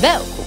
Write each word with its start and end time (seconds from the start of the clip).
Welkom. 0.00 0.44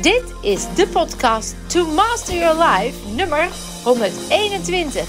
Dit 0.00 0.22
is 0.42 0.74
de 0.74 0.88
podcast 0.88 1.54
To 1.66 1.86
Master 1.86 2.34
Your 2.34 2.64
Life 2.64 3.08
nummer 3.14 3.48
121. 3.84 5.08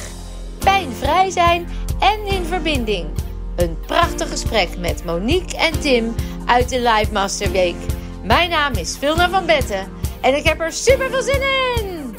Pijnvrij 0.60 1.30
zijn 1.30 1.68
en 2.00 2.26
in 2.26 2.46
verbinding. 2.46 3.08
Een 3.56 3.78
prachtig 3.88 4.30
gesprek 4.30 4.78
met 4.78 5.06
Monique 5.06 5.58
en 5.58 5.80
Tim 5.80 6.16
uit 6.46 6.70
de 6.70 6.80
Life 6.80 7.12
Master 7.12 7.52
Week. 7.52 7.76
Mijn 8.24 8.50
naam 8.50 8.74
is 8.74 8.98
Vilna 8.98 9.30
van 9.30 9.46
Betten 9.46 9.88
en 10.22 10.36
ik 10.36 10.44
heb 10.44 10.60
er 10.60 10.72
super 10.72 11.10
veel 11.10 11.22
zin 11.22 11.42
in. 11.42 12.16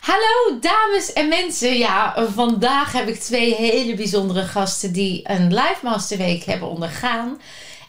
Hallo 0.00 0.58
dames 0.60 1.12
en 1.12 1.28
mensen. 1.28 1.78
Ja, 1.78 2.26
vandaag 2.34 2.92
heb 2.92 3.08
ik 3.08 3.20
twee 3.20 3.54
hele 3.54 3.94
bijzondere 3.94 4.42
gasten 4.42 4.92
die 4.92 5.20
een 5.24 5.54
Life 5.54 5.78
Master 5.82 6.18
Week 6.18 6.44
hebben 6.44 6.68
ondergaan. 6.68 7.38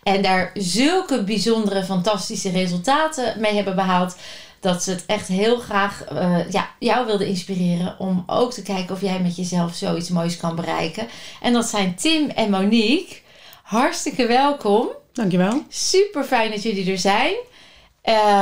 En 0.08 0.22
daar 0.22 0.52
zulke 0.54 1.24
bijzondere, 1.24 1.84
fantastische 1.84 2.50
resultaten 2.50 3.40
mee 3.40 3.54
hebben 3.56 3.76
behaald. 3.76 4.16
Dat 4.60 4.84
ze 4.84 4.92
het 4.92 5.06
echt 5.06 5.28
heel 5.28 5.60
graag 5.60 6.12
uh, 6.12 6.52
ja, 6.52 6.70
jou 6.80 7.06
wilden 7.06 7.28
inspireren 7.28 7.96
om 8.00 8.24
ook 8.28 8.54
te 8.54 8.62
kijken 8.62 8.96
of 8.96 9.02
jij 9.02 9.20
met 9.20 9.36
jezelf 9.36 9.76
zoiets 9.76 10.10
moois 10.10 10.38
kan 10.38 10.56
bereiken. 10.56 11.08
En 11.42 11.54
dat 11.54 11.66
zijn 11.66 11.96
Tim 11.96 12.30
en 12.30 12.50
Monique. 12.50 13.16
Hartstikke 13.64 14.28
welkom. 14.28 14.88
Dankjewel. 15.14 15.64
Super 15.70 16.24
fijn 16.24 16.52
dat 16.52 16.64
jullie 16.64 16.92
er 16.92 16.98
zijn. 16.98 17.34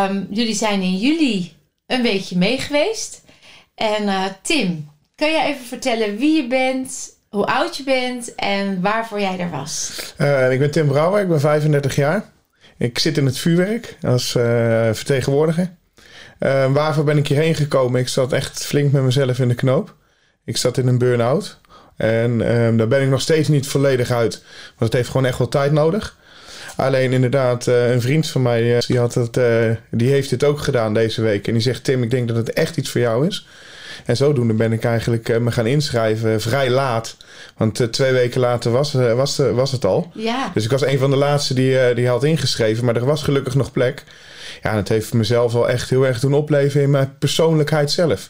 Um, 0.09 0.27
jullie 0.29 0.55
zijn 0.55 0.81
in 0.81 0.97
juli 0.97 1.53
een 1.87 2.01
beetje 2.01 2.37
mee 2.37 2.57
geweest. 2.57 3.23
En 3.75 4.03
uh, 4.03 4.25
Tim, 4.41 4.89
kan 5.15 5.31
jij 5.31 5.45
even 5.47 5.65
vertellen 5.65 6.17
wie 6.17 6.35
je 6.35 6.47
bent, 6.47 7.14
hoe 7.35 7.45
oud 7.45 7.77
je 7.77 7.83
bent 7.83 8.35
en 8.35 8.81
waarvoor 8.81 9.19
jij 9.19 9.39
er 9.39 9.49
was? 9.49 10.01
Uh, 10.17 10.51
ik 10.51 10.59
ben 10.59 10.71
Tim 10.71 10.87
Brouwer, 10.87 11.21
ik 11.21 11.27
ben 11.27 11.39
35 11.39 11.95
jaar. 11.95 12.23
Ik 12.77 12.99
zit 12.99 13.17
in 13.17 13.25
het 13.25 13.37
vuurwerk 13.37 13.97
als 14.01 14.35
uh, 14.35 14.43
vertegenwoordiger. 14.91 15.75
Uh, 16.39 16.73
waarvoor 16.73 17.03
ben 17.03 17.17
ik 17.17 17.27
hierheen 17.27 17.55
gekomen? 17.55 17.99
Ik 17.99 18.07
zat 18.07 18.33
echt 18.33 18.65
flink 18.65 18.91
met 18.91 19.03
mezelf 19.03 19.39
in 19.39 19.47
de 19.47 19.55
knoop. 19.55 19.95
Ik 20.45 20.57
zat 20.57 20.77
in 20.77 20.87
een 20.87 20.97
burn-out. 20.97 21.59
En 21.97 22.37
daar 22.77 22.87
ben 22.87 23.01
ik 23.01 23.09
nog 23.09 23.21
steeds 23.21 23.47
niet 23.47 23.67
volledig 23.67 24.11
uit. 24.11 24.43
Want 24.65 24.79
het 24.79 24.93
heeft 24.93 25.09
gewoon 25.09 25.25
echt 25.25 25.37
wel 25.37 25.47
tijd 25.47 25.71
nodig. 25.71 26.17
Alleen 26.75 27.11
inderdaad, 27.11 27.65
een 27.65 28.01
vriend 28.01 28.27
van 28.27 28.41
mij 28.41 28.81
die, 28.87 28.99
had 28.99 29.13
het, 29.13 29.39
die 29.91 30.09
heeft 30.09 30.29
dit 30.29 30.43
ook 30.43 30.59
gedaan 30.59 30.93
deze 30.93 31.21
week. 31.21 31.47
En 31.47 31.53
die 31.53 31.61
zegt: 31.61 31.83
Tim, 31.83 32.03
ik 32.03 32.11
denk 32.11 32.27
dat 32.27 32.37
het 32.37 32.53
echt 32.53 32.77
iets 32.77 32.89
voor 32.89 33.01
jou 33.01 33.27
is. 33.27 33.47
En 34.05 34.17
zodoende 34.17 34.53
ben 34.53 34.71
ik 34.73 34.83
eigenlijk 34.83 35.39
me 35.39 35.51
gaan 35.51 35.67
inschrijven 35.67 36.41
vrij 36.41 36.69
laat. 36.69 37.17
Want 37.57 37.79
uh, 37.79 37.87
twee 37.87 38.11
weken 38.11 38.39
later 38.39 38.71
was, 38.71 38.93
uh, 38.93 39.13
was, 39.13 39.37
was 39.37 39.71
het 39.71 39.85
al. 39.85 40.11
Ja. 40.13 40.51
Dus 40.53 40.63
ik 40.65 40.71
was 40.71 40.85
een 40.85 40.99
van 40.99 41.09
de 41.09 41.15
laatste 41.17 41.53
die, 41.53 41.93
die 41.93 42.07
had 42.07 42.23
ingeschreven. 42.23 42.85
Maar 42.85 42.95
er 42.95 43.05
was 43.05 43.23
gelukkig 43.23 43.55
nog 43.55 43.71
plek. 43.71 44.03
Ja, 44.63 44.69
en 44.71 44.75
het 44.77 44.89
heeft 44.89 45.13
mezelf 45.13 45.53
wel 45.53 45.69
echt 45.69 45.89
heel 45.89 46.05
erg 46.05 46.19
doen 46.19 46.33
opleven 46.33 46.81
in 46.81 46.89
mijn 46.89 47.17
persoonlijkheid 47.19 47.91
zelf. 47.91 48.29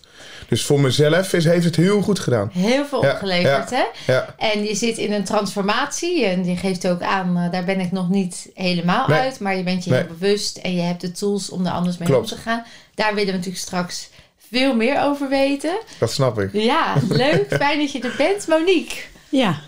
Dus 0.49 0.65
voor 0.65 0.79
mezelf 0.79 1.33
is, 1.33 1.45
heeft 1.45 1.65
het 1.65 1.75
heel 1.75 2.01
goed 2.01 2.19
gedaan. 2.19 2.49
Heel 2.53 2.85
veel 2.85 3.03
Ja, 3.03 3.11
opgeleverd, 3.11 3.69
ja, 3.69 3.75
hè? 4.05 4.13
ja. 4.13 4.35
En 4.37 4.63
je 4.63 4.75
zit 4.75 4.97
in 4.97 5.11
een 5.13 5.23
transformatie. 5.23 6.25
En 6.25 6.41
die 6.41 6.57
geeft 6.57 6.87
ook 6.87 7.01
aan, 7.01 7.49
daar 7.51 7.63
ben 7.63 7.79
ik 7.79 7.91
nog 7.91 8.09
niet 8.09 8.49
helemaal 8.53 9.07
Nee. 9.07 9.19
uit. 9.19 9.39
Maar 9.39 9.55
je 9.57 9.63
bent 9.63 9.83
je 9.83 9.89
Nee. 9.89 9.99
heel 9.99 10.09
bewust 10.19 10.57
en 10.57 10.75
je 10.75 10.81
hebt 10.81 11.01
de 11.01 11.11
tools 11.11 11.49
om 11.49 11.65
er 11.65 11.71
anders 11.71 11.97
mee 11.97 12.07
Klopt. 12.07 12.31
om 12.31 12.37
te 12.37 12.43
gaan. 12.43 12.63
Daar 12.95 13.09
willen 13.13 13.25
we 13.25 13.31
natuurlijk 13.37 13.63
straks 13.63 14.09
veel 14.51 14.75
meer 14.75 15.01
over 15.01 15.29
weten. 15.29 15.79
Dat 15.99 16.11
snap 16.11 16.39
ik. 16.39 16.53
Ja, 16.53 16.95
leuk. 17.09 17.45
Fijn 17.59 17.79
dat 17.79 17.91
je 17.91 17.99
er 17.99 18.15
bent. 18.17 18.47
Monique. 18.47 18.95
Ja. 19.29 19.61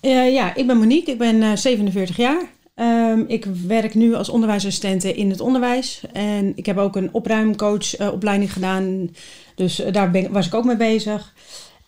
Eh, 0.00 0.32
ja, 0.32 0.54
ik 0.54 0.66
ben 0.66 0.76
Monique, 0.76 1.12
ik 1.12 1.18
ben 1.18 1.42
eh, 1.42 1.56
47 1.56 2.16
jaar. 2.16 2.50
Ehm, 2.74 3.24
ik 3.26 3.44
werk 3.66 3.94
nu 3.94 4.14
als 4.14 4.28
onderwijsassistente 4.28 5.14
in 5.14 5.30
het 5.30 5.40
onderwijs. 5.40 6.00
En 6.12 6.52
ik 6.54 6.66
heb 6.66 6.78
ook 6.78 6.96
een 6.96 7.08
opruimcoach-opleiding 7.12 8.52
gedaan. 8.52 9.10
Dus 9.54 9.80
eh, 9.80 9.92
daar 9.92 10.10
ben, 10.10 10.32
was 10.32 10.46
ik 10.46 10.54
ook 10.54 10.64
mee 10.64 10.76
bezig. 10.76 11.34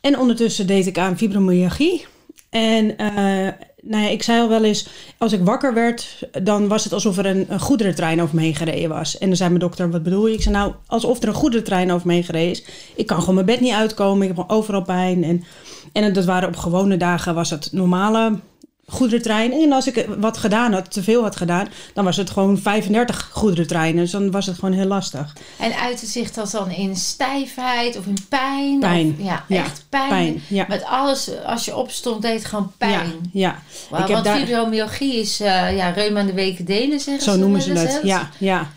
En 0.01 0.19
ondertussen 0.19 0.67
deed 0.67 0.87
ik 0.87 0.99
aan 0.99 1.17
fibromyalgie. 1.17 2.07
En 2.51 2.97
eh, 2.97 3.53
nou 3.84 4.03
ja, 4.03 4.09
ik 4.09 4.22
zei 4.22 4.41
al 4.41 4.49
wel 4.49 4.65
eens, 4.65 4.87
als 5.19 5.33
ik 5.33 5.45
wakker 5.45 5.75
werd, 5.75 6.28
dan 6.43 6.69
was 6.69 6.84
het 6.84 6.93
alsof 6.93 7.19
er 7.19 7.27
een, 7.27 7.47
een 7.49 7.61
goederentrein 7.61 8.22
over 8.22 8.34
me 8.34 8.43
heen 8.43 8.55
gereden 8.55 8.89
was. 8.89 9.19
En 9.19 9.27
dan 9.27 9.37
zei 9.37 9.49
mijn 9.49 9.61
dokter, 9.61 9.91
wat 9.91 10.03
bedoel 10.03 10.27
je? 10.27 10.34
Ik 10.34 10.43
zei, 10.43 10.55
nou, 10.55 10.72
alsof 10.87 11.22
er 11.22 11.28
een 11.28 11.34
goederentrein 11.34 11.93
over 11.93 12.06
me 12.06 12.12
heen 12.12 12.25
gereden 12.25 12.50
is. 12.50 12.65
Ik 12.95 13.06
kan 13.06 13.19
gewoon 13.19 13.34
mijn 13.34 13.47
bed 13.47 13.61
niet 13.61 13.72
uitkomen, 13.72 14.28
ik 14.28 14.37
heb 14.37 14.50
overal 14.50 14.83
pijn. 14.83 15.25
En, 15.25 15.45
en 15.93 16.12
dat 16.12 16.25
waren 16.25 16.49
op 16.49 16.56
gewone 16.56 16.97
dagen, 16.97 17.34
was 17.34 17.50
het 17.50 17.69
normale 17.72 18.39
goederentrein. 18.87 19.53
En 19.53 19.72
als 19.72 19.87
ik 19.87 20.06
wat 20.19 20.37
gedaan 20.37 20.72
had, 20.72 20.91
te 20.93 21.03
veel 21.03 21.22
had 21.22 21.37
gedaan, 21.37 21.69
dan 21.95 22.05
was 22.05 22.17
het 22.17 22.31
gewoon 22.31 22.59
35 22.59 23.28
goederentreinen. 23.33 24.03
Dus 24.03 24.11
dan 24.11 24.31
was 24.31 24.47
het 24.47 24.55
gewoon 24.59 24.75
heel 24.75 24.87
lastig. 24.87 25.33
En 25.59 25.72
uitte 25.78 26.06
zich 26.06 26.31
dat 26.33 26.50
dan 26.50 26.71
in 26.71 26.97
stijfheid 26.97 27.99
of 27.99 28.06
in 28.06 28.17
pijn? 28.28 28.78
Pijn. 28.81 29.17
Of, 29.19 29.25
ja, 29.27 29.45
Ja, 29.49 29.62
echt 29.65 29.84
pijn. 29.89 30.09
pijn, 30.09 30.43
ja. 30.49 30.65
Met 30.69 30.84
alles, 30.84 31.31
als 31.47 31.65
je 31.65 31.77
opstond, 31.77 32.22
deed 32.22 32.34
het 32.39 32.45
gewoon 32.45 32.72
pijn. 32.78 33.12
Ja, 33.33 33.50
ja. 33.91 33.99
Ik 33.99 33.99
heb 33.99 34.09
want 34.09 34.25
daar- 34.25 34.39
fibromyalgie 34.39 35.15
is 35.21 35.41
uh, 35.41 35.77
ja, 35.77 35.89
reuma 35.91 36.21
aan 36.21 36.27
de 36.27 36.33
weken 36.33 36.65
delen, 36.65 37.01
zeggen 37.01 37.25
Zo 37.25 37.33
ze 37.33 37.39
noemen 37.39 37.62
ze 37.62 37.72
het. 37.72 38.01
Ja, 38.03 38.31
ja. 38.39 38.71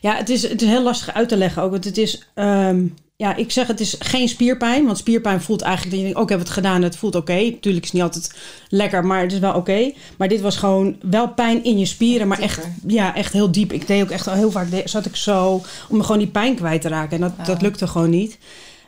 ja 0.00 0.16
het, 0.16 0.28
is, 0.28 0.42
het 0.42 0.62
is 0.62 0.68
heel 0.68 0.82
lastig 0.82 1.14
uit 1.14 1.28
te 1.28 1.36
leggen 1.36 1.62
ook. 1.62 1.70
Want 1.70 1.84
het 1.84 1.98
is, 1.98 2.22
ehm, 2.34 2.86
ja, 3.16 3.36
ik 3.36 3.50
zeg 3.50 3.66
het 3.66 3.80
is 3.80 3.96
geen 3.98 4.28
spierpijn. 4.28 4.84
Want 4.84 4.98
spierpijn 4.98 5.40
voelt 5.40 5.62
eigenlijk 5.62 5.90
dat 5.90 6.00
je 6.00 6.06
denkt, 6.06 6.22
ook 6.22 6.30
heb 6.30 6.38
het 6.38 6.50
gedaan, 6.50 6.82
het 6.82 6.96
voelt 6.96 7.14
oké. 7.14 7.56
Tuurlijk 7.60 7.84
is 7.84 7.90
het 7.90 7.92
niet 7.92 8.02
altijd 8.02 8.34
lekker, 8.68 9.04
maar 9.04 9.22
het 9.22 9.32
is 9.32 9.38
wel 9.38 9.54
oké. 9.54 9.92
Maar 10.18 10.28
dit 10.28 10.40
was 10.40 10.56
gewoon 10.56 10.96
wel 11.10 11.28
pijn 11.28 11.64
in 11.64 11.78
je 11.78 11.86
spieren, 11.86 12.28
maar 12.28 12.38
echt, 12.38 12.68
ja, 12.86 13.14
echt 13.14 13.32
heel 13.32 13.52
diep. 13.52 13.72
Ik 13.72 13.86
deed 13.86 14.02
ook 14.02 14.10
echt 14.10 14.28
al 14.28 14.34
heel 14.34 14.50
vaak, 14.50 14.68
zat 14.84 15.06
ik 15.06 15.16
zo, 15.16 15.62
om 15.88 16.02
gewoon 16.02 16.18
die 16.18 16.28
pijn 16.28 16.54
kwijt 16.54 16.80
te 16.80 16.88
raken. 16.88 17.22
En 17.22 17.32
dat, 17.36 17.46
dat 17.46 17.62
lukte 17.62 17.86
gewoon 17.86 18.10
niet. 18.10 18.38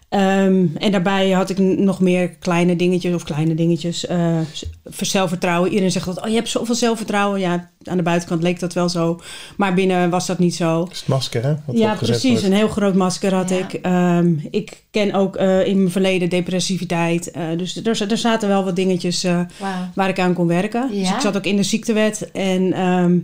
Ehm, 0.09 0.65
en 0.78 0.91
daarbij 0.93 1.31
had 1.31 1.50
ik 1.50 1.59
nog 1.59 2.00
meer 2.00 2.28
kleine 2.28 2.77
dingetjes, 2.77 3.15
of 3.15 3.25
kleine 3.25 3.55
dingetjes. 3.55 4.06
eh, 4.06 4.39
z- 4.53 4.62
zelfvertrouwen. 5.00 5.69
Iedereen 5.69 5.91
zegt 5.93 6.06
dat, 6.06 6.21
oh, 6.22 6.28
je 6.28 6.34
hebt 6.34 6.49
zoveel 6.49 6.75
zelfvertrouwen. 6.75 7.41
Ja, 7.41 7.71
aan 7.84 7.97
de 7.97 8.03
buitenkant 8.03 8.43
leek 8.43 8.61
dat 8.61 8.72
wel 8.75 8.89
zo. 8.89 9.21
Maar 9.56 9.75
binnen 9.75 10.11
was 10.11 10.27
dat 10.27 10.39
niet 10.39 10.55
zo. 10.55 10.78
Dat 10.84 10.93
is 10.93 10.99
het 10.99 11.09
masker, 11.09 11.43
hè? 11.43 11.55
Wat 11.67 11.78
Ja, 11.78 11.94
precies. 11.94 12.31
wordt. 12.31 12.44
Een 12.44 12.53
heel 12.53 12.69
groot 12.69 12.94
masker 12.94 13.34
had 13.34 13.50
Ja. 13.50 13.56
ik. 13.56 13.72
Ehm, 13.72 14.33
ik 14.50 14.83
ken 14.91 15.12
ook 15.15 15.37
eh, 15.37 15.67
in 15.67 15.77
mijn 15.78 15.91
verleden 15.91 16.28
depressiviteit. 16.28 17.31
Eh, 17.31 17.43
dus 17.56 17.77
er, 17.77 18.11
er 18.11 18.19
zaten 18.19 18.49
wel 18.49 18.65
wat 18.65 18.77
dingetjes 18.77 19.25
eh, 19.25 19.41
waar 19.94 20.09
ik 20.09 20.19
aan 20.21 20.34
kon 20.34 20.47
werken. 20.47 20.88
Dus 20.91 21.11
ik 21.11 21.21
zat 21.21 21.37
ook 21.37 21.44
in 21.47 21.56
de 21.56 21.62
ziektewet. 21.62 22.31
En 22.33 22.73
ehm, 22.73 23.19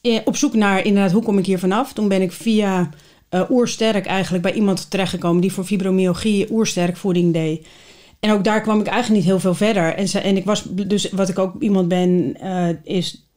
eh, 0.00 0.18
op 0.24 0.36
zoek 0.36 0.54
naar 0.54 0.84
inderdaad, 0.84 1.12
hoe 1.12 1.22
kom 1.22 1.38
ik 1.38 1.46
hier 1.46 1.58
vanaf? 1.58 1.92
Toen 1.92 2.08
ben 2.08 2.22
ik 2.22 2.32
via 2.32 2.90
eh, 3.28 3.50
Oersterk 3.50 4.06
eigenlijk 4.06 4.42
bij 4.42 4.52
iemand 4.52 4.90
terechtgekomen... 4.90 5.40
die 5.40 5.52
voor 5.52 5.64
fibromyalgie 5.64 6.50
Oersterk 6.50 6.96
voeding 6.96 7.32
deed. 7.32 7.66
En 8.20 8.30
ook 8.32 8.44
daar 8.44 8.60
kwam 8.60 8.80
ik 8.80 8.86
eigenlijk 8.86 9.16
niet 9.20 9.30
heel 9.30 9.40
veel 9.40 9.54
verder. 9.54 9.94
En, 9.94 10.08
ze, 10.08 10.18
en 10.20 10.36
ik 10.36 10.44
was 10.44 10.64
dus, 10.64 11.10
wat 11.10 11.28
ik 11.28 11.38
ook 11.38 11.62
iemand 11.62 11.88
ben, 11.88 12.36
eh, 12.40 12.68
is 12.82 13.28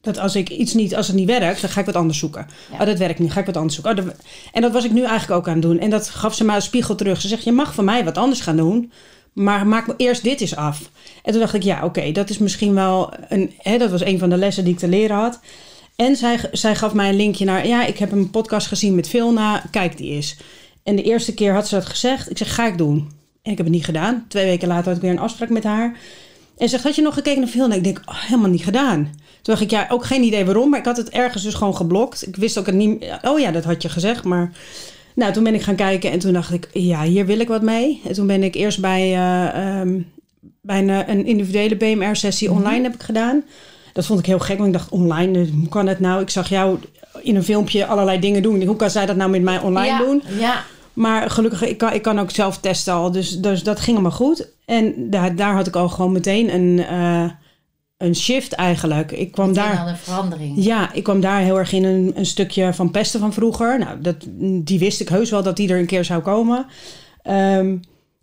dat 0.00 0.18
als 0.18 0.36
ik 0.36 0.50
iets 0.50 0.74
niet, 0.74 0.96
als 0.96 1.06
het 1.06 1.16
niet 1.16 1.26
werkt, 1.26 1.60
dan 1.60 1.70
ga 1.70 1.80
ik 1.80 1.86
wat 1.86 1.96
anders 1.96 2.18
zoeken. 2.18 2.46
Ja. 2.72 2.80
Oh, 2.80 2.86
dat 2.86 2.98
werkt 2.98 3.18
niet, 3.18 3.32
ga 3.32 3.40
ik 3.40 3.46
wat 3.46 3.56
anders 3.56 3.74
zoeken. 3.74 3.98
Oh, 3.98 4.04
dat- 4.04 4.16
en 4.52 4.62
dat 4.62 4.72
was 4.72 4.84
ik 4.84 4.92
nu 4.92 5.02
eigenlijk 5.04 5.40
ook 5.40 5.46
aan 5.46 5.52
het 5.52 5.62
doen. 5.62 5.78
En 5.78 5.90
dat 5.90 6.08
gaf 6.08 6.34
ze 6.34 6.44
mij 6.44 6.54
als 6.54 6.64
spiegel 6.64 6.94
terug. 6.94 7.20
Ze 7.20 7.28
zegt, 7.28 7.44
je 7.44 7.52
mag 7.52 7.74
van 7.74 7.84
mij 7.84 8.04
wat 8.04 8.18
anders 8.18 8.40
gaan 8.40 8.56
doen, 8.56 8.92
maar 9.32 9.66
maak 9.66 9.86
me 9.86 9.94
eerst 9.96 10.22
dit 10.22 10.40
eens 10.40 10.56
af. 10.56 10.90
En 11.22 11.32
toen 11.32 11.40
dacht 11.40 11.54
ik, 11.54 11.62
ja, 11.62 11.84
oké, 11.84 12.12
dat 12.12 12.30
is 12.30 12.38
misschien 12.38 12.74
wel 12.74 13.12
een, 13.28 13.52
hè, 13.58 13.78
dat 13.78 13.90
was 13.90 14.04
een 14.04 14.18
van 14.18 14.30
de 14.30 14.36
lessen 14.36 14.64
die 14.64 14.72
ik 14.72 14.78
te 14.78 14.88
leren 14.88 15.16
had. 15.16 15.40
En 15.96 16.16
zij, 16.16 16.40
zij 16.52 16.74
gaf 16.74 16.94
mij 16.94 17.08
een 17.08 17.16
linkje 17.16 17.44
naar, 17.44 17.66
ja, 17.66 17.84
ik 17.84 17.98
heb 17.98 18.12
een 18.12 18.30
podcast 18.30 18.66
gezien 18.66 18.94
met 18.94 19.08
Vilna, 19.08 19.64
kijk 19.70 19.96
die 19.96 20.12
eens. 20.12 20.36
En 20.82 20.96
de 20.96 21.02
eerste 21.02 21.34
keer 21.34 21.52
had 21.52 21.68
ze 21.68 21.74
dat 21.74 21.86
gezegd. 21.86 22.30
Ik 22.30 22.38
zeg, 22.38 22.54
ga 22.54 22.66
ik 22.66 22.78
doen. 22.78 22.96
En 23.42 23.50
ik 23.52 23.56
heb 23.56 23.66
het 23.66 23.74
niet 23.74 23.84
gedaan. 23.84 24.24
Twee 24.28 24.44
weken 24.44 24.68
later 24.68 24.84
had 24.84 24.96
ik 24.96 25.02
weer 25.02 25.10
een 25.10 25.18
afspraak 25.18 25.48
met 25.48 25.64
haar. 25.64 25.98
En 26.56 26.68
ze 26.68 26.68
zegt, 26.68 26.82
had 26.82 26.94
je 26.94 27.02
nog 27.02 27.14
gekeken 27.14 27.40
naar 27.40 27.50
Vilna? 27.50 27.74
Ik 27.74 27.84
denk, 27.84 28.02
oh, 28.04 28.22
helemaal 28.22 28.50
niet 28.50 28.64
gedaan. 28.64 29.02
Toen 29.42 29.54
dacht 29.54 29.60
ik, 29.60 29.70
ja, 29.70 29.86
ook 29.90 30.04
geen 30.04 30.22
idee 30.22 30.44
waarom. 30.44 30.70
Maar 30.70 30.78
ik 30.78 30.84
had 30.84 30.96
het 30.96 31.10
ergens 31.10 31.42
dus 31.42 31.54
gewoon 31.54 31.76
geblokt. 31.76 32.26
Ik 32.26 32.36
wist 32.36 32.58
ook 32.58 32.66
het 32.66 32.74
niet... 32.74 33.04
Oh 33.22 33.38
ja, 33.38 33.50
dat 33.50 33.64
had 33.64 33.82
je 33.82 33.88
gezegd, 33.88 34.24
maar... 34.24 34.52
Nou, 35.14 35.32
toen 35.32 35.44
ben 35.44 35.54
ik 35.54 35.62
gaan 35.62 35.74
kijken 35.74 36.10
en 36.10 36.18
toen 36.18 36.32
dacht 36.32 36.52
ik, 36.52 36.68
ja, 36.72 37.02
hier 37.02 37.26
wil 37.26 37.40
ik 37.40 37.48
wat 37.48 37.62
mee. 37.62 38.00
En 38.06 38.12
toen 38.12 38.26
ben 38.26 38.42
ik 38.42 38.54
eerst 38.54 38.80
bij, 38.80 39.00
eh, 39.00 39.80
ehm, 39.80 40.00
bij 40.60 40.78
een, 40.78 40.90
eh, 40.90 41.14
een 41.14 41.26
individuele 41.26 41.76
BMR-sessie 41.76 42.50
online 42.50 42.82
heb 42.82 42.94
ik 42.94 43.02
gedaan. 43.02 43.44
Dat 43.96 44.06
vond 44.06 44.18
ik 44.18 44.26
heel 44.26 44.38
gek, 44.38 44.56
want 44.56 44.66
ik 44.68 44.78
dacht, 44.78 44.90
online, 44.90 45.40
eh, 45.40 45.50
hoe 45.50 45.68
kan 45.68 45.86
het 45.86 46.00
nou? 46.00 46.20
Ik 46.20 46.30
zag 46.30 46.48
jou 46.48 46.78
in 47.22 47.36
een 47.36 47.44
filmpje 47.44 47.86
allerlei 47.86 48.20
dingen 48.20 48.42
doen. 48.42 48.62
Hoe 48.62 48.76
kan 48.76 48.90
zij 48.90 49.06
dat 49.06 49.16
nou 49.16 49.30
met 49.30 49.42
mij 49.42 49.58
online 49.58 49.86
ja, 49.86 49.98
doen? 49.98 50.22
Ja, 50.38 50.64
Maar 50.92 51.30
gelukkig, 51.30 51.62
ik 51.62 51.78
kan, 51.78 51.92
ik 51.92 52.02
kan 52.02 52.18
ook 52.18 52.30
zelf 52.30 52.58
testen 52.58 52.94
al. 52.94 53.10
Dus, 53.10 53.38
dus 53.38 53.62
dat 53.62 53.80
ging 53.80 53.96
allemaal 53.96 54.16
goed. 54.16 54.48
En 54.64 55.10
daar, 55.10 55.36
daar 55.36 55.54
had 55.54 55.66
ik 55.66 55.76
al 55.76 55.88
gewoon 55.88 56.12
meteen 56.12 56.54
een, 56.54 56.84
eh, 56.84 57.30
een 57.96 58.16
shift 58.16 58.52
eigenlijk. 58.52 59.12
Ik 59.12 59.32
kwam 59.32 59.46
meteen 59.46 59.64
daar... 59.64 59.78
al 59.78 59.88
een 59.88 59.96
verandering. 59.96 60.64
Ja, 60.64 60.92
ik 60.92 61.02
kwam 61.02 61.20
daar 61.20 61.40
heel 61.40 61.58
erg 61.58 61.72
in 61.72 61.84
een, 61.84 62.12
een 62.14 62.26
stukje 62.26 62.74
van 62.74 62.90
pesten 62.90 63.20
van 63.20 63.32
vroeger. 63.32 63.78
Nou, 63.78 64.00
dat, 64.00 64.16
die 64.40 64.78
wist 64.78 65.00
ik 65.00 65.08
heus 65.08 65.30
wel 65.30 65.42
dat 65.42 65.56
die 65.56 65.68
er 65.68 65.78
een 65.78 65.86
keer 65.86 66.04
zou 66.04 66.22
komen. 66.22 66.66
Ehm, 67.22 67.76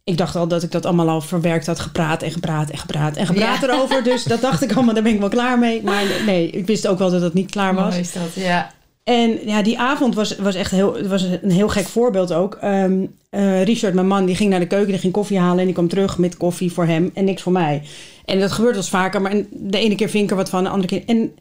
ik 0.03 0.17
dacht 0.17 0.35
al 0.35 0.47
dat 0.47 0.63
ik 0.63 0.71
dat 0.71 0.85
allemaal 0.85 1.09
al 1.09 1.21
verwerkt 1.21 1.65
had, 1.65 1.79
gepraat 1.79 2.21
en 2.21 2.31
gepraat 2.31 2.69
en 2.69 2.77
gepraat 2.77 3.17
en 3.17 3.25
gepraat 3.25 3.61
Ja. 3.61 3.67
erover. 3.67 4.03
Dus 4.03 4.23
dat 4.23 4.41
dacht 4.41 4.61
ik 4.63 4.73
allemaal, 4.73 4.94
daar 4.94 5.03
ben 5.03 5.13
ik 5.13 5.19
wel 5.19 5.29
klaar 5.29 5.59
mee. 5.59 5.83
Maar 5.83 6.03
nee, 6.25 6.50
ik 6.50 6.65
wist 6.65 6.88
ook 6.88 7.00
wel 7.00 7.11
dat 7.11 7.21
het 7.21 7.33
niet 7.33 7.51
klaar 7.51 7.75
was. 7.75 7.89
Mooi 7.89 8.00
is 8.00 8.13
dat, 8.13 8.33
ja. 8.33 8.71
En 9.03 9.39
ja, 9.45 9.61
die 9.63 9.79
avond 9.79 10.15
was, 10.15 10.35
was 10.38 10.55
echt 10.55 10.71
heel, 10.71 10.94
het 10.95 11.07
was 11.07 11.21
een 11.41 11.51
heel 11.51 11.69
gek 11.69 11.88
voorbeeld 11.88 12.33
ook. 12.33 12.57
Ehm, 12.61 13.05
eh, 13.29 13.63
Richard, 13.63 13.94
mijn 13.94 14.07
man, 14.07 14.25
die 14.25 14.35
ging 14.35 14.50
naar 14.50 14.59
de 14.59 14.67
keuken, 14.67 14.91
die 14.91 15.00
ging 15.00 15.13
koffie 15.13 15.39
halen 15.39 15.59
en 15.59 15.65
die 15.65 15.73
kwam 15.73 15.88
terug 15.88 16.17
met 16.17 16.38
koffie 16.38 16.71
voor 16.71 16.85
hem 16.85 17.11
en 17.13 17.23
niks 17.25 17.41
voor 17.41 17.51
mij. 17.51 17.81
En 18.25 18.39
dat 18.39 18.51
gebeurt 18.51 18.73
wel 18.73 18.81
eens 18.81 18.91
vaker, 18.91 19.21
maar 19.21 19.33
de 19.49 19.77
ene 19.77 19.95
keer 19.95 20.09
vind 20.09 20.23
ik 20.23 20.29
er 20.29 20.35
wat 20.35 20.49
van, 20.49 20.63
de 20.63 20.69
andere 20.69 20.88
keer. 20.88 21.03
En 21.06 21.31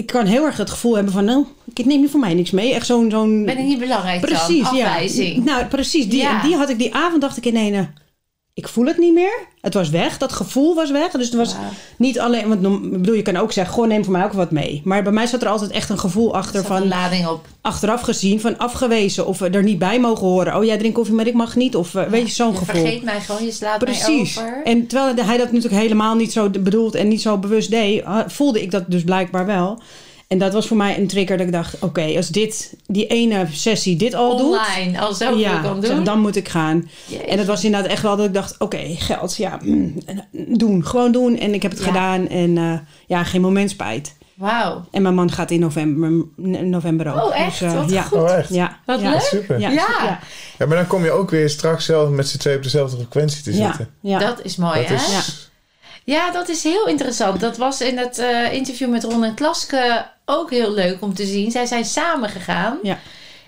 ik 0.00 0.06
kan 0.06 0.26
heel 0.26 0.44
erg 0.44 0.56
het 0.56 0.70
gevoel 0.70 0.94
hebben 0.94 1.12
van, 1.12 1.24
nou, 1.24 1.44
ik 1.74 1.84
neem 1.84 2.00
je 2.02 2.08
voor 2.08 2.20
mij 2.20 2.34
niks 2.34 2.50
mee. 2.50 2.74
Echt 2.74 2.86
zo'n. 2.86 3.10
zo'n 3.10 3.44
Ben 3.44 3.58
ik 3.58 3.64
niet 3.64 3.78
belangrijk 3.78 4.20
precies, 4.20 4.62
dan? 4.64 4.76
ja. 4.76 4.98
Nou, 5.44 5.64
precies. 5.64 6.08
Die, 6.08 6.20
Ja. 6.20 6.42
die 6.42 6.56
had 6.56 6.68
ik 6.68 6.78
die 6.78 6.94
avond, 6.94 7.20
dacht 7.20 7.36
ik 7.36 7.46
in 7.46 7.56
ene. 7.56 7.88
Ik 8.60 8.68
voel 8.68 8.84
het 8.86 8.98
niet 8.98 9.14
meer. 9.14 9.38
Het 9.60 9.74
was 9.74 9.90
weg. 9.90 10.18
Dat 10.18 10.32
gevoel 10.32 10.74
was 10.74 10.90
weg. 10.90 11.10
Dus 11.10 11.26
het 11.26 11.34
was 11.34 11.54
niet 11.96 12.18
alleen. 12.20 12.48
Want 12.48 12.84
ik 12.84 12.90
bedoel, 12.90 13.14
je 13.14 13.22
kan 13.22 13.36
ook 13.36 13.52
zeggen: 13.52 13.74
gewoon 13.74 13.88
neem 13.88 14.04
voor 14.04 14.12
mij 14.12 14.24
ook 14.24 14.32
wat 14.32 14.50
mee. 14.50 14.80
Maar 14.84 15.02
bij 15.02 15.12
mij 15.12 15.26
zat 15.26 15.42
er 15.42 15.48
altijd 15.48 15.70
echt 15.70 15.90
een 15.90 15.98
gevoel 15.98 16.34
achter 16.34 16.60
Er 16.60 16.66
van 16.66 16.88
lading 16.88 17.26
op. 17.26 17.46
achteraf 17.60 18.00
gezien 18.00 18.40
van 18.40 18.58
afgewezen 18.58 19.26
of 19.26 19.38
we 19.38 19.48
er 19.48 19.62
niet 19.62 19.78
bij 19.78 20.00
mogen 20.00 20.26
horen. 20.26 20.56
Oh, 20.56 20.64
jij 20.64 20.78
drinkt 20.78 20.96
koffie, 20.96 21.14
maar 21.14 21.26
ik 21.26 21.34
mag 21.34 21.56
niet. 21.56 21.76
Of 21.76 21.94
eh, 21.94 22.06
weet 22.06 22.26
je, 22.26 22.34
zo'n 22.34 22.56
gevoel. 22.56 22.80
vergeet 22.82 23.02
mij 23.02 23.20
gewoon, 23.20 23.44
je 23.44 23.52
slaat 23.52 23.78
Precies. 23.78 24.34
mij 24.34 24.44
over. 24.44 24.60
En 24.64 24.86
terwijl 24.86 25.14
hij 25.14 25.36
dat 25.36 25.52
natuurlijk 25.52 25.82
helemaal 25.82 26.14
niet 26.14 26.32
zo 26.32 26.50
bedoeld 26.50 26.94
en 26.94 27.08
niet 27.08 27.22
zo 27.22 27.38
bewust 27.38 27.70
deed, 27.70 28.04
ah, 28.04 28.28
voelde 28.28 28.62
ik 28.62 28.70
dat 28.70 28.84
dus 28.86 29.04
blijkbaar 29.04 29.46
wel. 29.46 29.78
En 30.30 30.38
dat 30.38 30.52
was 30.52 30.66
voor 30.66 30.76
mij 30.76 30.98
een 30.98 31.06
trigger 31.06 31.36
dat 31.36 31.46
ik 31.46 31.52
dacht: 31.52 31.76
oké, 31.82 32.12
als 32.16 32.28
dit, 32.28 32.74
die 32.86 33.06
ene 33.06 33.46
sessie 33.52 33.96
dit 33.96 34.14
al 34.14 34.36
doet. 34.36 34.58
Online, 34.58 35.00
al 35.00 35.14
zoveel 35.14 35.38
Ja, 35.38 35.60
kan 35.60 35.80
doen. 35.80 36.04
dan 36.04 36.20
moet 36.20 36.36
ik 36.36 36.48
gaan. 36.48 36.88
Jezus. 37.06 37.26
En 37.26 37.38
het 37.38 37.46
was 37.46 37.64
inderdaad 37.64 37.90
echt 37.90 38.02
wel 38.02 38.16
dat 38.16 38.26
ik 38.26 38.34
dacht: 38.34 38.54
oké, 38.58 38.78
geld, 38.98 39.36
ja, 39.36 39.58
mm, 39.62 39.94
doen, 40.32 40.86
gewoon 40.86 41.12
doen. 41.12 41.38
En 41.38 41.54
ik 41.54 41.62
heb 41.62 41.70
het 41.70 41.80
Ja. 41.80 41.86
gedaan 41.86 42.28
en 42.28 42.58
eh, 42.58 42.78
ja, 43.06 43.24
geen 43.24 43.40
moment 43.40 43.70
spijt. 43.70 44.16
Wauw. 44.34 44.84
En 44.90 45.02
mijn 45.02 45.14
man 45.14 45.30
gaat 45.32 45.50
in 45.50 45.60
november, 45.60 46.12
november 46.64 47.14
ook. 47.14 47.24
Oh, 47.24 47.38
echt? 47.40 47.62
eh, 47.62 47.74
Wat 47.74 47.90
ja. 47.90 48.02
goed. 48.02 48.18
Oh, 48.18 48.30
echt? 48.36 48.48
Ja, 48.54 48.78
Wat 48.86 49.00
ja. 49.00 49.10
leuk. 49.10 49.20
Super. 49.20 49.60
Ja, 49.60 49.70
Ja. 49.70 50.18
maar 50.58 50.76
dan 50.76 50.86
kom 50.86 51.04
je 51.04 51.10
ook 51.10 51.30
weer 51.30 51.48
straks 51.50 51.84
zelf 51.84 52.10
met 52.10 52.28
z'n 52.28 52.38
twee 52.38 52.56
op 52.56 52.62
dezelfde 52.62 52.96
frequentie 52.96 53.42
te 53.42 53.56
Ja, 53.56 53.66
zitten. 53.66 53.88
ja. 54.00 54.18
Dat 54.18 54.40
is 54.44 54.56
mooi, 54.56 54.78
dat 54.80 54.88
hè? 54.88 54.94
is... 54.94 55.10
Ja. 55.12 55.20
Ja, 56.04 56.30
dat 56.30 56.48
is 56.48 56.62
heel 56.62 56.86
interessant. 56.88 57.40
Dat 57.40 57.56
was 57.56 57.80
in 57.80 57.98
het 57.98 58.18
eh, 58.18 58.52
interview 58.52 58.90
met 58.90 59.04
Ron 59.04 59.24
en 59.24 59.34
Klaske 59.34 60.06
ook 60.30 60.50
heel 60.50 60.72
leuk 60.72 60.96
om 61.02 61.14
te 61.14 61.26
zien. 61.26 61.50
Zij 61.50 61.66
zijn 61.66 61.84
samen 61.84 62.28
gegaan. 62.28 62.78
Ja. 62.82 62.98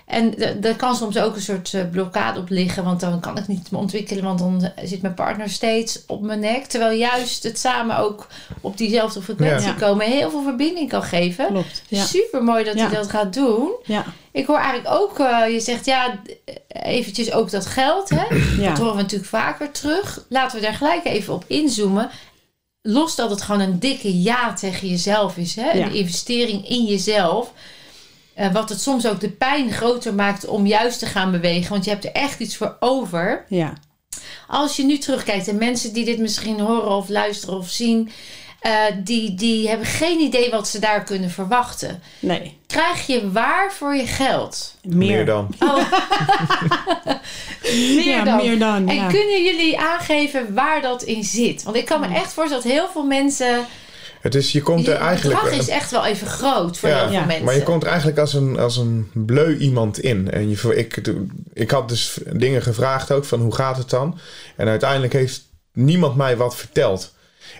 En 0.05 0.31
d- 0.31 0.65
er 0.65 0.75
kan 0.75 0.95
soms 0.95 1.17
ook 1.17 1.35
een 1.35 1.41
soort 1.41 1.73
eh, 1.73 1.81
blokkade 1.91 2.39
op 2.39 2.49
liggen. 2.49 2.83
Want 2.83 2.99
dan 2.99 3.19
kan 3.19 3.37
ik 3.37 3.47
niet 3.47 3.71
me 3.71 3.77
ontwikkelen. 3.77 4.23
Want 4.23 4.39
dan 4.39 4.71
zit 4.83 5.01
mijn 5.01 5.13
partner 5.13 5.49
steeds 5.49 5.99
op 6.07 6.21
mijn 6.21 6.39
nek. 6.39 6.65
Terwijl 6.65 6.97
juist 6.97 7.43
het 7.43 7.59
samen 7.59 7.97
ook 7.97 8.27
op 8.61 8.77
diezelfde 8.77 9.21
frequentie 9.21 9.67
Ja. 9.67 9.73
komen. 9.73 10.05
Heel 10.05 10.29
veel 10.29 10.43
verbinding 10.43 10.89
kan 10.89 11.03
geven. 11.03 11.47
Klopt. 11.47 11.81
Ja. 11.87 12.03
Super 12.05 12.43
mooi 12.43 12.63
dat 12.63 12.75
Ja. 12.75 12.87
hij 12.87 12.95
dat 12.97 13.09
gaat 13.09 13.33
doen. 13.33 13.71
Ja. 13.83 14.05
Ik 14.31 14.45
hoor 14.45 14.57
eigenlijk 14.57 14.95
ook, 15.01 15.19
eh, 15.19 15.53
je 15.53 15.59
zegt 15.59 15.85
ja, 15.85 16.19
eventjes 16.67 17.31
ook 17.31 17.51
dat 17.51 17.65
geld. 17.65 18.09
Hè? 18.09 18.35
Ja. 18.61 18.69
Dat 18.69 18.77
horen 18.77 18.95
we 18.95 19.01
natuurlijk 19.01 19.29
vaker 19.29 19.71
terug. 19.71 20.25
Laten 20.29 20.57
we 20.59 20.63
daar 20.65 20.73
gelijk 20.73 21.05
even 21.05 21.33
op 21.33 21.43
inzoomen. 21.47 22.09
Los 22.85 23.15
dat 23.15 23.29
het 23.29 23.41
gewoon 23.41 23.61
een 23.61 23.79
dikke 23.79 24.21
ja 24.21 24.53
tegen 24.53 24.87
jezelf 24.87 25.37
is. 25.37 25.55
Hè? 25.55 25.71
Ja. 25.71 25.87
Investering 25.87 26.69
in 26.69 26.85
jezelf. 26.85 27.53
Eh, 28.33 28.51
wat 28.53 28.69
het 28.69 28.81
soms 28.81 29.07
ook 29.07 29.19
de 29.19 29.29
pijn 29.29 29.71
groter 29.71 30.13
maakt 30.13 30.45
om 30.45 30.65
juist 30.65 30.99
te 30.99 31.05
gaan 31.05 31.31
bewegen. 31.31 31.69
Want 31.69 31.83
je 31.83 31.89
hebt 31.89 32.05
er 32.05 32.11
echt 32.11 32.39
iets 32.39 32.57
voor 32.57 32.77
over. 32.79 33.45
Ja. 33.49 33.73
Als 34.47 34.75
je 34.75 34.83
nu 34.83 34.97
terugkijkt 34.97 35.47
en 35.47 35.57
mensen 35.57 35.93
die 35.93 36.05
dit 36.05 36.19
misschien 36.19 36.59
horen 36.59 36.95
of 36.95 37.09
luisteren 37.09 37.57
of 37.57 37.69
zien. 37.69 38.09
Eh, 38.63 38.71
die, 39.03 39.35
die 39.35 39.67
hebben 39.67 39.87
geen 39.87 40.19
idee 40.19 40.49
wat 40.49 40.67
ze 40.67 40.79
daar 40.79 41.03
kunnen 41.03 41.29
verwachten. 41.29 42.01
Nee. 42.19 42.57
Krijg 42.67 43.07
je 43.07 43.31
waar 43.31 43.73
voor 43.73 43.95
je 43.95 44.07
geld? 44.07 44.75
Meer, 44.81 44.97
Meer 44.97 45.25
dan. 45.25 45.55
Oh. 45.59 45.75
meer 47.95 48.07
ja, 48.07 48.23
dan. 48.23 48.35
meer 48.37 48.59
dan. 48.59 48.87
En 48.89 48.95
ja. 48.95 49.07
kunnen 49.07 49.43
jullie 49.43 49.79
aangeven 49.79 50.53
waar 50.53 50.81
dat 50.81 51.03
in 51.03 51.23
zit? 51.23 51.63
Want 51.63 51.75
ik 51.75 51.85
kan 51.85 51.99
me 51.99 52.07
echt 52.07 52.33
voorstellen 52.33 52.63
dat 52.63 52.71
heel 52.71 52.89
veel 52.91 53.05
mensen. 53.05 53.65
Het 54.21 54.35
is, 54.35 54.51
je 54.51 54.61
komt 54.61 54.87
er 54.87 54.95
eigenlijk... 54.95 55.41
bedrag 55.41 55.59
is 55.59 55.67
echt 55.67 55.91
wel 55.91 56.05
even 56.05 56.27
groot 56.27 56.77
voor 56.77 56.89
Ja, 56.89 56.95
heel 56.95 57.05
veel 57.05 57.15
ja, 57.15 57.25
mensen. 57.25 57.45
Maar 57.45 57.55
je 57.55 57.63
komt 57.63 57.83
er 57.83 57.89
eigenlijk 57.89 58.19
als 58.19 58.33
een, 58.33 58.59
als 58.59 58.77
een 58.77 59.11
bleu 59.13 59.57
iemand 59.57 59.99
in. 59.99 60.31
En 60.31 60.49
je, 60.49 60.75
ik, 60.75 61.01
ik 61.53 61.71
had 61.71 61.89
dus 61.89 62.17
dingen 62.31 62.61
gevraagd 62.61 63.11
ook 63.11 63.25
van 63.25 63.39
hoe 63.39 63.55
gaat 63.55 63.77
het 63.77 63.89
dan? 63.89 64.19
En 64.55 64.67
uiteindelijk 64.67 65.13
heeft 65.13 65.41
niemand 65.73 66.15
mij 66.15 66.37
wat 66.37 66.55
verteld. 66.55 67.13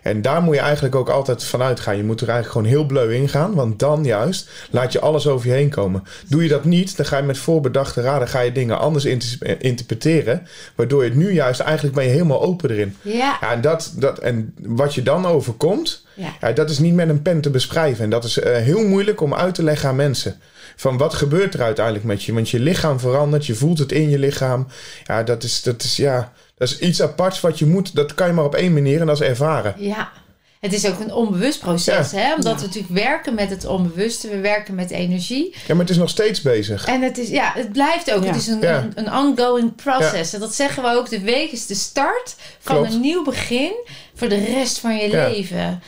En 0.04 0.22
daar 0.22 0.42
moet 0.42 0.56
je 0.56 0.62
eigenlijk 0.62 0.96
ook 0.96 1.10
altijd 1.10 1.44
vanuit 1.44 1.80
gaan. 1.80 1.98
Je 1.98 2.04
moet 2.04 2.22
er 2.22 2.30
eigenlijk 2.30 2.58
gewoon 2.58 2.78
heel 2.78 2.86
bleu 2.86 3.16
in 3.16 3.30
gaan. 3.30 3.54
Want 3.54 3.80
dan 3.80 4.04
juist 4.04 4.50
laat 4.70 4.92
je 4.92 5.00
alles 5.00 5.28
over 5.28 5.48
je 5.48 5.54
heen 5.54 5.70
komen. 5.70 6.04
Doe 6.28 6.44
je 6.44 6.50
dat 6.50 6.66
niet, 6.66 6.98
dan 6.98 7.06
ga 7.06 7.18
je 7.18 7.24
met 7.24 7.38
voorbedachte 7.38 8.02
raden 8.02 8.28
ga 8.28 8.40
je 8.40 8.52
dingen 8.52 8.80
anders 8.80 9.06
inter- 9.06 9.62
interpreteren. 9.62 10.48
Waardoor 10.76 11.04
je 11.04 11.10
het 11.10 11.18
nu 11.18 11.32
juist 11.34 11.60
eigenlijk 11.60 11.96
ben 11.96 12.04
je 12.04 12.10
helemaal 12.10 12.42
open 12.42 12.70
erin. 12.70 12.96
Ja, 13.02 13.38
Ja, 13.42 13.52
en, 13.52 13.62
dat, 13.62 13.94
dat, 13.96 14.20
en 14.20 14.54
wat 14.62 14.96
je 14.96 15.04
dan 15.04 15.26
overkomt, 15.26 16.06
ja. 16.16 16.34
ja, 16.42 16.52
dat 16.52 16.70
is 16.70 16.80
niet 16.80 16.94
met 16.94 17.10
een 17.10 17.22
pen 17.22 17.42
te 17.42 17.50
beschrijven. 17.50 18.04
En 18.04 18.10
dat 18.10 18.24
is 18.24 18.40
eh, 18.40 18.56
heel 18.56 18.88
moeilijk 18.88 19.22
om 19.22 19.34
uit 19.34 19.56
te 19.56 19.64
leggen 19.64 19.90
aan 19.90 19.96
mensen. 19.96 20.36
Van 20.76 20.98
wat 20.98 21.14
gebeurt 21.14 21.54
er 21.54 21.62
uiteindelijk 21.62 22.06
met 22.06 22.24
je? 22.24 22.34
Want 22.34 22.50
je 22.50 22.60
lichaam 22.60 23.00
verandert, 23.00 23.46
je 23.46 23.56
voelt 23.56 23.80
het 23.80 23.92
in 23.92 24.10
je 24.10 24.20
lichaam. 24.20 24.68
Ja, 25.04 25.24
dat 25.24 25.44
is, 25.44 25.62
dat 25.62 25.84
is, 25.84 25.96
ja, 25.98 26.32
dat 26.70 26.80
is 26.82 26.88
iets 26.88 27.02
aparts 27.02 27.40
wat 27.42 27.60
je 27.60 27.66
moet. 27.66 27.96
Dat 27.96 28.14
kan 28.14 28.28
je 28.28 28.34
maar 28.34 28.46
op 28.46 28.56
één 28.56 28.74
manier 28.74 29.00
en 29.00 29.06
dat 29.08 29.22
is 29.22 29.28
ervaren. 29.28 29.76
ja. 29.78 30.12
Het 30.60 30.74
is 30.74 30.86
ook 30.88 31.00
een 31.00 31.14
onbewust 31.14 31.60
proces, 31.60 32.12
Ja. 32.12 32.18
hè? 32.18 32.34
Omdat 32.36 32.54
Ja. 32.54 32.60
we 32.60 32.66
natuurlijk 32.66 32.94
werken 32.94 33.34
met 33.36 33.50
het 33.50 33.66
onbewuste, 33.66 34.30
we 34.30 34.38
werken 34.40 34.76
met 34.76 34.92
energie. 34.92 35.56
Ja, 35.68 35.74
maar 35.74 35.78
het 35.84 35.90
is 35.90 35.98
nog 35.98 36.10
steeds 36.10 36.42
bezig. 36.42 36.86
En 36.86 37.02
het 37.02 37.18
is, 37.18 37.30
ja, 37.30 37.52
het 37.56 37.72
blijft 37.72 38.12
ook. 38.14 38.22
Ja. 38.24 38.28
Het 38.28 38.36
is 38.42 38.48
een, 38.48 38.62
Ja. 38.62 38.78
een, 38.78 38.92
een 38.96 39.14
ongoing 39.14 39.76
process. 39.76 40.34
En 40.34 40.40
dat 40.40 40.56
zeggen 40.56 40.84
we 40.84 40.90
ook. 40.90 41.10
De 41.10 41.20
week 41.22 41.52
is 41.52 41.66
de 41.66 41.76
start 41.76 42.36
van 42.60 42.76
Klopt. 42.76 42.94
een 42.94 43.00
nieuw 43.00 43.24
begin 43.24 43.72
voor 44.16 44.30
de 44.30 44.44
rest 44.46 44.80
van 44.80 44.96
je 44.98 45.10
Ja. 45.10 45.28
leven. 45.28 45.82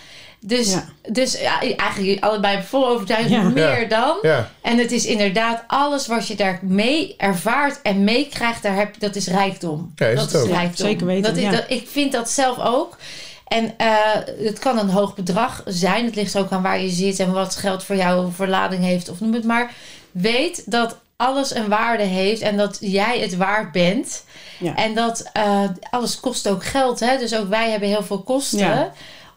Dus, 0.47 0.71
Ja. 0.71 0.85
dus 1.11 1.39
ja, 1.39 1.61
eigenlijk 1.77 2.23
allebei 2.23 2.63
vol 2.63 2.87
overtuigd 2.87 3.29
Ja. 3.29 3.41
meer 3.41 3.81
Ja. 3.81 3.87
dan. 3.87 4.17
Ja, 4.21 4.51
En 4.61 4.77
het 4.77 4.91
is 4.91 5.05
inderdaad 5.05 5.63
alles 5.67 6.07
wat 6.07 6.27
je 6.27 6.35
daar 6.35 6.59
mee 6.61 7.13
ervaart 7.17 7.81
en 7.81 8.03
meekrijgt, 8.03 8.63
daar 8.63 8.75
heb, 8.75 8.99
dat 8.99 9.15
is 9.15 9.27
rijkdom. 9.27 9.91
Ja, 9.95 10.05
is 10.05 10.15
dat 10.19 10.25
het 10.31 10.33
is 10.33 10.41
ook. 10.41 10.55
rijkdom. 10.55 10.87
Zeker 10.87 11.05
weten, 11.05 11.23
Dat 11.33 11.43
is, 11.43 11.51
dat, 11.51 11.63
ik 11.67 11.87
vind 11.87 12.11
dat 12.11 12.29
zelf 12.29 12.59
ook. 12.59 12.97
En 13.47 13.73
eh, 13.77 13.95
het 14.39 14.59
kan 14.59 14.77
een 14.77 14.89
hoog 14.89 15.15
bedrag 15.15 15.63
zijn. 15.65 16.05
Het 16.05 16.15
ligt 16.15 16.37
ook 16.37 16.51
aan 16.51 16.61
waar 16.61 16.81
je 16.81 16.89
zit 16.89 17.19
en 17.19 17.31
wat 17.31 17.55
geld 17.55 17.83
voor 17.83 17.95
jou 17.95 18.31
voor 18.31 18.47
lading 18.47 18.83
heeft 18.83 19.09
of 19.09 19.19
noem 19.19 19.33
het 19.33 19.43
maar. 19.43 19.71
Weet 20.11 20.63
dat 20.65 20.97
alles 21.17 21.55
een 21.55 21.67
waarde 21.69 22.03
heeft 22.03 22.41
en 22.41 22.57
dat 22.57 22.77
jij 22.81 23.19
het 23.19 23.37
waard 23.37 23.71
bent. 23.71 24.23
Ja. 24.59 24.75
En 24.75 24.93
dat 24.95 25.29
eh, 25.33 25.61
alles 25.89 26.19
kost 26.19 26.47
ook 26.49 26.63
geld. 26.65 26.99
Hè? 26.99 27.17
Dus 27.17 27.35
ook 27.35 27.49
wij 27.49 27.69
hebben 27.69 27.89
heel 27.89 28.03
veel 28.03 28.21
kosten 28.21 28.59
Ja. 28.59 28.91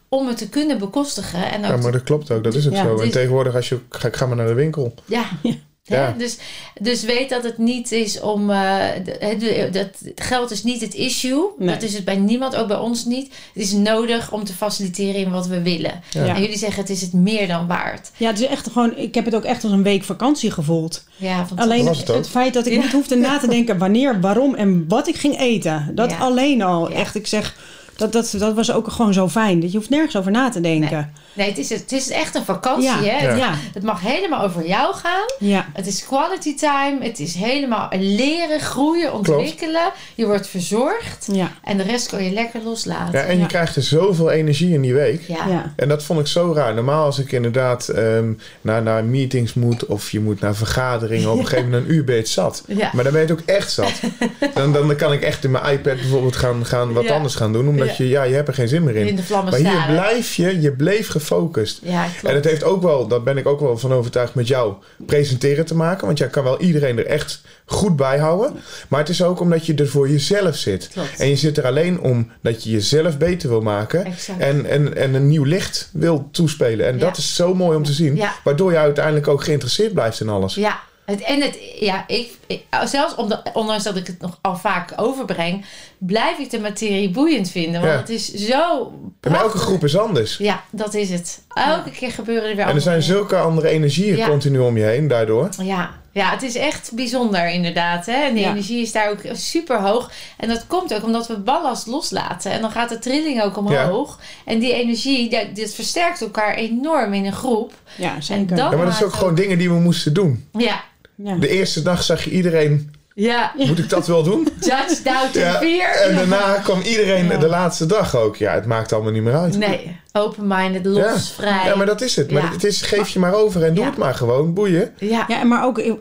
Om 0.09 0.27
het 0.27 0.37
te 0.37 0.49
kunnen 0.49 0.77
bekostigen. 0.77 1.51
En 1.51 1.59
ook 1.65 1.71
ja, 1.71 1.77
maar 1.77 1.91
dat 1.91 2.03
klopt 2.03 2.31
ook. 2.31 2.43
Dat 2.43 2.53
is 2.55 2.67
ook 2.67 2.73
Ja, 2.73 2.83
zo. 2.83 2.97
En 2.99 3.05
is- 3.05 3.11
tegenwoordig 3.11 3.55
als 3.55 3.69
je... 3.69 3.79
Ga, 3.89 4.09
ga 4.11 4.25
maar 4.25 4.35
naar 4.37 4.47
de 4.47 4.53
winkel. 4.53 4.93
Ja. 5.05 5.23
Ja. 5.83 6.05
Hè? 6.05 6.17
Dus, 6.17 6.37
dus 6.81 7.03
weet 7.03 7.29
dat 7.29 7.43
het 7.43 7.57
niet 7.57 7.91
is 7.91 8.19
om. 8.19 8.49
eh, 8.49 8.79
de- 9.03 9.45
het- 9.45 9.73
dat 9.73 9.87
geld 10.15 10.51
is 10.51 10.63
niet 10.63 10.81
het 10.81 10.93
issue. 10.93 11.43
Nee. 11.57 11.67
Dat 11.73 11.81
is 11.83 11.93
het 11.93 12.05
bij 12.05 12.15
niemand, 12.15 12.55
ook 12.55 12.67
bij 12.67 12.77
ons 12.77 13.05
niet. 13.05 13.33
Het 13.53 13.63
is 13.63 13.71
nodig 13.71 14.31
om 14.31 14.43
te 14.43 14.53
faciliteren 14.53 15.15
in 15.21 15.31
wat 15.31 15.47
we 15.47 15.61
willen. 15.61 16.01
Ja. 16.09 16.35
En 16.35 16.41
jullie 16.41 16.57
zeggen 16.57 16.81
het 16.81 16.89
is 16.91 17.01
het 17.01 17.13
meer 17.13 17.47
dan 17.47 17.67
waard. 17.67 18.11
Ja, 18.17 18.27
het 18.29 18.39
is 18.39 18.45
echt 18.47 18.67
gewoon, 18.71 18.97
ik 18.97 19.15
heb 19.15 19.25
het 19.25 19.35
ook 19.35 19.43
echt 19.43 19.63
als 19.63 19.71
een 19.73 19.83
week 19.83 20.03
vakantie 20.03 20.51
gevoeld. 20.51 21.03
Ja, 21.15 21.45
want 21.49 21.59
Alleen 21.61 21.85
was 21.85 21.97
het 21.97 22.07
het, 22.07 22.29
feit 22.29 22.53
dat 22.53 22.65
ik 22.65 22.73
Ja. 22.73 22.81
niet 22.81 22.91
hoefde 22.91 23.15
na 23.15 23.37
te 23.39 23.47
denken 23.47 23.77
wanneer, 23.77 24.19
waarom 24.21 24.55
en 24.55 24.85
wat 24.87 25.07
ik 25.07 25.15
ging 25.15 25.39
eten. 25.39 25.91
Dat 25.95 26.09
Ja. 26.11 26.17
alleen 26.17 26.61
al. 26.61 26.89
Ja. 26.89 26.95
Echt, 26.95 27.15
ik 27.15 27.27
zeg, 27.27 27.55
dat, 27.99 28.11
dat, 28.11 28.35
dat 28.37 28.53
was 28.53 28.71
ook 28.71 28.87
gewoon 28.87 29.13
zo 29.13 29.29
fijn. 29.29 29.59
Dat 29.59 29.71
je 29.71 29.77
hoeft 29.77 29.89
nergens 29.89 30.17
over 30.17 30.31
na 30.31 30.49
te 30.49 30.61
denken. 30.61 31.11
Het 31.47 31.57
is, 31.57 31.69
het 31.69 31.91
is 31.91 32.09
echt 32.09 32.35
een 32.35 32.45
vakantie. 32.45 32.83
Ja. 32.89 32.97
Hè? 33.03 33.17
Ja. 33.23 33.29
Het, 33.29 33.37
Ja. 33.37 33.53
het 33.73 33.83
mag 33.83 34.01
helemaal 34.01 34.43
over 34.43 34.67
jou 34.67 34.95
gaan. 34.95 35.25
Ja. 35.39 35.65
Het 35.73 35.87
is 35.87 36.05
quality 36.05 36.55
time. 36.55 36.97
Het 37.01 37.19
is 37.19 37.33
helemaal 37.35 37.89
leren, 37.99 38.59
groeien, 38.59 39.13
ontwikkelen. 39.13 39.91
Je 40.15 40.25
wordt 40.25 40.47
verzorgd. 40.47 41.27
Ja. 41.31 41.51
En 41.63 41.77
de 41.77 41.83
rest 41.83 42.07
kan 42.09 42.23
je 42.23 42.31
lekker 42.31 42.59
loslaten. 42.63 43.19
Ja, 43.19 43.25
en 43.25 43.39
je 43.39 43.45
krijgt 43.45 43.75
er 43.75 43.83
zoveel 43.83 44.29
energie 44.31 44.73
in 44.73 44.81
die 44.81 44.93
week. 44.93 45.21
Ja. 45.27 45.47
Ja. 45.47 45.73
En 45.75 45.87
dat 45.89 46.03
vond 46.03 46.19
ik 46.19 46.27
zo 46.27 46.53
raar. 46.55 46.73
Normaal 46.73 47.05
als 47.05 47.19
ik 47.19 47.31
inderdaad 47.31 47.87
ehm, 47.87 48.31
naar, 48.61 48.81
naar 48.81 49.03
meetings 49.03 49.53
moet 49.53 49.85
of 49.85 50.11
je 50.11 50.19
moet 50.19 50.39
naar 50.39 50.55
vergaderingen, 50.55 51.31
op 51.31 51.37
een 51.39 51.47
gegeven 51.47 51.69
moment 51.69 51.87
een 51.89 51.95
uur 51.95 52.03
ben 52.03 52.15
je 52.15 52.21
het 52.21 52.29
zat. 52.29 52.63
Ja. 52.67 52.89
Maar 52.93 53.03
dan 53.03 53.13
ben 53.13 53.21
je 53.21 53.27
het 53.27 53.39
ook 53.39 53.45
echt 53.45 53.71
zat. 53.71 53.91
Dan, 54.53 54.73
dan 54.73 54.95
kan 54.95 55.13
ik 55.13 55.21
echt 55.21 55.43
in 55.43 55.51
mijn 55.51 55.63
iPad 55.73 55.95
bijvoorbeeld 55.95 56.35
gaan, 56.35 56.65
gaan 56.65 56.93
wat 56.93 57.03
Ja. 57.03 57.13
anders 57.13 57.35
gaan 57.35 57.53
doen. 57.53 57.67
Omdat 57.67 57.97
je, 57.97 58.07
ja, 58.09 58.23
je 58.23 58.33
hebt 58.35 58.47
er 58.47 58.53
geen 58.53 58.67
zin 58.67 58.83
meer 58.83 58.95
in. 58.95 59.07
In 59.07 59.15
de 59.15 59.23
vlammen 59.23 59.51
Maar 59.51 59.71
hier 59.71 59.85
blijf 59.95 60.33
je, 60.35 60.61
je 60.61 60.71
bleef 60.71 61.07
gefocust. 61.29 61.79
Ja, 61.83 62.07
En 62.23 62.35
het 62.35 62.45
heeft 62.45 62.63
ook 62.63 62.81
wel, 62.81 63.07
daar 63.07 63.23
ben 63.23 63.37
ik 63.37 63.47
ook 63.47 63.59
wel 63.59 63.77
van 63.77 63.93
overtuigd, 63.93 64.35
met 64.35 64.47
jou 64.47 64.73
presenteren 65.05 65.65
te 65.65 65.75
maken. 65.75 66.05
Want 66.05 66.17
jij 66.17 66.27
kan 66.27 66.43
wel 66.43 66.59
iedereen 66.59 66.97
er 66.97 67.05
echt 67.05 67.41
goed 67.65 67.95
bij 67.95 68.17
houden. 68.19 68.53
Maar 68.87 68.99
het 68.99 69.09
is 69.09 69.23
ook 69.23 69.39
omdat 69.39 69.65
je 69.65 69.73
er 69.75 69.87
voor 69.87 70.09
jezelf 70.09 70.55
zit. 70.55 70.87
Klopt. 70.87 71.19
En 71.19 71.29
je 71.29 71.35
zit 71.35 71.57
er 71.57 71.65
alleen 71.65 71.99
om 71.99 72.31
dat 72.41 72.63
je 72.63 72.69
jezelf 72.71 73.17
beter 73.17 73.49
wil 73.49 73.61
maken. 73.61 74.05
Exact. 74.05 74.39
En, 74.39 74.65
en, 74.65 74.95
en 74.95 75.13
een 75.13 75.27
nieuw 75.27 75.43
licht 75.43 75.89
wil 75.93 76.27
toespelen. 76.31 76.85
En 76.87 76.93
Ja. 76.93 76.99
dat 77.05 77.17
is 77.17 77.35
zo 77.35 77.53
mooi 77.55 77.77
om 77.77 77.83
te 77.83 77.93
zien. 77.93 78.21
Waardoor 78.43 78.71
je 78.71 78.77
uiteindelijk 78.77 79.27
ook 79.27 79.43
geïnteresseerd 79.43 79.93
blijft 79.93 80.19
in 80.21 80.29
alles. 80.29 80.55
Ja, 80.55 80.79
het, 81.09 81.21
en 81.21 81.41
het, 81.41 81.57
ja, 81.79 82.03
ik, 82.07 82.29
ik- 82.47 82.63
zelfs 82.85 83.15
omdat, 83.15 83.49
ondanks 83.53 83.83
dat 83.83 83.95
ik 83.95 84.07
het 84.07 84.21
nog 84.21 84.37
al 84.41 84.55
vaak 84.57 84.93
overbreng, 84.95 85.65
blijf 85.97 86.37
ik 86.37 86.49
de 86.49 86.59
materie 86.59 87.09
boeiend 87.09 87.49
vinden. 87.51 87.81
Want 87.81 87.93
Ja. 87.93 87.99
het 87.99 88.09
is 88.09 88.33
zo. 88.33 88.93
En 89.21 89.35
elke 89.35 89.57
groep 89.57 89.83
is 89.83 89.97
anders. 89.97 90.37
Ja, 90.37 90.63
dat 90.71 90.93
is 90.93 91.09
het. 91.09 91.41
Elke 91.53 91.91
keer 91.91 92.11
gebeuren 92.11 92.49
er 92.49 92.55
weer 92.55 92.65
En 92.65 92.75
er 92.75 92.81
zijn 92.81 93.01
zulke 93.01 93.37
andere 93.37 93.67
energieën 93.69 94.15
Ja. 94.17 94.27
continu 94.27 94.59
om 94.59 94.77
je 94.77 94.83
heen 94.83 95.07
daardoor. 95.07 95.49
Ja. 95.63 95.89
ja, 96.11 96.29
het 96.31 96.43
is 96.43 96.55
echt 96.55 96.91
bijzonder 96.93 97.49
inderdaad. 97.49 98.05
Hè? 98.05 98.13
En 98.13 98.33
de 98.33 98.39
Ja. 98.39 98.49
energie 98.49 98.81
is 98.81 98.91
daar 98.91 99.09
ook 99.09 99.19
super 99.33 99.81
hoog. 99.81 100.11
En 100.37 100.47
dat 100.47 100.67
komt 100.67 100.93
ook 100.93 101.03
omdat 101.03 101.27
we 101.27 101.37
ballast 101.39 101.87
loslaten. 101.87 102.51
En 102.51 102.61
dan 102.61 102.71
gaat 102.71 102.89
de 102.89 102.99
trilling 102.99 103.41
ook 103.43 103.57
omhoog. 103.57 104.19
En 104.45 104.59
die 104.59 104.73
energie, 104.73 105.29
dat, 105.29 105.45
dit 105.55 105.73
versterkt 105.75 106.21
elkaar 106.21 106.53
enorm 106.55 107.13
in 107.13 107.25
een 107.25 107.33
groep. 107.33 107.73
Ja, 107.95 108.15
En 108.15 108.23
zeker. 108.23 108.57
Ja, 108.57 108.69
maar 108.69 108.85
dat 108.85 108.93
is 108.93 109.03
ook 109.03 109.13
gewoon 109.13 109.35
dingen 109.35 109.57
die 109.57 109.69
we 109.69 109.79
moesten 109.79 110.13
doen. 110.13 110.47
Ja, 110.51 110.83
Ja. 111.23 111.35
De 111.35 111.47
eerste 111.47 111.81
dag 111.81 112.03
zag 112.03 112.23
je 112.23 112.29
iedereen, 112.31 112.91
ja. 113.15 113.51
moet 113.55 113.79
ik 113.79 113.89
dat 113.89 114.07
wel 114.07 114.23
doen? 114.23 114.47
Judge, 114.59 115.03
doubt 115.03 115.35
en 115.35 115.41
Ja, 115.41 115.53
fear. 115.53 115.91
En 115.91 116.15
daarna 116.15 116.53
kwam 116.63 116.81
iedereen 116.81 117.27
Ja. 117.27 117.37
de 117.37 117.47
laatste 117.47 117.85
dag 117.85 118.15
ook. 118.15 118.35
Ja, 118.35 118.53
het 118.53 118.65
maakt 118.65 118.93
allemaal 118.93 119.11
niet 119.11 119.23
meer 119.23 119.35
uit. 119.37 119.57
Nee, 119.57 119.97
open-minded, 120.13 120.85
los, 120.85 120.97
Ja. 121.03 121.17
vrij. 121.43 121.65
Ja, 121.65 121.75
maar 121.75 121.85
dat 121.85 122.01
is 122.01 122.15
het. 122.15 122.31
Maar 122.31 122.51
het 122.51 122.63
is, 122.63 122.81
geef 122.81 123.09
je 123.09 123.19
maar 123.19 123.33
over 123.33 123.63
en 123.63 123.73
doe 123.73 123.83
Ja. 123.83 123.89
het 123.89 123.99
maar 123.99 124.13
gewoon. 124.15 124.53
Boeien. 124.53 124.91
Ja, 124.97 125.25
Ja, 125.27 125.43
maar 125.43 125.65
ook, 125.65 125.77
ik, 125.79 125.95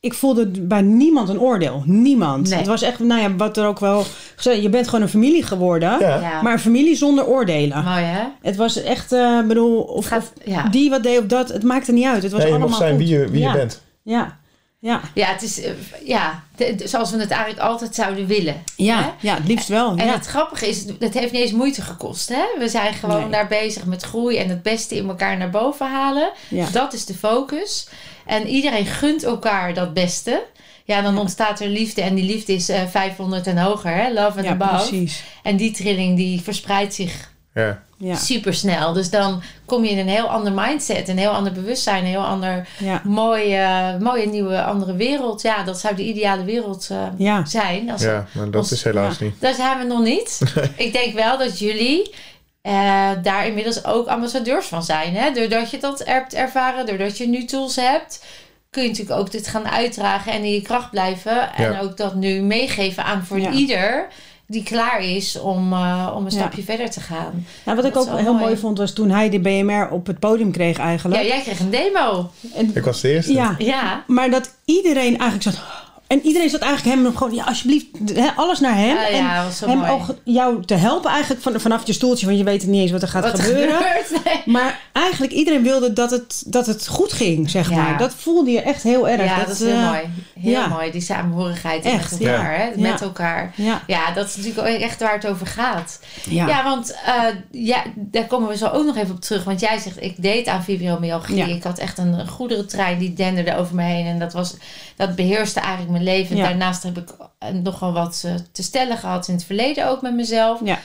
ik 0.00 0.14
voelde 0.14 0.46
bij 0.60 0.80
niemand 0.82 1.28
een 1.28 1.40
oordeel. 1.40 1.82
Niemand. 1.86 2.48
Nee. 2.48 2.58
Het 2.58 2.66
was 2.66 2.82
echt, 2.82 2.98
nou 2.98 3.20
ja, 3.20 3.34
wat 3.36 3.56
er 3.56 3.66
ook 3.66 3.80
wel 3.80 4.04
gezegd, 4.36 4.62
je 4.62 4.68
bent 4.68 4.86
gewoon 4.86 5.02
een 5.02 5.08
familie 5.10 5.42
geworden. 5.42 5.98
Ja. 6.00 6.20
Ja. 6.20 6.42
Maar 6.42 6.52
een 6.52 6.58
familie 6.58 6.96
zonder 6.96 7.26
oordelen. 7.26 7.84
mooi 7.84 8.02
hè? 8.04 8.22
Het 8.42 8.56
was 8.56 8.82
echt, 8.82 9.12
eh 9.12 9.40
bedoel, 9.46 9.80
of, 9.82 10.06
gaat, 10.06 10.32
ja. 10.44 10.68
die 10.68 10.90
wat 10.90 11.02
deed 11.02 11.18
of 11.18 11.26
dat, 11.26 11.48
het 11.48 11.62
maakte 11.62 11.92
niet 11.92 12.06
uit. 12.06 12.22
Het 12.22 12.32
was 12.32 12.40
Nee, 12.40 12.48
je 12.50 12.54
allemaal 12.56 12.68
mag 12.78 12.78
zijn 12.78 12.96
goed. 12.96 13.04
wie 13.08 13.18
je, 13.18 13.28
wie 13.30 13.40
ja. 13.40 13.52
je 13.52 13.58
bent. 13.58 13.82
Ja, 14.04 14.38
ja, 14.78 15.00
ja, 15.14 15.26
het 15.26 15.42
is 15.42 15.60
eh, 15.62 15.70
ja, 16.04 16.42
zoals 16.84 17.10
we 17.10 17.18
het 17.20 17.30
eigenlijk 17.30 17.62
altijd 17.62 17.94
zouden 17.94 18.26
willen. 18.26 18.54
hè? 18.54 18.60
ja, 18.76 19.14
ja, 19.20 19.34
het 19.34 19.46
liefst 19.48 19.68
wel. 19.68 19.90
En 19.96 20.06
ja. 20.06 20.12
het 20.12 20.26
grappige 20.26 20.68
is, 20.68 20.84
het 20.98 21.14
heeft 21.14 21.32
niet 21.32 21.42
eens 21.42 21.52
moeite 21.52 21.82
gekost. 21.82 22.28
Hè? 22.28 22.44
We 22.58 22.68
zijn 22.68 22.94
gewoon 22.94 23.20
Nee. 23.20 23.30
daar 23.30 23.46
bezig 23.46 23.84
met 23.84 24.02
groei 24.02 24.36
en 24.36 24.48
het 24.48 24.62
beste 24.62 24.96
in 24.96 25.08
elkaar 25.08 25.36
naar 25.36 25.50
boven 25.50 25.90
halen. 25.90 26.30
ja. 26.48 26.66
Dat 26.72 26.92
is 26.92 27.04
de 27.04 27.14
focus. 27.14 27.88
En 28.26 28.46
iedereen 28.48 28.86
gunt 28.86 29.22
elkaar 29.24 29.74
dat 29.74 29.94
beste. 29.94 30.44
Ja, 30.84 31.02
dan 31.02 31.18
ontstaat 31.18 31.60
er 31.60 31.68
liefde. 31.68 32.02
En 32.02 32.14
die 32.14 32.24
liefde 32.24 32.52
is 32.52 32.68
eh 32.68 32.86
500 32.86 33.46
en 33.46 33.58
hoger. 33.58 33.94
Hè? 33.94 34.12
Love 34.12 34.36
and 34.38 34.44
ja, 34.44 34.50
above. 34.50 34.88
precies. 34.88 35.22
En 35.42 35.56
die 35.56 35.70
trilling 35.70 36.16
die 36.16 36.40
verspreidt 36.42 36.94
zich 36.94 37.32
Ja. 37.54 37.82
Ja, 38.04 38.14
super 38.16 38.54
snel. 38.54 38.92
Dus 38.92 39.10
dan 39.10 39.42
kom 39.66 39.84
je 39.84 39.90
in 39.90 39.98
een 39.98 40.08
heel 40.08 40.26
ander 40.28 40.52
mindset, 40.52 41.08
een 41.08 41.18
heel 41.18 41.30
ander 41.30 41.52
bewustzijn, 41.52 42.04
een 42.04 42.10
heel 42.10 42.24
ander 42.24 42.68
ja, 42.78 43.00
mooie, 43.04 43.96
mooie 44.00 44.26
nieuwe 44.26 44.62
andere 44.62 44.94
wereld. 44.94 45.42
Ja, 45.42 45.62
dat 45.62 45.80
zou 45.80 45.94
de 45.94 46.04
ideale 46.04 46.44
wereld 46.44 46.88
eh, 46.90 46.98
ja. 47.16 47.44
zijn. 47.44 47.90
Als 47.90 48.02
ja, 48.02 48.26
maar 48.32 48.44
dat 48.50 48.60
ons- 48.60 48.72
is 48.72 48.84
helaas 48.84 49.18
ja. 49.18 49.24
niet. 49.24 49.40
Daar 49.40 49.54
zijn 49.54 49.78
we 49.78 49.84
nog 49.84 50.00
niet. 50.02 50.40
Ik 50.76 50.92
denk 50.92 51.14
wel 51.14 51.38
dat 51.38 51.58
jullie 51.58 52.14
eh, 52.62 53.10
daar 53.22 53.46
inmiddels 53.46 53.84
ook 53.84 54.06
ambassadeurs 54.06 54.66
van 54.66 54.82
zijn. 54.82 55.14
Hè? 55.16 55.30
Doordat 55.32 55.70
je 55.70 55.78
dat 55.78 56.02
hebt 56.04 56.34
ervaren, 56.34 56.86
doordat 56.86 57.18
je 57.18 57.28
nu 57.28 57.44
tools 57.44 57.76
hebt, 57.76 58.24
kun 58.70 58.82
je 58.82 58.88
natuurlijk 58.88 59.18
ook 59.20 59.30
dit 59.30 59.46
gaan 59.46 59.68
uitdragen 59.68 60.32
en 60.32 60.44
in 60.44 60.52
je 60.52 60.62
kracht 60.62 60.90
blijven. 60.90 61.54
En 61.54 61.72
Ja. 61.72 61.80
ook 61.80 61.96
dat 61.96 62.14
nu 62.14 62.40
meegeven 62.40 63.04
aan 63.04 63.24
voor 63.24 63.40
Ja. 63.40 63.50
ieder 63.50 64.06
die 64.46 64.62
klaar 64.62 65.00
is 65.04 65.38
om, 65.40 65.72
eh, 65.72 66.12
om 66.16 66.24
een 66.26 66.32
Ja. 66.32 66.38
stapje 66.38 66.62
verder 66.62 66.90
te 66.90 67.00
gaan. 67.00 67.46
Nou, 67.64 67.76
wat 67.76 67.86
ik 67.86 67.96
ook 67.96 68.06
heel 68.18 68.32
mooi. 68.32 68.44
mooi 68.44 68.56
vond, 68.56 68.78
was 68.78 68.92
toen 68.92 69.10
hij 69.10 69.30
de 69.30 69.40
BMR 69.40 69.88
op 69.90 70.06
het 70.06 70.18
podium 70.18 70.50
kreeg 70.52 70.78
eigenlijk. 70.78 71.22
Ja, 71.22 71.26
jij 71.28 71.40
kreeg 71.40 71.60
een 71.60 71.70
demo. 71.70 72.30
En, 72.54 72.70
Ik 72.74 72.84
was 72.84 73.00
de 73.00 73.12
eerste. 73.12 73.32
ja, 73.32 73.54
Ja. 73.58 74.04
maar 74.06 74.30
dat 74.30 74.54
iedereen 74.64 75.18
eigenlijk 75.18 75.42
zat... 75.42 75.58
En 76.06 76.20
iedereen 76.26 76.50
zat 76.50 76.60
eigenlijk 76.60 76.96
hem 76.96 77.16
gewoon, 77.16 77.34
ja, 77.34 77.44
alsjeblieft, 77.44 77.86
hè, 78.14 78.28
alles 78.36 78.60
naar 78.60 78.76
hem. 78.76 78.96
Ah, 78.96 79.08
en 79.08 79.16
ja, 79.16 79.36
dat 79.36 79.44
was 79.44 79.58
zo 79.58 79.66
hem 79.68 79.78
mooi. 79.78 79.90
ook 79.90 80.14
jou 80.24 80.64
te 80.64 80.74
helpen 80.74 81.10
eigenlijk 81.10 81.42
van, 81.42 81.60
vanaf 81.60 81.86
je 81.86 81.92
stoeltje, 81.92 82.26
want 82.26 82.38
je 82.38 82.44
weet 82.44 82.66
niet 82.66 82.80
eens 82.80 82.90
wat 82.90 83.02
er 83.02 83.08
gaat 83.08 83.22
Wat 83.22 83.40
gebeuren. 83.40 83.76
gebeurt. 83.76 84.24
Nee. 84.24 84.42
Maar 84.44 84.80
eigenlijk 84.92 85.32
iedereen 85.32 85.62
wilde 85.62 85.92
dat 85.92 86.10
het, 86.10 86.42
dat 86.46 86.66
het 86.66 86.86
goed 86.86 87.12
ging, 87.12 87.50
zeg 87.50 87.70
Ja. 87.70 87.76
maar. 87.76 87.98
Dat 87.98 88.14
voelde 88.14 88.50
je 88.50 88.60
echt 88.60 88.82
heel 88.82 89.08
erg. 89.08 89.24
Ja, 89.24 89.38
dat, 89.38 89.48
is 89.48 89.58
heel 89.58 89.68
eh, 89.70 89.86
mooi. 89.88 90.00
Heel 90.40 90.50
ja. 90.52 90.66
mooi, 90.66 90.90
die 90.90 91.00
samenhorigheid 91.00 91.84
Echt, 91.84 92.10
met 92.10 92.20
elkaar. 92.20 92.52
ja. 92.52 92.58
Hè? 92.58 92.64
Ja. 92.64 92.90
Met 92.90 93.00
elkaar. 93.00 93.52
Ja, 93.86 94.12
dat 94.14 94.26
is 94.26 94.36
natuurlijk 94.36 94.80
echt 94.82 95.00
waar 95.00 95.14
het 95.14 95.26
over 95.26 95.46
gaat. 95.46 96.00
ja. 96.28 96.62
Want 96.64 96.94
eh, 97.06 97.22
ja, 97.50 97.82
daar 97.94 98.26
komen 98.26 98.48
we 98.48 98.56
zo 98.56 98.66
ook 98.66 98.84
nog 98.84 98.96
even 98.96 99.14
op 99.14 99.20
terug. 99.20 99.44
Want 99.44 99.60
jij 99.60 99.78
zegt, 99.78 100.02
ik 100.02 100.14
deed 100.22 100.46
aan 100.46 100.64
fibromyalgie. 100.64 101.42
Ik 101.54 101.62
had 101.62 101.78
echt 101.78 101.98
een 101.98 102.28
goederentrein 102.28 102.98
die 102.98 103.12
denderde 103.14 103.56
over 103.56 103.74
me 103.74 103.82
heen. 103.82 104.06
En 104.06 104.18
dat, 104.18 104.32
was, 104.32 104.54
dat 104.96 105.14
beheerste 105.16 105.60
eigenlijk 105.60 105.92
mijn 105.94 106.04
leven. 106.04 106.36
Ja. 106.36 106.44
Daarnaast 106.44 106.82
heb 106.82 106.98
ik 106.98 107.08
eh, 107.38 107.48
nogal 107.48 107.92
wat 107.92 108.22
eh, 108.26 108.34
te 108.52 108.62
stellen 108.62 108.98
gehad 108.98 109.28
in 109.28 109.34
het 109.34 109.44
verleden 109.44 109.88
ook 109.88 110.02
met 110.02 110.14
mezelf. 110.14 110.60
Ja. 110.64 110.78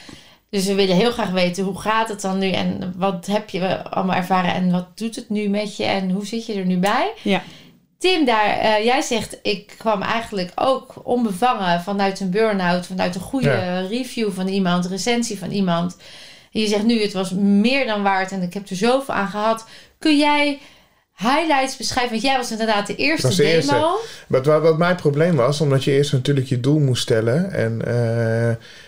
Dus 0.50 0.66
we 0.66 0.74
willen 0.76 0.96
heel 0.96 1.12
graag 1.12 1.30
weten, 1.30 1.64
hoe 1.64 1.80
gaat 1.80 2.10
het 2.10 2.22
dan 2.22 2.38
nu? 2.38 2.52
En 2.52 2.94
wat 2.98 3.26
heb 3.26 3.50
je 3.50 3.84
allemaal 3.84 4.16
ervaren? 4.16 4.54
En 4.54 4.72
wat 4.72 4.98
doet 4.98 5.16
het 5.16 5.30
nu 5.30 5.48
met 5.50 5.78
je? 5.78 5.84
En 5.84 6.10
hoe 6.12 6.26
zit 6.26 6.46
je 6.46 6.54
er 6.54 6.66
nu 6.66 6.78
bij? 6.78 7.12
Ja. 7.24 7.42
Tim, 7.98 8.26
daar, 8.26 8.58
eh, 8.58 8.86
jij 8.86 9.02
zegt, 9.02 9.40
ik 9.42 9.76
kwam 9.78 10.02
eigenlijk 10.02 10.52
ook 10.56 10.94
onbevangen 11.04 11.82
vanuit 11.82 12.20
een 12.20 12.30
burn-out, 12.30 12.86
vanuit 12.86 13.16
een 13.16 13.22
goede 13.22 13.50
Ja. 13.50 13.80
review 13.80 14.32
van 14.32 14.48
iemand, 14.48 14.86
recensie 14.86 15.40
van 15.40 15.52
iemand. 15.52 15.98
En 16.52 16.60
je 16.62 16.68
zegt 16.68 16.84
nu, 16.84 17.02
het 17.02 17.14
was 17.14 17.32
meer 17.32 17.86
dan 17.86 18.04
waard 18.04 18.32
en 18.32 18.42
ik 18.42 18.54
heb 18.54 18.70
er 18.70 18.76
zoveel 18.76 19.14
aan 19.14 19.28
gehad. 19.28 19.66
Kun 20.00 20.18
jij 20.18 20.60
highlights 21.20 21.78
beschrijven? 21.78 22.12
Want 22.12 22.22
jij 22.24 22.38
was 22.38 22.52
inderdaad 22.52 22.88
de 22.88 22.96
eerste 22.96 23.28
was 23.28 23.36
de 23.36 23.42
demo. 23.44 23.56
eerste. 23.56 23.98
Wat, 24.28 24.46
wat, 24.46 24.62
wat 24.62 24.78
mijn 24.78 24.96
probleem 24.96 25.36
was, 25.36 25.62
omdat 25.62 25.84
je 25.84 25.92
eerst 25.92 26.12
natuurlijk 26.14 26.48
je 26.48 26.60
doel 26.60 26.80
moest 26.80 27.02
stellen 27.02 27.52
en, 27.52 27.82
eh, 27.86 28.48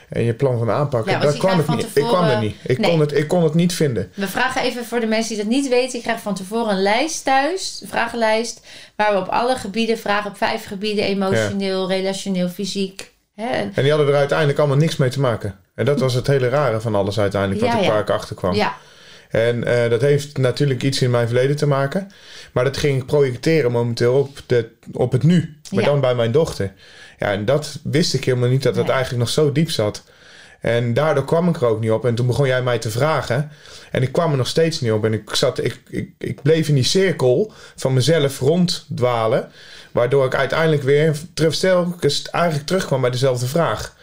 en 0.10 0.24
je 0.24 0.34
plan 0.34 0.58
van 0.58 0.72
aanpakken, 0.72 1.12
Ja, 1.12 1.20
dat 1.20 1.38
kwam 1.38 1.60
ik 1.60 1.68
niet. 1.68 1.86
Ik 1.94 2.04
kwam 2.04 2.24
er 2.26 2.40
niet. 2.40 2.56
Ik, 2.64 2.78
Nee. 2.78 2.90
kon 2.92 3.00
het, 3.00 3.14
ik 3.18 3.28
kon 3.28 3.44
het 3.44 3.54
niet 3.54 3.74
vinden. 3.74 4.12
We 4.16 4.28
vragen 4.28 4.62
even 4.62 4.86
voor 4.86 5.00
de 5.00 5.06
mensen 5.06 5.36
die 5.36 5.44
dat 5.44 5.54
niet 5.54 5.70
weten. 5.70 5.98
Je 5.98 6.04
krijgt 6.04 6.22
van 6.22 6.36
tevoren 6.36 6.72
een 6.76 6.82
lijst 6.82 7.24
thuis, 7.24 7.80
een 7.82 7.88
vragenlijst, 7.88 8.62
waar 8.96 9.14
we 9.14 9.20
op 9.20 9.28
alle 9.28 9.56
gebieden 9.56 9.98
vragen, 9.98 10.30
op 10.32 10.38
vijf 10.38 10.66
gebieden, 10.66 11.04
emotioneel, 11.04 11.88
relationeel, 11.88 12.48
fysiek. 12.50 13.12
Hè? 13.36 13.46
En 13.52 13.72
die 13.76 13.90
hadden 13.90 14.08
er 14.10 14.16
uiteindelijk 14.16 14.60
allemaal 14.60 14.78
niks 14.78 14.98
mee 14.98 15.10
te 15.10 15.20
maken. 15.20 15.56
En 15.76 15.86
dat 15.86 16.00
was 16.00 16.14
het 16.14 16.28
hele 16.28 16.50
rare 16.50 16.82
van 16.82 16.96
alles 16.96 17.20
uiteindelijk, 17.20 17.62
wat 17.62 17.70
Ja, 17.72 17.78
ik, 17.78 17.84
ja. 17.84 17.90
waar 17.92 18.02
ik 18.02 18.10
achter 18.10 18.36
kwam. 18.36 18.54
Ja, 18.54 18.76
En 19.32 19.64
eh, 19.64 19.90
dat 19.90 20.02
heeft 20.02 20.38
natuurlijk 20.38 20.84
iets 20.84 21.02
in 21.02 21.12
mijn 21.12 21.28
verleden 21.28 21.56
te 21.56 21.68
maken. 21.68 22.12
Maar 22.52 22.64
dat 22.64 22.78
ging 22.78 23.00
ik 23.02 23.06
projecteren 23.06 23.72
momenteel 23.72 24.14
op, 24.20 24.38
de, 24.46 24.70
op 24.94 25.12
het 25.12 25.24
nu. 25.24 25.58
Maar 25.72 25.80
Ja. 25.84 25.90
dan 25.90 26.02
bij 26.02 26.16
mijn 26.16 26.32
dochter. 26.32 26.74
Ja, 27.20 27.32
en 27.32 27.46
dat 27.46 27.80
wist 27.84 28.14
ik 28.14 28.24
helemaal 28.26 28.50
niet 28.50 28.64
dat 28.64 28.76
dat 28.76 28.84
Nee. 28.86 28.94
eigenlijk 28.94 29.24
nog 29.24 29.34
zo 29.34 29.52
diep 29.52 29.70
zat. 29.72 30.04
En 30.62 30.94
daardoor 30.94 31.26
kwam 31.26 31.50
ik 31.50 31.56
er 31.56 31.66
ook 31.68 31.80
niet 31.80 31.92
op. 31.92 32.06
En 32.06 32.16
toen 32.16 32.28
begon 32.28 32.48
jij 32.48 32.62
mij 32.64 32.80
te 32.80 32.90
vragen. 32.90 33.52
En 33.92 34.02
ik 34.02 34.12
kwam 34.12 34.32
er 34.32 34.38
nog 34.38 34.48
steeds 34.48 34.82
niet 34.82 34.92
op. 34.92 35.06
En 35.06 35.14
ik, 35.14 35.36
zat, 35.36 35.64
ik, 35.64 35.80
ik, 35.90 36.10
ik 36.18 36.42
bleef 36.42 36.68
in 36.68 36.76
die 36.76 36.84
cirkel 36.84 37.52
van 37.76 37.94
mezelf 37.94 38.40
ronddwalen. 38.40 39.50
Waardoor 39.92 40.26
ik 40.26 40.36
uiteindelijk 40.36 40.84
weer 40.84 41.16
telkens 41.60 42.30
eigenlijk 42.30 42.66
terugkwam 42.68 43.02
bij 43.02 43.10
dezelfde 43.10 43.46
vraag. 43.48 43.96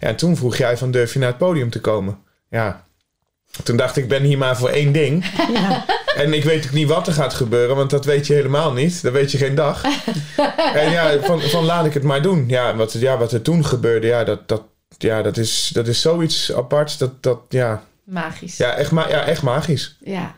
Ja, 0.00 0.08
en 0.08 0.16
toen 0.16 0.36
vroeg 0.36 0.56
jij 0.56 0.76
van 0.76 0.90
durf 0.90 1.12
je 1.12 1.18
naar 1.18 1.28
het 1.28 1.38
podium 1.38 1.70
te 1.70 1.80
komen? 1.80 2.18
Ja. 2.50 2.86
Toen 3.62 3.76
dacht 3.76 3.96
ik, 3.96 4.08
ben 4.08 4.22
hier 4.22 4.38
maar 4.38 4.56
voor 4.56 4.68
één 4.68 4.92
ding. 4.92 5.24
Ja. 5.52 5.84
En 6.16 6.32
ik 6.32 6.44
weet 6.44 6.66
ook 6.66 6.72
niet 6.72 6.88
wat 6.88 7.06
er 7.06 7.12
gaat 7.12 7.34
gebeuren, 7.34 7.76
want 7.76 7.90
dat 7.90 8.04
weet 8.04 8.26
je 8.26 8.34
helemaal 8.34 8.72
niet. 8.72 9.02
Dat 9.02 9.12
weet 9.12 9.32
je 9.32 9.38
geen 9.38 9.54
dag. 9.54 9.82
en 10.74 10.90
ja, 10.90 11.20
van, 11.20 11.40
van 11.40 11.64
laat 11.64 11.86
ik 11.86 11.94
het 11.94 12.02
maar 12.02 12.22
doen. 12.22 12.44
Ja, 12.48 12.76
wat, 12.76 12.92
ja, 12.92 13.18
wat 13.18 13.32
er 13.32 13.42
toen 13.42 13.64
gebeurde, 13.64 14.06
ja, 14.06 14.24
dat, 14.24 14.48
dat, 14.48 14.62
ja, 14.98 15.22
dat, 15.22 15.36
is, 15.36 15.70
dat 15.72 15.86
is 15.86 16.00
zoiets 16.00 16.52
aparts. 16.54 16.98
Dat, 16.98 17.22
dat, 17.22 17.40
ja, 17.48 17.82
magisch. 18.04 18.56
ja, 18.56 18.74
echt, 18.74 18.90
ma 18.90 19.08
ja, 19.08 19.24
echt 19.24 19.42
magisch. 19.42 19.96
Ja. 20.00 20.34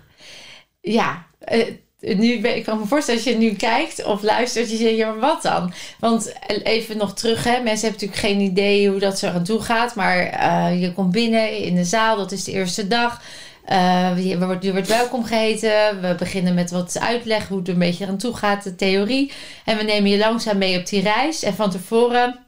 Ja. 0.81 1.26
eh, 1.38 1.67
nu, 2.00 2.40
ben- 2.40 2.57
ik 2.57 2.64
kan 2.64 2.78
me 2.78 2.87
voorstellen 2.87 3.21
als 3.21 3.33
je 3.33 3.38
nu 3.38 3.54
kijkt 3.54 4.04
of 4.04 4.23
luistert, 4.23 4.71
je 4.71 4.76
zegt, 4.76 4.97
ja, 4.97 5.11
maar 5.11 5.21
wat 5.21 5.42
dan? 5.42 5.73
Want 5.99 6.33
eh, 6.47 6.57
even 6.62 6.97
nog 6.97 7.14
terug, 7.14 7.45
hè. 7.45 7.61
mensen 7.62 7.88
hebben 7.88 7.90
natuurlijk 7.90 8.21
geen 8.21 8.40
idee 8.40 8.88
hoe 8.88 8.99
dat 8.99 9.19
zo 9.19 9.26
aan 9.26 9.45
toe 9.45 9.61
gaat. 9.61 9.95
Maar 9.95 10.19
eh, 10.19 10.83
je 10.83 10.92
komt 10.92 11.12
binnen 11.12 11.57
in 11.57 11.75
de 11.75 11.85
zaal, 11.85 12.16
dat 12.16 12.33
is 12.33 12.45
de 12.45 12.52
eerste 12.52 12.88
dag. 12.88 13.23
Eh, 13.64 14.11
je, 14.28 14.38
wordt, 14.38 14.64
je 14.64 14.73
wordt 14.73 14.88
welkom 14.88 15.25
geheten. 15.25 16.00
We 16.00 16.14
beginnen 16.19 16.54
met 16.54 16.71
wat 16.71 16.99
uitleg, 17.00 17.49
hoe 17.49 17.59
het 17.59 17.66
er 17.66 17.73
een 17.73 17.78
beetje 17.78 18.07
aan 18.07 18.19
toe 18.19 18.35
gaat, 18.35 18.64
de 18.64 18.76
theorie. 18.76 19.33
En 19.64 19.76
we 19.76 19.83
nemen 19.83 20.11
je 20.11 20.19
langzaam 20.19 20.59
mee 20.59 20.78
op 20.78 20.87
die 20.87 21.02
reis. 21.02 21.42
En 21.42 21.54
van 21.54 21.71
tevoren 21.71 22.38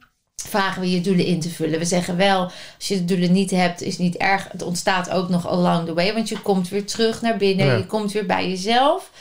vragen 0.49 0.81
we 0.81 0.91
je 0.91 1.01
doelen 1.01 1.25
in 1.25 1.39
te 1.39 1.49
vullen. 1.49 1.79
We 1.79 1.85
zeggen 1.85 2.17
wel, 2.17 2.43
als 2.77 2.87
je 2.87 2.95
de 2.95 3.05
doelen 3.05 3.31
niet 3.31 3.51
hebt, 3.51 3.81
is 3.81 3.97
niet 3.97 4.17
erg. 4.17 4.47
Het 4.51 4.61
ontstaat 4.61 5.09
ook 5.09 5.29
nog 5.29 5.47
along 5.47 5.85
the 5.85 5.93
way, 5.93 6.13
want 6.13 6.29
je 6.29 6.41
komt 6.41 6.69
weer 6.69 6.85
terug 6.85 7.21
naar 7.21 7.37
binnen. 7.37 7.65
Ja. 7.65 7.75
Je 7.75 7.85
komt 7.85 8.11
weer 8.11 8.25
bij 8.25 8.49
jezelf. 8.49 9.11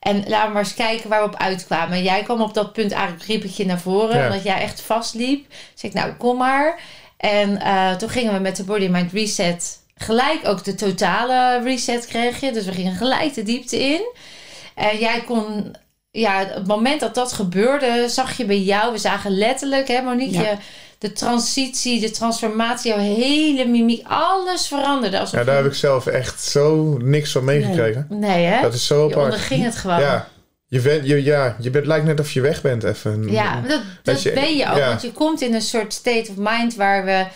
En 0.00 0.16
laten 0.28 0.46
we 0.46 0.52
maar 0.52 0.62
eens 0.62 0.74
kijken 0.74 1.08
waar 1.08 1.20
we 1.20 1.26
op 1.26 1.36
uitkwamen. 1.36 2.02
Jij 2.02 2.22
kwam 2.22 2.40
op 2.40 2.54
dat 2.54 2.72
punt 2.72 2.92
eigenlijk 2.92 3.24
riep 3.24 3.44
ik 3.44 3.50
je 3.50 3.66
naar 3.66 3.80
voren, 3.80 4.18
Ja. 4.18 4.26
omdat 4.26 4.42
jij 4.42 4.60
echt 4.60 4.80
vastliep. 4.80 5.46
Zeg 5.74 5.90
ik, 5.90 5.96
nou 5.96 6.12
kom 6.12 6.36
maar. 6.36 6.80
En 7.16 7.60
eh, 7.60 7.94
toen 7.96 8.08
gingen 8.08 8.32
we 8.32 8.38
met 8.38 8.56
de 8.56 8.64
Body 8.64 8.88
Mind 8.88 9.12
Reset 9.12 9.78
gelijk 9.96 10.48
ook 10.48 10.64
de 10.64 10.74
totale 10.74 11.62
reset 11.62 12.06
kreeg 12.06 12.40
je. 12.40 12.52
Dus 12.52 12.64
we 12.64 12.72
gingen 12.72 12.94
gelijk 12.96 13.34
de 13.34 13.42
diepte 13.42 13.78
in. 13.78 14.02
En 14.74 14.98
jij 14.98 15.20
kon, 15.20 15.74
ja, 16.10 16.46
het 16.46 16.66
moment 16.66 17.00
dat 17.00 17.14
dat 17.14 17.32
gebeurde, 17.32 18.04
zag 18.08 18.36
je 18.36 18.44
bij 18.44 18.58
jou, 18.60 18.92
we 18.92 18.98
zagen 18.98 19.30
letterlijk, 19.38 19.88
hè 19.88 20.02
Monique, 20.02 20.34
Ja. 20.34 20.40
je- 20.50 20.56
de 20.98 21.12
transitie, 21.12 22.00
de 22.00 22.10
transformatie, 22.10 22.90
jouw 22.90 23.00
hele 23.00 23.64
mimiek, 23.66 24.06
alles 24.08 24.66
veranderde. 24.66 25.18
Alsof 25.18 25.38
Ja, 25.38 25.44
daar 25.44 25.56
je- 25.56 25.62
heb 25.62 25.70
ik 25.72 25.78
zelf 25.78 26.06
echt 26.06 26.42
zo 26.42 26.96
niks 27.02 27.32
van 27.32 27.44
meegekregen. 27.44 28.06
Nee, 28.08 28.44
hè? 28.46 28.60
Dat 28.62 28.74
is 28.74 28.86
zo 28.86 28.98
je 29.06 29.10
apart. 29.14 29.24
onderging 29.32 29.64
het 29.64 29.76
gewoon. 29.76 30.00
Ja, 30.00 30.28
je, 30.66 30.80
bent, 30.80 31.06
je, 31.06 31.22
ja, 31.22 31.56
je 31.60 31.70
bent, 31.70 31.86
lijkt 31.86 32.04
net 32.06 32.20
of 32.20 32.32
je 32.32 32.40
weg 32.40 32.62
bent 32.62 32.84
even. 32.84 33.30
Ja, 33.30 33.60
dat, 33.68 33.80
dat 34.02 34.22
je- 34.22 34.32
ben 34.32 34.56
je 34.56 34.70
ook. 34.70 34.76
ja. 34.76 34.86
Want 34.88 35.02
je 35.02 35.12
komt 35.12 35.40
in 35.40 35.54
een 35.54 35.60
soort 35.62 35.92
state 35.92 36.26
of 36.30 36.36
mind 36.36 36.74
waar 36.74 37.04
we, 37.04 37.26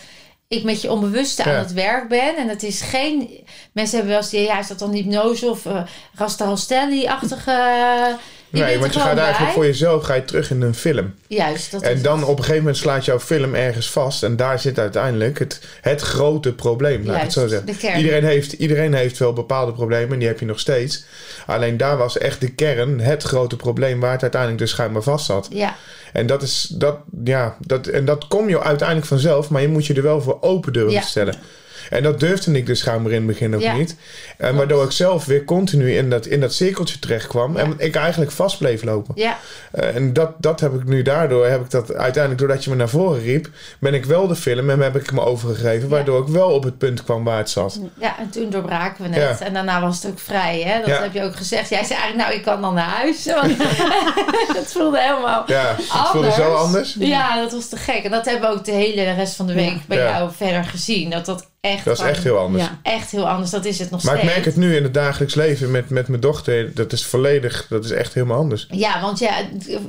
ik 0.49 0.65
met 0.65 0.83
je 0.83 0.91
onbewuste 0.91 1.45
aan 1.45 1.55
het 1.55 1.73
werk 1.73 2.09
ben. 2.09 2.37
En 2.37 2.49
het 2.49 2.63
is 2.63 2.81
geen... 2.81 3.45
Mensen 3.73 3.97
hebben 3.97 4.15
wel 4.15 4.23
eens, 4.23 4.49
ja, 4.49 4.59
is 4.59 4.69
dat 4.69 4.79
dan 4.79 4.93
hypnose 4.93 5.47
of 5.51 5.65
uh, 5.65 5.83
Rasta 6.15 6.45
Rostelli-achtige... 6.45 8.17
Nee, 8.61 8.79
want 8.79 8.95
je 8.95 9.01
gaat 9.01 9.19
eigenlijk 9.19 9.53
voor 9.53 9.65
jezelf 9.65 10.05
ga 10.05 10.15
je 10.15 10.25
terug 10.25 10.51
in 10.51 10.63
een 10.63 10.75
film. 10.75 11.15
Juist, 11.27 11.71
dat 11.71 11.83
is 11.83 11.89
En 11.89 12.03
dan 12.03 12.19
het. 12.19 12.29
op 12.29 12.31
een 12.37 12.39
gegeven 12.39 12.59
moment 12.59 12.77
slaat 12.77 13.05
jouw 13.05 13.21
film 13.21 13.55
ergens 13.55 13.91
vast. 13.91 14.23
En 14.23 14.37
daar 14.37 14.59
zit 14.59 14.79
uiteindelijk 14.79 15.39
het, 15.39 15.61
het 15.81 16.01
grote 16.01 16.53
probleem. 16.53 17.05
Laat 17.07 17.17
ik 17.17 17.23
het 17.23 17.33
zo 17.33 17.41
Juist, 17.41 17.55
zeggen. 17.55 17.73
de 17.73 17.79
kern. 17.79 17.99
Iedereen 17.99 18.25
heeft, 18.25 18.53
iedereen 18.53 18.95
heeft 18.95 19.19
wel 19.19 19.33
bepaalde 19.33 19.73
problemen. 19.73 20.13
En 20.13 20.19
die 20.19 20.29
heb 20.29 20.41
je 20.41 20.47
nog 20.47 20.61
steeds. 20.61 21.05
Alleen 21.47 21.77
daar 21.77 21.97
was 21.97 22.19
echt 22.19 22.41
de 22.41 22.51
kern 22.51 23.01
het 23.01 23.23
grote 23.23 23.57
probleem. 23.57 24.01
Waar 24.01 24.13
het 24.13 24.23
uiteindelijk 24.23 24.61
dus 24.61 24.71
schijnbaar 24.71 25.03
vast 25.03 25.27
zat. 25.27 25.49
Ja, 25.51 25.77
En 26.13 26.27
dat 26.27 26.43
is 26.43 26.67
dat, 26.75 26.97
ja, 27.25 27.57
dat, 27.61 27.87
en 27.87 28.05
dat 28.05 28.29
kom 28.29 28.49
je 28.49 28.63
uiteindelijk 28.63 29.09
vanzelf, 29.09 29.51
maar 29.51 29.63
je 29.63 29.69
moet 29.69 29.87
je 29.87 29.95
er 29.95 30.03
wel 30.03 30.21
voor 30.21 30.39
open 30.41 30.73
durven 30.73 30.93
Ja. 30.93 31.01
te 31.01 31.07
stellen. 31.07 31.35
En 31.95 32.03
dat 32.03 32.21
durfde 32.21 32.53
ik 32.53 32.67
dus 32.67 32.79
schijnbaar 32.79 33.13
in 33.13 33.19
het 33.19 33.27
begin 33.27 33.55
ook 33.55 33.61
Ja. 33.61 33.75
niet. 33.77 33.97
En 34.39 34.57
waardoor 34.57 34.85
ik 34.85 34.91
zelf 34.91 35.25
weer 35.25 35.45
continu 35.45 35.97
in 35.97 36.11
dat, 36.11 36.27
in 36.27 36.41
dat 36.41 36.55
cirkeltje 36.55 36.99
terecht 36.99 37.27
kwam. 37.27 37.57
En 37.57 37.75
ik 37.79 37.95
eigenlijk 37.97 38.31
vast 38.31 38.59
bleef 38.59 38.83
lopen. 38.83 39.15
ja, 39.17 39.39
Eh, 39.73 39.95
en 39.95 40.13
dat, 40.13 40.31
dat 40.39 40.61
heb 40.61 40.75
ik 40.75 40.85
nu 40.85 41.03
daardoor, 41.03 41.47
heb 41.47 41.61
ik 41.61 41.71
dat 41.71 41.95
uiteindelijk, 41.95 42.39
doordat 42.39 42.65
je 42.65 42.71
me 42.71 42.77
naar 42.77 42.89
voren 42.89 43.21
riep, 43.23 43.49
ben 43.79 43.95
ik 43.95 44.05
wel 44.05 44.27
de 44.27 44.37
film 44.37 44.71
en 44.71 44.81
heb 44.81 44.97
ik 44.97 45.13
me 45.13 45.21
overgegeven. 45.21 45.89
Waardoor 45.89 46.23
ik 46.23 46.29
wel 46.29 46.51
op 46.51 46.65
het 46.65 46.79
punt 46.79 47.05
kwam 47.05 47.25
waar 47.25 47.39
het 47.39 47.51
zat. 47.51 47.81
ja, 48.01 48.19
en 48.19 48.31
toen 48.31 48.51
doorbraken 48.51 49.11
we 49.11 49.19
het. 49.19 49.39
Ja. 49.39 49.47
En 49.47 49.53
daarna 49.55 49.81
was 49.81 50.03
het 50.03 50.13
ook 50.13 50.19
vrij, 50.19 50.63
hè? 50.63 50.81
Dat 50.81 50.99
heb 50.99 51.13
je 51.15 51.23
ook 51.23 51.37
gezegd. 51.37 51.69
Jij 51.69 51.85
zei 51.85 51.99
eigenlijk, 52.01 52.29
nou, 52.29 52.39
ik 52.39 52.45
kan 52.45 52.61
dan 52.61 52.75
naar 52.75 52.89
huis. 52.89 53.25
Want 53.41 53.57
het 54.61 54.73
voelde 54.73 55.01
helemaal... 55.01 55.43
Ja, 55.47 55.75
het 55.77 56.09
voelde 56.13 56.33
zo 56.33 56.55
anders. 56.55 56.97
Ja, 56.99 57.41
dat 57.41 57.53
was 57.53 57.69
te 57.69 57.77
gek. 57.77 58.05
En 58.05 58.11
dat 58.11 58.25
hebben 58.25 58.51
we 58.51 58.57
ook 58.57 58.65
de 58.65 58.73
hele 58.73 59.13
rest 59.13 59.35
van 59.35 59.47
de 59.47 59.55
week 59.55 59.87
bij 59.87 59.99
jou 59.99 60.31
verder 60.37 60.65
gezien. 60.65 61.11
Dat 61.11 61.27
dat 61.27 61.53
echt, 61.65 61.85
Dat 61.85 61.99
is 61.99 62.05
echt 62.05 62.23
heel 62.25 62.39
anders. 62.39 62.65
Ja. 62.65 62.79
echt 62.83 63.11
heel 63.11 63.29
anders. 63.29 63.51
Dat 63.51 63.65
is 63.65 63.79
het 63.79 63.91
nog 63.91 64.03
Maar 64.03 64.15
ik 64.15 64.19
steeds. 64.21 64.35
merk 64.35 64.47
het 64.47 64.57
nu 64.57 64.77
in 64.77 64.83
het 64.83 64.95
dagelijks 64.95 65.35
leven 65.35 65.71
met, 65.71 65.91
met 65.91 66.09
mijn 66.09 66.21
dochter. 66.21 66.75
Dat 66.75 66.93
is 66.93 67.05
volledig, 67.07 67.67
dat 67.69 67.85
is 67.85 67.91
echt 67.91 68.15
helemaal 68.15 68.39
anders. 68.39 68.67
Ja, 68.71 69.01
want 69.01 69.19
ja, 69.19 69.33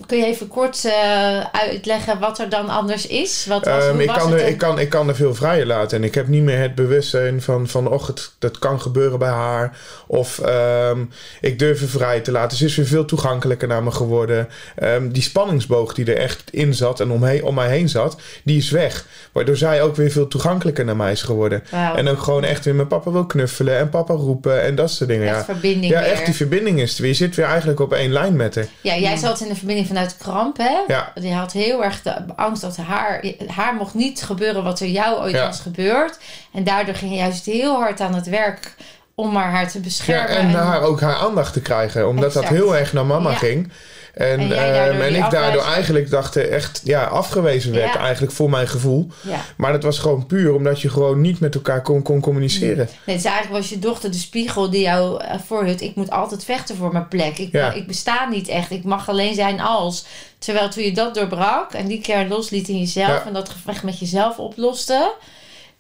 kun 0.06 0.18
je 0.18 0.26
even 0.26 0.48
kort 0.48 0.86
eh, 0.86 1.40
uitleggen 1.52 2.20
wat 2.20 2.40
er 2.40 2.50
dan 2.50 2.70
anders 2.70 3.08
is? 3.08 3.46
Wat 3.48 3.66
was, 3.66 3.84
Ehm, 3.84 3.92
hoe 3.94 4.02
ik, 4.02 4.08
was 4.08 4.18
kan 4.18 4.32
het 4.32 4.42
er, 4.42 4.48
ik, 4.48 4.58
kan, 4.58 4.80
ik 4.80 4.90
kan 4.90 5.08
er 5.10 5.16
veel 5.16 5.36
vrijer 5.36 5.66
laten. 5.66 5.98
En 5.98 6.04
ik 6.04 6.16
heb 6.16 6.28
niet 6.28 6.44
meer 6.44 6.60
het 6.60 6.76
bewustzijn 6.76 7.42
van, 7.42 7.68
van 7.68 7.88
och, 7.88 8.08
het, 8.08 8.32
dat 8.40 8.60
kan 8.60 8.82
gebeuren 8.82 9.20
bij 9.20 9.30
haar. 9.30 9.78
Of 10.08 10.40
ehm, 10.40 11.00
ik 11.42 11.60
durf 11.60 11.82
er 11.82 11.88
vrij 11.90 12.20
te 12.20 12.32
laten. 12.32 12.58
Ze 12.58 12.66
is 12.66 12.76
weer 12.76 12.86
veel 12.88 13.06
toegankelijker 13.06 13.68
naar 13.68 13.84
me 13.84 13.92
geworden. 13.92 14.48
Ehm, 14.76 15.10
die 15.10 15.24
spanningsboog 15.24 15.94
die 15.94 16.06
er 16.14 16.18
echt 16.18 16.44
in 16.52 16.74
zat 16.74 17.00
en 17.00 17.12
omheen, 17.12 17.44
om 17.44 17.56
mij 17.56 17.70
heen 17.70 17.90
zat, 17.90 18.16
die 18.44 18.58
is 18.58 18.70
weg. 18.70 19.06
Waardoor 19.32 19.56
zij 19.58 19.82
ook 19.82 19.96
weer 19.96 20.12
veel 20.12 20.28
toegankelijker 20.28 20.86
naar 20.86 20.96
mij 20.96 21.12
is 21.12 21.22
geworden. 21.22 21.64
En 21.72 22.08
ook 22.08 22.20
gewoon 22.22 22.44
echt 22.44 22.66
weer 22.66 22.76
met 22.76 22.88
papa 22.88 23.12
wil 23.12 23.26
knuffelen 23.26 23.78
en 23.78 23.90
papa 23.90 24.14
roepen 24.14 24.64
en 24.64 24.76
dat 24.76 24.92
soort 24.92 25.10
dingen. 25.10 25.28
echt 25.28 25.38
Ja, 25.38 25.44
verbinding 25.46 25.94
ja 25.94 26.00
weer. 26.00 26.12
echt 26.12 26.26
die 26.26 26.36
verbinding 26.36 26.80
is 26.82 26.96
er 26.96 27.02
weer. 27.02 27.10
Je 27.12 27.18
zit 27.18 27.36
weer 27.36 27.46
eigenlijk 27.46 27.80
op 27.80 27.94
één 27.94 28.12
lijn 28.12 28.36
met 28.36 28.56
haar. 28.56 28.66
Ja, 28.82 28.96
jij 28.96 29.16
zat 29.18 29.40
in 29.42 29.48
de 29.48 29.56
verbinding 29.56 29.88
vanuit 29.88 30.18
kramp, 30.18 30.58
hè? 30.58 30.78
Ja. 30.88 31.12
Die 31.16 31.34
had 31.34 31.52
heel 31.52 31.84
erg 31.84 32.02
de 32.02 32.14
angst 32.36 32.62
dat 32.62 32.78
haar, 32.78 33.24
haar 33.48 33.74
mocht 33.76 33.94
niet 33.94 34.24
gebeuren 34.24 34.64
wat 34.64 34.80
er 34.80 34.88
jou 34.88 35.20
ooit 35.20 35.36
Ja. 35.36 35.46
was 35.46 35.60
gebeurd. 35.60 36.18
En 36.54 36.64
daardoor 36.64 36.96
ging 36.96 37.12
je 37.12 37.18
juist 37.18 37.46
heel 37.46 37.76
hard 37.76 38.02
aan 38.02 38.16
het 38.16 38.28
werk 38.30 38.76
om 39.16 39.32
maar 39.32 39.52
haar 39.52 39.68
te 39.70 39.78
Ja, 39.78 39.84
beschermen. 39.84 40.30
en 40.38 40.50
haar 40.54 40.82
ook 40.82 41.02
haar 41.02 41.16
aandacht 41.16 41.54
te 41.54 41.62
krijgen. 41.62 42.08
Omdat 42.08 42.34
dat 42.34 42.48
heel 42.48 42.76
erg 42.78 42.94
naar 42.94 43.06
mama 43.06 43.30
Ja. 43.30 43.36
ging. 43.36 43.72
En, 44.16 44.40
En 44.40 44.40
ehm, 44.40 44.50
daardoor 44.50 45.04
en 45.04 45.14
die 45.14 45.24
ik 45.24 45.30
daardoor 45.30 45.64
eigenlijk 45.64 46.10
dacht 46.10 46.36
eh, 46.36 46.54
echt 46.54 46.82
ja, 46.84 47.04
afgewezen 47.04 47.74
werd. 47.74 47.94
Ja. 47.94 48.00
Eigenlijk 48.00 48.34
voor 48.34 48.50
mijn 48.50 48.68
gevoel. 48.68 49.08
ja. 49.22 49.42
Maar 49.58 49.72
dat 49.72 49.84
was 49.84 50.00
gewoon 50.00 50.26
puur 50.26 50.54
omdat 50.54 50.82
je 50.82 50.90
gewoon 50.90 51.22
niet 51.22 51.40
met 51.40 51.56
elkaar 51.56 51.82
kon, 51.82 52.02
kon 52.02 52.22
communiceren. 52.22 52.90
Nee, 53.06 53.16
dus 53.16 53.26
eigenlijk 53.26 53.62
was 53.62 53.70
je 53.70 53.80
dochter 53.80 54.12
de 54.12 54.18
spiegel 54.18 54.70
die 54.70 54.82
jou 54.82 55.24
uh, 55.24 55.32
voorhield. 55.48 55.82
Ik 55.82 55.96
moet 55.96 56.10
altijd 56.12 56.44
vechten 56.44 56.76
voor 56.76 56.92
mijn 56.92 57.08
plek. 57.08 57.38
Ik, 57.38 57.52
Ja. 57.52 57.72
ik 57.72 57.88
besta 57.88 58.28
niet 58.30 58.48
echt. 58.48 58.72
Ik 58.72 58.84
mag 58.84 59.10
alleen 59.10 59.36
zijn 59.36 59.60
als. 59.60 60.06
Terwijl 60.40 60.70
toen 60.70 60.84
je 60.84 60.92
dat 60.92 61.16
doorbrak 61.16 61.74
en 61.74 61.88
die 61.88 62.02
keer 62.02 62.26
losliet 62.28 62.68
in 62.68 62.80
jezelf 62.80 63.26
en 63.26 63.34
dat 63.34 63.50
gevecht 63.50 63.84
met 63.84 64.00
jezelf 64.00 64.38
oploste, 64.38 65.14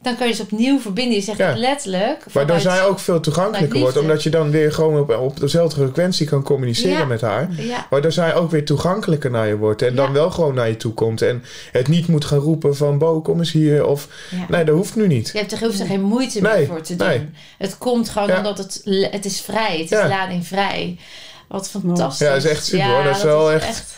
dan 0.05 0.15
kan 0.17 0.27
je 0.27 0.31
dus 0.33 0.41
opnieuw 0.41 0.79
verbinden. 0.79 1.15
Je 1.15 1.21
zegt 1.21 1.37
Ja. 1.37 1.47
het 1.47 1.57
letterlijk. 1.57 2.23
Waardoor 2.31 2.57
vanuit- 2.59 2.77
zij 2.77 2.87
ook 2.87 2.99
veel 2.99 3.19
toegankelijker 3.19 3.79
wordt. 3.79 3.97
Omdat 3.97 4.23
je 4.23 4.29
dan 4.29 4.51
weer 4.51 4.71
gewoon 4.73 4.99
op, 4.99 5.17
op 5.17 5.39
dezelfde 5.39 5.81
frequentie 5.81 6.27
kan 6.27 6.43
communiceren 6.43 6.97
Ja. 6.97 7.05
met 7.05 7.21
haar. 7.21 7.49
Ja, 7.57 7.87
Waardoor 7.89 8.11
zij 8.11 8.35
ook 8.35 8.51
weer 8.51 8.65
toegankelijker 8.65 9.31
naar 9.31 9.47
je 9.47 9.57
wordt. 9.57 9.81
En 9.81 9.95
dan 9.95 10.13
wel 10.13 10.31
gewoon 10.31 10.53
naar 10.55 10.67
je 10.67 10.77
toe 10.77 10.93
komt. 10.93 11.21
En 11.21 11.43
het 11.71 11.87
niet 11.87 12.07
moet 12.07 12.25
gaan 12.25 12.37
roepen 12.39 12.75
van 12.75 12.97
Bo, 12.97 13.21
kom 13.21 13.39
eens 13.39 13.51
hier. 13.51 13.85
Of 13.85 14.07
ja. 14.31 14.45
nee, 14.49 14.63
dat 14.63 14.75
hoeft 14.75 14.95
nu 14.95 15.07
niet. 15.07 15.29
Je 15.33 15.37
hebt 15.39 15.51
er, 15.51 15.59
hoeft 15.59 15.79
er 15.79 15.85
geen 15.85 16.01
moeite 16.01 16.41
Nee, 16.41 16.57
meer 16.57 16.67
voor 16.67 16.81
te 16.81 16.95
doen. 16.95 17.07
nee. 17.07 17.29
Het 17.57 17.77
komt 17.77 18.09
gewoon 18.09 18.27
Ja. 18.27 18.37
omdat 18.37 18.57
het, 18.57 18.81
het 19.11 19.25
is 19.25 19.41
vrij. 19.41 19.71
Het 19.77 19.91
is 19.91 19.97
Ja. 19.97 20.07
ladingvrij. 20.07 20.97
Wat 21.47 21.69
fantastisch. 21.69 22.27
Ja, 22.27 22.33
dat 22.33 22.43
is 22.43 22.49
echt 22.49 22.65
super, 22.65 22.85
hoor. 22.87 23.03
Dat 23.03 23.15
is 23.15 23.23
wel 23.23 23.51
echt- 23.51 23.95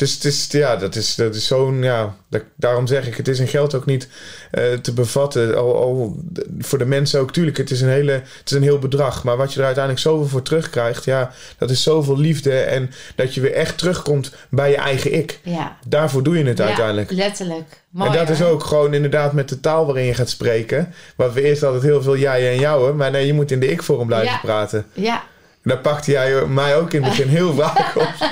het 0.00 0.24
is, 0.24 0.46
ja, 0.50 0.76
dat 0.76 0.94
is, 0.96 1.14
dat 1.14 1.34
is 1.34 1.46
zo'n, 1.46 1.82
ja, 1.82 2.14
dat, 2.30 2.42
daarom 2.56 2.86
zeg 2.86 3.06
ik, 3.06 3.16
het 3.16 3.28
is 3.28 3.38
in 3.38 3.48
geld 3.48 3.74
ook 3.74 3.86
niet 3.86 4.08
eh, 4.50 4.72
te 4.72 4.92
bevatten. 4.92 5.56
Al, 5.56 5.76
al 5.76 6.16
voor 6.58 6.78
de 6.78 6.84
mensen 6.86 7.20
ook, 7.20 7.32
tuurlijk, 7.32 7.56
het 7.56 7.70
is, 7.70 7.80
een 7.80 7.88
hele, 7.88 8.12
het 8.12 8.42
is 8.44 8.52
een 8.52 8.62
heel 8.62 8.78
bedrag. 8.78 9.24
Maar 9.24 9.36
wat 9.36 9.52
je 9.52 9.58
er 9.58 9.64
uiteindelijk 9.66 10.04
zoveel 10.04 10.28
voor 10.28 10.42
terugkrijgt, 10.42 11.04
ja, 11.04 11.32
dat 11.58 11.70
is 11.70 11.82
zoveel 11.82 12.18
liefde. 12.18 12.52
En 12.58 12.90
dat 13.14 13.34
je 13.34 13.40
weer 13.40 13.52
echt 13.54 13.78
terugkomt 13.78 14.34
bij 14.50 14.70
je 14.70 14.76
eigen 14.76 15.12
ik. 15.12 15.40
Ja. 15.42 15.76
Daarvoor 15.86 16.22
doe 16.22 16.38
je 16.38 16.44
het 16.44 16.58
Ja, 16.58 16.64
uiteindelijk. 16.64 17.10
letterlijk. 17.10 17.82
Mooi, 17.90 18.10
en 18.10 18.16
dat 18.16 18.28
is 18.28 18.42
ook 18.42 18.64
gewoon 18.64 18.94
inderdaad 18.94 19.32
met 19.32 19.48
de 19.48 19.60
taal 19.60 19.86
waarin 19.86 20.04
je 20.04 20.14
gaat 20.14 20.28
spreken. 20.30 20.94
Wat 21.16 21.32
we 21.32 21.42
eerst 21.42 21.62
altijd 21.62 21.82
heel 21.82 22.02
veel 22.02 22.16
jij 22.16 22.48
en 22.50 22.58
jouwen. 22.58 22.96
Maar 22.96 23.10
nee, 23.10 23.26
je 23.26 23.32
moet 23.34 23.50
in 23.50 23.60
de 23.60 23.70
ik-vorm 23.70 24.06
blijven 24.06 24.32
Ja. 24.32 24.38
praten. 24.42 24.86
Ja, 24.92 25.22
En 25.62 25.70
daar 25.70 25.78
pakte 25.78 26.10
jij 26.10 26.46
mij 26.46 26.76
ook 26.76 26.92
in 26.92 27.02
het 27.02 27.10
begin 27.10 27.28
heel 27.28 27.54
vaak 27.54 27.92
op. 27.96 28.12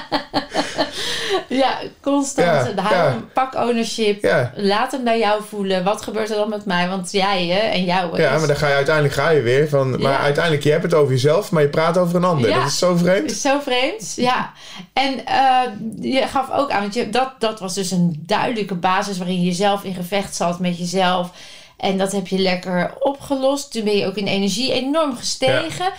ja 1.62 1.78
constant. 2.00 2.66
Ja, 2.66 2.72
Daarom 2.72 3.12
ja. 3.18 3.24
pak 3.32 3.54
ownership. 3.54 4.48
Laat 4.54 4.92
hem 4.92 5.04
bij 5.04 5.18
jou 5.18 5.42
voelen. 5.48 5.84
Wat 5.84 6.02
gebeurt 6.02 6.30
er 6.30 6.36
dan 6.36 6.48
met 6.48 6.64
mij? 6.64 6.88
Want 6.88 7.12
jij 7.12 7.46
hè, 7.46 7.58
en 7.58 7.84
jou. 7.84 8.20
Ja, 8.20 8.32
is- 8.32 8.38
maar 8.38 8.46
dan 8.48 8.56
ga 8.56 8.68
je 8.68 8.74
uiteindelijk 8.74 9.14
ga 9.14 9.30
je 9.30 9.40
weer 9.40 9.68
van. 9.68 10.02
Maar 10.02 10.18
uiteindelijk, 10.18 10.64
je 10.64 10.70
hebt 10.70 10.82
het 10.82 10.94
over 10.94 11.12
jezelf, 11.12 11.50
maar 11.50 11.62
je 11.62 11.68
praat 11.68 11.98
over 11.98 12.16
een 12.16 12.24
ander. 12.24 12.52
Dat 12.52 12.66
is 12.66 12.78
zo 12.78 12.96
vreemd. 12.96 13.30
is 13.30 13.40
zo 13.40 13.58
vreemd, 13.60 14.12
ja. 14.16 14.52
En 14.92 15.26
eh, 15.26 15.60
je 16.00 16.26
gaf 16.26 16.50
ook 16.52 16.70
aan, 16.70 16.80
want 16.80 16.94
je, 16.94 17.10
dat, 17.10 17.30
dat 17.38 17.60
was 17.60 17.74
dus 17.74 17.90
een 17.90 18.22
duidelijke 18.26 18.74
basis 18.74 19.18
waarin 19.18 19.42
je 19.42 19.52
zelf 19.52 19.84
in 19.84 19.94
gevecht 19.94 20.34
zat 20.36 20.60
met 20.60 20.78
jezelf. 20.78 21.30
En 21.76 21.98
dat 21.98 22.12
heb 22.12 22.26
je 22.26 22.38
lekker 22.38 22.94
opgelost. 22.98 23.72
Toen 23.72 23.84
ben 23.84 23.96
je 23.96 24.06
ook 24.06 24.16
in 24.16 24.26
energie 24.26 24.72
enorm 24.72 25.16
gestegen. 25.16 25.92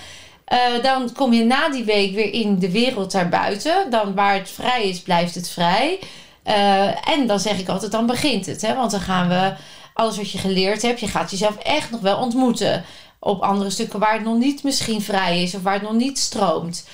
Eh, 0.47 0.83
dan 0.83 1.13
kom 1.13 1.33
je 1.33 1.43
na 1.43 1.69
die 1.69 1.83
week 1.83 2.15
weer 2.15 2.33
in 2.33 2.60
de 2.60 2.71
wereld 2.71 3.12
daarbuiten. 3.12 3.89
Dan 3.89 4.13
waar 4.15 4.33
het 4.33 4.49
vrij 4.49 4.89
is, 4.89 4.99
blijft 4.99 5.36
het 5.36 5.49
vrij. 5.49 5.99
Eh, 6.43 7.10
en 7.10 7.27
dan 7.27 7.39
zeg 7.39 7.60
ik 7.60 7.69
altijd, 7.69 7.91
dan 7.91 8.05
begint 8.05 8.45
het. 8.45 8.62
Hè? 8.62 8.75
Want 8.75 8.91
dan 8.91 8.99
gaan 8.99 9.29
we 9.29 9.53
alles 9.93 10.17
wat 10.17 10.31
je 10.31 10.38
geleerd 10.38 10.81
hebt, 10.81 10.99
je 10.99 11.07
gaat 11.07 11.31
jezelf 11.31 11.57
echt 11.57 11.91
nog 11.91 12.01
wel 12.01 12.17
ontmoeten. 12.17 12.83
Op 13.19 13.41
andere 13.41 13.69
stukken 13.69 13.99
waar 13.99 14.13
het 14.13 14.23
nog 14.23 14.38
niet 14.38 14.63
misschien 14.63 15.01
vrij 15.01 15.43
is 15.43 15.55
of 15.55 15.62
waar 15.62 15.73
het 15.73 15.81
nog 15.81 15.93
niet 15.93 16.19
stroomt. 16.19 16.86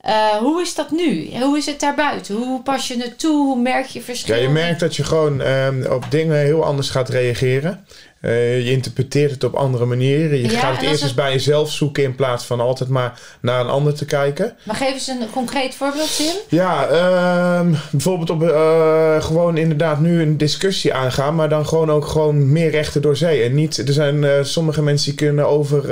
Eh, 0.00 0.36
hoe 0.36 0.62
is 0.62 0.74
dat 0.74 0.90
nu? 0.90 1.30
Hoe 1.40 1.58
is 1.58 1.66
het 1.66 1.80
daarbuiten? 1.80 2.34
Hoe 2.34 2.62
pas 2.62 2.88
je 2.88 3.02
het 3.02 3.18
toe? 3.18 3.46
Hoe 3.46 3.60
merk 3.60 3.86
je 3.86 4.00
verschil? 4.00 4.34
Ja, 4.34 4.42
je 4.42 4.48
merkt 4.48 4.80
dat 4.80 4.96
je 4.96 5.04
gewoon 5.04 5.40
ehm, 5.40 5.92
op 5.92 6.04
dingen 6.10 6.36
heel 6.36 6.64
anders 6.64 6.90
gaat 6.90 7.08
reageren. 7.08 7.86
Eh, 8.20 8.64
je 8.64 8.70
interpreteert 8.70 9.30
het 9.30 9.44
op 9.44 9.54
andere 9.54 9.84
manieren. 9.84 10.38
Je 10.38 10.50
Ja, 10.50 10.58
gaat 10.58 10.72
het 10.76 10.80
eerst 10.82 10.92
eens 10.92 11.02
het- 11.02 11.14
bij 11.14 11.32
jezelf 11.32 11.70
zoeken 11.72 12.02
in 12.02 12.14
plaats 12.14 12.44
van 12.44 12.60
altijd 12.60 12.88
maar 12.88 13.20
naar 13.40 13.60
een 13.60 13.66
ander 13.68 13.94
te 13.94 14.04
kijken. 14.04 14.56
Maar 14.62 14.76
geef 14.76 14.92
eens 14.92 15.06
een 15.08 15.30
concreet 15.32 15.74
voorbeeld, 15.74 16.16
Tim. 16.16 16.34
Ja, 16.48 16.86
ehm, 16.86 17.74
bijvoorbeeld 17.90 18.30
op 18.30 18.42
eh, 18.42 19.22
gewoon 19.24 19.56
inderdaad 19.56 20.00
nu 20.00 20.20
een 20.22 20.36
discussie 20.36 20.94
aangaan, 20.94 21.34
maar 21.34 21.48
dan 21.48 21.66
gewoon 21.66 21.90
ook 21.90 22.06
gewoon 22.06 22.52
meer 22.52 22.70
rechten 22.70 23.02
door 23.02 23.16
zee. 23.16 23.42
En 23.42 23.54
niet, 23.54 23.78
er 23.78 23.92
zijn 23.92 24.24
eh, 24.24 24.32
sommige 24.42 24.82
mensen 24.82 25.06
die 25.06 25.14
kunnen 25.26 25.48
over, 25.48 25.90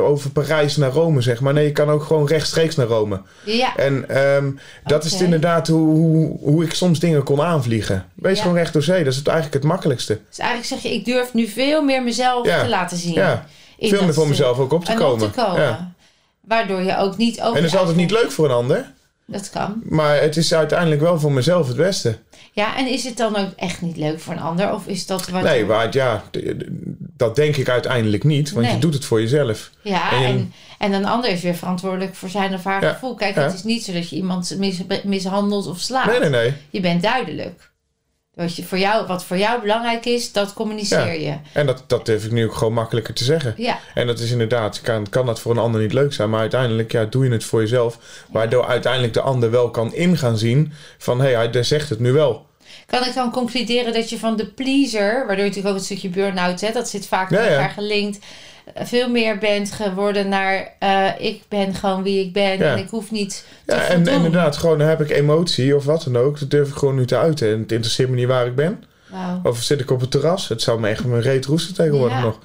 over 0.00 0.30
Parijs 0.30 0.76
naar 0.76 0.90
Rome, 0.90 1.20
zeg 1.20 1.40
maar. 1.40 1.52
Nee, 1.52 1.64
je 1.64 1.72
kan 1.72 1.90
ook 1.90 2.02
gewoon 2.02 2.26
rechtstreeks 2.26 2.76
naar 2.76 2.86
Rome. 2.86 3.20
Ja, 3.44 3.76
En 3.76 4.08
ehm, 4.08 4.50
dat 4.84 5.04
is 5.04 5.20
inderdaad 5.20 5.68
hoe, 5.68 5.94
hoe, 5.96 6.38
hoe 6.40 6.64
ik 6.64 6.74
soms 6.74 6.98
dingen 6.98 7.22
kon 7.22 7.40
aanvliegen. 7.42 8.04
Wees 8.14 8.36
Ja. 8.36 8.42
gewoon 8.42 8.56
recht 8.58 8.72
door 8.72 8.82
zee, 8.82 9.04
dat 9.04 9.12
is 9.12 9.18
het 9.18 9.26
eigenlijk 9.28 9.56
het 9.62 9.72
makkelijkste. 9.72 10.18
dus 10.28 10.38
eigenlijk 10.38 10.68
zeg 10.68 10.82
je, 10.92 10.98
ik 10.98 11.04
durf 11.04 11.34
nu 11.34 11.48
veel 11.54 11.82
meer 11.82 12.02
mezelf 12.02 12.46
Ja. 12.46 12.62
te 12.62 12.68
laten 12.68 12.96
zien. 12.96 13.12
Ja, 13.12 13.46
veel 13.78 14.04
meer 14.04 14.14
voor 14.14 14.28
mezelf 14.28 14.58
ook 14.58 14.72
op 14.72 14.84
te 14.84 14.90
en 14.92 14.96
komen. 14.98 15.26
op 15.26 15.32
te 15.32 15.40
komen. 15.44 15.60
Ja. 15.62 15.92
Waardoor 16.40 16.82
je 16.82 16.96
ook 16.98 17.16
niet 17.16 17.40
over... 17.40 17.56
En 17.56 17.62
dat 17.62 17.72
is 17.72 17.78
altijd 17.78 17.96
niet 17.96 18.10
leuk 18.10 18.30
voor 18.30 18.44
een 18.44 18.50
ander, 18.56 18.92
Dat 19.26 19.50
kan. 19.50 19.82
maar 19.88 20.20
het 20.20 20.36
is 20.36 20.54
uiteindelijk 20.54 21.00
wel 21.00 21.20
voor 21.20 21.32
mezelf 21.32 21.66
het 21.66 21.76
beste. 21.76 22.18
Ja, 22.52 22.76
en 22.76 22.86
is 22.86 23.04
het 23.04 23.16
dan 23.16 23.36
ook 23.36 23.48
echt 23.56 23.80
niet 23.80 23.96
leuk 23.96 24.20
voor 24.20 24.34
een 24.34 24.40
ander? 24.40 24.72
Of 24.74 24.86
is 24.86 25.06
dat 25.06 25.28
wat 25.28 25.42
Nee, 25.42 25.64
maar 25.64 25.88
ja, 25.90 26.22
dat 27.16 27.36
denk 27.36 27.56
ik 27.56 27.68
uiteindelijk 27.68 28.24
niet, 28.24 28.52
want 28.52 28.66
Nee. 28.66 28.74
je 28.74 28.80
doet 28.80 28.94
het 28.94 29.04
voor 29.04 29.20
jezelf. 29.20 29.70
Ja, 29.82 30.12
En 30.12 30.20
je- 30.20 30.26
en, 30.26 30.52
en 30.78 30.92
een 30.92 31.04
ander 31.06 31.30
is 31.30 31.40
weer 31.42 31.54
verantwoordelijk 31.54 32.14
voor 32.14 32.28
zijn 32.28 32.54
of 32.54 32.64
haar 32.64 32.82
Ja, 32.82 32.92
gevoel. 32.92 33.14
Kijk, 33.14 33.34
ja. 33.34 33.42
het 33.42 33.54
is 33.54 33.62
niet 33.62 33.84
zo 33.84 33.92
dat 33.92 34.10
je 34.10 34.16
iemand 34.16 34.54
mis, 34.58 34.80
mishandelt 35.04 35.66
of 35.66 35.78
slaat. 35.78 36.06
Nee, 36.06 36.18
nee, 36.18 36.30
nee. 36.30 36.54
Je 36.70 36.80
bent 36.80 37.02
duidelijk. 37.02 37.70
Wat, 38.34 38.56
je 38.56 38.64
voor 38.64 38.78
jou, 38.78 39.06
wat 39.06 39.24
voor 39.24 39.38
jou 39.38 39.60
belangrijk 39.60 40.04
is, 40.04 40.32
dat 40.32 40.52
communiceer 40.52 41.20
je. 41.20 41.36
En 41.52 41.66
dat, 41.66 41.84
dat 41.86 42.06
durf 42.06 42.24
ik 42.24 42.30
nu 42.30 42.44
ook 42.44 42.54
gewoon 42.54 42.72
makkelijker 42.72 43.14
te 43.14 43.24
zeggen. 43.24 43.54
Ja, 43.56 43.78
En 43.94 44.06
dat 44.06 44.18
is 44.18 44.30
inderdaad, 44.30 44.80
kan, 44.80 45.08
kan 45.08 45.26
dat 45.26 45.40
voor 45.40 45.52
een 45.52 45.58
ander 45.58 45.80
niet 45.80 45.92
leuk 45.92 46.12
zijn, 46.12 46.30
maar 46.30 46.40
uiteindelijk 46.40 46.92
ja, 46.92 47.04
doe 47.04 47.24
je 47.24 47.30
het 47.30 47.44
voor 47.44 47.60
jezelf. 47.60 47.98
Waardoor 48.30 48.66
uiteindelijk 48.66 49.12
de 49.12 49.20
ander 49.20 49.50
wel 49.50 49.70
kan 49.70 49.94
ingaan 49.94 50.38
zien 50.38 50.72
van 50.98 51.20
hé, 51.20 51.32
hey, 51.32 51.48
hij 51.52 51.62
zegt 51.62 51.88
het 51.88 52.00
nu 52.00 52.12
wel. 52.12 52.46
Kan 52.86 53.06
ik 53.06 53.14
dan 53.14 53.30
concluderen 53.30 53.92
dat 53.92 54.10
je 54.10 54.18
van 54.18 54.36
de 54.36 54.46
pleaser, 54.46 55.12
waardoor 55.12 55.36
je 55.36 55.42
natuurlijk 55.42 55.68
ook 55.68 55.74
het 55.74 55.84
stukje 55.84 56.08
burn-out, 56.08 56.60
hè, 56.60 56.72
dat 56.72 56.88
zit 56.88 57.06
vaak 57.06 57.30
met 57.30 57.40
ja. 57.40 57.46
elkaar 57.46 57.70
gelinkt, 57.70 58.18
eh, 58.74 58.86
veel 58.86 59.08
meer 59.08 59.38
bent 59.38 59.72
geworden 59.72 60.28
naar 60.28 60.74
eh, 60.78 61.08
ik 61.18 61.42
ben 61.48 61.74
gewoon 61.74 62.02
wie 62.02 62.24
ik 62.24 62.32
ben 62.32 62.58
Ja. 62.58 62.72
en 62.72 62.78
ik 62.78 62.88
hoef 62.88 63.10
niet 63.10 63.44
te 63.66 63.74
Ja, 63.74 63.82
en 63.82 64.06
inderdaad, 64.06 64.56
gewoon 64.56 64.80
heb 64.80 65.00
ik 65.00 65.10
emotie 65.10 65.76
of 65.76 65.84
wat 65.84 66.02
dan 66.02 66.16
ook. 66.16 66.40
Dat 66.40 66.50
durf 66.50 66.68
ik 66.68 66.74
gewoon 66.74 66.94
nu 66.94 67.06
te 67.06 67.16
uiten. 67.16 67.52
En 67.52 67.60
het 67.60 67.72
interesseert 67.72 68.08
me 68.08 68.16
niet 68.16 68.26
waar 68.26 68.46
ik 68.46 68.54
ben. 68.54 68.84
Of 69.42 69.62
zit 69.62 69.80
ik 69.80 69.90
op 69.90 70.00
het 70.00 70.10
terras. 70.10 70.48
Het 70.48 70.62
zou 70.62 70.80
me 70.80 70.88
echt 70.88 71.04
mijn 71.04 71.22
reet 71.22 71.44
roesten 71.44 71.74
tegenwoordig 71.74 72.20
nog. 72.20 72.38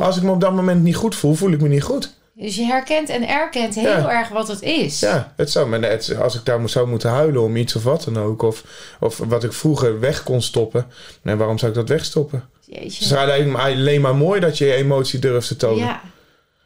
Als 0.00 0.16
ik 0.16 0.22
me 0.22 0.30
op 0.30 0.40
dat 0.40 0.52
moment 0.52 0.82
niet 0.82 0.96
goed 0.96 1.14
voel, 1.14 1.34
voel 1.34 1.52
ik 1.52 1.60
me 1.60 1.68
niet 1.68 1.82
goed. 1.82 2.12
Dus 2.36 2.56
je 2.56 2.64
herkent 2.64 3.08
en 3.08 3.28
erkent 3.28 3.74
heel 3.74 3.84
Ja. 3.84 4.10
erg 4.10 4.28
wat 4.28 4.48
het 4.48 4.62
is. 4.62 5.00
Ja, 5.00 5.32
het 5.36 5.50
zou 5.50 5.68
me 5.68 5.78
net, 5.78 6.16
als 6.22 6.34
ik 6.34 6.44
daar 6.44 6.68
zou 6.68 6.88
moeten 6.88 7.10
huilen 7.10 7.42
om 7.42 7.56
iets 7.56 7.76
of 7.76 7.82
wat 7.84 8.04
dan 8.04 8.18
ook. 8.18 8.42
Of, 8.42 8.64
of 9.00 9.18
wat 9.18 9.44
ik 9.44 9.52
vroeger 9.52 10.00
weg 10.00 10.22
kon 10.22 10.42
stoppen. 10.42 10.86
Nee, 11.22 11.34
waarom 11.34 11.58
zou 11.58 11.70
ik 11.70 11.76
dat 11.76 11.88
wegstoppen? 11.88 12.48
Het 12.66 12.74
Jeetje. 12.76 13.04
is 13.04 13.12
alleen 13.12 13.50
maar, 13.50 13.60
alleen 13.62 14.00
maar 14.00 14.14
mooi 14.14 14.40
dat 14.40 14.58
je 14.58 14.64
je 14.66 14.74
emotie 14.74 15.18
durft 15.18 15.48
te 15.48 15.56
tonen. 15.56 15.84
Ja, 15.84 16.00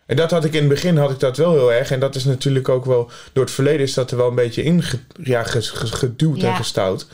En 0.07 0.17
dat 0.17 0.31
had 0.31 0.45
ik 0.45 0.53
in 0.53 0.59
het 0.61 0.69
begin 0.69 0.97
had 0.97 1.11
ik 1.11 1.21
dat 1.21 1.37
wel 1.37 1.53
heel 1.53 1.73
erg. 1.73 1.91
En 1.91 2.01
dat 2.01 2.15
is 2.15 2.25
natuurlijk 2.25 2.69
ook 2.69 2.85
wel... 2.85 3.11
Door 3.33 3.45
het 3.45 3.53
verleden 3.53 3.81
is 3.81 3.95
dat 3.95 4.11
er 4.11 4.17
wel 4.17 4.29
een 4.29 4.35
beetje 4.35 4.63
in 4.63 4.83
ja, 5.23 5.43
geduwd 5.45 6.41
Ja. 6.41 6.49
en 6.51 6.57
gestouwd. 6.57 7.07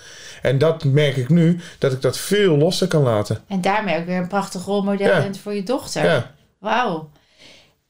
En 0.43 0.59
dat 0.59 0.85
merk 0.85 1.17
ik 1.17 1.29
nu, 1.29 1.61
dat 1.79 1.93
ik 1.93 2.03
dat 2.03 2.19
veel 2.19 2.57
losser 2.57 2.89
kan 2.89 3.03
laten. 3.03 3.41
en 3.49 3.61
daarmee 3.61 3.99
ook 3.99 4.07
weer 4.07 4.17
een 4.17 4.29
prachtig 4.29 4.65
rolmodel 4.65 5.21
bent 5.23 5.39
voor 5.39 5.55
je 5.55 5.63
dochter. 5.63 6.05
Ja, 6.05 6.31
Wauw. 6.59 7.11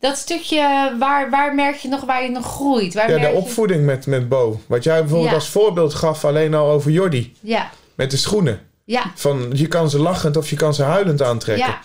Dat 0.05 0.17
stukje, 0.19 0.95
waar, 0.99 1.31
waar 1.31 1.55
merk 1.55 1.77
je 1.77 1.89
nog 1.89 2.01
waar 2.05 2.23
je 2.23 2.31
nog 2.31 2.47
groeit? 2.47 2.95
Waar 2.95 3.11
ja 3.11 3.17
merk 3.19 3.29
de 3.31 3.37
je- 3.37 3.43
opvoeding 3.43 3.85
met, 3.85 4.07
met 4.07 4.29
Bo. 4.29 4.61
Wat 4.67 4.85
jij 4.85 4.99
bijvoorbeeld 5.01 5.29
Ja. 5.31 5.35
als 5.37 5.49
voorbeeld 5.49 5.95
gaf 5.95 6.25
alleen 6.25 6.55
al 6.55 6.71
over 6.71 6.91
Jordi. 6.91 7.33
Ja, 7.41 7.71
Met 7.95 8.11
de 8.11 8.17
schoenen. 8.17 8.61
ja, 8.85 9.03
Van 9.15 9.51
je 9.53 9.67
kan 9.69 9.91
ze 9.91 9.99
lachend 9.99 10.37
of 10.37 10.51
je 10.51 10.57
kan 10.57 10.75
ze 10.75 10.83
huilend 10.83 11.23
aantrekken. 11.23 11.67
ja. 11.67 11.79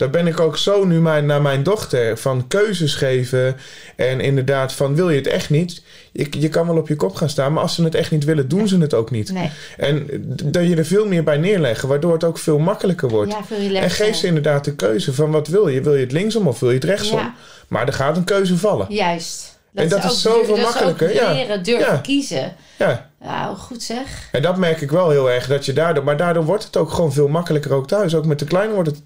Daar 0.00 0.10
ben 0.10 0.26
ik 0.26 0.40
ook 0.40 0.56
zo 0.56 0.84
nu 0.84 1.00
mijn, 1.00 1.26
naar 1.26 1.42
mijn 1.42 1.62
dochter 1.62 2.18
van 2.18 2.46
keuzes 2.48 2.94
geven. 2.94 3.56
En 3.96 4.20
inderdaad 4.20 4.72
van 4.72 4.94
wil 4.94 5.10
je 5.10 5.16
het 5.16 5.26
echt 5.26 5.50
niet? 5.50 5.82
Je, 6.12 6.26
je 6.30 6.48
kan 6.48 6.66
wel 6.66 6.76
op 6.76 6.88
je 6.88 6.96
kop 6.96 7.14
gaan 7.14 7.28
staan, 7.28 7.52
maar 7.52 7.62
als 7.62 7.74
ze 7.74 7.84
het 7.84 7.94
echt 7.94 8.10
niet 8.10 8.24
willen, 8.24 8.48
doen 8.48 8.68
ze 8.68 8.78
het 8.78 8.94
ook 8.94 9.10
niet. 9.10 9.32
Nee. 9.32 9.50
En 9.76 10.06
dat 10.44 10.68
je 10.68 10.76
er 10.76 10.84
veel 10.84 11.06
meer 11.06 11.24
bij 11.24 11.36
neerleggen, 11.36 11.88
waardoor 11.88 12.12
het 12.12 12.24
ook 12.24 12.38
veel 12.38 12.58
makkelijker 12.58 13.08
wordt. 13.08 13.32
Ja, 13.32 13.44
veel 13.44 13.74
en 13.74 13.90
geef 13.90 14.16
ze 14.16 14.26
inderdaad 14.26 14.64
de 14.64 14.74
keuze 14.74 15.14
van 15.14 15.30
wat 15.30 15.48
wil 15.48 15.68
je? 15.68 15.80
Wil 15.80 15.94
je 15.94 16.00
het 16.00 16.12
linksom 16.12 16.48
of 16.48 16.60
wil 16.60 16.68
je 16.68 16.74
het 16.74 16.84
rechtsom? 16.84 17.18
Ja. 17.18 17.34
Maar 17.68 17.86
er 17.86 17.92
gaat 17.92 18.16
een 18.16 18.24
keuze 18.24 18.56
vallen. 18.56 18.86
Juist. 18.88 19.58
En 19.74 19.88
dat 19.88 20.04
is 20.04 20.22
zoveel 20.22 20.56
makkelijker, 20.56 21.14
ja. 21.14 21.32
leren, 21.32 21.62
durven 21.62 21.92
Ja. 21.92 21.96
kiezen. 21.96 22.54
Ja. 22.78 23.10
Nou, 23.20 23.56
goed 23.56 23.82
zeg. 23.82 24.28
En 24.32 24.42
dat 24.42 24.56
merk 24.56 24.80
ik 24.80 24.90
wel 24.90 25.10
heel 25.10 25.30
erg, 25.30 25.46
dat 25.46 25.64
je 25.64 25.72
daardoor... 25.72 26.04
Maar 26.04 26.16
daardoor 26.16 26.44
wordt 26.44 26.64
het 26.64 26.76
ook 26.76 26.90
gewoon 26.90 27.12
veel 27.12 27.28
makkelijker 27.28 27.72
ook 27.72 27.88
thuis. 27.88 28.14
Ook 28.14 28.26
met 28.26 28.38
de 28.38 28.44
kleine 28.44 28.74
wordt 28.74 28.90
het 28.90 29.02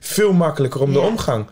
veel 0.00 0.32
makkelijker 0.32 0.80
om 0.80 0.92
de 0.92 1.00
omgang. 1.00 1.46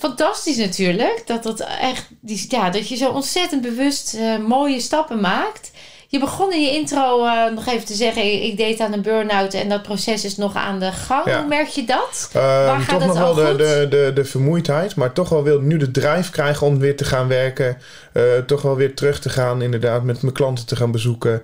Fantastisch 0.00 0.56
natuurlijk. 0.56 1.22
Dat, 1.26 1.42
dat, 1.42 1.60
echt, 1.80 2.06
die, 2.20 2.46
ja, 2.48 2.70
dat 2.70 2.88
je 2.88 2.96
zo 2.96 3.10
ontzettend 3.10 3.62
bewust 3.62 4.14
eh, 4.14 4.38
mooie 4.38 4.80
stappen 4.80 5.20
maakt. 5.20 5.70
Je 6.08 6.18
begon 6.18 6.52
in 6.52 6.62
je 6.62 6.70
intro 6.70 7.24
eh, 7.24 7.52
nog 7.54 7.66
even 7.66 7.84
te 7.84 7.94
zeggen... 7.94 8.42
ik, 8.42 8.56
deed 8.56 8.80
aan 8.80 8.92
een 8.92 9.02
burn-out 9.02 9.54
en 9.54 9.68
dat 9.68 9.82
proces 9.82 10.24
is 10.24 10.36
nog 10.36 10.54
aan 10.54 10.78
de 10.78 10.92
gang. 10.92 11.26
Ja. 11.26 11.38
Hoe 11.38 11.48
merk 11.48 11.68
je 11.68 11.84
dat? 11.84 12.30
Ehm, 12.32 12.44
Waar 12.44 12.80
gaat 12.80 13.00
toch 13.00 13.06
nog 13.06 13.18
wel 13.18 13.34
de, 13.34 13.56
de, 13.56 13.86
de, 13.90 14.10
de 14.14 14.24
vermoeidheid, 14.24 14.94
maar 14.94 15.12
toch 15.12 15.28
wel 15.28 15.42
wil 15.42 15.60
nu 15.60 15.76
de 15.76 15.90
drive 15.90 16.30
krijgen 16.30 16.66
om 16.66 16.78
weer 16.78 16.96
te 16.96 17.04
gaan 17.04 17.28
werken. 17.28 17.78
Eh, 18.12 18.22
toch 18.46 18.62
wel 18.62 18.76
weer 18.76 18.94
terug 18.94 19.20
te 19.20 19.28
gaan, 19.28 19.62
inderdaad, 19.62 20.02
met 20.02 20.22
mijn 20.22 20.34
klanten 20.34 20.66
te 20.66 20.76
gaan 20.76 20.92
bezoeken. 20.92 21.42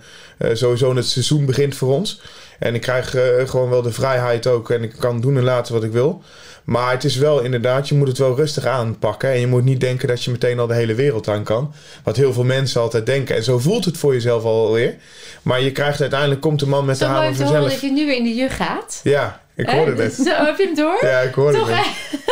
Sowieso 0.52 0.94
het 0.94 1.08
seizoen 1.08 1.46
begint 1.46 1.76
voor 1.76 1.92
ons. 1.92 2.20
En 2.58 2.74
ik 2.74 2.80
krijg 2.80 3.14
eh, 3.14 3.48
gewoon 3.48 3.70
wel 3.70 3.82
de 3.82 3.92
vrijheid 3.92 4.46
ook 4.46 4.70
en 4.70 4.82
ik 4.82 4.94
kan 4.98 5.20
doen 5.20 5.36
en 5.36 5.42
laten 5.42 5.74
wat 5.74 5.84
ik 5.84 5.92
wil. 5.92 6.22
Maar 6.64 6.90
het 6.90 7.04
is 7.04 7.16
wel 7.16 7.40
inderdaad, 7.40 7.88
je 7.88 7.94
moet 7.94 8.08
het 8.08 8.18
wel 8.18 8.36
rustig 8.36 8.64
aanpakken. 8.66 9.30
En 9.30 9.40
je 9.40 9.46
moet 9.46 9.64
niet 9.64 9.80
denken 9.80 10.08
dat 10.08 10.24
je 10.24 10.30
meteen 10.30 10.58
al 10.58 10.66
de 10.66 10.74
hele 10.74 10.94
wereld 10.94 11.28
aan 11.28 11.44
kan. 11.44 11.72
Wat 12.04 12.16
heel 12.16 12.32
veel 12.32 12.44
mensen 12.44 12.80
altijd 12.80 13.06
denken. 13.06 13.36
En 13.36 13.42
zo 13.42 13.58
voelt 13.58 13.84
het 13.84 13.96
voor 13.98 14.12
jezelf 14.12 14.44
alweer. 14.44 14.94
Maar 15.42 15.60
je 15.60 15.72
krijgt 15.72 16.00
uiteindelijk, 16.00 16.40
komt 16.40 16.60
de 16.60 16.66
man 16.66 16.84
met 16.84 16.98
de 16.98 17.04
Zo 17.04 17.10
mooi 17.10 17.22
hamer 17.22 17.38
om 17.40 17.46
te 17.46 17.52
horen 17.52 17.62
vanzelf. 17.70 17.80
dat 17.80 17.90
je 17.90 17.96
nu 17.96 18.06
weer 18.06 18.16
in 18.16 18.24
de 18.24 18.34
jug 18.34 18.56
gaat. 18.56 19.00
Ja, 19.02 19.40
ik 19.56 19.68
hoorde 19.68 20.02
het. 20.02 20.14
Zo, 20.26 20.30
heb 20.44 20.58
je 20.58 20.64
hem 20.64 20.74
door? 20.74 20.98
Ja, 21.06 21.20
ik 21.20 21.34
hoorde 21.34 21.58
Toch, 21.58 21.68
het. 21.70 21.86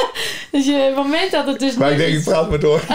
Dus 0.51 0.67
je, 0.67 0.73
het 0.73 0.95
moment 0.95 1.31
dat 1.31 1.47
het 1.47 1.59
dus 1.59 1.75
Maar 1.75 1.89
nu... 1.89 1.95
ik 1.95 2.01
denk, 2.01 2.19
ik 2.19 2.25
praat 2.25 2.51
maar 2.51 2.61
door. 2.61 2.81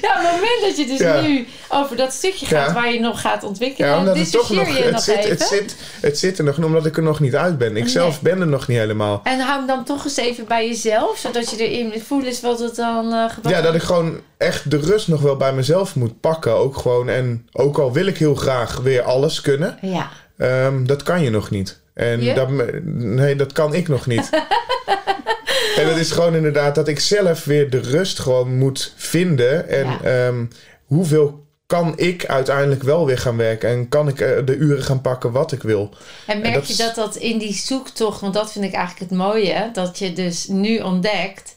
Ja, 0.00 0.20
het 0.20 0.32
moment 0.32 0.60
dat 0.60 0.76
je 0.76 0.86
dus 0.86 0.98
Ja. 0.98 1.20
nu 1.20 1.46
over 1.68 1.96
dat 1.96 2.12
stukje 2.12 2.46
gaat 2.46 2.66
Ja. 2.66 2.72
waar 2.72 2.92
je 2.92 3.00
nog 3.00 3.20
gaat 3.20 3.42
ontwikkelen... 3.44 3.88
Ja, 3.90 3.98
omdat 3.98 4.16
het 4.18 4.30
toch 4.30 4.50
nog, 4.50 4.76
je 4.76 4.82
het 4.82 4.92
nog 4.92 5.00
zit, 5.02 5.16
even. 5.16 5.30
het, 5.30 5.42
zit, 5.42 5.76
het 6.00 6.18
zit 6.18 6.38
er 6.38 6.44
nog, 6.44 6.58
omdat 6.58 6.86
ik 6.86 6.96
er 6.96 7.02
nog 7.02 7.20
niet 7.20 7.34
uit 7.36 7.58
ben. 7.58 7.76
Ik 7.76 7.82
Nee. 7.82 7.92
zelf 7.92 8.20
ben 8.20 8.40
er 8.40 8.46
nog 8.46 8.68
niet 8.68 8.78
helemaal. 8.78 9.20
En 9.24 9.40
hou 9.40 9.58
hem 9.58 9.66
dan 9.66 9.84
toch 9.84 10.04
eens 10.04 10.16
even 10.16 10.46
bij 10.46 10.66
jezelf, 10.68 11.18
zodat 11.18 11.50
je 11.50 11.68
erin 11.68 12.00
voelt 12.06 12.24
is 12.24 12.40
wat 12.40 12.58
het 12.58 12.76
dan 12.76 13.12
eh 13.12 13.30
gebeurt. 13.30 13.54
Ja, 13.54 13.60
dat 13.62 13.74
ik 13.74 13.82
gewoon 13.82 14.20
echt 14.38 14.70
de 14.70 14.78
rust 14.78 15.08
nog 15.08 15.20
wel 15.20 15.36
bij 15.36 15.52
mezelf 15.52 15.94
moet 15.94 16.20
pakken. 16.20 16.52
Ook 16.56 16.76
gewoon, 16.76 17.08
en 17.08 17.48
ook 17.52 17.78
al 17.78 17.92
wil 17.92 18.06
ik 18.06 18.18
heel 18.18 18.34
graag 18.34 18.76
weer 18.82 19.02
alles 19.02 19.40
kunnen, 19.40 19.78
Ja, 19.80 20.08
ehm, 20.38 20.84
dat 20.84 21.02
kan 21.02 21.22
je 21.22 21.30
nog 21.30 21.50
niet. 21.50 21.82
En 21.94 22.34
dat, 22.34 22.48
nee, 22.84 23.36
dat 23.36 23.52
kan 23.52 23.74
ik 23.74 23.88
nog 23.88 24.06
niet. 24.06 24.30
en 25.78 25.86
dat 25.86 25.96
is 25.96 26.10
gewoon 26.10 26.34
inderdaad 26.34 26.74
dat 26.74 26.88
ik 26.88 27.00
zelf 27.00 27.44
weer 27.44 27.70
de 27.70 27.80
rust 27.80 28.18
gewoon 28.18 28.58
moet 28.58 28.92
vinden. 28.96 29.68
En 29.68 29.86
Ja. 29.86 30.00
ehm, 30.02 30.44
hoeveel 30.84 31.42
kan 31.66 31.92
ik 31.98 32.26
uiteindelijk 32.26 32.82
wel 32.82 33.06
weer 33.06 33.18
gaan 33.18 33.36
werken? 33.36 33.68
En 33.68 33.88
kan 33.88 34.08
ik 34.08 34.20
eh, 34.20 34.28
de 34.44 34.56
uren 34.56 34.82
gaan 34.82 35.00
pakken 35.00 35.32
wat 35.32 35.52
ik 35.52 35.62
wil? 35.62 35.94
en 36.26 36.40
merk 36.40 36.54
dat 36.54 36.68
je 36.68 36.76
dat 36.76 36.94
dat 36.94 37.16
in 37.16 37.38
die 37.38 37.54
zoektocht, 37.54 38.20
want 38.20 38.34
dat 38.34 38.52
vind 38.52 38.64
ik 38.64 38.72
eigenlijk 38.72 39.10
het 39.10 39.18
mooie, 39.18 39.70
dat 39.72 39.98
je 39.98 40.12
dus 40.12 40.46
nu 40.46 40.78
ontdekt, 40.78 41.53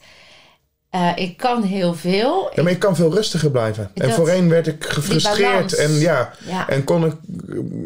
eh, 0.89 1.11
ik 1.15 1.37
kan 1.37 1.63
heel 1.63 1.93
veel. 1.93 2.51
Ja, 2.55 2.63
maar 2.63 2.71
ik 2.71 2.79
kan 2.79 2.95
veel 2.95 3.13
rustiger 3.13 3.51
blijven. 3.51 3.89
En 3.93 4.11
voorheen 4.11 4.49
werd 4.49 4.67
ik 4.67 4.85
gefrustreerd 4.85 5.73
en 5.73 5.91
ja, 5.91 6.31
Ja, 6.47 6.69
en 6.69 6.83
kon 6.83 7.05
ik 7.05 7.13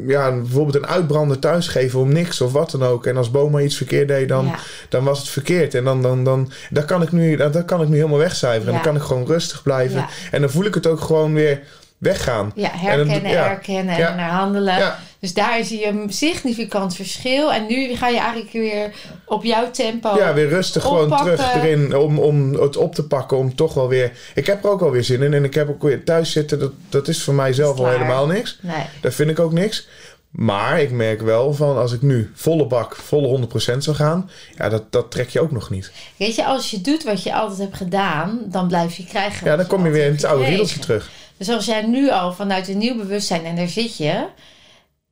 ja, 0.08 0.32
bijvoorbeeld 0.32 0.76
een 0.76 0.88
uitbrander 0.88 1.40
thuis 1.40 1.68
geven 1.68 2.00
om 2.00 2.14
niks 2.14 2.42
of 2.42 2.52
wat 2.52 2.72
dan 2.72 2.84
ook. 2.84 3.06
En 3.06 3.18
als 3.18 3.32
Boma 3.32 3.60
iets 3.60 3.78
verkeerd 3.78 4.08
deed, 4.08 4.30
dan, 4.30 4.46
ja, 4.46 4.56
dan 4.90 5.04
was 5.04 5.20
het 5.20 5.30
verkeerd. 5.30 5.76
En 5.76 5.84
dan, 5.84 6.02
dan, 6.02 6.24
dan 6.24 6.52
dat 6.70 6.86
kan 6.86 7.02
ik 7.02 7.12
nu, 7.12 7.36
dat, 7.36 7.54
dat 7.54 7.66
kan 7.66 7.82
ik 7.82 7.88
nu 7.88 7.96
helemaal 7.96 8.18
wegcijferen. 8.18 8.68
En 8.68 8.74
dan 8.74 8.82
kan 8.82 8.96
ik 8.96 9.02
gewoon 9.02 9.26
rustig 9.26 9.64
blijven. 9.64 10.06
En 10.32 10.42
dan 10.42 10.50
voel 10.50 10.66
ik 10.66 10.74
het 10.74 10.88
ook 10.88 11.02
gewoon 11.02 11.34
weer 11.34 11.62
weggaan. 11.98 12.52
ja, 12.56 12.72
En 12.74 12.80
herkennen, 12.80 13.32
ja. 13.32 13.44
herkennen 13.44 13.96
en 13.96 14.16
naar 14.16 14.30
handelen. 14.30 14.96
Dus 15.22 15.34
daar 15.34 15.64
zie 15.64 15.80
je 15.80 15.88
een 15.88 16.14
significant 16.14 16.96
verschil. 16.96 17.54
En 17.54 17.66
nu 17.68 17.96
ga 17.96 18.08
je 18.08 18.20
eigenlijk 18.20 18.52
weer 18.52 18.92
op 19.26 19.44
jouw 19.44 19.72
tempo. 19.72 20.16
ja, 20.18 20.34
weer 20.34 20.50
rustig 20.50 20.84
gewoon 20.84 21.18
terug 21.18 21.56
erin 21.56 21.96
om, 21.96 22.20
om 22.20 22.54
het 22.54 22.78
op 22.78 22.96
te 22.96 23.08
pakken. 23.08 23.38
Om 23.38 23.56
toch 23.56 23.74
wel 23.74 23.88
weer... 23.88 24.12
Ik 24.36 24.46
heb 24.46 24.64
er 24.64 24.70
ook 24.70 24.80
wel 24.80 24.92
weer 24.92 25.04
zin 25.04 25.22
in. 25.22 25.34
En 25.34 25.44
ik 25.44 25.54
heb 25.54 25.70
ook 25.70 25.82
weer 25.82 26.04
thuis 26.04 26.32
zitten. 26.32 26.60
Dat, 26.60 26.72
dat 26.90 27.08
is 27.08 27.24
voor 27.24 27.34
mij 27.34 27.54
zelf 27.54 27.80
al 27.80 27.88
helemaal 27.88 28.28
niks. 28.28 28.58
Nee, 28.62 28.86
Dat 29.02 29.14
vind 29.14 29.30
ik 29.30 29.40
ook 29.40 29.52
niks. 29.52 29.88
Maar 30.32 30.82
ik 30.82 30.92
merk 30.92 31.22
wel 31.22 31.54
van 31.54 31.78
als 31.78 31.94
ik 31.94 32.02
nu 32.02 32.32
volle 32.36 32.66
bak, 32.66 32.96
volle 32.96 33.48
100% 33.74 33.78
zou 33.78 33.96
gaan, 33.96 34.30
ja, 34.58 34.70
dat, 34.70 34.92
dat 34.92 35.12
trek 35.12 35.30
je 35.30 35.40
ook 35.40 35.52
nog 35.52 35.70
niet. 35.70 35.92
Weet 36.18 36.36
je, 36.36 36.46
als 36.46 36.72
je 36.72 36.82
doet 36.82 37.04
wat 37.04 37.24
je 37.24 37.34
altijd 37.34 37.60
hebt 37.60 37.78
gedaan, 37.78 38.40
dan 38.46 38.68
blijf 38.68 38.96
je 38.98 39.06
krijgen. 39.06 39.48
Ja, 39.48 39.56
dan 39.56 39.68
kom 39.68 39.80
je 39.80 39.86
altijd 39.86 40.02
weer 40.02 40.12
in 40.12 40.16
het 40.16 40.26
oude 40.26 40.46
riedeltje 40.46 40.80
terug. 40.80 41.10
Dus 41.38 41.50
als 41.50 41.66
jij 41.66 41.82
nu 41.82 42.10
al 42.10 42.34
vanuit 42.34 42.68
een 42.68 42.78
nieuw 42.78 42.98
bewustzijn 42.98 43.46
en 43.46 43.56
daar 43.56 43.68
zit 43.68 43.98
je, 43.98 44.26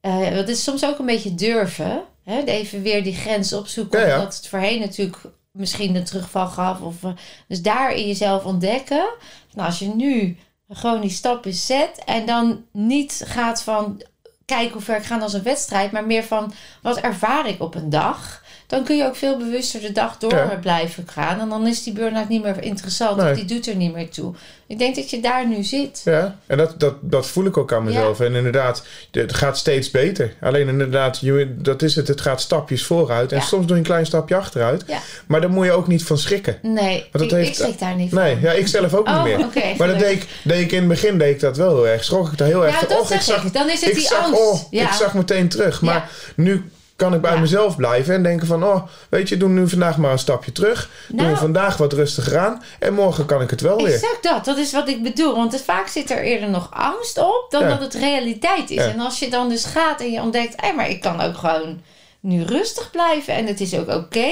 eh 0.01 0.33
dat 0.33 0.49
is 0.49 0.63
soms 0.63 0.85
ook 0.85 0.99
een 0.99 1.05
beetje 1.05 1.35
durven. 1.35 2.01
Hè? 2.23 2.43
Even 2.43 2.81
weer 2.81 3.03
die 3.03 3.15
grens 3.15 3.53
opzoeken, 3.53 3.99
Ja, 3.99 4.07
ja. 4.07 4.17
omdat 4.19 4.35
het 4.35 4.47
voorheen 4.47 4.79
natuurlijk 4.79 5.17
misschien 5.51 5.95
een 5.95 6.03
terugval 6.03 6.47
gaf. 6.47 6.81
Of, 6.81 7.03
eh, 7.03 7.12
dus 7.47 7.62
daar 7.62 7.93
in 7.93 8.07
jezelf 8.07 8.45
ontdekken. 8.45 9.09
Nou, 9.53 9.67
als 9.67 9.79
je 9.79 9.88
nu 9.88 10.38
gewoon 10.69 11.01
die 11.01 11.09
stappen 11.09 11.53
zet 11.53 12.01
en 12.05 12.25
dan 12.25 12.65
niet 12.71 13.23
gaat 13.25 13.62
van 13.63 14.01
kijken 14.45 14.73
hoe 14.73 14.81
ver 14.81 14.97
ik 14.97 15.03
ga 15.03 15.17
als 15.19 15.33
een 15.33 15.43
wedstrijd, 15.43 15.91
maar 15.91 16.05
meer 16.05 16.23
van 16.23 16.53
wat 16.81 16.97
ervaar 16.97 17.47
ik 17.47 17.62
op 17.62 17.75
een 17.75 17.89
dag. 17.89 18.43
Dan 18.69 18.84
kun 18.84 18.97
je 18.97 19.05
ook 19.05 19.15
veel 19.15 19.38
bewuster 19.38 19.82
de 19.82 19.91
dag 19.91 20.17
door 20.17 20.34
Ja. 20.34 20.58
blijven 20.62 21.08
gaan. 21.12 21.39
En 21.39 21.49
dan 21.49 21.67
is 21.67 21.84
die 21.84 21.93
burn-out 21.93 22.29
niet 22.29 22.43
meer 22.43 22.63
interessant. 22.63 23.17
Nee. 23.17 23.32
Of 23.32 23.38
die 23.38 23.45
doet 23.45 23.67
er 23.67 23.75
niet 23.75 23.93
meer 23.93 24.10
toe. 24.10 24.34
Ik 24.67 24.77
denk 24.79 24.95
dat 24.95 25.10
je 25.10 25.19
daar 25.19 25.47
nu 25.47 25.63
zit. 25.63 26.01
Ja, 26.05 26.36
en 26.47 26.58
dat, 26.58 26.79
dat, 26.79 26.93
dat 27.01 27.27
voel 27.27 27.45
ik 27.45 27.58
ook 27.58 27.73
aan 27.73 27.84
mezelf. 27.84 28.19
En 28.19 28.36
inderdaad, 28.36 28.84
het 29.12 29.34
gaat 29.34 29.58
steeds 29.58 29.91
beter. 29.91 30.34
Alleen 30.41 30.67
inderdaad, 30.67 31.19
je, 31.19 31.55
dat 31.58 31.82
is 31.82 31.95
het. 31.95 32.08
Het 32.08 32.21
gaat 32.21 32.41
stapjes 32.41 32.84
vooruit. 32.86 33.32
En 33.32 33.38
Ja. 33.38 33.43
soms 33.43 33.65
doe 33.65 33.75
je 33.75 33.82
een 33.82 33.88
klein 33.88 34.05
stapje 34.05 34.36
achteruit. 34.36 34.84
Ja. 34.88 34.99
Maar 35.27 35.41
daar 35.41 35.49
moet 35.49 35.65
je 35.65 35.71
ook 35.71 35.88
niet 35.88 36.03
van 36.03 36.17
schrikken. 36.17 36.58
Nee, 36.62 37.05
dat 37.12 37.21
ik, 37.21 37.32
heeft- 37.32 37.47
ik 37.49 37.55
schrik 37.55 37.79
daar 37.79 37.95
niet 37.95 38.12
Nee, 38.12 38.34
van. 38.34 38.41
ja, 38.41 38.51
ik 38.51 38.67
zelf 38.67 38.93
ook 38.93 39.08
Oh, 39.08 39.23
niet 39.23 39.38
meer. 39.38 39.45
oké, 39.45 39.73
maar 39.77 39.88
dat 39.88 39.99
deed 39.99 40.12
ik, 40.12 40.27
deed 40.43 40.62
ik 40.62 40.71
in 40.71 40.79
het 40.79 40.88
begin 40.88 41.17
deed 41.17 41.34
ik 41.34 41.39
dat 41.39 41.58
wel 41.58 41.69
heel 41.75 41.88
erg. 41.88 42.03
Schrok 42.03 42.32
ik 42.32 42.38
daar 42.38 42.47
heel 42.47 42.65
erg 42.65 42.73
Ja, 42.73 42.79
van. 42.79 42.89
dat 42.89 42.99
Och, 42.99 43.08
zeg 43.08 43.17
ik 43.17 43.23
zag. 43.23 43.51
Dan 43.51 43.69
is 43.69 43.86
het 43.86 43.93
die 43.93 44.03
zag, 44.08 44.25
angst. 44.25 44.41
Oh, 44.41 44.60
Ja. 44.71 44.84
Ik 44.88 44.93
zag 44.93 45.13
meteen 45.13 45.49
terug. 45.49 45.82
Maar 45.82 45.93
Ja. 45.93 46.08
nu 46.36 46.69
kan 46.99 47.13
ik 47.13 47.21
bij 47.21 47.33
Ja. 47.33 47.39
mezelf 47.39 47.75
blijven 47.75 48.15
en 48.15 48.23
denken 48.23 48.47
van... 48.47 48.63
Oh, 48.63 48.83
weet 49.09 49.29
je, 49.29 49.38
doe 49.38 49.49
nu 49.49 49.69
vandaag 49.69 49.97
maar 49.97 50.12
een 50.12 50.19
stapje 50.19 50.51
terug. 50.51 50.89
doe 51.07 51.17
Nou. 51.17 51.29
me 51.31 51.38
vandaag 51.38 51.77
wat 51.77 51.93
rustiger 51.93 52.38
aan. 52.38 52.63
En 52.79 52.93
morgen 52.93 53.25
kan 53.25 53.41
ik 53.41 53.49
het 53.49 53.62
wel 53.62 53.77
weer. 53.77 53.93
Exact 53.93 54.23
dat, 54.23 54.45
dat 54.45 54.57
is 54.57 54.71
wat 54.71 54.88
ik 54.89 55.03
bedoel. 55.03 55.35
Want 55.35 55.51
het, 55.51 55.62
vaak 55.62 55.88
zit 55.88 56.12
er 56.12 56.21
eerder 56.21 56.49
nog 56.49 56.69
angst 56.73 57.17
op 57.17 57.45
dan 57.49 57.62
Ja. 57.62 57.69
dat 57.69 57.79
het 57.79 57.93
realiteit 57.93 58.69
is. 58.69 58.75
Ja. 58.77 58.89
En 58.91 58.99
als 58.99 59.19
je 59.19 59.29
dan 59.29 59.49
dus 59.49 59.65
gaat 59.65 59.99
en 60.01 60.12
je 60.12 60.21
ontdekt, 60.21 60.62
hé, 60.62 60.71
maar 60.73 60.89
ik 60.89 61.01
kan 61.01 61.21
ook 61.21 61.38
gewoon 61.38 61.81
nu 62.19 62.43
rustig 62.43 62.91
blijven. 62.91 63.33
En 63.33 63.45
het 63.45 63.59
is 63.62 63.73
ook 63.77 63.89
oké 63.89 64.29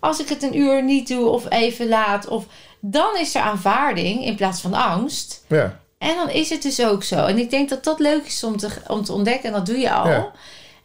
als 0.00 0.20
ik 0.20 0.28
het 0.28 0.42
een 0.42 0.58
uur 0.58 0.82
niet 0.84 1.08
doe 1.08 1.28
of 1.28 1.44
even 1.50 1.88
laat. 1.88 2.28
Of, 2.28 2.44
dan 2.80 3.16
is 3.20 3.34
er 3.34 3.42
aanvaarding 3.42 4.24
in 4.24 4.34
plaats 4.36 4.60
van 4.60 4.74
angst. 4.74 5.44
Ja. 5.48 5.78
En 5.98 6.14
dan 6.16 6.30
is 6.30 6.50
het 6.50 6.62
dus 6.62 6.84
ook 6.84 7.02
zo. 7.04 7.24
En 7.24 7.38
ik 7.38 7.50
denk 7.50 7.68
dat 7.68 7.84
dat 7.84 7.98
leuk 8.00 8.26
is 8.26 8.44
om 8.44 8.56
te, 8.56 8.68
om 8.86 9.04
te 9.04 9.12
ontdekken. 9.12 9.44
En 9.48 9.52
dat 9.52 9.66
doe 9.66 9.78
je 9.78 9.92
al. 9.92 10.30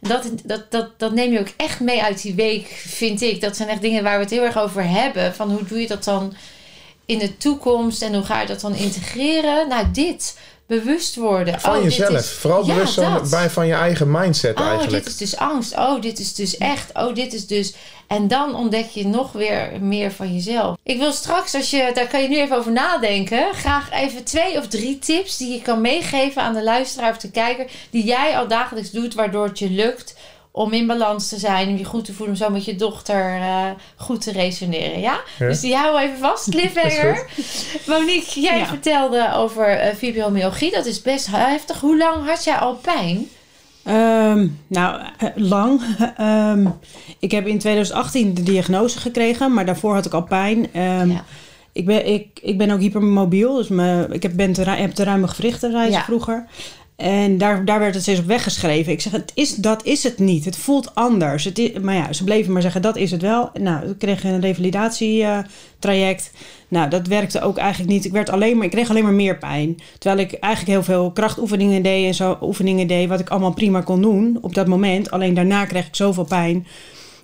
Dat, 0.08 0.30
dat, 0.44 0.70
dat, 0.70 0.90
dat 0.96 1.12
neem 1.12 1.32
je 1.32 1.40
ook 1.40 1.52
echt 1.56 1.80
mee 1.80 2.02
uit 2.02 2.22
die 2.22 2.34
week, 2.34 2.66
vind 2.86 3.20
ik. 3.20 3.40
Dat 3.40 3.56
zijn 3.56 3.68
echt 3.68 3.80
dingen 3.80 4.02
waar 4.02 4.16
we 4.16 4.22
het 4.22 4.32
heel 4.32 4.44
erg 4.44 4.58
over 4.58 4.88
hebben. 4.88 5.34
Van 5.34 5.50
hoe 5.50 5.64
doe 5.64 5.80
je 5.80 5.86
dat 5.86 6.04
dan 6.04 6.34
in 7.06 7.18
de 7.18 7.36
toekomst 7.36 8.02
en 8.02 8.14
hoe 8.14 8.24
ga 8.24 8.40
je 8.40 8.46
dat 8.46 8.60
dan 8.60 8.74
integreren? 8.74 9.68
Nou, 9.68 9.86
dit. 9.92 10.36
Bewust 10.66 11.16
worden. 11.16 11.60
Van 11.60 11.76
Oh, 11.76 11.82
jezelf. 11.82 12.10
is- 12.10 12.30
Vooral 12.30 12.66
Ja, 12.66 12.74
bewust 12.74 12.94
dat. 12.96 13.30
bij, 13.30 13.50
van 13.50 13.66
je 13.66 13.72
eigen 13.74 14.10
mindset 14.10 14.58
Oh, 14.60 14.66
eigenlijk. 14.66 15.04
dit 15.04 15.12
is 15.12 15.16
dus 15.18 15.36
angst. 15.36 15.76
Oh, 15.76 16.00
dit 16.02 16.18
is 16.18 16.34
dus 16.34 16.56
echt. 16.58 16.90
Oh, 16.94 17.14
dit 17.14 17.32
is 17.32 17.46
dus. 17.46 17.74
En 18.06 18.28
dan 18.28 18.54
ontdek 18.54 18.88
je 18.88 19.06
nog 19.06 19.32
weer 19.32 19.70
meer 19.80 20.12
van 20.12 20.34
jezelf. 20.34 20.76
Ik 20.82 20.98
wil 20.98 21.12
straks, 21.12 21.54
als 21.54 21.70
je, 21.70 21.90
daar 21.94 22.06
kan 22.06 22.22
je 22.22 22.28
nu 22.28 22.40
even 22.40 22.56
over 22.56 22.72
nadenken, 22.72 23.54
graag 23.54 23.90
even 23.90 24.24
twee 24.24 24.58
of 24.58 24.66
drie 24.68 24.98
tips 24.98 25.36
die 25.36 25.52
je 25.52 25.62
kan 25.62 25.80
meegeven 25.80 26.42
aan 26.42 26.54
de 26.54 26.62
luisteraar 26.62 27.10
of 27.10 27.18
de 27.18 27.30
kijker, 27.30 27.66
die 27.90 28.04
jij 28.04 28.36
al 28.38 28.48
dagelijks 28.48 28.90
doet, 28.90 29.14
waardoor 29.14 29.44
het 29.46 29.58
je 29.58 29.70
lukt 29.70 30.14
om 30.54 30.72
in 30.72 30.86
balans 30.86 31.28
te 31.28 31.38
zijn, 31.38 31.68
om 31.68 31.76
je 31.76 31.84
goed 31.84 32.04
te 32.04 32.12
voelen, 32.12 32.34
om 32.34 32.40
zo 32.42 32.50
met 32.50 32.64
je 32.64 32.74
dochter 32.76 33.34
eh, 33.40 33.66
goed 33.96 34.20
te 34.20 34.32
resoneren. 34.32 35.00
Ja? 35.00 35.20
Ja. 35.38 35.46
Dus 35.46 35.60
die 35.60 35.74
houden 35.76 36.00
we 36.00 36.06
even 36.06 36.18
vast, 36.18 36.48
cliffhanger. 36.54 37.26
Monique, 37.86 38.40
jij 38.40 38.58
Ja. 38.58 38.66
vertelde 38.66 39.32
over 39.34 39.68
eh 39.68 39.94
fibromyalgie. 39.94 40.70
Dat 40.70 40.86
is 40.86 41.02
best 41.02 41.26
heftig. 41.30 41.80
Hoe 41.80 41.96
lang 41.98 42.26
had 42.28 42.44
jij 42.44 42.56
al 42.56 42.74
pijn? 42.74 43.28
Ehm, 43.84 44.46
nou, 44.66 45.00
eh, 45.18 45.28
lang. 45.34 45.80
Ehm, 46.16 46.66
ik 47.18 47.30
heb 47.30 47.46
in 47.46 47.58
2018 47.58 48.34
de 48.34 48.42
diagnose 48.42 48.98
gekregen, 48.98 49.54
maar 49.54 49.66
daarvoor 49.66 49.94
had 49.94 50.06
ik 50.06 50.12
al 50.12 50.22
pijn. 50.22 50.72
Ehm, 50.72 51.10
Ja. 51.10 51.24
ik, 51.72 51.86
ben, 51.86 52.06
ik, 52.06 52.26
ik 52.42 52.58
ben 52.58 52.70
ook 52.70 52.80
hypermobiel, 52.80 53.54
dus 53.56 53.68
me, 53.68 54.06
ik 54.10 54.22
heb, 54.22 54.32
ben 54.36 54.52
te, 54.52 54.62
heb 54.70 54.90
te 54.90 55.04
ruime 55.04 55.28
gewrichten 55.28 55.70
reizen 55.70 55.92
Ja. 55.98 56.02
vroeger. 56.04 56.46
En 56.96 57.38
daar, 57.38 57.64
daar 57.64 57.78
werd 57.78 57.94
het 57.94 58.02
steeds 58.02 58.20
op 58.20 58.26
weggeschreven. 58.26 58.92
Ik 58.92 59.00
zeg, 59.00 59.12
het 59.12 59.32
is, 59.34 59.54
dat 59.54 59.84
is 59.84 60.02
het 60.02 60.18
niet. 60.18 60.44
Het 60.44 60.56
voelt 60.56 60.94
anders. 60.94 61.44
Het 61.44 61.58
is, 61.58 61.72
maar 61.80 61.94
ja, 61.94 62.12
ze 62.12 62.24
bleven 62.24 62.52
maar 62.52 62.62
zeggen, 62.62 62.82
dat 62.82 62.96
is 62.96 63.10
het 63.10 63.22
wel. 63.22 63.50
Nou, 63.60 63.88
ik 63.88 63.98
kreeg 63.98 64.24
een 64.24 64.40
revalidatietraject. 64.40 66.30
nou, 66.68 66.90
dat 66.90 67.06
werkte 67.06 67.40
ook 67.40 67.56
eigenlijk 67.56 67.90
niet. 67.90 68.04
Ik, 68.04 68.12
werd 68.12 68.30
alleen 68.30 68.56
maar, 68.56 68.64
ik 68.64 68.70
kreeg 68.70 68.90
alleen 68.90 69.02
maar 69.02 69.12
meer 69.12 69.38
pijn. 69.38 69.80
Terwijl 69.98 70.22
ik 70.22 70.32
eigenlijk 70.32 70.72
heel 70.72 70.94
veel 70.94 71.10
krachtoefeningen 71.10 71.82
deed 71.82 72.06
en 72.06 72.14
zo 72.14 72.38
oefeningen 72.40 72.86
deed, 72.86 73.08
wat 73.08 73.20
ik 73.20 73.28
allemaal 73.28 73.54
prima 73.54 73.80
kon 73.80 74.02
doen 74.02 74.38
op 74.40 74.54
dat 74.54 74.66
moment. 74.66 75.10
Alleen 75.10 75.34
daarna 75.34 75.64
kreeg 75.64 75.86
ik 75.86 75.96
zoveel 75.96 76.24
pijn. 76.24 76.66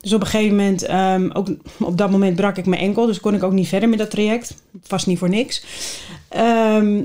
Dus 0.00 0.12
op 0.12 0.20
een 0.20 0.26
gegeven 0.26 0.56
moment, 0.56 0.82
ehm, 0.82 1.30
ook 1.32 1.48
op 1.78 1.98
dat 1.98 2.10
moment 2.10 2.36
brak 2.36 2.56
ik 2.56 2.66
mijn 2.66 2.82
enkel. 2.82 3.06
Dus 3.06 3.20
kon 3.20 3.34
ik 3.34 3.42
ook 3.42 3.52
niet 3.52 3.68
verder 3.68 3.88
met 3.88 3.98
dat 3.98 4.10
traject. 4.10 4.54
Vast 4.82 5.06
niet 5.06 5.18
voor 5.18 5.28
niks. 5.28 5.64
Ehm, 6.28 7.00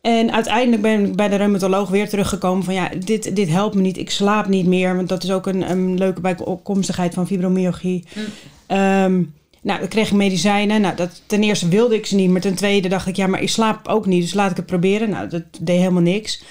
en 0.00 0.32
uiteindelijk 0.32 0.82
ben 0.82 1.04
ik 1.04 1.16
bij 1.16 1.28
de 1.28 1.36
reumatoloog 1.36 1.88
weer 1.88 2.08
teruggekomen 2.08 2.64
van 2.64 2.74
ja, 2.74 2.90
dit, 3.04 3.36
dit 3.36 3.48
helpt 3.48 3.74
me 3.74 3.80
niet. 3.80 3.98
Ik 3.98 4.10
slaap 4.10 4.48
niet 4.48 4.66
meer, 4.66 4.96
want 4.96 5.08
dat 5.08 5.22
is 5.22 5.30
ook 5.30 5.46
een, 5.46 5.70
een 5.70 5.98
leuke 5.98 6.20
bijkomstigheid 6.20 7.14
van 7.14 7.26
fibromyalgie. 7.26 8.04
Mm. 8.14 8.24
Ehm, 8.66 9.22
nou, 9.62 9.78
dan 9.78 9.88
kreeg 9.88 10.06
ik 10.06 10.16
medicijnen. 10.16 10.80
Nou, 10.80 10.96
dat, 10.96 11.22
ten 11.26 11.42
eerste 11.42 11.68
wilde 11.68 11.94
ik 11.94 12.06
ze 12.06 12.14
niet, 12.14 12.30
maar 12.30 12.40
ten 12.40 12.54
tweede 12.54 12.88
dacht 12.88 13.06
ik 13.06 13.16
ja, 13.16 13.26
maar 13.26 13.42
ik 13.42 13.48
slaap 13.48 13.88
ook 13.88 14.06
niet, 14.06 14.22
dus 14.22 14.34
laat 14.34 14.50
ik 14.50 14.56
het 14.56 14.66
proberen. 14.66 15.10
Nou, 15.10 15.28
dat 15.28 15.42
deed 15.60 15.78
helemaal 15.78 16.02
niks. 16.02 16.42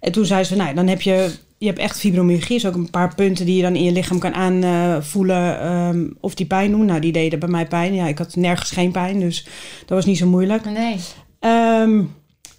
En 0.00 0.12
toen 0.12 0.24
zei 0.24 0.44
ze, 0.44 0.56
nou, 0.56 0.74
dan 0.74 0.86
heb 0.86 1.00
je, 1.00 1.30
je 1.58 1.66
hebt 1.66 1.78
echt 1.78 1.98
fibromyalgie. 1.98 2.56
is 2.56 2.66
ook 2.66 2.74
een 2.74 2.90
paar 2.90 3.14
punten 3.14 3.46
die 3.46 3.56
je 3.56 3.62
dan 3.62 3.76
in 3.76 3.84
je 3.84 3.92
lichaam 3.92 4.18
kan 4.18 4.34
aanvoelen 4.34 5.60
ehm, 5.60 6.06
of 6.20 6.34
die 6.34 6.46
pijn 6.46 6.70
doen. 6.70 6.86
Nou, 6.86 7.00
die 7.00 7.12
deden 7.12 7.38
bij 7.38 7.48
mij 7.48 7.66
pijn. 7.66 7.94
Ja, 7.94 8.06
ik 8.06 8.18
had 8.18 8.36
nergens 8.36 8.70
geen 8.70 8.92
pijn, 8.92 9.20
dus 9.20 9.46
dat 9.80 9.88
was 9.88 10.04
niet 10.04 10.18
zo 10.18 10.26
moeilijk. 10.26 10.64
Nee. 10.64 10.96
Ehm, 11.40 12.02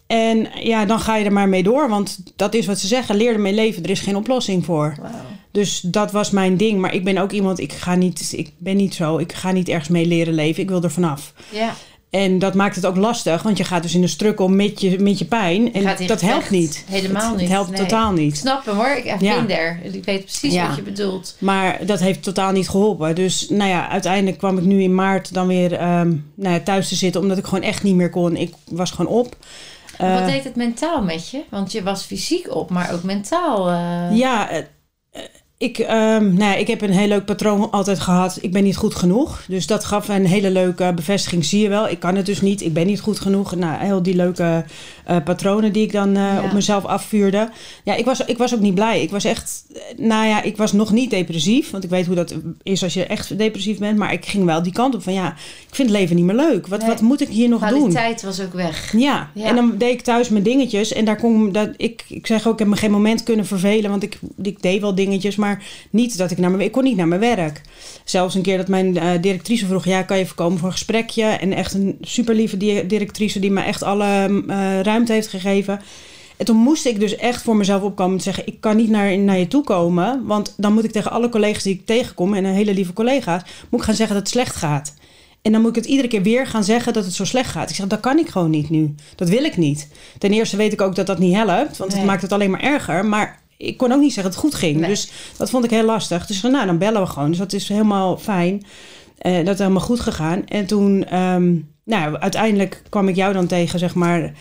en 0.08 0.48
ja, 0.60 0.86
dan 0.86 1.00
ga 1.00 1.16
je 1.16 1.26
er 1.26 1.32
maar 1.34 1.50
mee 1.50 1.64
door. 1.64 1.90
Want 1.90 2.20
dat 2.36 2.54
is 2.54 2.66
wat 2.66 2.80
ze 2.80 2.88
zeggen. 2.88 3.16
Leer 3.16 3.34
ermee 3.34 3.54
leven. 3.54 3.84
Er 3.84 3.90
is 3.90 4.00
geen 4.00 4.16
oplossing 4.16 4.66
voor. 4.66 4.96
Wauw. 5.02 5.12
Dus 5.52 5.80
dat 5.82 6.12
was 6.12 6.30
mijn 6.32 6.58
ding. 6.58 6.80
Maar 6.80 6.94
ik 6.94 7.04
ben 7.04 7.18
ook 7.18 7.32
iemand, 7.32 7.60
ik 7.60 7.74
ga 7.74 7.96
niet, 7.96 8.34
ik 8.38 8.52
ben 8.58 8.76
niet 8.76 8.94
zo. 8.94 9.18
Ik 9.18 9.34
ga 9.34 9.52
niet 9.52 9.70
ergens 9.70 9.90
mee 9.90 10.06
leren 10.06 10.34
leven. 10.34 10.64
Ik 10.64 10.70
wil 10.70 10.84
er 10.84 10.92
vanaf. 10.92 11.34
Ja. 11.50 11.74
En 12.10 12.40
dat 12.40 12.54
maakt 12.54 12.76
het 12.76 12.86
ook 12.86 12.96
lastig. 12.96 13.42
Want 13.44 13.58
je 13.58 13.64
gaat 13.64 13.82
dus 13.84 13.96
in 13.96 14.02
de 14.02 14.08
struggle 14.08 14.50
met 14.50 14.82
je, 14.82 15.00
met 15.00 15.20
je 15.20 15.26
pijn. 15.26 15.74
En 15.74 16.08
dat 16.08 16.22
helpt 16.22 16.50
niet. 16.50 16.84
Helemaal 16.90 17.22
het, 17.22 17.32
niet, 17.32 17.40
Het 17.42 17.50
helpt 17.50 17.70
nee. 17.70 17.80
totaal 17.80 18.12
Ik 18.14 18.20
niet. 18.20 18.38
snap 18.38 18.66
hem 18.66 18.76
hoor. 18.76 18.96
Ik 18.98 19.04
heb 19.04 19.22
Ja. 19.22 19.48
er. 19.48 19.80
Ik 19.84 20.04
weet 20.06 20.22
precies 20.26 20.54
Ja. 20.54 20.68
wat 20.68 20.76
je 20.76 20.82
bedoelt. 20.82 21.36
Maar 21.40 21.86
dat 21.86 22.00
heeft 22.00 22.24
totaal 22.24 22.52
niet 22.52 22.70
geholpen. 22.70 23.16
Dus 23.16 23.50
nou 23.50 23.70
ja, 23.70 23.90
uiteindelijk 23.90 24.38
kwam 24.38 24.58
ik 24.58 24.64
nu 24.64 24.82
in 24.82 24.96
maart 24.96 25.34
dan 25.34 25.48
weer 25.48 25.74
ehm, 25.74 26.14
nou 26.36 26.54
ja, 26.54 26.60
thuis 26.60 26.88
te 26.88 26.96
zitten. 26.96 27.22
Omdat 27.22 27.38
ik 27.38 27.46
gewoon 27.46 27.64
echt 27.64 27.84
niet 27.84 27.96
meer 27.96 28.10
kon. 28.10 28.36
Ik 28.36 28.54
was 28.70 28.92
gewoon 28.92 29.12
op. 29.12 29.36
Wat 29.98 30.08
Eh, 30.08 30.26
deed 30.26 30.44
het 30.44 30.56
mentaal 30.56 31.02
met 31.04 31.30
je? 31.30 31.44
Want 31.50 31.72
je 31.72 31.84
was 31.84 32.04
fysiek 32.04 32.56
op, 32.56 32.70
maar 32.70 32.94
ook 32.94 33.04
mentaal. 33.04 33.70
eh, 33.70 34.18
Ja, 34.18 34.50
eh, 34.50 34.62
ik, 35.58 35.78
ehm, 35.78 36.24
nou 36.24 36.52
ja, 36.52 36.56
ik 36.56 36.68
heb 36.68 36.82
een 36.82 36.92
heel 36.92 37.08
leuk 37.08 37.26
patroon 37.26 37.72
altijd 37.72 38.00
gehad. 38.00 38.38
Ik 38.42 38.52
ben 38.52 38.64
niet 38.64 38.78
goed 38.78 38.96
genoeg. 38.96 39.44
Dus 39.48 39.68
dat 39.68 39.86
gaf 39.86 40.08
een 40.08 40.26
hele 40.26 40.52
leuke 40.52 40.92
bevestiging. 40.96 41.46
Zie 41.46 41.62
je 41.62 41.70
wel, 41.70 41.88
ik 41.90 42.00
kan 42.00 42.16
het 42.16 42.26
dus 42.26 42.42
niet. 42.42 42.62
Ik 42.62 42.74
ben 42.74 42.86
niet 42.88 43.00
goed 43.00 43.20
genoeg. 43.20 43.56
Nou, 43.56 43.84
heel 43.84 44.04
die 44.04 44.16
leuke 44.16 44.66
eh, 45.06 45.18
patronen 45.24 45.74
die 45.74 45.84
ik 45.84 45.92
dan 45.92 46.16
eh, 46.16 46.22
Ja. 46.24 46.44
op 46.44 46.52
mezelf 46.52 46.86
afvuurde. 46.86 47.50
Ja, 47.84 47.96
ik 47.96 48.06
was, 48.06 48.20
ik 48.26 48.38
was 48.38 48.54
ook 48.54 48.60
niet 48.60 48.76
blij. 48.76 49.02
Ik 49.02 49.10
was 49.10 49.24
echt, 49.24 49.66
eh, 49.74 49.82
nou 49.98 50.28
ja, 50.28 50.42
ik 50.42 50.58
was 50.58 50.74
nog 50.74 50.92
niet 50.92 51.10
depressief. 51.10 51.72
Want 51.72 51.84
ik 51.84 51.90
weet 51.90 52.06
hoe 52.06 52.16
dat 52.16 52.36
is 52.64 52.84
als 52.84 52.94
je 52.94 53.06
echt 53.06 53.38
depressief 53.38 53.78
bent. 53.78 53.98
Maar 53.98 54.14
ik 54.14 54.26
ging 54.26 54.46
wel 54.46 54.64
die 54.64 54.72
kant 54.74 54.96
op 54.96 55.04
van 55.04 55.14
ja, 55.14 55.28
ik 55.68 55.76
vind 55.76 55.90
het 55.90 55.98
leven 55.98 56.16
niet 56.16 56.26
meer 56.26 56.36
leuk. 56.36 56.68
Wat, 56.68 56.80
Nee. 56.80 56.88
wat 56.90 57.02
moet 57.02 57.22
ik 57.22 57.28
hier 57.28 57.50
nog 57.50 57.60
doen? 57.60 57.70
kwaliteit 57.78 58.22
was 58.24 58.42
ook 58.42 58.54
weg. 58.54 58.94
Ja. 58.98 59.30
Ja. 59.34 59.46
en 59.46 59.56
dan 59.56 59.74
deed 59.78 59.92
ik 59.92 60.02
thuis 60.02 60.30
mijn 60.30 60.44
dingetjes. 60.44 60.94
En 60.94 61.06
daar 61.06 61.18
kon 61.20 61.52
dat 61.52 61.70
ik, 61.78 62.06
ik 62.08 62.28
zeg 62.28 62.48
ook, 62.48 62.54
ik 62.54 62.60
heb 62.60 62.68
me 62.68 62.76
geen 62.76 62.92
moment 62.92 63.24
kunnen 63.24 63.46
vervelen. 63.46 63.90
Want 63.90 64.04
ik, 64.04 64.20
ik 64.42 64.62
deed 64.62 64.82
wel 64.82 64.96
dingetjes, 64.96 65.36
maar 65.36 65.64
niet 65.90 66.18
dat 66.18 66.32
ik 66.32 66.38
naar 66.38 66.52
mijn, 66.52 66.64
ik 66.64 66.72
kon 66.72 66.84
niet 66.84 66.98
naar 66.98 67.08
mijn 67.08 67.22
werk. 67.22 67.62
Zelfs 68.04 68.36
een 68.36 68.42
keer 68.42 68.58
dat 68.58 68.68
mijn 68.68 68.94
directrice 69.22 69.66
vroeg, 69.66 69.86
ja, 69.86 70.02
kan 70.02 70.18
je 70.18 70.24
even 70.24 70.36
komen 70.36 70.58
voor 70.58 70.68
een 70.68 70.74
gesprekje? 70.74 71.24
En 71.24 71.54
echt 71.54 71.74
een 71.74 71.98
super 72.02 72.36
lieve 72.36 72.58
directrice 72.88 73.40
die 73.40 73.52
me 73.52 73.62
echt 73.62 73.84
alle 73.84 74.44
eh, 74.48 74.80
ruimte 74.96 75.14
heeft 75.14 75.28
gegeven. 75.28 75.82
En 76.38 76.46
toen 76.46 76.58
moest 76.58 76.86
ik 76.86 77.00
dus 77.00 77.16
echt 77.16 77.42
voor 77.42 77.56
mezelf 77.56 77.82
opkomen 77.82 78.18
en 78.18 78.24
zeggen: 78.24 78.48
Ik 78.48 78.62
kan 78.62 78.76
niet 78.76 78.90
naar, 78.90 79.18
naar 79.18 79.40
je 79.40 79.48
toe 79.48 79.64
komen. 79.64 80.26
Want 80.26 80.54
dan 80.58 80.74
moet 80.74 80.84
ik 80.84 80.92
tegen 80.92 81.12
alle 81.12 81.30
collega's 81.30 81.64
die 81.64 81.74
ik 81.74 81.86
tegenkom, 81.86 82.34
en 82.34 82.44
een 82.44 82.54
hele 82.54 82.74
lieve 82.74 82.94
collega's, 82.94 83.42
moet 83.70 83.80
ik 83.80 83.86
gaan 83.86 83.96
zeggen 83.96 84.16
dat 84.16 84.24
het 84.24 84.34
slecht 84.34 84.56
gaat. 84.56 84.94
En 85.42 85.52
dan 85.52 85.62
moet 85.62 85.70
ik 85.70 85.76
het 85.76 85.86
iedere 85.86 86.08
keer 86.08 86.22
weer 86.22 86.48
gaan 86.48 86.64
zeggen 86.64 86.94
dat 86.94 87.06
het 87.06 87.14
zo 87.14 87.26
slecht 87.26 87.50
gaat. 87.50 87.70
Ik 87.70 87.76
zeg, 87.76 87.88
dat 87.88 88.00
kan 88.00 88.18
ik 88.18 88.30
gewoon 88.30 88.50
niet 88.50 88.70
nu. 88.70 88.96
Dat 89.16 89.30
wil 89.30 89.44
ik 89.44 89.58
niet. 89.58 89.88
Ten 90.18 90.32
eerste 90.32 90.58
weet 90.58 90.74
ik 90.74 90.82
ook 90.82 90.96
dat 90.96 91.06
dat 91.08 91.20
niet 91.20 91.36
helpt, 91.36 91.78
want 91.78 91.90
Nee. 91.92 92.00
het 92.00 92.10
maakt 92.10 92.22
het 92.22 92.32
alleen 92.32 92.52
maar 92.52 92.62
erger. 92.64 93.06
Maar 93.06 93.40
ik 93.58 93.78
kon 93.78 93.92
ook 93.92 94.00
niet 94.02 94.14
zeggen 94.14 94.34
dat 94.34 94.42
het 94.42 94.52
goed 94.52 94.60
ging. 94.62 94.80
Nee. 94.80 94.90
Dus 94.90 95.12
dat 95.38 95.50
vond 95.50 95.64
ik 95.64 95.70
heel 95.70 95.86
lastig. 95.86 96.26
Dus 96.26 96.42
nou, 96.42 96.66
dan 96.66 96.78
bellen 96.78 97.02
we 97.02 97.08
gewoon. 97.08 97.30
Dus 97.30 97.38
dat 97.38 97.54
is 97.54 97.68
helemaal 97.70 98.18
fijn. 98.18 98.66
Eh, 99.18 99.36
dat 99.46 99.54
is 99.54 99.60
helemaal 99.60 99.82
goed 99.82 100.00
gegaan. 100.00 100.46
En 100.46 100.66
toen, 100.66 101.06
ehm, 101.06 101.54
nou, 101.84 102.18
uiteindelijk 102.18 102.82
kwam 102.90 103.08
ik 103.08 103.16
jou 103.16 103.34
dan 103.34 103.48
tegen, 103.48 103.80
zeg 103.80 103.96
maar. 103.96 104.34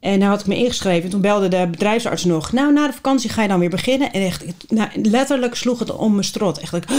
En 0.00 0.18
nou 0.18 0.30
had 0.30 0.40
ik 0.40 0.46
me 0.46 0.56
ingeschreven. 0.56 1.10
Toen 1.10 1.20
belde 1.20 1.48
de 1.48 1.68
bedrijfsarts 1.70 2.24
nog. 2.24 2.52
Nou, 2.52 2.72
na 2.72 2.86
de 2.86 2.92
vakantie 2.92 3.30
ga 3.30 3.42
je 3.42 3.48
dan 3.48 3.58
weer 3.58 3.70
beginnen. 3.70 4.12
En 4.12 4.22
echt, 4.22 4.44
nou, 4.68 4.88
letterlijk 5.02 5.54
sloeg 5.54 5.78
het 5.78 5.96
om 5.96 6.12
mijn 6.12 6.24
strot. 6.24 6.58
Echt, 6.58 6.76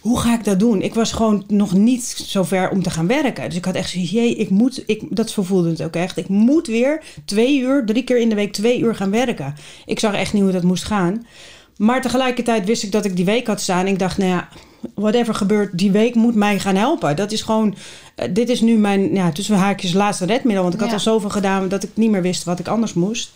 hoe 0.00 0.18
ga 0.18 0.34
ik 0.34 0.44
dat 0.44 0.58
doen? 0.58 0.82
Ik 0.82 0.94
was 0.94 1.12
gewoon 1.12 1.44
nog 1.48 1.72
niet 1.72 2.04
zo 2.04 2.42
ver 2.42 2.70
om 2.70 2.82
te 2.82 2.90
gaan 2.90 3.06
werken. 3.06 3.44
Dus 3.44 3.58
ik 3.58 3.64
had 3.64 3.74
echt 3.74 3.90
zoiets, 3.90 4.10
jee, 4.10 4.36
ik 4.36 4.50
moet, 4.50 4.82
ik, 4.86 5.02
dat 5.10 5.30
zo 5.30 5.42
voelde 5.42 5.68
het 5.68 5.82
ook 5.82 5.94
echt. 5.94 6.16
Ik 6.16 6.28
moet 6.28 6.66
weer 6.66 7.02
twee 7.24 7.60
uur, 7.60 7.84
drie 7.86 8.04
keer 8.04 8.18
in 8.18 8.28
de 8.28 8.34
week 8.34 8.52
twee 8.52 8.80
uur 8.80 8.94
gaan 8.94 9.10
werken. 9.10 9.54
Ik 9.86 9.98
zag 9.98 10.14
echt 10.14 10.32
niet 10.32 10.42
hoe 10.42 10.52
dat 10.52 10.62
moest 10.62 10.84
gaan. 10.84 11.26
Maar 11.76 12.02
tegelijkertijd 12.02 12.64
wist 12.66 12.82
ik 12.82 12.92
dat 12.92 13.04
ik 13.04 13.16
die 13.16 13.24
week 13.24 13.46
had 13.46 13.60
staan. 13.60 13.86
Ik 13.86 13.98
dacht, 13.98 14.18
nou 14.18 14.30
ja, 14.30 14.48
whatever 14.94 15.34
gebeurt, 15.34 15.78
die 15.78 15.90
week 15.90 16.14
moet 16.14 16.34
mij 16.34 16.58
gaan 16.58 16.76
helpen. 16.76 17.16
Dat 17.16 17.32
is 17.32 17.42
gewoon, 17.42 17.74
eh, 18.14 18.28
dit 18.30 18.48
is 18.48 18.60
nu 18.60 18.76
mijn, 18.76 19.14
ja, 19.14 19.32
tussen 19.32 19.56
haakjes 19.56 19.92
laatste 19.92 20.26
redmiddel. 20.26 20.62
Want 20.62 20.74
ik 20.74 20.80
had 20.80 20.92
al 20.92 21.00
zoveel 21.00 21.30
gedaan 21.30 21.68
dat 21.68 21.82
ik 21.82 21.90
niet 21.94 22.10
meer 22.10 22.22
wist 22.22 22.44
wat 22.44 22.58
ik 22.58 22.68
anders 22.68 22.94
moest. 22.94 23.32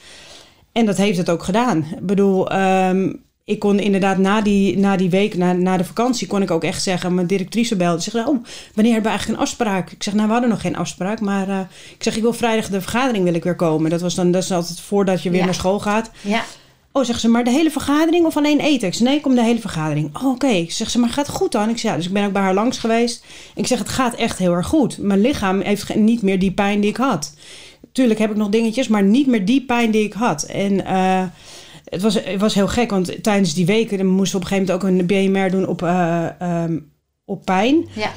En 0.72 0.86
dat 0.86 0.96
heeft 0.96 1.18
het 1.18 1.30
ook 1.30 1.42
gedaan. 1.42 1.78
Ik 1.78 2.06
bedoel, 2.06 2.50
ehm, 2.50 3.12
ik 3.44 3.58
kon 3.58 3.78
inderdaad 3.78 4.18
na 4.18 4.40
die, 4.40 4.78
na 4.78 4.96
die 4.96 5.10
week, 5.10 5.36
na, 5.36 5.52
na 5.52 5.76
de 5.76 5.84
vakantie, 5.84 6.26
kon 6.26 6.42
ik 6.42 6.50
ook 6.50 6.64
echt 6.64 6.82
zeggen, 6.82 7.14
mijn 7.14 7.26
directrice 7.26 7.76
belde. 7.76 8.02
Ze 8.02 8.10
zegt, 8.10 8.26
oh, 8.28 8.44
wanneer 8.74 8.92
hebben 8.92 9.02
we 9.02 9.08
eigenlijk 9.08 9.38
een 9.38 9.44
afspraak? 9.46 9.90
Ik 9.90 10.02
zeg, 10.02 10.14
nou, 10.14 10.26
we 10.26 10.32
hadden 10.32 10.50
nog 10.50 10.60
geen 10.60 10.76
afspraak. 10.76 11.20
Maar 11.20 11.48
eh, 11.48 11.58
ik 11.96 12.02
zeg, 12.02 12.16
ik 12.16 12.22
wil 12.22 12.32
vrijdag 12.32 12.68
de 12.68 12.80
vergadering 12.80 13.24
wil 13.24 13.34
ik 13.34 13.44
weer 13.44 13.56
komen. 13.56 13.90
Dat 13.90 14.00
was 14.00 14.14
dan, 14.14 14.30
dat 14.30 14.42
is 14.42 14.52
altijd 14.52 14.80
voordat 14.80 15.22
je 15.22 15.30
weer 15.30 15.38
Ja. 15.38 15.44
naar 15.44 15.54
school 15.54 15.80
gaat. 15.80 16.10
Ja. 16.20 16.42
Oh, 16.92 17.04
zegt 17.04 17.20
ze, 17.20 17.28
maar 17.28 17.44
de 17.44 17.50
hele 17.50 17.70
vergadering 17.70 18.26
of 18.26 18.36
alleen 18.36 18.60
eten? 18.60 18.88
Ik 18.88 18.94
zeg, 18.94 19.06
nee, 19.06 19.16
ik 19.16 19.22
kom 19.22 19.34
de 19.34 19.42
hele 19.42 19.60
vergadering. 19.60 20.16
Oh, 20.16 20.26
oké. 20.26 20.64
Zegt 20.68 20.90
ze, 20.90 20.98
maar 20.98 21.08
gaat 21.08 21.26
het 21.26 21.36
goed 21.36 21.52
dan? 21.52 21.68
Ik 21.68 21.78
zeg, 21.78 21.90
ja, 21.90 21.96
dus 21.96 22.06
ik 22.06 22.12
ben 22.12 22.26
ook 22.26 22.32
bij 22.32 22.42
haar 22.42 22.54
langs 22.54 22.78
geweest. 22.78 23.24
Ik 23.54 23.66
zeg, 23.66 23.78
het 23.78 23.88
gaat 23.88 24.14
echt 24.14 24.38
heel 24.38 24.52
erg 24.52 24.66
goed. 24.66 24.98
Mijn 24.98 25.20
lichaam 25.20 25.60
heeft 25.60 25.94
niet 25.94 26.22
meer 26.22 26.38
die 26.38 26.52
pijn 26.52 26.80
die 26.80 26.90
ik 26.90 26.96
had. 26.96 27.34
Tuurlijk 27.92 28.18
heb 28.18 28.30
ik 28.30 28.36
nog 28.36 28.48
dingetjes, 28.48 28.88
maar 28.88 29.02
niet 29.02 29.26
meer 29.26 29.44
die 29.44 29.64
pijn 29.64 29.90
die 29.90 30.04
ik 30.04 30.12
had. 30.12 30.42
En 30.42 30.84
eh, 30.84 31.22
het, 31.84 32.02
was, 32.02 32.14
het 32.14 32.40
was 32.40 32.54
heel 32.54 32.68
gek, 32.68 32.90
want 32.90 33.22
tijdens 33.22 33.54
die 33.54 33.66
weken 33.66 33.98
dan 33.98 34.06
moesten 34.06 34.40
we 34.40 34.44
op 34.44 34.50
een 34.50 34.58
gegeven 34.58 34.80
moment 34.82 35.00
ook 35.00 35.16
een 35.16 35.32
BMR 35.32 35.50
doen 35.50 35.66
op, 35.66 35.82
eh, 35.82 36.40
ehm, 36.40 36.78
op 37.24 37.44
pijn. 37.44 37.86
Ja. 37.94 38.12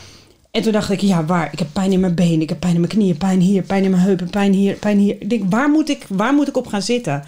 En 0.52 0.62
toen 0.62 0.72
dacht 0.72 0.92
ik, 0.92 1.02
ja, 1.02 1.26
waar? 1.26 1.50
Ik 1.52 1.60
heb 1.60 1.68
pijn 1.74 1.92
in 1.92 2.00
mijn 2.00 2.16
benen, 2.16 2.42
ik 2.42 2.50
heb 2.50 2.60
pijn 2.60 2.74
in 2.74 2.80
mijn 2.80 2.92
knieën, 2.92 3.18
pijn 3.18 3.40
hier, 3.40 3.64
pijn 3.64 3.84
in 3.84 3.92
mijn 3.92 4.04
heupen, 4.04 4.30
pijn 4.30 4.54
hier, 4.54 4.76
pijn 4.76 4.98
hier. 4.98 5.16
Ik 5.20 5.30
denk, 5.30 5.44
waar 5.50 5.70
moet 5.70 5.90
ik, 5.90 6.06
waar 6.10 6.34
moet 6.34 6.48
ik 6.48 6.58
op 6.58 6.68
gaan 6.68 6.82
zitten? 6.82 7.24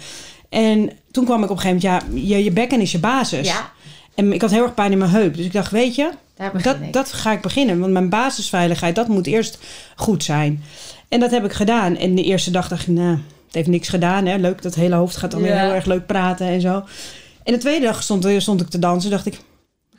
En 0.48 0.90
toen 1.16 1.24
kwam 1.24 1.42
ik 1.42 1.50
op 1.50 1.56
een 1.56 1.62
gegeven 1.62 1.88
moment, 1.90 2.14
ja, 2.14 2.36
je, 2.36 2.44
je 2.44 2.50
bekken 2.50 2.80
is 2.80 2.92
je 2.92 2.98
basis. 2.98 3.48
Ja. 3.48 3.72
En 4.14 4.32
ik 4.32 4.40
had 4.40 4.50
heel 4.50 4.62
erg 4.62 4.74
pijn 4.74 4.92
in 4.92 4.98
mijn 4.98 5.10
heup. 5.10 5.36
Dus 5.36 5.44
ik 5.44 5.52
dacht, 5.52 5.70
weet 5.70 5.94
je, 5.94 6.10
dat, 6.62 6.76
ik. 6.80 6.92
dat 6.92 7.12
ga 7.12 7.32
ik 7.32 7.40
beginnen. 7.40 7.80
Want 7.80 7.92
mijn 7.92 8.08
basisveiligheid, 8.08 8.94
dat 8.94 9.08
moet 9.08 9.26
eerst 9.26 9.58
goed 9.96 10.24
zijn. 10.24 10.64
En 11.08 11.20
dat 11.20 11.30
heb 11.30 11.44
ik 11.44 11.52
gedaan. 11.52 11.96
En 11.96 12.14
de 12.14 12.22
eerste 12.22 12.50
dag 12.50 12.68
dacht 12.68 12.82
ik, 12.82 12.94
nou, 12.94 13.18
het 13.46 13.54
heeft 13.54 13.68
niks 13.68 13.88
gedaan. 13.88 14.26
Hè? 14.26 14.36
Leuk, 14.36 14.62
dat 14.62 14.74
hele 14.74 14.94
hoofd 14.94 15.16
gaat 15.16 15.30
dan 15.30 15.42
weer 15.42 15.58
heel 15.58 15.72
erg 15.72 15.84
leuk 15.84 16.06
praten 16.06 16.46
en 16.46 16.60
zo. 16.60 16.84
En 17.42 17.52
de 17.52 17.58
tweede 17.58 17.84
dag 17.84 18.02
stond, 18.02 18.26
stond 18.38 18.60
ik 18.60 18.68
te 18.68 18.78
dansen. 18.78 19.10
dacht 19.10 19.26
ik, 19.26 19.38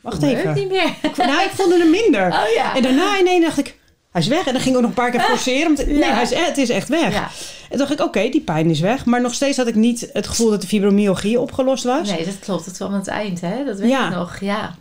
wacht 0.01 0.23
even. 0.23 0.53
niet 0.53 0.69
meer. 0.69 0.93
Nou, 1.17 1.43
ik 1.43 1.51
vond 1.53 1.73
er 1.73 1.88
minder. 1.88 2.27
Oh 2.43 2.53
ja. 2.56 2.75
En 2.75 2.82
daarna 2.82 3.19
ineens 3.19 3.45
dacht 3.45 3.58
ik, 3.58 3.75
hij 4.12 4.22
is 4.22 4.28
weg. 4.28 4.46
En 4.48 4.54
dan 4.54 4.62
ging 4.62 4.76
ik 4.76 4.76
ook 4.76 4.82
nog 4.88 4.89
een 4.89 5.04
paar 5.04 5.12
keer 5.12 5.20
forceren. 5.22 5.67
Om 5.67 5.76
te- 5.76 5.86
Nee, 5.86 5.98
Ja. 5.98 6.13
hij 6.13 6.22
is, 6.24 6.32
eh, 6.32 6.46
het 6.46 6.58
is 6.58 6.70
echt 6.70 6.89
weg. 6.89 7.13
Ja. 7.13 7.30
En 7.70 7.78
dacht 7.78 7.91
ik, 7.91 8.02
oké, 8.02 8.30
die 8.30 8.41
pijn 8.41 8.70
is 8.70 8.80
weg. 8.80 9.06
Maar 9.06 9.22
nog 9.22 9.34
steeds 9.34 9.58
had 9.58 9.67
ik 9.67 9.76
niet 9.76 10.10
het 10.13 10.28
gevoel 10.28 10.50
dat 10.50 10.62
de 10.62 10.67
fibromyalgie 10.67 11.39
opgelost 11.39 11.84
was. 11.84 12.10
Nee, 12.12 12.26
dat 12.26 12.39
klopt. 12.39 12.65
Het 12.65 12.76
kwam 12.76 12.91
aan 12.91 13.00
het 13.00 13.08
eind, 13.08 13.41
hè? 13.41 13.65
Dat 13.65 13.80
weet 13.80 13.89
Ja. 13.89 14.08
ik 14.10 14.15
nog. 14.15 14.39
Ja. 14.39 14.76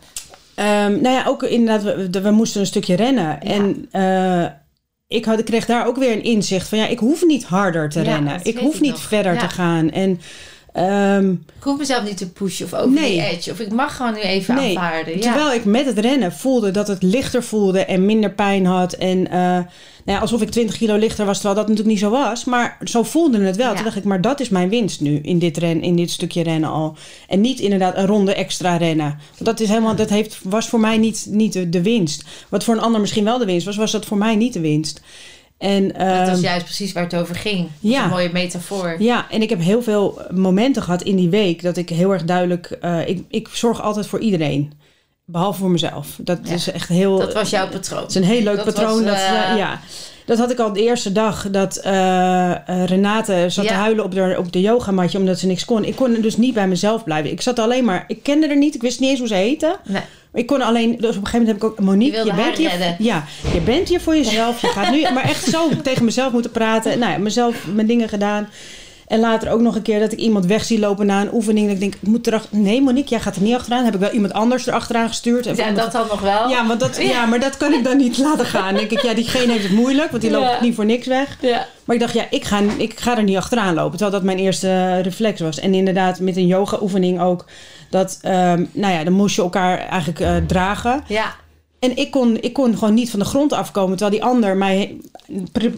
Ehm, 0.54 1.00
nou 1.00 1.08
ja, 1.14 1.24
ook 1.26 1.42
inderdaad, 1.42 1.82
we, 1.82 2.20
we- 2.22 2.30
moesten 2.30 2.60
een 2.60 2.66
stukje 2.66 2.96
rennen. 2.96 3.40
En 3.40 3.88
eh, 3.90 4.46
ik, 5.08 5.24
had, 5.24 5.38
ik 5.38 5.44
kreeg 5.44 5.66
daar 5.66 5.86
ook 5.86 5.96
weer 5.96 6.12
een 6.12 6.22
inzicht 6.22 6.68
van, 6.68 6.78
ja, 6.78 6.86
ik 6.86 6.98
hoef 6.98 7.24
niet 7.24 7.44
harder 7.44 7.88
te 7.88 8.02
rennen. 8.02 8.38
dat 8.38 8.46
Ik 8.46 8.58
hoef 8.58 8.74
ik 8.74 8.80
niet 8.80 8.90
nog. 8.90 9.00
verder 9.00 9.38
te 9.38 9.48
gaan. 9.48 9.90
En 9.90 10.20
ehm, 10.76 11.30
Ik 11.30 11.62
hoef 11.62 11.78
mezelf 11.78 12.04
niet 12.04 12.16
te 12.16 12.30
pushen 12.30 12.66
of 12.66 12.74
over 12.74 12.90
Nee. 12.90 13.10
die 13.10 13.22
edge. 13.22 13.50
Of 13.50 13.60
ik 13.60 13.72
mag 13.72 13.96
gewoon 13.96 14.12
nu 14.12 14.20
even 14.20 14.54
nee, 14.54 14.78
aanvaarden. 14.78 15.16
Ja. 15.16 15.20
terwijl 15.20 15.52
ik 15.52 15.64
met 15.64 15.86
het 15.86 15.98
rennen 15.98 16.32
voelde 16.32 16.70
dat 16.70 16.88
het 16.88 17.02
lichter 17.02 17.42
voelde 17.42 17.84
en 17.84 18.06
minder 18.06 18.30
pijn 18.32 18.66
had. 18.66 18.92
En 18.92 19.30
eh, 19.30 19.58
nou 20.06 20.18
ja, 20.18 20.18
alsof 20.18 20.42
ik 20.42 20.50
20 20.50 20.76
kilo 20.76 20.96
lichter 20.96 21.26
was, 21.26 21.34
terwijl 21.34 21.54
dat 21.54 21.68
natuurlijk 21.68 21.94
niet 21.94 22.04
zo 22.04 22.10
was. 22.10 22.44
Maar 22.44 22.78
zo 22.84 23.02
voelde 23.02 23.40
het 23.40 23.56
wel. 23.56 23.68
Ja. 23.68 23.74
Toen 23.74 23.84
dacht 23.84 23.96
ik, 23.96 24.04
maar 24.04 24.20
dat 24.20 24.40
is 24.40 24.48
mijn 24.48 24.68
winst 24.68 25.00
nu 25.00 25.18
in 25.22 25.38
dit, 25.38 25.56
ren, 25.56 25.82
in 25.82 25.96
dit 25.96 26.10
stukje 26.10 26.42
rennen 26.42 26.70
al. 26.70 26.96
En 27.28 27.40
niet 27.40 27.60
inderdaad 27.60 27.96
een 27.96 28.06
ronde 28.06 28.34
extra 28.34 28.76
rennen. 28.76 29.18
Want 29.30 29.44
dat, 29.44 29.60
is 29.60 29.68
helemaal, 29.68 29.96
dat 29.96 30.10
heeft, 30.10 30.38
was 30.42 30.68
voor 30.68 30.80
mij 30.80 30.98
niet, 30.98 31.26
niet 31.30 31.52
de, 31.52 31.68
de 31.68 31.82
winst. 31.82 32.24
Wat 32.48 32.64
voor 32.64 32.74
een 32.74 32.80
ander 32.80 33.00
misschien 33.00 33.24
wel 33.24 33.38
de 33.38 33.44
winst 33.44 33.66
was, 33.66 33.76
was 33.76 33.92
dat 33.92 34.06
voor 34.06 34.18
mij 34.18 34.36
niet 34.36 34.52
de 34.52 34.60
winst. 34.60 35.00
En, 35.58 35.88
dat 35.88 35.96
ehm, 35.96 36.26
was 36.30 36.40
juist 36.40 36.64
precies 36.64 36.92
waar 36.92 37.02
het 37.02 37.14
over 37.16 37.34
ging. 37.34 37.68
Ja. 37.80 38.04
Een 38.04 38.10
mooie 38.10 38.30
metafoor. 38.32 38.96
ja, 38.98 39.30
en 39.30 39.42
ik 39.42 39.50
heb 39.50 39.60
heel 39.60 39.82
veel 39.82 40.20
momenten 40.34 40.82
gehad 40.82 41.02
in 41.02 41.16
die 41.16 41.28
week 41.30 41.62
dat 41.62 41.76
ik 41.76 41.88
heel 41.88 42.12
erg 42.12 42.24
duidelijk. 42.24 42.66
eh, 42.66 43.08
ik, 43.08 43.24
ik 43.28 43.48
zorg 43.52 43.82
altijd 43.82 44.06
voor 44.06 44.20
iedereen. 44.20 44.72
Behalve 45.24 45.58
voor 45.60 45.70
mezelf. 45.70 46.18
Dat 46.20 46.38
Ja. 46.42 46.52
is 46.54 46.70
echt 46.70 46.88
heel. 46.88 47.18
Dat 47.18 47.34
was 47.34 47.50
jouw 47.50 47.68
patroon. 47.68 48.00
Het 48.02 48.10
is 48.10 48.14
een 48.16 48.24
heel 48.24 48.42
leuk 48.42 48.56
Dat 48.56 48.64
patroon. 48.64 48.94
was, 48.94 49.04
dat, 49.04 49.14
eh, 49.14 49.56
ja. 49.56 49.80
dat 50.26 50.38
had 50.38 50.50
ik 50.50 50.58
al 50.58 50.72
de 50.72 50.82
eerste 50.82 51.12
dag 51.12 51.50
dat 51.50 51.76
eh, 51.76 52.52
Renate 52.86 53.44
zat 53.48 53.64
Ja. 53.64 53.70
te 53.70 53.76
huilen 53.76 54.04
op 54.04 54.14
de, 54.14 54.34
op 54.38 54.52
de 54.52 54.60
yogamatje 54.60 55.18
omdat 55.18 55.38
ze 55.38 55.46
niks 55.46 55.64
kon. 55.64 55.84
Ik 55.84 55.96
kon 55.96 56.20
dus 56.20 56.36
niet 56.36 56.54
bij 56.54 56.68
mezelf 56.68 57.04
blijven. 57.04 57.30
Ik 57.30 57.40
zat 57.40 57.58
alleen 57.58 57.84
maar, 57.84 58.04
ik 58.06 58.22
kende 58.22 58.46
er 58.46 58.56
niet, 58.56 58.74
ik 58.74 58.82
wist 58.82 59.00
niet 59.00 59.10
eens 59.10 59.18
hoe 59.18 59.28
ze 59.28 59.34
heette. 59.34 59.76
Nee. 59.84 60.02
Ik 60.36 60.46
kon 60.46 60.62
alleen, 60.62 60.90
dus 60.90 60.96
op 60.96 61.02
een 61.02 61.12
gegeven 61.26 61.38
moment 61.38 61.48
heb 61.48 61.56
ik 61.56 61.64
ook, 61.64 61.80
Monique, 61.80 62.16
Je 62.18 62.24
wilde 62.24 62.42
bent 62.42 62.56
hier, 62.56 62.68
redden. 62.70 62.96
ja, 62.98 63.24
je 63.52 63.60
bent 63.60 63.88
hier 63.88 64.00
voor 64.00 64.16
jezelf. 64.16 64.60
Je 64.60 64.66
gaat 64.66 64.90
nu, 64.90 65.00
maar 65.14 65.24
echt 65.24 65.44
zo 65.44 65.68
tegen 65.82 66.04
mezelf 66.04 66.32
moeten 66.32 66.50
praten. 66.50 66.98
Nou 66.98 67.12
ja, 67.12 67.18
mezelf 67.18 67.66
mijn 67.74 67.86
dingen 67.86 68.08
gedaan. 68.08 68.48
En 69.06 69.20
later 69.20 69.50
ook 69.50 69.60
nog 69.60 69.74
een 69.76 69.82
keer 69.82 70.00
dat 70.00 70.12
ik 70.12 70.18
iemand 70.18 70.46
weg 70.46 70.64
zie 70.64 70.78
lopen 70.78 71.06
na 71.06 71.20
een 71.20 71.32
oefening. 71.34 71.66
Dat 71.66 71.74
ik 71.74 71.80
denk, 71.80 71.94
ik 71.94 72.02
moet 72.08 72.26
erachter. 72.26 72.56
Nee, 72.58 72.82
Monique, 72.82 73.10
jij 73.10 73.20
gaat 73.20 73.36
er 73.36 73.42
niet 73.42 73.54
achteraan. 73.54 73.84
heb 73.84 73.94
ik 73.94 74.00
wel 74.00 74.10
iemand 74.10 74.32
anders 74.32 74.66
erachteraan 74.66 75.08
gestuurd. 75.08 75.56
Ja, 75.56 75.70
dat 75.70 75.92
dan 75.92 76.06
nog 76.10 76.20
wel. 76.20 76.48
ja, 76.48 76.66
want 76.66 76.80
dat, 76.80 76.96
ja, 77.02 77.26
maar 77.26 77.40
dat 77.40 77.56
kan 77.56 77.72
ik 77.72 77.84
dan 77.84 77.96
niet 77.96 78.18
laten 78.18 78.46
gaan. 78.46 78.64
Dan 78.74 78.74
denk 78.74 78.90
ik, 78.90 79.00
ja, 79.02 79.14
diegene 79.14 79.52
heeft 79.52 79.62
het 79.64 79.72
moeilijk, 79.72 80.10
want 80.10 80.22
die 80.22 80.30
Ja. 80.32 80.38
loopt 80.38 80.60
niet 80.60 80.74
voor 80.74 80.84
niks 80.84 81.06
weg. 81.06 81.36
Ja. 81.40 81.66
Maar 81.84 81.96
ik 81.96 82.02
dacht, 82.02 82.14
ja, 82.14 82.24
ik 82.30 82.44
ga, 82.44 82.60
ik 82.78 83.00
ga 83.00 83.16
er 83.16 83.22
niet 83.22 83.36
achteraan 83.36 83.74
lopen. 83.74 83.90
Terwijl 83.90 84.10
dat 84.10 84.22
mijn 84.22 84.38
eerste 84.38 85.00
reflex 85.00 85.40
was. 85.40 85.60
En 85.60 85.74
inderdaad, 85.74 86.20
met 86.20 86.36
een 86.36 86.46
yoga-oefening 86.46 87.20
ook. 87.20 87.44
Dat, 87.90 88.18
ehm, 88.22 88.64
nou 88.72 88.92
ja, 88.94 89.04
dan 89.04 89.12
moest 89.12 89.36
je 89.36 89.42
elkaar 89.42 89.78
eigenlijk 89.78 90.20
eh, 90.20 90.36
dragen. 90.46 91.04
Ja. 91.08 91.34
En 91.78 91.96
ik 91.96 92.10
kon, 92.10 92.40
ik 92.40 92.52
kon 92.52 92.78
gewoon 92.78 92.94
niet 92.94 93.10
van 93.10 93.18
de 93.18 93.24
grond 93.24 93.52
afkomen. 93.52 93.96
Terwijl 93.96 94.20
die 94.20 94.28
ander 94.30 94.56
mij, 94.56 94.96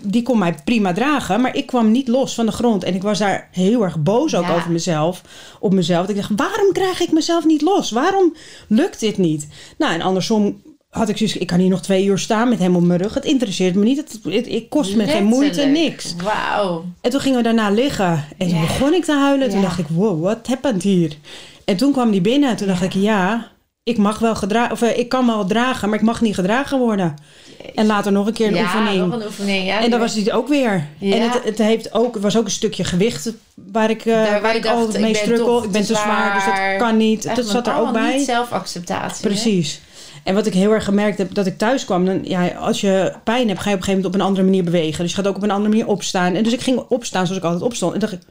die 0.02 0.22
kon 0.22 0.38
mij 0.38 0.54
prima 0.64 0.92
dragen. 0.92 1.40
Maar 1.40 1.56
ik 1.56 1.66
kwam 1.66 1.90
niet 1.90 2.08
los 2.08 2.34
van 2.34 2.46
de 2.46 2.52
grond. 2.52 2.84
En 2.84 2.94
ik 2.94 3.02
was 3.02 3.18
daar 3.18 3.48
heel 3.52 3.82
erg 3.82 3.98
boos 4.02 4.34
ook 4.34 4.44
Ja. 4.44 4.54
over 4.54 4.70
mezelf. 4.70 5.22
Op 5.60 5.72
mezelf. 5.74 6.00
Dat 6.06 6.16
ik 6.16 6.22
dacht, 6.22 6.32
waarom 6.36 6.72
krijg 6.72 7.00
ik 7.00 7.12
mezelf 7.12 7.44
niet 7.44 7.62
los? 7.62 7.90
Waarom 7.90 8.34
lukt 8.68 9.00
dit 9.00 9.18
niet? 9.18 9.48
Nou, 9.78 9.92
en 9.94 10.00
andersom 10.02 10.62
had 10.90 11.08
ik 11.08 11.16
zoiets, 11.16 11.36
ik 11.36 11.46
kan 11.46 11.58
hier 11.58 11.68
nog 11.68 11.82
twee 11.82 12.04
uur 12.04 12.18
staan 12.18 12.48
met 12.48 12.58
hem 12.58 12.76
op 12.76 12.82
mijn 12.82 13.00
rug. 13.00 13.14
Het 13.14 13.24
interesseert 13.24 13.74
me 13.74 13.84
niet. 13.84 13.96
Het, 13.96 14.18
het, 14.34 14.48
het 14.52 14.66
kost 14.68 14.96
me 14.96 15.06
geen 15.06 15.24
moeite, 15.24 15.62
niks. 15.64 16.14
Wauw. 16.22 16.84
En 17.00 17.10
toen 17.10 17.20
gingen 17.20 17.36
we 17.38 17.44
daarna 17.44 17.70
liggen. 17.70 18.24
En 18.38 18.48
toen 18.48 18.56
Ja. 18.56 18.60
begon 18.60 18.94
ik 18.94 19.04
te 19.04 19.12
huilen. 19.12 19.50
Toen 19.50 19.60
dacht 19.62 19.78
ik, 19.78 19.86
wow, 19.88 20.22
what 20.22 20.46
happened 20.46 20.82
hier? 20.82 21.16
En 21.68 21.76
toen 21.76 21.92
kwam 21.92 22.10
die 22.10 22.20
binnen. 22.20 22.50
En 22.50 22.56
toen 22.56 22.66
dacht 22.66 22.82
ik, 22.82 22.92
ja, 22.92 23.48
ik 23.82 23.98
mag 23.98 24.18
wel 24.18 24.34
gedragen, 24.34 24.72
of 24.72 24.82
eh, 24.82 24.98
ik 24.98 25.08
kan 25.08 25.26
wel 25.26 25.46
dragen, 25.46 25.88
maar 25.88 25.98
ik 25.98 26.04
mag 26.04 26.20
niet 26.20 26.34
gedragen 26.34 26.78
worden. 26.78 27.14
En 27.74 27.86
later 27.86 28.12
nog 28.12 28.26
een 28.26 28.32
keer 28.32 28.46
een 28.46 28.54
ja, 28.54 28.62
oefening. 28.62 29.06
nog 29.06 29.20
een 29.20 29.26
oefening. 29.26 29.66
Ja, 29.66 29.80
en 29.80 29.90
dat 29.90 30.00
was 30.00 30.14
dit 30.14 30.30
ook 30.30 30.48
weer. 30.48 30.86
Ja. 30.98 31.14
En 31.14 31.22
het, 31.30 31.44
het 31.44 31.58
heeft 31.58 31.92
ook, 31.92 32.16
was 32.18 32.36
ook 32.36 32.44
een 32.44 32.50
stukje 32.50 32.84
gewicht 32.84 33.32
waar 33.54 33.90
ik, 33.90 34.04
Daar 34.04 34.42
waar 34.42 34.56
ik 34.56 34.62
dacht, 34.62 34.98
mee 34.98 35.14
strukkel. 35.14 35.64
Ik 35.64 35.70
ben 35.70 35.84
te 35.84 35.94
zwaar, 35.94 36.34
dus 36.34 36.44
dat 36.44 36.88
kan 36.88 36.96
niet. 36.96 37.36
Dat 37.36 37.46
zat 37.46 37.66
er 37.66 37.76
ook 37.76 37.92
bij. 37.92 38.18
Zelfacceptatie. 38.18 39.22
hè? 39.22 39.28
Precies. 39.28 39.80
En 40.24 40.34
wat 40.34 40.46
ik 40.46 40.54
heel 40.54 40.72
erg 40.72 40.84
gemerkt 40.84 41.18
heb, 41.18 41.34
dat 41.34 41.46
ik 41.46 41.58
thuis 41.58 41.84
kwam, 41.84 42.04
dan, 42.04 42.20
ja, 42.24 42.48
als 42.48 42.80
je 42.80 43.12
pijn 43.24 43.48
hebt, 43.48 43.60
ga 43.60 43.68
je 43.68 43.74
op 43.74 43.80
een 43.80 43.84
gegeven 43.84 43.94
moment 43.94 44.06
op 44.06 44.14
een 44.14 44.26
andere 44.26 44.44
manier 44.44 44.64
bewegen. 44.64 45.02
Dus 45.02 45.10
je 45.10 45.16
gaat 45.16 45.26
ook 45.26 45.36
op 45.36 45.42
een 45.42 45.50
andere 45.50 45.68
manier 45.70 45.86
opstaan. 45.86 46.34
En 46.34 46.42
dus 46.44 46.52
ik 46.52 46.60
ging 46.60 46.78
opstaan 46.88 47.26
zoals 47.26 47.40
ik 47.40 47.46
altijd 47.46 47.64
opstond. 47.64 47.94
En 47.94 48.00
dacht 48.00 48.12
ik, 48.12 48.20
"Oh, 48.22 48.28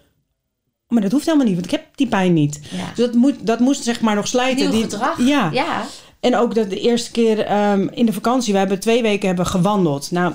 maar 0.88 1.02
dat 1.02 1.12
hoeft 1.12 1.26
helemaal 1.26 1.46
niet, 1.46 1.56
want 1.56 1.66
ik 1.66 1.72
heb 1.72 1.84
die 1.96 2.08
pijn 2.08 2.34
niet. 2.34 2.60
Ja. 2.70 2.86
Dus 2.96 3.06
dat, 3.06 3.14
moet, 3.16 3.36
dat 3.42 3.60
moest 3.60 3.84
zeg 3.84 4.02
maar 4.02 4.16
nog 4.16 4.28
slijten. 4.28 4.70
Nieuw 4.70 4.72
Die- 4.72 4.82
gedrag. 4.82 5.18
Ja. 5.28 5.50
Ja. 5.54 5.86
En 6.20 6.36
ook 6.36 6.56
dat 6.56 6.70
de 6.70 6.80
eerste 6.80 7.12
keer 7.12 7.40
ehm, 7.40 7.88
in 7.92 8.06
de 8.06 8.14
vakantie, 8.14 8.54
we 8.54 8.60
hebben 8.60 8.80
twee 8.80 9.02
weken 9.02 9.28
hebben 9.28 9.46
gewandeld. 9.46 10.12
Nou, 10.12 10.34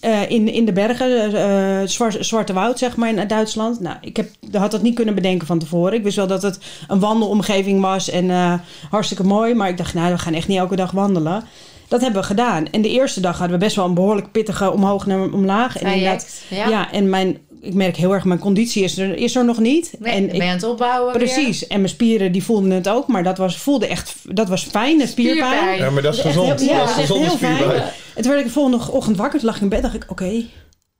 eh, 0.00 0.30
in, 0.30 0.48
in 0.48 0.64
de 0.64 0.72
bergen, 0.72 1.34
eh, 1.34 1.86
Zwar- 1.88 2.24
Zwarte 2.24 2.52
Woud, 2.52 2.78
zeg 2.78 2.96
maar, 2.96 3.08
in 3.08 3.28
Duitsland. 3.28 3.80
Nou, 3.80 3.96
ik 4.00 4.16
heb, 4.16 4.28
had 4.52 4.70
dat 4.70 4.82
niet 4.82 4.94
kunnen 4.94 5.14
bedenken 5.14 5.46
van 5.46 5.58
tevoren. 5.58 5.92
Ik 5.92 6.02
wist 6.02 6.16
wel 6.16 6.26
dat 6.26 6.42
het 6.42 6.58
een 6.88 7.00
wandelomgeving 7.00 7.80
was 7.80 8.10
en 8.10 8.30
eh, 8.30 8.54
hartstikke 8.90 9.24
mooi. 9.24 9.54
Maar 9.54 9.68
ik 9.68 9.76
dacht, 9.76 9.94
nou, 9.94 10.12
we 10.12 10.18
gaan 10.18 10.34
echt 10.34 10.48
niet 10.48 10.58
elke 10.58 10.76
dag 10.76 10.90
wandelen. 10.90 11.44
Dat 11.88 12.00
hebben 12.00 12.20
we 12.20 12.26
gedaan. 12.26 12.66
En 12.70 12.82
de 12.82 12.88
eerste 12.90 13.20
dag 13.20 13.38
hadden 13.38 13.58
we 13.58 13.64
best 13.64 13.76
wel 13.76 13.84
een 13.84 13.94
behoorlijk 13.94 14.32
pittige 14.32 14.72
omhoog 14.72 15.06
naar 15.06 15.20
omlaag. 15.32 15.76
En 15.78 15.92
inderdaad, 15.92 16.26
Traject. 16.48 16.68
Ja. 16.70 16.78
ja. 16.78 16.92
en 16.92 17.08
mijn 17.08 17.38
ik 17.60 17.74
merk 17.74 17.96
heel 17.96 18.12
erg, 18.14 18.24
mijn 18.24 18.38
conditie 18.38 18.84
is 18.84 18.98
er, 18.98 19.16
is 19.16 19.36
er 19.36 19.44
nog 19.44 19.58
niet. 19.58 19.92
Nee, 19.98 20.12
en 20.12 20.26
ben 20.26 20.34
ik, 20.34 20.42
aan 20.42 20.48
het 20.48 20.62
opbouwen 20.62 21.12
weer. 21.18 21.22
precies. 21.22 21.66
En 21.66 21.76
mijn 21.76 21.88
spieren 21.88 22.32
die 22.32 22.42
voelden 22.44 22.70
het 22.70 22.88
ook, 22.88 23.06
maar 23.06 23.22
dat 23.22 23.38
was, 23.38 23.56
voelde 23.56 23.86
echt, 23.86 24.14
dat 24.24 24.48
was 24.48 24.62
fijn, 24.64 25.00
een 25.00 25.08
spierpijn. 25.08 25.52
Spierpijn. 25.52 25.78
Ja, 25.78 25.90
maar 25.90 26.02
dat 26.02 26.14
is 26.14 26.20
gezond. 26.20 26.60
heel- 26.60 26.68
ja, 26.68 26.78
dat 26.78 26.88
is 26.88 26.94
gezonde 26.94 27.24
heel 27.26 27.36
fijn. 27.36 27.54
spierpijn. 27.56 27.82
En 28.14 28.22
toen 28.22 28.30
werd 28.30 28.38
ik 28.40 28.46
de 28.46 28.52
volgende 28.52 28.90
ochtend 28.92 29.16
wakker, 29.16 29.38
toen 29.38 29.48
lag 29.48 29.56
ik 29.56 29.62
in 29.62 29.68
bed, 29.68 29.82
dacht 29.82 29.94
ik, 29.94 30.04
oké, 30.08 30.44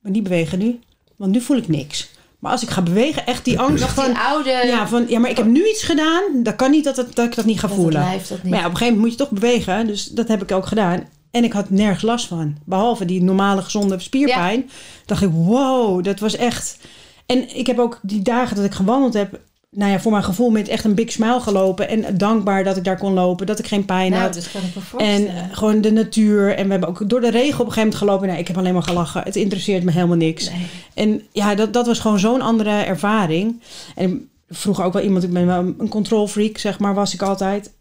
maar 0.01 0.11
niet 0.11 0.23
bewegen 0.23 0.59
nu, 0.59 0.79
want 1.17 1.31
nu 1.31 1.41
voel 1.41 1.57
ik 1.57 1.67
niks. 1.67 2.09
Maar 2.39 2.51
als 2.51 2.61
ik 2.63 2.69
ga 2.69 2.81
bewegen, 2.81 3.25
echt 3.25 3.45
die 3.45 3.59
angst 3.59 3.83
Nog 3.83 3.93
die 3.93 4.03
van, 4.03 4.15
oude... 4.17 4.49
ja, 4.49 4.87
van, 4.87 5.05
ja, 5.07 5.19
maar 5.19 5.29
ik 5.29 5.37
heb 5.37 5.45
nu 5.45 5.67
iets 5.69 5.83
gedaan, 5.83 6.23
dat 6.43 6.55
kan 6.55 6.71
niet 6.71 6.83
dat, 6.83 6.97
het, 6.97 7.15
dat 7.15 7.25
ik 7.25 7.35
dat 7.35 7.45
niet 7.45 7.59
ga 7.59 7.67
dat 7.67 7.75
voelen. 7.75 8.01
blijft 8.01 8.29
dat 8.29 8.43
niet. 8.43 8.51
Maar 8.51 8.59
ja, 8.59 8.65
op 8.65 8.71
een 8.71 8.77
gegeven 8.77 8.97
moment 8.99 9.17
moet 9.19 9.27
je 9.29 9.29
toch 9.29 9.39
bewegen. 9.39 9.87
Dus 9.87 10.05
dat 10.05 10.27
heb 10.27 10.41
ik 10.41 10.51
ook 10.51 10.65
gedaan. 10.65 11.07
En 11.31 11.43
ik 11.43 11.53
had 11.53 11.69
nergens 11.69 12.01
last 12.01 12.27
van. 12.27 12.57
Behalve 12.65 13.05
die 13.05 13.23
normale 13.23 13.61
gezonde 13.61 13.99
spierpijn. 13.99 14.69
Dacht 15.05 15.21
ik, 15.21 15.29
wow, 15.33 16.03
dat 16.03 16.19
was 16.19 16.35
echt... 16.35 16.77
En 17.25 17.57
ik 17.57 17.67
heb 17.67 17.79
ook 17.79 17.99
die 18.01 18.21
dagen 18.21 18.55
dat 18.55 18.65
ik 18.65 18.73
gewandeld 18.73 19.13
heb... 19.13 19.39
Nou 19.69 19.91
ja, 19.91 19.99
voor 19.99 20.11
mijn 20.11 20.23
gevoel 20.23 20.49
met 20.49 20.67
echt 20.67 20.83
een 20.83 20.95
big 20.95 21.11
smile 21.11 21.39
gelopen. 21.39 21.89
En 21.89 22.17
dankbaar 22.17 22.63
dat 22.63 22.77
ik 22.77 22.83
daar 22.83 22.97
kon 22.97 23.13
lopen. 23.13 23.45
Dat 23.45 23.59
ik 23.59 23.67
geen 23.67 23.85
pijn 23.85 24.11
nou, 24.11 24.23
had. 24.23 24.33
dat 24.33 24.51
kan 24.51 24.61
ik 24.61 24.75
me 24.75 24.81
En 24.81 24.83
voorstellen. 25.21 25.49
gewoon 25.55 25.81
de 25.81 25.91
natuur. 25.91 26.55
En 26.55 26.65
we 26.65 26.71
hebben 26.71 26.89
ook 26.89 27.09
door 27.09 27.21
de 27.21 27.29
regen 27.29 27.59
op 27.59 27.65
een 27.65 27.73
gegeven 27.73 27.81
moment 27.81 27.95
gelopen. 27.95 28.27
Nou, 28.27 28.39
ik 28.39 28.47
heb 28.47 28.57
alleen 28.57 28.73
maar 28.73 28.83
gelachen. 28.83 29.23
Het 29.23 29.35
interesseert 29.35 29.83
me 29.83 29.91
helemaal 29.91 30.17
niks. 30.17 30.49
Nee. 30.49 30.67
En 30.93 31.21
ja, 31.31 31.55
dat, 31.55 31.73
dat 31.73 31.85
was 31.87 31.99
gewoon 31.99 32.19
zo'n 32.19 32.41
andere 32.41 32.69
ervaring. 32.69 33.61
En 33.95 34.29
vroeger 34.49 34.85
ook 34.85 34.93
wel 34.93 35.03
iemand, 35.03 35.23
ik 35.23 35.33
ben 35.33 35.45
wel 35.45 35.73
een 35.77 35.89
control 35.89 36.27
freak, 36.27 36.57
zeg 36.57 36.79
maar, 36.79 36.93
was 36.93 37.13
ik 37.13 37.21
altijd. 37.21 37.71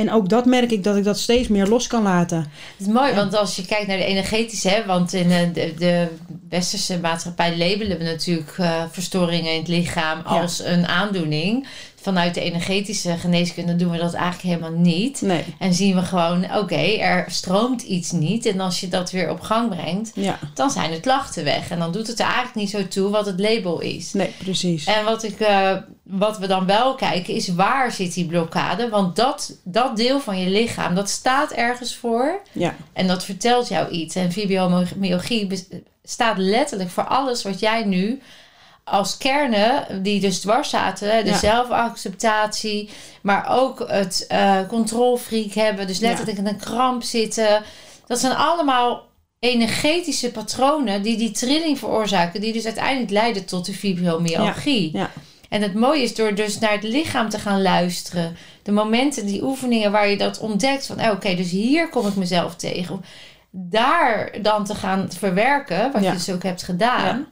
En 0.00 0.12
ook 0.12 0.28
dat 0.28 0.44
merk 0.46 0.70
ik 0.70 0.84
dat 0.84 0.96
ik 0.96 1.04
dat 1.04 1.18
steeds 1.18 1.48
meer 1.48 1.66
los 1.66 1.86
kan 1.86 2.02
laten. 2.02 2.38
Het 2.38 2.86
is 2.86 2.86
mooi, 2.86 3.14
want 3.14 3.34
als 3.34 3.56
je 3.56 3.66
kijkt 3.66 3.86
naar 3.86 3.96
de 3.96 4.04
energetische, 4.04 4.68
hè, 4.68 4.86
want 4.86 5.12
in 5.12 5.30
eh, 5.30 5.38
de, 5.52 5.74
de 5.78 6.08
westerse 6.48 6.98
maatschappij 6.98 7.56
labelen 7.58 7.98
we 7.98 8.04
natuurlijk 8.04 8.54
eh, 8.58 8.82
verstoringen 8.90 9.52
in 9.52 9.58
het 9.58 9.68
lichaam 9.68 10.20
als 10.24 10.64
een 10.64 10.86
aandoening. 10.86 11.66
Vanuit 12.02 12.34
de 12.34 12.40
energetische 12.40 13.16
geneeskunde 13.16 13.76
doen 13.76 13.90
we 13.90 13.98
dat 13.98 14.14
eigenlijk 14.14 14.42
helemaal 14.42 14.80
niet. 14.80 15.20
Nee. 15.22 15.44
En 15.58 15.74
zien 15.74 15.94
we 15.94 16.02
gewoon, 16.02 16.56
oké, 16.56 16.96
er 16.98 17.24
stroomt 17.28 17.82
iets 17.82 18.10
niet. 18.12 18.46
En 18.46 18.60
als 18.60 18.80
je 18.80 18.88
dat 18.88 19.10
weer 19.10 19.30
op 19.30 19.40
gang 19.40 19.68
brengt, 19.68 20.10
Ja, 20.14 20.38
dan 20.54 20.70
zijn 20.70 20.90
de 20.90 21.00
klachten 21.00 21.44
weg. 21.44 21.70
En 21.70 21.78
dan 21.78 21.92
doet 21.92 22.06
het 22.06 22.18
er 22.18 22.24
eigenlijk 22.24 22.54
niet 22.54 22.70
zo 22.70 22.88
toe 22.88 23.10
wat 23.10 23.26
het 23.26 23.40
label 23.40 23.80
is. 23.80 24.12
nee, 24.12 24.34
precies. 24.44 24.84
En 24.84 25.04
wat, 25.04 25.22
ik, 25.22 25.40
eh, 25.40 25.76
wat 26.10 26.38
we 26.38 26.46
dan 26.46 26.66
wel 26.66 26.94
kijken 26.94 27.34
is 27.34 27.48
waar 27.48 27.92
zit 27.92 28.14
die 28.14 28.26
blokkade? 28.26 28.88
Want 28.88 29.16
dat, 29.16 29.52
dat 29.64 29.96
deel 29.96 30.20
van 30.20 30.38
je 30.38 30.48
lichaam, 30.50 30.94
dat 30.94 31.08
staat 31.10 31.50
ergens 31.50 31.96
voor. 31.96 32.40
Ja, 32.52 32.74
En 32.92 33.06
dat 33.06 33.24
vertelt 33.24 33.68
jou 33.68 33.88
iets. 33.88 34.14
En 34.14 34.32
fibromyalgie 34.32 35.66
staat 36.02 36.38
letterlijk 36.38 36.90
voor 36.90 37.06
alles 37.06 37.42
wat 37.42 37.60
jij 37.60 37.84
nu 37.84 38.20
als 38.84 39.16
kernen, 39.16 40.02
die 40.02 40.20
dus 40.20 40.40
dwars 40.40 40.70
zaten, 40.70 41.24
de 41.24 41.30
Ja. 41.30 41.38
zelfacceptatie, 41.38 42.88
maar 43.22 43.48
ook 43.60 43.84
het 43.88 44.24
eh 44.28 44.58
controlfreak 44.68 45.52
hebben, 45.52 45.86
dus 45.86 45.98
letterlijk 45.98 46.38
in 46.38 46.46
een 46.46 46.56
kramp 46.58 47.02
zitten. 47.02 47.62
Dat 48.06 48.18
zijn 48.18 48.34
allemaal 48.36 49.08
energetische 49.38 50.30
patronen 50.30 51.02
die 51.02 51.16
die 51.16 51.30
trilling 51.30 51.78
veroorzaken, 51.78 52.40
die 52.40 52.52
dus 52.52 52.64
uiteindelijk 52.64 53.10
leiden 53.10 53.44
tot 53.44 53.66
de 53.66 53.72
fibromyalgie. 53.72 54.90
ja, 54.92 55.10
En 55.50 55.62
het 55.62 55.74
mooie 55.74 56.02
is 56.02 56.14
door 56.14 56.34
dus 56.34 56.58
naar 56.58 56.72
het 56.72 56.82
lichaam 56.82 57.28
te 57.28 57.38
gaan 57.38 57.62
luisteren. 57.62 58.36
De 58.62 58.72
momenten, 58.72 59.26
die 59.26 59.42
oefeningen 59.44 59.92
waar 59.92 60.08
je 60.08 60.16
dat 60.16 60.38
ontdekt. 60.38 60.86
Van 60.86 60.98
eh, 60.98 61.10
oké, 61.10 61.34
dus 61.34 61.50
hier 61.50 61.88
kom 61.88 62.06
ik 62.06 62.14
mezelf 62.16 62.56
tegen. 62.56 63.04
Daar 63.50 64.32
dan 64.42 64.64
te 64.64 64.74
gaan 64.74 65.06
verwerken, 65.18 65.92
wat 65.92 66.02
Ja. 66.02 66.10
je 66.10 66.16
dus 66.16 66.30
ook 66.30 66.42
hebt 66.42 66.62
gedaan. 66.62 67.04
Ja. 67.18 67.24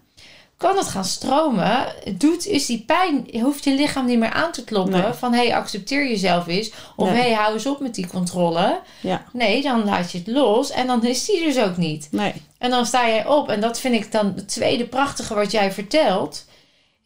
Kan 0.57 0.77
het 0.77 0.87
gaan 0.89 1.05
stromen? 1.05 1.87
Doet, 2.15 2.47
is 2.47 2.67
die 2.67 2.85
pijn, 2.87 3.27
hoeft 3.41 3.65
je 3.65 3.75
lichaam 3.75 4.07
niet 4.07 4.19
meer 4.19 4.33
aan 4.33 4.53
te 4.53 4.65
kloppen. 4.65 5.01
Nee. 5.03 5.13
Van 5.13 5.33
hé, 5.33 5.47
hey, 5.47 5.57
accepteer 5.57 6.09
jezelf 6.09 6.47
eens. 6.47 6.71
Of 6.97 7.07
hé, 7.09 7.13
Nee. 7.15 7.23
hey, 7.23 7.33
hou 7.33 7.53
eens 7.55 7.67
op 7.67 7.81
met 7.81 7.95
die 7.95 8.07
controle. 8.07 8.81
ja, 9.01 9.25
Nee, 9.33 9.63
dan 9.63 9.85
laat 9.85 10.13
je 10.13 10.19
het 10.19 10.27
los. 10.27 10.71
En 10.71 10.87
dan 10.87 11.05
is 11.07 11.25
die 11.25 11.45
dus 11.45 11.59
ook 11.59 11.77
niet. 11.77 12.09
nee. 12.11 12.33
En 12.59 12.71
dan 12.71 12.87
sta 12.87 13.09
jij 13.09 13.27
op. 13.27 13.49
En 13.49 13.61
dat 13.61 13.81
vind 13.81 13.95
ik 13.95 14.13
dan 14.13 14.33
het 14.37 14.49
tweede 14.49 14.85
prachtige 14.87 15.35
wat 15.35 15.51
jij 15.51 15.73
vertelt. 15.73 16.45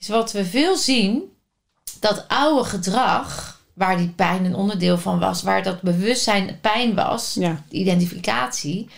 Is 0.02 0.08
wat 0.08 0.32
we 0.32 0.44
veel 0.44 0.76
zien. 0.76 1.32
Dat 2.00 2.24
oude 2.28 2.64
gedrag. 2.64 3.60
Waar 3.74 3.96
die 3.96 4.08
pijn 4.08 4.44
een 4.44 4.54
onderdeel 4.54 4.98
van 4.98 5.18
was. 5.18 5.42
Waar 5.42 5.62
dat 5.62 5.80
bewustzijn 5.80 6.58
pijn 6.60 6.94
was. 6.94 7.34
Ja, 7.34 7.62
De 7.68 7.76
identificatie. 7.76 8.88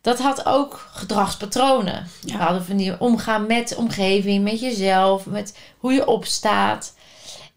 Dat 0.00 0.18
had 0.18 0.46
ook 0.46 0.88
gedragspatronen. 0.92 2.08
Ja. 2.20 2.36
We 2.36 2.42
hadden 2.42 2.64
van 2.64 2.76
die 2.76 3.00
omgaan 3.00 3.46
met 3.46 3.68
de 3.68 3.76
omgeving. 3.76 4.44
Met 4.44 4.60
jezelf. 4.60 5.26
Met 5.26 5.58
hoe 5.78 5.92
je 5.92 6.06
opstaat. 6.06 6.94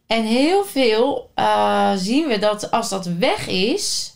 En 0.08 0.24
heel 0.24 0.66
veel 0.66 1.32
eh, 1.36 1.92
zien 1.96 2.28
we 2.28 2.40
dat 2.40 2.72
als 2.72 2.90
dat 2.90 3.06
weg 3.06 3.48
is. 3.48 4.14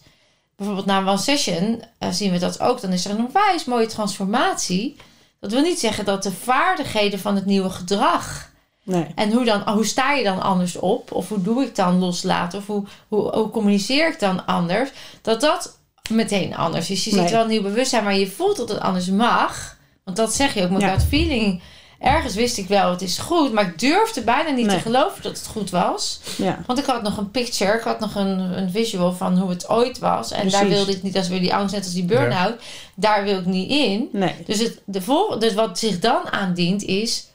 Bijvoorbeeld 0.55 0.86
na 0.86 0.97
een 0.97 1.07
one 1.07 1.17
session 1.17 1.84
eh, 1.97 2.09
zien 2.09 2.32
we 2.32 2.39
dat 2.39 2.59
ook. 2.59 2.82
Dan 2.82 2.91
is 2.91 3.05
er 3.05 3.11
een 3.11 3.26
onwijs 3.26 3.65
mooie 3.65 3.88
transformatie. 3.88 4.95
Dat 5.39 5.51
wil 5.51 5.61
niet 5.61 5.80
zeggen 5.80 6.05
dat 6.05 6.24
de 6.24 6.32
vaardigheden 6.32 7.19
van 7.19 7.36
het 7.36 7.45
nieuwe 7.45 7.69
gedrag. 7.69 8.51
Nee. 8.84 9.05
En 9.15 9.31
hoe, 9.31 9.45
dan, 9.45 9.69
hoe 9.69 9.86
sta 9.86 10.11
je 10.13 10.23
dan 10.23 10.41
anders 10.41 10.75
op? 10.79 11.11
Of 11.11 11.29
hoe 11.29 11.41
doe 11.41 11.63
ik 11.63 11.75
dan 11.75 11.99
loslaten? 11.99 12.59
Of 12.59 12.67
hoe, 12.67 12.84
hoe, 13.07 13.36
hoe 13.36 13.49
communiceer 13.49 14.07
ik 14.07 14.19
dan 14.19 14.45
anders? 14.45 14.89
Dat 15.21 15.41
dat 15.41 15.77
meteen 16.09 16.55
anders 16.55 16.89
is. 16.89 17.03
Je 17.03 17.09
ziet 17.09 17.19
Nee. 17.21 17.31
wel 17.31 17.41
een 17.41 17.47
nieuw 17.49 17.61
bewustzijn, 17.61 18.03
maar 18.03 18.15
je 18.17 18.27
voelt 18.31 18.57
dat 18.57 18.69
het 18.69 18.79
anders 18.79 19.09
mag. 19.09 19.77
Want 20.03 20.17
dat 20.17 20.34
zeg 20.36 20.53
je 20.53 20.63
ook 20.63 20.69
met 20.69 20.81
Ja. 20.81 20.91
dat 20.91 21.03
feeling. 21.03 21.61
Ergens 21.99 22.36
wist 22.36 22.57
ik 22.57 22.67
wel, 22.67 22.89
het 22.91 23.01
is 23.01 23.17
goed. 23.17 23.53
Maar 23.53 23.65
ik 23.67 23.79
durfde 23.79 24.21
bijna 24.21 24.49
niet 24.49 24.65
Nee. 24.65 24.75
te 24.75 24.81
geloven 24.81 25.21
dat 25.23 25.38
het 25.38 25.47
goed 25.47 25.69
was. 25.69 26.19
Ja, 26.38 26.59
Want 26.67 26.79
ik 26.79 26.86
had 26.86 27.01
nog 27.01 27.17
een 27.17 27.31
picture, 27.31 27.77
ik 27.77 27.84
had 27.84 27.99
nog 27.99 28.15
een, 28.15 28.39
een 28.57 28.71
visual 28.71 29.13
van 29.13 29.38
hoe 29.38 29.49
het 29.49 29.69
ooit 29.69 29.99
was. 29.99 30.31
En 30.31 30.49
daar 30.49 30.67
wilde 30.67 30.91
ik 30.91 31.03
niet, 31.03 31.13
dat 31.13 31.23
is 31.23 31.29
weer 31.29 31.39
die 31.39 31.53
angst, 31.55 31.75
net 31.75 31.84
als 31.84 31.93
die 31.93 32.03
burn-out. 32.05 32.61
Daar 32.95 33.23
wil 33.23 33.38
ik 33.39 33.45
niet 33.45 33.69
in. 33.69 34.09
nee. 34.11 34.36
Dus, 34.45 34.59
het, 34.59 34.81
de 34.86 35.01
vol, 35.01 35.39
dus 35.39 35.53
wat 35.53 35.79
zich 35.79 35.99
dan 35.99 36.31
aandient 36.31 36.84
is 36.84 37.27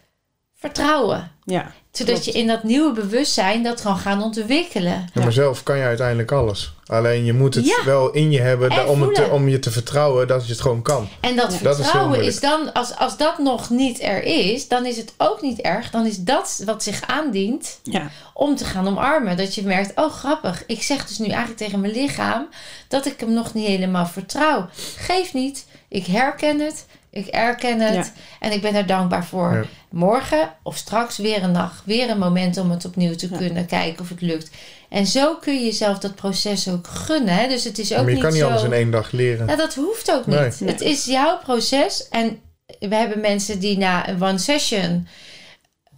vertrouwen. 0.58 1.30
Ja, 1.44 1.72
Zodat 1.92 2.14
Klopt. 2.14 2.24
je 2.24 2.40
in 2.40 2.46
dat 2.46 2.62
nieuwe 2.62 2.92
bewustzijn 2.92 3.62
dat 3.62 3.82
kan 3.82 3.96
gaan 3.98 4.22
ontwikkelen. 4.22 4.90
Ja, 4.92 5.04
Ja. 5.14 5.22
maar 5.22 5.32
zelf 5.32 5.62
kan 5.62 5.76
je 5.76 5.82
uiteindelijk 5.84 6.32
alles. 6.32 6.72
Alleen 6.86 7.24
je 7.24 7.32
moet 7.32 7.54
het 7.54 7.66
Ja. 7.66 7.84
wel 7.84 8.10
in 8.10 8.30
je 8.30 8.40
hebben 8.40 8.70
da- 8.70 8.86
om, 8.86 9.02
het 9.02 9.14
te- 9.14 9.28
om 9.30 9.48
je 9.48 9.58
te 9.58 9.70
vertrouwen 9.70 10.26
dat 10.28 10.46
je 10.46 10.52
het 10.52 10.60
gewoon 10.60 10.82
kan. 10.82 11.08
En 11.20 11.36
dat 11.36 11.52
Ja. 11.52 11.58
Dat 11.58 11.58
is 11.58 11.62
heel 11.62 11.74
vertrouwen 11.74 12.08
moeilijk. 12.08 12.34
is, 12.34 12.40
dan, 12.40 12.72
als, 12.72 12.96
als 12.96 13.16
dat 13.16 13.38
nog 13.38 13.70
niet 13.70 14.02
er 14.02 14.22
is, 14.22 14.68
dan 14.68 14.86
is 14.86 14.96
het 14.96 15.12
ook 15.16 15.42
niet 15.42 15.60
erg. 15.60 15.90
Dan 15.90 16.06
is 16.06 16.16
dat 16.18 16.62
wat 16.64 16.82
zich 16.82 17.00
aandient 17.06 17.78
ja, 17.82 18.10
om 18.34 18.56
te 18.56 18.64
gaan 18.64 18.86
omarmen. 18.88 19.36
Dat 19.36 19.54
je 19.54 19.62
merkt, 19.62 19.92
oh 20.00 20.12
grappig, 20.12 20.64
ik 20.66 20.82
zeg 20.82 21.06
dus 21.06 21.18
nu 21.18 21.26
eigenlijk 21.26 21.56
tegen 21.58 21.80
mijn 21.80 21.92
lichaam 21.92 22.48
dat 22.88 23.06
ik 23.06 23.20
hem 23.20 23.32
nog 23.32 23.54
niet 23.54 23.66
helemaal 23.66 24.06
vertrouw. 24.06 24.68
Geef 24.96 25.32
niet, 25.32 25.66
ik 25.88 26.06
herken 26.06 26.60
het, 26.60 26.86
ik 27.10 27.26
erken 27.26 27.80
het 27.80 27.94
Ja. 27.94 28.12
en 28.40 28.52
ik 28.52 28.60
ben 28.62 28.74
er 28.74 28.86
dankbaar 28.86 29.24
voor. 29.24 29.52
Ja. 29.54 29.62
Morgen 29.90 30.54
of 30.62 30.76
straks 30.76 31.16
weer 31.16 31.42
een 31.42 31.52
dag, 31.52 31.82
weer 31.84 32.10
een 32.10 32.18
moment 32.18 32.56
om 32.56 32.70
het 32.70 32.84
opnieuw 32.84 33.14
te 33.14 33.28
Ja. 33.30 33.36
kunnen 33.36 33.66
kijken 33.66 34.00
of 34.00 34.08
het 34.08 34.20
lukt. 34.20 34.50
En 34.88 35.06
zo 35.06 35.34
kun 35.36 35.54
je 35.54 35.64
jezelf 35.64 35.98
dat 35.98 36.14
proces 36.14 36.68
ook 36.68 36.86
gunnen. 36.86 37.34
Hè? 37.34 37.48
Dus 37.48 37.64
het 37.64 37.78
is 37.78 37.92
ook 37.92 37.98
maar 37.98 38.06
je 38.08 38.12
niet 38.14 38.22
kan 38.22 38.32
niet 38.32 38.40
zo... 38.42 38.48
alles 38.48 38.62
in 38.62 38.72
één 38.72 38.90
dag 38.90 39.10
leren. 39.12 39.46
Ja, 39.46 39.56
dat 39.56 39.74
hoeft 39.74 40.12
ook 40.12 40.26
niet. 40.26 40.60
Nee. 40.60 40.70
Het 40.70 40.80
is 40.80 41.04
jouw 41.04 41.38
proces. 41.38 42.08
En 42.08 42.40
we 42.78 42.94
hebben 42.94 43.20
mensen 43.20 43.58
die 43.58 43.78
na 43.78 44.08
een 44.08 44.22
one 44.22 44.38
session 44.38 45.06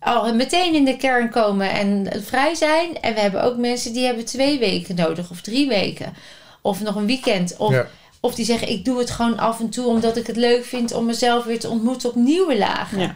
al 0.00 0.34
meteen 0.34 0.74
in 0.74 0.84
de 0.84 0.96
kern 0.96 1.30
komen 1.30 1.70
en 1.70 2.08
vrij 2.24 2.54
zijn. 2.54 3.00
En 3.00 3.14
we 3.14 3.20
hebben 3.20 3.42
ook 3.42 3.56
mensen 3.56 3.92
die 3.92 4.04
hebben 4.06 4.24
twee 4.24 4.58
weken 4.58 4.94
nodig 4.94 5.30
of 5.30 5.40
drie 5.40 5.68
weken. 5.68 6.14
Of 6.62 6.80
nog 6.80 6.94
een 6.94 7.06
weekend. 7.06 7.56
Of, 7.56 7.72
Ja. 7.72 7.86
Of 8.20 8.34
die 8.34 8.44
zeggen 8.44 8.68
ik 8.68 8.84
doe 8.84 8.98
het 8.98 9.10
gewoon 9.10 9.38
af 9.38 9.60
en 9.60 9.68
toe 9.70 9.86
omdat 9.86 10.16
ik 10.16 10.26
het 10.26 10.36
leuk 10.36 10.64
vind 10.64 10.92
om 10.94 11.04
mezelf 11.06 11.44
weer 11.44 11.60
te 11.60 11.68
ontmoeten 11.68 12.08
op 12.08 12.14
nieuwe 12.14 12.58
lagen. 12.58 12.98
ja, 13.00 13.14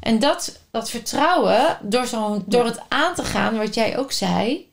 En 0.00 0.18
dat, 0.18 0.58
dat 0.70 0.90
vertrouwen, 0.90 1.78
door, 1.82 2.06
zo'n 2.06 2.42
door 2.46 2.64
het 2.64 2.80
aan 2.88 3.14
te 3.14 3.24
gaan, 3.24 3.56
wat 3.56 3.74
jij 3.74 3.98
ook 3.98 4.12
zei, 4.12 4.68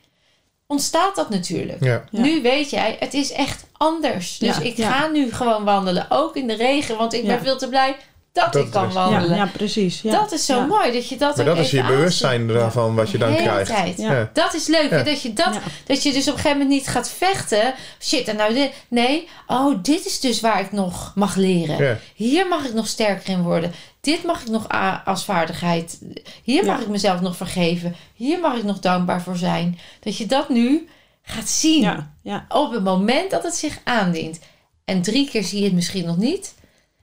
ontstaat 0.68 1.16
dat 1.16 1.30
natuurlijk. 1.30 1.84
Ja. 1.84 2.04
Ja. 2.12 2.22
Nu 2.22 2.42
weet 2.42 2.70
jij, 2.70 2.96
het 3.00 3.14
is 3.14 3.32
echt 3.32 3.66
anders. 3.78 4.38
Dus 4.38 4.58
Ja, 4.58 4.62
ik 4.64 4.78
ja. 4.78 4.92
ga 4.92 5.08
nu 5.08 5.32
gewoon 5.34 5.64
wandelen, 5.64 6.06
ook 6.10 6.36
in 6.36 6.48
de 6.48 6.56
regen, 6.56 6.98
want 6.98 7.14
ik 7.14 7.22
Ja. 7.24 7.28
ben 7.28 7.44
veel 7.44 7.58
te 7.58 7.68
blij 7.70 7.96
dat, 8.34 8.54
Dat 8.54 8.66
ik 8.66 8.72
kan 8.72 8.88
ja, 8.88 8.94
wandelen. 8.94 9.38
ja, 9.38 9.46
precies. 9.46 10.02
Ja. 10.02 10.12
Dat 10.12 10.32
is 10.32 10.46
zo 10.46 10.56
Ja. 10.56 10.66
mooi 10.66 10.92
dat 10.92 11.08
je 11.10 11.18
dat 11.18 11.36
Maar 11.36 11.46
dat 11.46 11.58
is 11.58 11.72
je 11.72 11.84
bewustzijn 11.84 12.48
daarvan 12.48 12.96
wat 12.96 13.10
je 13.10 13.18
dan 13.18 13.36
krijgt. 13.36 13.70
tijd. 13.72 13.98
Ja. 13.98 14.12
Ja. 14.14 14.30
Dat 14.34 14.54
is 14.54 14.68
leuk, 14.68 15.06
dat 15.06 15.22
je 15.22 15.34
dat, 15.34 15.54
Ja. 15.54 15.62
dat 15.86 16.04
je 16.04 16.12
dus 16.14 16.28
op 16.28 16.34
een 16.34 16.40
gegeven 16.40 16.58
moment 16.58 16.70
niet 16.70 16.88
gaat 16.88 17.10
vechten. 17.12 17.74
Shit, 18.00 18.28
en 18.28 18.36
nou 18.36 18.54
dit. 18.54 18.72
Nee, 18.90 19.28
oh, 19.48 19.78
dit 19.84 20.06
is 20.06 20.20
dus 20.20 20.40
waar 20.40 20.60
ik 20.60 20.72
nog 20.72 21.12
mag 21.16 21.36
leren. 21.36 21.84
Ja. 21.86 21.98
Hier 22.16 22.48
mag 22.48 22.66
ik 22.66 22.74
nog 22.74 22.88
sterker 22.88 23.30
in 23.30 23.42
worden. 23.44 23.72
Dit 24.02 24.24
mag 24.24 24.42
ik 24.42 24.48
nog 24.50 24.68
als 25.06 25.24
vaardigheid. 25.26 26.00
Hier 26.44 26.66
mag 26.66 26.80
ik 26.80 26.88
mezelf 26.88 27.22
nog 27.22 27.36
vergeven. 27.36 27.96
Hier 28.16 28.40
mag 28.40 28.56
ik 28.58 28.64
nog 28.64 28.80
dankbaar 28.80 29.22
voor 29.22 29.38
zijn. 29.38 29.80
Dat 30.00 30.18
je 30.18 30.26
dat 30.26 30.50
nu 30.50 30.88
gaat 31.24 31.50
zien. 31.50 31.82
Ja, 31.82 32.12
ja, 32.24 32.46
Op 32.50 32.72
het 32.72 32.84
moment 32.84 33.32
dat 33.32 33.44
het 33.44 33.56
zich 33.56 33.80
aandient. 33.84 34.40
En 34.86 35.02
drie 35.02 35.30
keer 35.30 35.44
zie 35.44 35.58
je 35.60 35.66
het 35.66 35.74
misschien 35.74 36.06
nog 36.06 36.18
niet. 36.18 36.54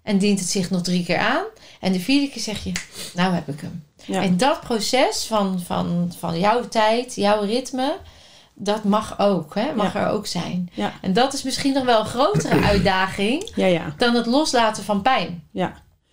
En 0.08 0.18
dient 0.18 0.38
het 0.38 0.48
zich 0.48 0.70
nog 0.70 0.82
drie 0.82 1.04
keer 1.04 1.18
aan. 1.18 1.42
En 1.80 1.92
de 1.92 2.00
vierde 2.00 2.28
keer 2.32 2.42
zeg 2.42 2.64
je, 2.64 2.72
nou 3.14 3.34
heb 3.34 3.48
ik 3.48 3.60
hem. 3.60 3.84
Ja. 4.04 4.22
En 4.22 4.36
dat 4.36 4.60
proces 4.60 5.24
van, 5.26 5.60
van, 5.66 6.12
van 6.18 6.38
jouw 6.38 6.68
tijd, 6.68 7.14
jouw 7.14 7.42
ritme, 7.44 7.96
dat 8.54 8.84
mag 8.84 9.18
ook. 9.18 9.54
Hè? 9.54 9.74
Mag 9.74 9.94
er 9.94 10.08
ook 10.08 10.26
zijn. 10.26 10.70
Ja. 10.74 10.92
En 11.02 11.12
dat 11.12 11.32
is 11.32 11.42
misschien 11.42 11.72
nog 11.72 11.84
wel 11.84 12.00
een 12.00 12.06
grotere 12.06 12.60
uitdaging 12.72 13.50
ja, 13.54 13.66
ja, 13.66 13.94
dan 13.96 14.14
het 14.14 14.26
loslaten 14.26 14.84
van 14.84 15.02
pijn. 15.02 15.42
ja. 15.50 15.72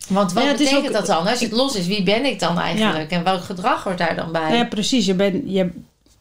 Want 0.10 0.34
wat 0.34 0.44
Ja, 0.44 0.52
betekent 0.52 0.86
ook- 0.88 0.94
dat 0.94 1.06
dan? 1.06 1.28
Als 1.28 1.40
het 1.40 1.52
los 1.52 1.76
is, 1.76 1.88
wie 1.88 2.04
ben 2.04 2.26
ik 2.26 2.40
dan 2.40 2.60
eigenlijk? 2.60 3.12
En 3.12 3.24
welk 3.24 3.44
gedrag 3.44 3.84
hoort 3.84 3.98
daar 3.98 4.16
dan 4.16 4.32
bij? 4.32 4.58
Ja, 4.58 4.64
precies. 4.66 5.06
Je 5.06 5.14
bent, 5.14 5.44
je, 5.46 5.72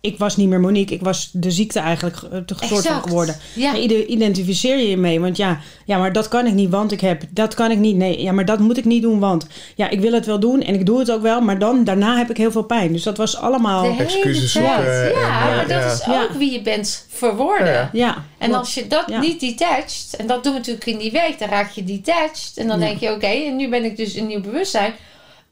ik 0.05 0.19
was 0.19 0.37
niet 0.37 0.49
meer 0.49 0.61
Monique. 0.61 0.95
Ik 0.95 1.03
was 1.03 1.31
de 1.33 1.51
ziekte 1.51 1.79
eigenlijk 1.79 2.17
te 2.47 2.55
soort 2.61 2.87
van 2.87 3.03
geworden. 3.03 3.37
Ja. 3.55 3.73
Ja, 3.73 3.79
ide- 3.79 4.07
identificeer 4.07 4.77
je 4.79 4.89
je 4.89 4.97
mee. 4.97 5.21
Want 5.21 5.37
ja, 5.37 5.61
ja, 5.85 5.99
maar 5.99 6.13
dat 6.13 6.29
kan 6.29 6.47
ik 6.47 6.53
niet, 6.53 6.71
want 6.71 6.93
ik 6.93 7.01
heb. 7.01 7.23
Dat 7.31 7.55
kan 7.55 7.71
ik 7.71 7.79
niet. 7.79 7.97
Nee, 7.97 8.23
ja, 8.23 8.33
maar 8.33 8.45
dat 8.45 8.59
moet 8.59 8.77
ik 8.77 8.85
niet 8.85 9.03
doen, 9.03 9.19
want. 9.19 9.47
Ja, 9.75 9.89
ik 9.91 10.01
wil 10.01 10.13
het 10.13 10.27
wel 10.27 10.41
doen 10.41 10.63
en 10.63 10.75
ik 10.75 10.87
doe 10.87 10.99
het 10.99 11.11
ook 11.11 11.23
wel. 11.23 11.41
Maar 11.41 11.59
dan, 11.59 11.85
daarna 11.85 12.17
heb 12.17 12.31
ik 12.31 12.37
heel 12.37 12.51
veel 12.53 12.63
pijn. 12.65 12.93
Dus 12.93 13.03
dat 13.03 13.17
was 13.17 13.37
allemaal... 13.37 13.99
Excuses 13.99 14.53
zoeken 14.53 14.71
Ja, 14.71 14.79
en, 14.85 15.13
eh, 15.15 15.45
maar 15.45 15.59
dat 15.69 15.69
ja. 15.69 15.93
is 15.93 16.05
Ja. 16.05 16.23
ook 16.23 16.33
wie 16.33 16.53
je 16.53 16.63
bent 16.63 17.07
verworden. 17.09 17.67
Ja, 17.67 17.91
ja. 17.93 18.07
Ja. 18.07 18.25
En 18.39 18.55
als 18.55 18.75
je 18.75 18.87
dat 18.87 19.05
Ja. 19.07 19.21
niet 19.21 19.41
detached, 19.41 20.15
en 20.17 20.27
dat 20.27 20.43
doen 20.45 20.53
we 20.53 20.59
natuurlijk 20.59 20.87
in 20.87 20.99
die 20.99 21.13
week, 21.13 21.39
dan 21.39 21.49
raak 21.49 21.71
je 21.71 21.85
detached. 21.85 22.53
En 22.57 22.67
dan 22.69 22.81
Ja. 22.81 22.87
denk 22.87 23.01
je, 23.01 23.13
oké, 23.13 23.27
en 23.27 23.57
nu 23.57 23.69
ben 23.69 23.85
ik 23.85 23.97
dus 23.97 24.15
een 24.15 24.27
nieuw 24.27 24.41
bewustzijn. 24.41 24.93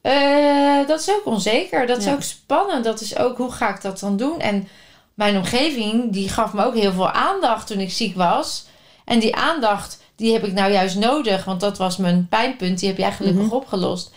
Eh, 0.03 0.87
dat 0.87 1.01
is 1.01 1.11
ook 1.11 1.27
onzeker, 1.27 1.87
dat 1.87 1.99
is 1.99 2.09
ook 2.09 2.23
spannend. 2.23 2.85
Dat 2.85 3.01
is 3.01 3.17
ook, 3.17 3.37
hoe 3.37 3.53
ga 3.53 3.75
ik 3.75 3.83
dat 3.83 3.99
dan 3.99 4.17
doen? 4.17 4.41
En 4.41 4.69
mijn 5.15 5.37
omgeving, 5.37 6.13
die 6.13 6.29
gaf 6.29 6.53
me 6.53 6.65
ook 6.65 6.75
heel 6.75 6.93
veel 6.93 7.11
aandacht 7.11 7.67
toen 7.67 7.79
ik 7.81 7.91
ziek 7.91 8.17
was. 8.17 8.67
En 9.05 9.19
die 9.19 9.37
aandacht, 9.37 10.01
die 10.17 10.33
heb 10.33 10.45
ik 10.45 10.53
nou 10.53 10.73
juist 10.73 10.97
nodig, 10.97 11.45
want 11.45 11.61
dat 11.61 11.79
was 11.79 11.97
mijn 11.97 12.27
pijnpunt. 12.31 12.79
Die 12.79 12.89
heb 12.89 12.99
jij 12.99 13.13
gelukkig 13.13 13.45
Mhm. 13.45 13.55
opgelost. 13.55 14.11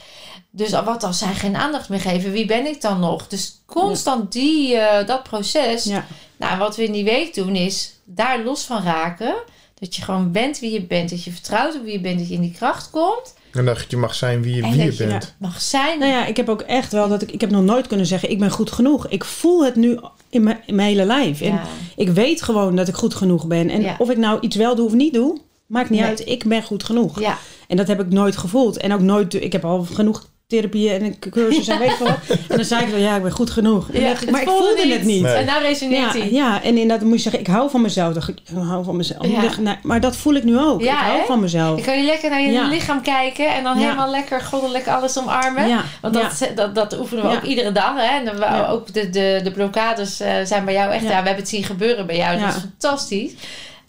Dus 0.49 0.71
wat 0.71 1.03
als 1.03 1.17
zij 1.17 1.33
geen 1.33 1.55
aandacht 1.55 1.89
meer 1.89 1.99
geven? 2.01 2.31
Wie 2.31 2.45
ben 2.45 2.65
ik 2.65 2.81
dan 2.81 2.99
nog? 2.99 3.27
Dus 3.27 3.61
constant 3.65 4.31
die, 4.31 4.75
eh, 4.75 5.07
dat 5.07 5.23
proces. 5.23 5.83
Ja. 5.83 6.05
Nou, 6.37 6.57
wat 6.57 6.75
we 6.75 6.83
in 6.83 6.91
die 6.91 7.03
week 7.03 7.33
doen 7.33 7.55
is 7.55 7.93
daar 8.03 8.43
los 8.43 8.63
van 8.63 8.83
raken. 8.83 9.33
Dat 9.79 9.95
je 9.95 10.01
gewoon 10.01 10.31
bent 10.31 10.59
wie 10.59 10.71
je 10.71 10.81
bent. 10.81 11.09
Dat 11.09 11.23
je 11.23 11.31
vertrouwt 11.31 11.75
op 11.75 11.83
wie 11.83 11.91
je 11.91 11.99
bent. 11.99 12.19
Dat 12.19 12.27
je 12.27 12.33
in 12.33 12.41
die 12.41 12.51
kracht 12.57 12.89
komt. 12.89 13.33
En 13.55 13.65
dat 13.65 13.85
je 13.89 13.97
mag 13.97 14.15
zijn 14.15 14.41
wie 14.41 14.55
je, 14.55 14.61
En 14.63 14.71
wie 14.71 14.79
je 14.79 14.85
dat 14.85 14.97
je 14.97 15.05
bent. 15.05 15.35
mag 15.39 15.61
zijn. 15.61 15.99
Nou 15.99 16.11
ja, 16.11 16.25
ik 16.25 16.37
heb 16.37 16.49
ook 16.49 16.61
echt 16.61 16.91
wel 16.91 17.09
dat 17.09 17.21
ik... 17.21 17.31
Ik 17.31 17.41
heb 17.41 17.49
nog 17.49 17.63
nooit 17.63 17.87
kunnen 17.87 18.05
zeggen, 18.05 18.29
ik 18.29 18.39
ben 18.39 18.51
goed 18.51 18.71
genoeg. 18.71 19.07
Ik 19.07 19.23
voel 19.23 19.65
het 19.65 19.75
nu 19.75 19.99
in 20.29 20.43
mijn, 20.43 20.59
in 20.65 20.75
mijn 20.75 20.87
hele 20.87 21.05
lijf. 21.05 21.41
En 21.41 21.47
Ja. 21.51 21.63
ik 21.95 22.09
weet 22.09 22.41
gewoon 22.41 22.75
dat 22.75 22.87
ik 22.87 22.95
goed 22.95 23.15
genoeg 23.15 23.47
ben. 23.47 23.69
En 23.69 23.81
Ja. 23.81 23.95
of 23.99 24.09
ik 24.09 24.17
nou 24.17 24.39
iets 24.39 24.55
wel 24.55 24.75
doe 24.75 24.85
of 24.85 24.93
niet 24.93 25.13
doe, 25.13 25.39
maakt 25.67 25.89
niet 25.89 25.99
Nee. 25.99 26.09
uit. 26.09 26.27
Ik 26.27 26.43
ben 26.47 26.63
goed 26.63 26.83
genoeg. 26.83 27.19
ja. 27.19 27.37
En 27.67 27.77
dat 27.77 27.87
heb 27.87 27.99
ik 27.99 28.09
nooit 28.09 28.37
gevoeld. 28.37 28.77
En 28.77 28.93
ook 28.93 28.99
nooit... 28.99 29.33
Ik 29.33 29.51
heb 29.51 29.65
al 29.65 29.83
genoeg 29.93 30.25
therapieën 30.47 31.01
en 31.01 31.19
cursussen 31.19 31.73
en 31.73 31.79
weet 31.79 31.89
ik 31.91 31.97
wat. 31.97 32.17
En 32.49 32.55
dan 32.55 32.65
zei 32.65 32.83
ik 32.83 32.89
wel, 32.89 32.99
ja, 32.99 33.15
ik 33.15 33.21
ben 33.21 33.31
goed 33.31 33.49
genoeg. 33.49 33.89
Ja, 33.93 34.11
ik, 34.11 34.29
maar 34.31 34.41
ik 34.41 34.47
voelde 34.47 34.87
het 34.87 35.03
niet. 35.03 35.21
Nee. 35.21 35.33
En 35.33 35.45
nou 35.45 35.61
resoneert 35.61 36.13
Ja, 36.13 36.19
hij. 36.19 36.31
ja, 36.31 36.63
en 36.63 36.77
inderdaad 36.77 37.01
moet 37.07 37.15
je 37.15 37.21
zeggen, 37.21 37.39
ik 37.41 37.47
hou 37.47 37.69
van 37.69 37.81
mezelf. 37.81 38.15
Ik, 38.15 38.27
ik 38.27 38.55
hou 38.55 38.83
van 38.83 38.95
mezelf. 38.95 39.25
Ja. 39.27 39.43
Ik 39.43 39.83
maar 39.83 39.99
dat 39.99 40.15
voel 40.17 40.33
ik 40.33 40.43
nu 40.43 40.59
ook. 40.59 40.81
Ik 40.81 40.89
hou 40.89 41.17
hè? 41.19 41.25
van 41.25 41.39
mezelf. 41.39 41.75
Dan 41.75 41.85
kan 41.85 41.97
je 41.97 42.03
lekker 42.05 42.29
naar 42.29 42.41
je 42.41 42.67
lichaam 42.69 43.01
kijken. 43.01 43.53
En 43.55 43.63
dan 43.63 43.77
helemaal 43.77 44.09
lekker 44.09 44.41
goddelijk 44.41 44.87
alles 44.87 45.17
omarmen. 45.19 45.79
Want 46.01 46.13
dat, 46.13 46.49
dat, 46.55 46.75
dat 46.75 46.99
oefenen 46.99 47.29
we 47.29 47.35
ook 47.35 47.43
iedere 47.43 47.71
dag. 47.71 47.93
Hè? 47.95 48.17
En 48.19 48.25
dan, 48.25 48.35
we- 48.35 48.67
ook 48.67 48.93
de, 48.93 49.09
de, 49.09 49.39
de 49.43 49.51
blokkades 49.51 50.19
eh, 50.19 50.33
zijn 50.43 50.65
bij 50.65 50.73
jou 50.73 50.91
echt... 50.91 51.01
Ja. 51.03 51.07
We 51.07 51.13
hebben 51.13 51.35
het 51.35 51.49
zien 51.49 51.63
gebeuren 51.63 52.05
bij 52.05 52.17
jou. 52.17 52.37
Ja. 52.37 52.45
Dat 52.45 52.55
is 52.55 52.61
fantastisch. 52.61 53.31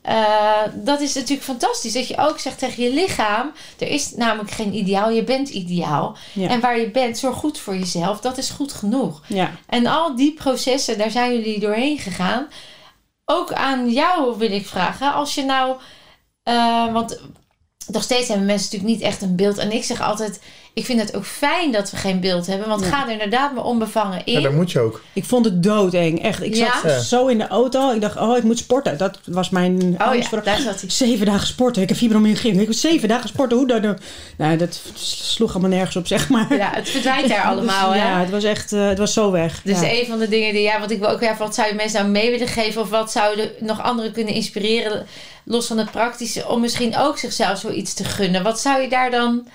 Eh, 0.07 0.63
dat 0.75 1.01
is 1.01 1.15
natuurlijk 1.15 1.43
fantastisch. 1.43 1.93
Dat 1.93 2.09
je 2.09 2.19
ook 2.19 2.39
zegt 2.39 2.59
tegen 2.59 2.83
je 2.83 2.93
lichaam... 2.93 3.53
Er 3.79 3.89
is 3.89 4.13
namelijk 4.15 4.51
geen 4.51 4.75
ideaal. 4.75 5.11
Je 5.11 5.25
bent 5.25 5.49
ideaal. 5.49 6.17
Ja. 6.33 6.49
En 6.49 6.61
waar 6.61 6.79
je 6.79 6.91
bent, 6.91 7.19
zorg 7.19 7.37
goed 7.37 7.59
voor 7.59 7.77
jezelf. 7.77 8.21
Dat 8.21 8.39
is 8.39 8.51
goed 8.51 8.73
genoeg. 8.73 9.23
Ja, 9.27 9.51
En 9.67 9.87
al 9.87 10.17
die 10.17 10.35
processen, 10.35 10.99
daar 10.99 11.11
zijn 11.11 11.33
jullie 11.33 11.61
doorheen 11.61 11.99
gegaan. 11.99 12.49
Ook 13.25 13.53
aan 13.53 13.91
jou 13.91 14.39
wil 14.39 14.53
ik 14.53 14.67
vragen. 14.67 15.13
Als 15.15 15.35
je 15.35 15.45
nou... 15.45 15.77
eh, 16.43 16.93
want 16.93 17.21
nog 17.87 18.03
steeds 18.03 18.29
hebben 18.29 18.47
mensen 18.47 18.65
natuurlijk 18.71 19.01
niet 19.01 19.11
echt 19.11 19.23
een 19.23 19.37
beeld. 19.37 19.59
En 19.59 19.73
ik 19.73 19.85
zeg 19.85 20.01
altijd... 20.01 20.41
Ik 20.77 20.85
vind 20.85 21.01
het 21.01 21.17
ook 21.17 21.27
fijn 21.27 21.73
dat 21.73 21.91
we 21.91 21.97
geen 21.97 22.21
beeld 22.21 22.47
hebben. 22.47 22.69
Want 22.69 22.85
Ja. 22.85 22.89
ga 22.91 23.05
er 23.07 23.13
inderdaad 23.13 23.55
maar 23.55 23.65
onbevangen 23.65 24.23
in. 24.25 24.33
Ja, 24.33 24.41
dat 24.41 24.53
moet 24.53 24.73
je 24.73 24.81
ook. 24.81 25.03
ik 25.13 25.25
vond 25.25 25.45
het 25.45 25.63
doodeng. 25.63 26.23
Echt, 26.23 26.43
ik 26.43 26.55
Ja? 26.55 26.73
zat 26.83 26.91
Ja. 26.91 26.99
zo 26.99 27.27
in 27.27 27.39
de 27.39 27.47
auto. 27.49 27.93
Ik 27.95 28.01
dacht, 28.01 28.17
oh, 28.17 28.37
ik 28.37 28.43
moet 28.43 28.59
sporten. 28.59 28.99
Dat 28.99 29.19
was 29.25 29.51
mijn 29.51 29.95
oh 29.99 30.07
angst 30.07 30.31
ja, 30.31 30.41
daar 30.41 30.59
zat 30.61 30.81
hij. 30.81 30.91
Zeven 30.91 31.27
dagen 31.27 31.47
sporten. 31.47 31.83
Ik 31.83 31.89
heb 31.89 31.99
fibromyalgie. 31.99 32.53
Ik 32.53 32.59
heb 32.61 32.73
zeven 32.73 33.09
dagen 33.09 33.29
sporten. 33.29 33.57
Hoe 33.59 33.67
dan? 33.67 33.99
Nou, 34.37 34.57
dat 34.57 34.81
sloeg 34.95 35.51
allemaal 35.51 35.71
nergens 35.71 35.97
op, 35.97 36.07
zeg 36.07 36.29
maar. 36.29 36.57
Ja, 36.57 36.71
het 36.75 36.89
verdwijnt 36.89 37.29
daar 37.29 37.45
allemaal. 37.53 37.91
Dus, 37.93 38.01
hè? 38.01 38.09
ja, 38.09 38.21
het 38.21 38.31
was 38.31 38.45
echt, 38.45 38.73
eh, 38.73 38.89
het 38.89 38.99
was 38.99 39.13
zo 39.13 39.31
weg. 39.31 39.61
Dus 39.65 39.81
ja. 39.81 39.91
een 39.91 40.07
van 40.07 40.19
de 40.19 40.29
dingen 40.29 40.53
die, 40.53 40.63
ja, 40.63 40.79
want 40.79 40.91
ik 40.91 40.99
wil 40.99 41.09
ook 41.09 41.21
even, 41.21 41.39
wat 41.39 41.55
zou 41.55 41.69
je 41.69 41.75
mensen 41.75 42.01
nou 42.01 42.11
mee 42.13 42.31
willen 42.31 42.49
geven? 42.49 42.81
Of 42.81 42.91
wat 42.91 43.13
zouden 43.13 43.51
nog 43.61 43.83
anderen 43.83 44.13
kunnen 44.13 44.35
inspireren, 44.35 45.07
los 45.45 45.67
van 45.67 45.79
het 45.79 45.91
praktische, 45.91 46.49
om 46.49 46.61
misschien 46.61 46.97
ook 46.97 47.19
zichzelf 47.19 47.59
zoiets 47.59 47.95
te 47.95 48.05
gunnen? 48.05 48.43
Wat 48.43 48.61
zou 48.61 48.81
je 48.83 48.89
daar 48.89 49.11
dan 49.11 49.47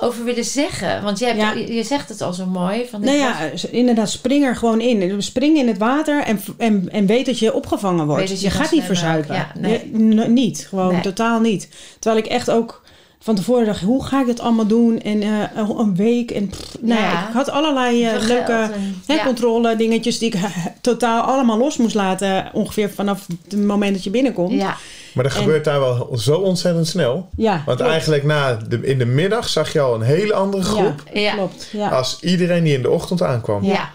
over 0.00 0.24
willen 0.24 0.44
zeggen? 0.44 1.02
Want 1.02 1.18
je, 1.18 1.24
hebt, 1.24 1.38
Ja. 1.38 1.52
je, 1.52 1.82
zegt 1.82 2.08
het 2.08 2.20
al 2.22 2.32
zo 2.32 2.46
mooi. 2.46 2.86
Van, 2.90 3.00
Nou 3.00 3.16
ja, 3.16 3.36
was- 3.50 3.64
inderdaad, 3.64 4.10
spring 4.10 4.44
er 4.44 4.56
gewoon 4.56 4.80
in. 4.80 5.22
Spring 5.22 5.56
in 5.56 5.66
het 5.68 5.78
water 5.78 6.22
en, 6.22 6.40
en, 6.58 6.88
en 6.92 7.06
weet 7.06 7.26
dat 7.26 7.38
je 7.38 7.54
opgevangen 7.54 8.06
wordt. 8.06 8.40
Je 8.40 8.50
gaat 8.50 8.70
niet 8.70 8.82
verzuipen. 8.84 9.34
Ja, 9.34 9.50
nee. 9.58 9.72
Je- 9.92 10.28
niet, 10.28 10.66
gewoon 10.68 10.92
Nee. 10.92 11.00
totaal 11.02 11.40
niet. 11.40 11.68
Terwijl 11.98 12.24
ik 12.24 12.30
echt 12.30 12.50
ook 12.50 12.82
van 13.18 13.34
tevoren 13.34 13.66
dacht, 13.66 13.80
hoe 13.80 14.04
ga 14.04 14.20
ik 14.20 14.26
dat 14.26 14.40
allemaal 14.40 14.66
doen? 14.66 15.00
En 15.00 15.22
eh, 15.22 15.68
een 15.78 15.96
week 15.96 16.30
en 16.30 16.48
pff, 16.48 16.76
nou 16.80 17.00
ja. 17.00 17.10
Ja. 17.12 17.28
ik 17.28 17.34
had 17.34 17.50
allerlei 17.50 18.04
eh, 18.04 18.22
leuke 18.26 18.70
hè, 19.06 19.14
ja. 19.14 19.24
controle 19.24 19.76
dingetjes 19.76 20.18
die 20.18 20.30
ik 20.34 20.40
totaal 20.80 21.22
allemaal 21.22 21.58
los 21.58 21.76
moest 21.76 21.94
laten. 21.94 22.50
Ongeveer 22.52 22.90
vanaf 22.90 23.26
het 23.48 23.64
moment 23.66 23.94
dat 23.94 24.04
je 24.04 24.10
binnenkomt. 24.10 24.52
Ja, 24.52 24.76
Maar 25.14 25.24
dat 25.24 25.32
En- 25.32 25.38
gebeurt 25.40 25.64
daar 25.64 25.80
wel 25.80 26.08
zo 26.18 26.36
ontzettend 26.36 26.86
snel. 26.88 27.28
Ja, 27.36 27.62
Want 27.66 27.76
klopt. 27.76 27.92
eigenlijk 27.92 28.24
na 28.24 28.54
de, 28.54 28.80
in 28.82 28.98
de 28.98 29.04
middag 29.06 29.48
zag 29.48 29.72
je 29.72 29.80
al 29.80 29.94
een 29.94 30.02
hele 30.02 30.34
andere 30.34 30.62
groep 30.62 31.02
ja. 31.12 31.34
Klopt, 31.34 31.68
ja. 31.72 31.88
als 31.88 32.18
iedereen 32.20 32.64
die 32.64 32.74
in 32.74 32.82
de 32.82 32.90
ochtend 32.90 33.22
aankwam. 33.22 33.64
ja. 33.64 33.90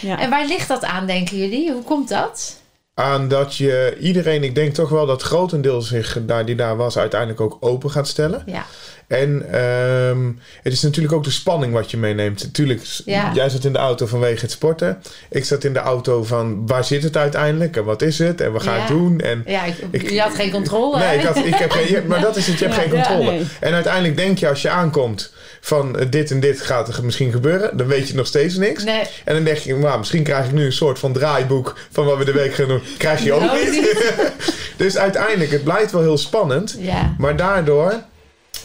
ja. 0.00 0.20
En 0.20 0.30
waar 0.30 0.46
ligt 0.46 0.68
dat 0.68 0.84
aan, 0.84 1.06
denken 1.06 1.36
jullie? 1.36 1.72
Hoe 1.72 1.82
komt 1.82 2.08
dat? 2.08 2.60
Aan 2.94 3.28
dat 3.28 3.56
je 3.56 3.96
iedereen, 4.00 4.44
ik 4.44 4.54
denk 4.54 4.74
toch 4.74 4.88
wel 4.88 5.06
dat 5.06 5.22
grotendeel 5.22 5.82
zich 5.82 6.18
daar 6.20 6.44
die 6.46 6.54
daar 6.54 6.76
was, 6.76 6.98
uiteindelijk 6.98 7.40
ook 7.40 7.56
open 7.60 7.90
gaat 7.90 8.08
stellen. 8.08 8.42
Ja, 8.46 8.64
En 9.12 9.44
ehm, 9.52 10.30
het 10.62 10.72
is 10.72 10.82
natuurlijk 10.82 11.14
ook 11.14 11.24
de 11.24 11.30
spanning 11.30 11.72
wat 11.72 11.90
je 11.90 11.96
meeneemt. 11.96 12.42
Natuurlijk, 12.42 12.82
Ja. 13.04 13.30
jij 13.34 13.48
zat 13.48 13.64
in 13.64 13.72
de 13.72 13.78
auto 13.78 14.06
vanwege 14.06 14.40
het 14.40 14.50
sporten. 14.50 15.02
Ik 15.30 15.44
zat 15.44 15.64
in 15.64 15.72
de 15.72 15.78
auto 15.78 16.24
van 16.24 16.66
waar 16.66 16.84
zit 16.84 17.02
het 17.02 17.16
uiteindelijk 17.16 17.76
en 17.76 17.84
wat 17.84 18.02
is 18.02 18.18
het 18.18 18.40
en 18.40 18.52
wat 18.52 18.62
ga 18.62 18.76
Ja. 18.76 18.82
ik 18.82 18.88
doen. 18.88 19.20
En 19.20 19.42
ja 19.46 19.64
ik, 19.64 19.74
Ik- 19.90 20.10
je 20.10 20.20
had 20.20 20.34
geen 20.34 20.50
controle. 20.50 20.98
Nee, 20.98 21.18
ik 21.18 21.24
had, 21.24 21.36
ik 21.36 21.54
heb 21.54 21.70
geen, 21.70 22.06
maar 22.06 22.20
dat 22.20 22.36
is 22.36 22.46
het, 22.46 22.58
je 22.58 22.64
hebt 22.64 22.76
geen 22.80 22.90
controle. 22.90 23.30
nee. 23.30 23.44
En 23.60 23.72
uiteindelijk 23.74 24.16
denk 24.16 24.38
je 24.38 24.48
als 24.48 24.62
je 24.62 24.68
aankomt 24.70 25.32
van 25.60 25.98
eh, 25.98 26.06
dit 26.10 26.30
en 26.30 26.40
dit 26.40 26.60
gaat 26.60 26.88
er 26.96 27.04
misschien 27.04 27.32
gebeuren, 27.32 27.76
dan 27.76 27.86
weet 27.86 28.08
je 28.08 28.14
nog 28.14 28.26
steeds 28.26 28.56
niks. 28.56 28.84
Nee, 28.84 29.02
En 29.24 29.34
dan 29.34 29.44
denk 29.44 29.56
je, 29.58 29.76
nou, 29.76 29.98
misschien 29.98 30.22
krijg 30.22 30.46
ik 30.46 30.52
nu 30.52 30.64
een 30.64 30.72
soort 30.72 30.98
van 30.98 31.12
draaiboek 31.12 31.76
van 31.90 32.04
wat 32.04 32.18
we 32.18 32.24
de 32.24 32.32
week 32.32 32.54
gaan 32.54 32.68
doen. 32.68 32.82
Krijg 32.98 33.22
je 33.24 33.32
ook 33.32 33.40
Nou, 33.40 33.70
niet. 33.70 34.04
dus 34.76 34.96
uiteindelijk, 34.96 35.50
het 35.50 35.64
blijft 35.64 35.92
wel 35.92 36.02
heel 36.02 36.18
spannend. 36.18 36.78
Maar 37.18 37.36
daardoor 37.36 37.94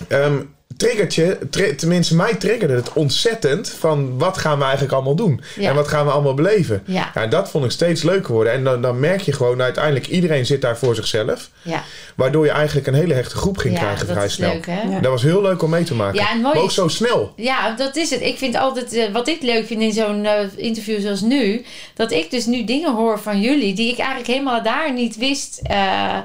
ehm 0.08 0.36
triggert 0.78 1.16
je, 1.16 1.38
tri- 1.50 1.76
tenminste 1.76 2.16
mij 2.16 2.34
triggerde 2.36 2.74
het 2.74 2.94
ontzettend 2.94 3.70
van 3.70 4.18
wat 4.18 4.38
gaan 4.38 4.58
we 4.58 4.64
eigenlijk 4.64 4.94
allemaal 4.94 5.16
doen? 5.16 5.42
Ja. 5.56 5.70
En 5.70 5.76
wat 5.76 5.88
gaan 5.88 6.06
we 6.06 6.12
allemaal 6.12 6.34
beleven? 6.34 6.84
Ja, 6.86 7.12
Ja, 7.14 7.28
dat 7.28 7.50
vond 7.50 7.66
ik 7.66 7.72
steeds 7.72 8.04
leuker 8.04 8.34
worden. 8.34 8.54
En 8.54 8.64
dan, 8.64 8.82
dan 8.82 9.00
merk 9.00 9.22
je 9.22 9.32
gewoon 9.34 9.62
uiteindelijk, 9.62 10.08
iedereen 10.08 10.46
zit 10.46 10.62
daar 10.62 10.78
voor 10.78 10.96
zichzelf. 10.96 11.50
ja. 11.62 11.84
Waardoor 12.16 12.46
je 12.46 12.52
eigenlijk 12.52 12.88
een 12.88 12.94
hele 12.94 13.14
hechte 13.14 13.36
groep 13.36 13.58
ging 13.58 13.74
ja 13.74 13.80
krijgen 13.80 14.06
dat 14.08 14.16
vrij 14.16 14.26
is 14.28 14.34
snel. 14.34 14.52
leuk, 14.54 14.66
hè? 14.66 14.82
Ja. 14.82 15.00
Dat 15.00 15.12
was 15.12 15.22
heel 15.24 15.42
leuk 15.42 15.62
om 15.64 15.70
mee 15.70 15.84
te 15.84 15.94
maken. 15.96 16.20
Ja, 16.20 16.32
en 16.32 16.42
mooi 16.42 16.54
maar 16.54 16.64
ook 16.64 16.72
zo 16.72 16.88
snel. 16.88 17.34
Ja, 17.36 17.76
dat 17.76 17.96
is 17.96 18.10
het. 18.10 18.22
Ik 18.22 18.38
vind 18.38 18.56
altijd, 18.56 18.94
eh, 18.94 19.12
wat 19.14 19.28
ik 19.28 19.42
leuk 19.42 19.66
vind 19.68 19.82
in 19.82 19.94
zo'n 19.94 20.26
eh, 20.26 20.34
interview 20.56 21.02
zoals 21.02 21.22
nu, 21.22 21.66
dat 21.94 22.12
ik 22.12 22.32
dus 22.32 22.46
nu 22.46 22.64
dingen 22.64 22.96
hoor 22.96 23.20
van 23.20 23.42
jullie 23.42 23.74
die 23.74 23.92
ik 23.92 23.98
eigenlijk 23.98 24.28
helemaal 24.30 24.64
daar 24.64 24.94
niet 24.94 25.18
wist. 25.18 25.60
eh, 25.64 26.18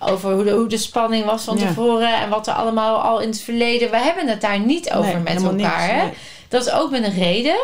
over 0.00 0.32
hoe 0.32 0.44
de, 0.44 0.50
hoe 0.50 0.66
de 0.68 0.76
spanning 0.78 1.24
was 1.24 1.44
van 1.44 1.58
Ja. 1.58 1.66
tevoren 1.66 2.14
en 2.20 2.28
wat 2.28 2.46
er 2.46 2.52
allemaal 2.52 2.96
al 3.00 3.20
in 3.20 3.28
het 3.28 3.40
verleden. 3.40 3.90
We 3.90 3.96
hebben 3.96 4.28
het 4.28 4.40
daar 4.40 4.60
niet 4.60 4.92
over 4.92 5.14
Nee, 5.14 5.22
met 5.34 5.42
elkaar. 5.42 5.52
niks, 5.54 5.86
hè? 5.86 6.02
nee. 6.02 6.12
Dat 6.48 6.66
is 6.66 6.72
ook 6.72 6.90
met 6.90 7.04
een 7.04 7.14
reden. 7.14 7.58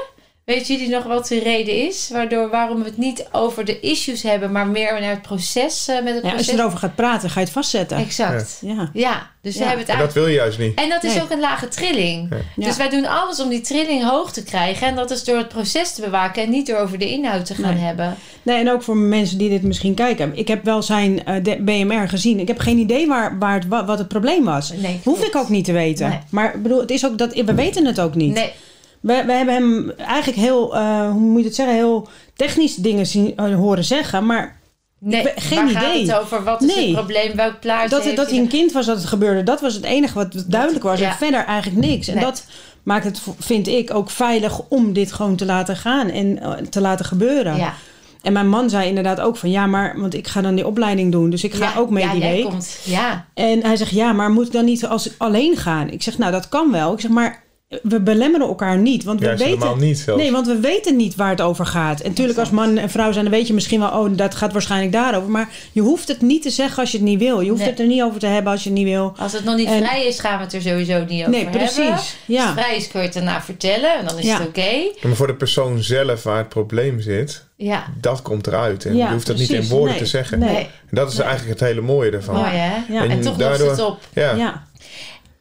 Weet 0.46 0.66
jullie 0.66 0.88
nog 0.88 1.04
wat 1.04 1.26
de 1.28 1.38
reden 1.38 1.86
is? 1.86 2.08
Waardoor, 2.12 2.48
waarom 2.50 2.78
we 2.78 2.84
het 2.84 2.96
niet 2.98 3.26
over 3.32 3.64
de 3.64 3.80
issues 3.80 4.22
hebben, 4.22 4.52
maar 4.52 4.66
meer 4.66 5.00
naar 5.00 5.10
het 5.10 5.22
proces, 5.22 5.88
eh, 5.88 6.02
met 6.02 6.14
het 6.14 6.22
Ja, 6.22 6.22
als 6.22 6.32
proces. 6.32 6.46
je 6.54 6.58
erover 6.60 6.78
gaat 6.78 6.94
praten, 6.94 7.30
ga 7.30 7.40
je 7.40 7.44
het 7.46 7.54
vastzetten. 7.54 7.96
Exact. 7.96 8.58
Ja. 8.60 8.90
Ja. 8.92 9.30
dus 9.42 9.56
we 9.56 9.64
hebben 9.64 9.78
het 9.80 9.88
En 9.88 9.98
dat 9.98 10.06
eigenlijk... 10.06 10.12
wil 10.12 10.26
je 10.26 10.34
juist 10.34 10.58
niet. 10.58 10.74
En 10.74 10.88
dat 10.88 11.04
is 11.04 11.14
Nee. 11.14 11.22
ook 11.22 11.30
een 11.30 11.40
lage 11.40 11.68
trilling. 11.68 12.26
Ja. 12.30 12.36
Ja. 12.56 12.66
Dus 12.66 12.76
wij 12.76 12.88
doen 12.88 13.06
alles 13.06 13.40
om 13.40 13.48
die 13.48 13.60
trilling 13.60 14.04
hoog 14.08 14.32
te 14.32 14.42
krijgen. 14.42 14.86
En 14.86 14.94
dat 14.94 15.10
is 15.10 15.24
door 15.24 15.36
het 15.36 15.48
proces 15.48 15.94
te 15.94 16.00
bewaken 16.00 16.42
en 16.42 16.50
niet 16.50 16.66
door 16.66 16.76
over 16.78 16.98
de 16.98 17.08
inhoud 17.10 17.46
te 17.46 17.54
gaan 17.54 17.74
Nee. 17.74 17.84
hebben. 17.84 18.16
Nee, 18.42 18.58
en 18.58 18.70
ook 18.70 18.82
voor 18.82 18.96
mensen 18.96 19.38
die 19.38 19.48
dit 19.48 19.62
misschien 19.62 19.94
kijken. 19.94 20.36
Ik 20.36 20.48
heb 20.48 20.64
wel 20.64 20.82
zijn 20.82 21.24
eh, 21.24 21.56
BMR 21.60 22.08
gezien. 22.08 22.40
Ik 22.40 22.48
heb 22.48 22.58
geen 22.58 22.78
idee 22.78 23.06
waar, 23.06 23.38
waar 23.38 23.54
het, 23.54 23.66
wa- 23.68 23.84
wat 23.84 23.98
het 23.98 24.08
probleem 24.08 24.44
was. 24.44 24.72
Nee, 24.72 25.00
Hoef 25.04 25.24
ik 25.24 25.36
ook 25.36 25.48
niet 25.48 25.64
te 25.64 25.72
weten. 25.72 26.08
Nee. 26.08 26.18
Maar 26.30 26.54
ik 26.54 26.62
bedoel, 26.62 26.80
het 26.80 26.90
is 26.90 27.06
ook 27.06 27.18
dat, 27.18 27.34
we 27.34 27.54
weten 27.54 27.84
het 27.86 28.00
ook 28.00 28.14
niet. 28.14 28.34
Nee, 28.34 28.52
We, 29.00 29.22
we 29.26 29.32
hebben 29.32 29.54
hem 29.54 29.90
eigenlijk 29.90 30.38
heel, 30.38 30.76
eh, 30.76 31.10
hoe 31.10 31.20
moet 31.20 31.40
je 31.40 31.46
het 31.46 31.54
zeggen, 31.54 31.74
heel 31.74 32.08
technisch 32.36 32.74
dingen 32.74 33.06
zien, 33.06 33.36
eh, 33.36 33.54
horen 33.54 33.84
zeggen. 33.84 34.26
Maar 34.26 34.60
nee. 34.98 35.22
weet- 35.22 35.32
geen 35.36 35.58
Waar 35.64 35.68
gaat 35.82 35.92
idee. 35.94 36.06
het 36.06 36.18
over? 36.20 36.44
Wat 36.44 36.62
is 36.62 36.74
Nee. 36.74 36.84
het 36.86 36.94
probleem? 36.94 37.36
Welk 37.36 37.60
plaatje 37.60 37.88
dat, 37.88 38.16
dat 38.16 38.30
hij 38.30 38.38
een 38.38 38.48
kind 38.48 38.72
was 38.72 38.86
dat 38.86 38.96
het 38.96 39.06
gebeurde, 39.06 39.42
dat 39.42 39.60
was 39.60 39.74
het 39.74 39.84
enige 39.84 40.14
wat 40.14 40.44
duidelijk 40.46 40.84
was. 40.84 40.98
ja. 40.98 41.10
En 41.10 41.16
verder 41.16 41.44
eigenlijk 41.44 41.86
niks. 41.86 42.08
En 42.08 42.20
dat 42.20 42.44
maakt 42.82 43.04
het, 43.04 43.20
vind 43.38 43.66
ik, 43.68 43.94
ook 43.94 44.10
veilig 44.10 44.60
om 44.68 44.92
dit 44.92 45.12
gewoon 45.12 45.36
te 45.36 45.44
laten 45.44 45.76
gaan 45.76 46.08
en 46.10 46.40
eh, 46.42 46.52
te 46.52 46.80
laten 46.80 47.04
gebeuren. 47.04 47.56
Ja. 47.56 47.74
En 48.22 48.32
mijn 48.32 48.48
man 48.48 48.70
zei 48.70 48.88
inderdaad 48.88 49.20
ook 49.20 49.36
van 49.36 49.50
ja, 49.50 49.66
maar 49.66 50.00
want 50.00 50.14
ik 50.14 50.26
ga 50.26 50.40
dan 50.40 50.54
die 50.54 50.66
opleiding 50.66 51.12
doen, 51.12 51.30
dus 51.30 51.44
ik 51.44 51.54
ga 51.54 51.64
Ja, 51.64 51.78
ook 51.78 51.90
mee 51.90 52.04
ja, 52.04 52.12
die 52.12 52.20
week. 52.20 52.44
Komt. 52.44 52.78
Ja, 52.84 53.26
En 53.34 53.62
hij 53.64 53.76
zegt 53.76 53.90
ja, 53.90 54.12
maar 54.12 54.30
moet 54.30 54.46
ik 54.46 54.52
dan 54.52 54.64
niet 54.64 54.86
als 54.86 55.10
alleen 55.18 55.56
gaan? 55.56 55.90
Ik 55.90 56.02
zeg 56.02 56.18
nou, 56.18 56.32
dat 56.32 56.48
kan 56.48 56.72
wel. 56.72 56.92
Ik 56.92 57.00
zeg 57.00 57.10
maar 57.10 57.42
we 57.82 58.00
belemmeren 58.00 58.46
elkaar 58.46 58.78
niet, 58.78 59.04
want 59.04 59.20
we 59.20 59.26
Juist 59.26 59.42
helemaal 59.42 59.68
weten 59.74 59.86
niet 59.86 59.98
zelfs. 59.98 60.22
Nee, 60.22 60.32
want 60.32 60.46
we 60.46 60.60
weten 60.60 60.96
niet 60.96 61.14
waar 61.14 61.30
het 61.30 61.40
over 61.40 61.66
gaat. 61.66 62.00
En 62.00 62.08
natuurlijk 62.08 62.38
als 62.38 62.50
man 62.50 62.76
en 62.78 62.90
vrouw 62.90 63.12
zijn, 63.12 63.24
dan 63.24 63.34
weet 63.34 63.46
je 63.46 63.54
misschien 63.54 63.80
wel, 63.80 63.88
oh, 63.88 64.10
dat 64.16 64.34
gaat 64.34 64.52
waarschijnlijk 64.52 64.92
daarover. 64.92 65.30
Maar 65.30 65.48
je 65.72 65.80
hoeft 65.80 66.08
het 66.08 66.20
niet 66.20 66.42
te 66.42 66.50
zeggen 66.50 66.78
als 66.80 66.90
je 66.90 66.96
het 66.98 67.06
niet 67.06 67.18
wil. 67.18 67.40
Je 67.40 67.48
hoeft 67.48 67.60
Nee. 67.60 67.70
het 67.70 67.80
er 67.80 67.86
niet 67.86 68.02
over 68.02 68.20
te 68.20 68.26
hebben 68.26 68.52
als 68.52 68.62
je 68.62 68.68
het 68.68 68.78
niet 68.78 68.86
wil. 68.88 69.14
als 69.18 69.32
het 69.32 69.44
nog 69.44 69.56
niet 69.56 69.68
En- 69.68 69.84
vrij 69.84 70.06
is, 70.06 70.20
gaan 70.20 70.38
we 70.38 70.44
het 70.44 70.52
er 70.52 70.62
sowieso 70.62 70.98
niet 71.04 71.18
over 71.20 71.30
Nee, 71.30 71.42
hebben. 71.42 71.60
precies. 71.60 71.90
Als 71.90 72.16
Ja. 72.26 72.44
het 72.54 72.64
vrij 72.64 72.76
is, 72.76 72.88
kun 72.88 73.00
je 73.00 73.06
het 73.06 73.14
daarna 73.14 73.42
vertellen. 73.42 73.98
En 73.98 74.06
dan 74.06 74.18
is 74.18 74.24
Ja. 74.24 74.38
het 74.38 74.46
oké. 74.48 74.70
Maar 75.02 75.16
voor 75.16 75.26
de 75.26 75.34
persoon 75.34 75.82
zelf 75.82 76.22
waar 76.22 76.38
het 76.38 76.48
probleem 76.48 77.00
zit, 77.00 77.44
Ja, 77.58 77.84
dat 78.00 78.22
komt 78.22 78.46
eruit. 78.46 78.84
En 78.84 78.96
Ja, 78.96 79.06
je 79.06 79.12
hoeft 79.12 79.26
dat 79.26 79.36
niet 79.36 79.50
in 79.50 79.68
woorden 79.68 79.88
Nee. 79.90 79.98
te 79.98 80.06
zeggen. 80.06 80.38
Nee. 80.38 80.52
nee. 80.52 80.62
En 80.62 80.68
dat 80.90 81.10
is 81.12 81.16
Nee. 81.18 81.26
eigenlijk 81.26 81.60
het 81.60 81.68
hele 81.68 81.80
mooie 81.80 82.10
ervan. 82.10 82.34
Mooi 82.34 82.48
hè? 82.50 82.92
Ja. 82.94 83.02
En, 83.02 83.10
En 83.10 83.20
toch 83.20 83.36
daardoor- 83.36 83.66
lost 83.66 83.78
het 83.80 83.86
op. 83.88 83.98
Ja. 84.12 84.64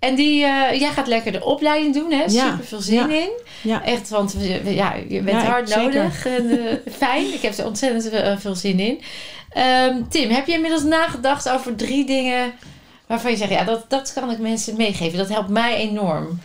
En 0.05 0.15
die, 0.15 0.43
eh, 0.45 0.79
jij 0.79 0.91
gaat 0.91 1.07
lekker 1.07 1.31
de 1.31 1.43
opleiding 1.43 1.93
doen, 1.93 2.11
hè? 2.11 2.29
Super 2.51 2.65
veel 2.65 2.81
zin 2.81 3.09
in. 3.11 3.29
ja. 3.61 3.83
Echt, 3.83 4.09
want 4.09 4.35
ja, 4.63 4.93
je 5.09 5.21
bent 5.21 5.41
ik- 5.41 5.47
hard 5.47 5.75
nodig. 5.75 6.25
En, 6.25 6.67
eh, 6.67 6.93
fijn, 7.03 7.33
ik 7.33 7.41
heb 7.41 7.57
er 7.57 7.65
ontzettend 7.65 8.09
veel, 8.09 8.37
veel 8.37 8.55
zin 8.55 8.79
in. 8.79 9.01
Ehm, 9.49 10.01
Tim, 10.09 10.29
heb 10.29 10.47
je 10.47 10.53
inmiddels 10.53 10.83
nagedacht 10.83 11.49
over 11.49 11.75
drie 11.75 12.05
dingen 12.05 12.53
waarvan 13.07 13.31
je 13.31 13.37
zegt, 13.37 13.51
ja, 13.51 13.63
dat, 13.63 13.85
dat 13.87 14.13
kan 14.13 14.31
ik 14.31 14.37
mensen 14.39 14.77
meegeven. 14.77 15.17
Dat 15.17 15.29
helpt 15.29 15.49
mij 15.49 15.75
enorm. 15.75 16.39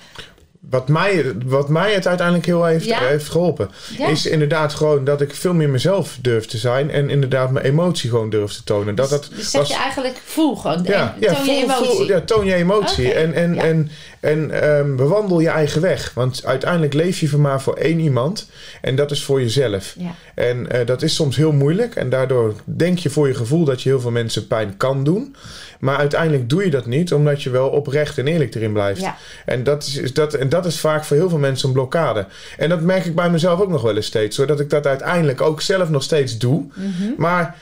Wat 0.70 0.88
mij, 0.88 1.24
wat 1.46 1.68
mij 1.68 1.92
het 1.94 2.06
uiteindelijk 2.06 2.46
heel 2.46 2.64
heeft, 2.64 2.84
Ja? 2.84 2.98
heeft 3.00 3.28
geholpen, 3.28 3.70
Ja. 3.98 4.08
is 4.08 4.26
inderdaad 4.26 4.74
gewoon 4.74 5.04
dat 5.04 5.20
ik 5.20 5.34
veel 5.34 5.54
meer 5.54 5.68
mezelf 5.70 6.18
durf 6.22 6.46
te 6.46 6.58
zijn 6.58 6.90
en 6.90 7.10
inderdaad 7.10 7.50
mijn 7.50 7.64
emotie 7.64 8.10
gewoon 8.10 8.30
durf 8.30 8.52
te 8.52 8.64
tonen. 8.64 8.94
Dat, 8.94 9.10
dat 9.10 9.30
dus 9.34 9.50
zeg 9.50 9.60
was- 9.60 9.70
je 9.70 9.76
eigenlijk, 9.76 10.20
voel 10.24 10.56
gewoon. 10.56 10.80
ja, 10.84 11.14
en 11.14 11.20
ja, 11.20 11.34
toon 11.34 11.44
je 11.44 11.60
voel- 11.66 11.74
voel- 11.76 11.86
emotie. 11.86 12.06
ja, 12.06 12.20
toon 12.20 12.44
je 12.46 12.54
emotie. 12.54 13.12
En, 13.12 13.32
en, 13.34 13.58
en, 13.58 13.90
en 14.20 14.50
ehm, 14.62 14.96
bewandel 14.96 15.40
je 15.40 15.48
eigen 15.48 15.80
weg. 15.80 16.12
Want 16.14 16.44
uiteindelijk 16.44 16.94
leef 16.94 17.20
je 17.20 17.36
maar 17.36 17.60
voor 17.62 17.74
één 17.76 17.98
iemand. 18.00 18.48
En 18.80 18.96
dat 18.96 19.10
is 19.10 19.22
voor 19.22 19.40
jezelf. 19.40 19.96
En 20.34 20.70
eh, 20.70 20.86
dat 20.86 21.02
is 21.02 21.14
soms 21.14 21.36
heel 21.36 21.52
moeilijk. 21.52 21.94
En 21.94 22.10
daardoor 22.10 22.54
denk 22.64 22.98
je 22.98 23.10
voor 23.10 23.28
je 23.28 23.34
gevoel 23.34 23.64
dat 23.64 23.82
je 23.82 23.88
heel 23.88 24.00
veel 24.00 24.10
mensen 24.10 24.46
pijn 24.46 24.76
kan 24.76 25.04
doen. 25.04 25.36
Maar 25.80 25.96
uiteindelijk 25.96 26.48
doe 26.48 26.64
je 26.64 26.70
dat 26.70 26.86
niet, 26.86 27.12
omdat 27.12 27.42
je 27.42 27.50
wel 27.50 27.68
oprecht 27.68 28.18
en 28.18 28.26
eerlijk 28.26 28.54
erin 28.54 28.72
blijft. 28.72 29.00
Ja. 29.00 29.16
En, 29.44 29.64
dat 29.64 29.82
is, 29.82 29.96
is 29.96 30.14
dat, 30.14 30.34
en 30.34 30.48
dat 30.48 30.66
is 30.66 30.80
vaak 30.80 31.04
voor 31.04 31.16
heel 31.16 31.28
veel 31.28 31.38
mensen 31.38 31.68
een 31.68 31.74
blokkade. 31.74 32.26
En 32.58 32.68
dat 32.68 32.80
merk 32.80 33.04
ik 33.04 33.14
bij 33.14 33.30
mezelf 33.30 33.60
ook 33.60 33.68
nog 33.68 33.82
wel 33.82 33.96
eens 33.96 34.06
steeds. 34.06 34.36
Hoor, 34.36 34.46
dat 34.46 34.60
ik 34.60 34.70
dat 34.70 34.86
uiteindelijk 34.86 35.40
ook 35.40 35.60
zelf 35.60 35.88
nog 35.88 36.02
steeds 36.02 36.38
doe. 36.38 36.64
Maar 37.16 37.56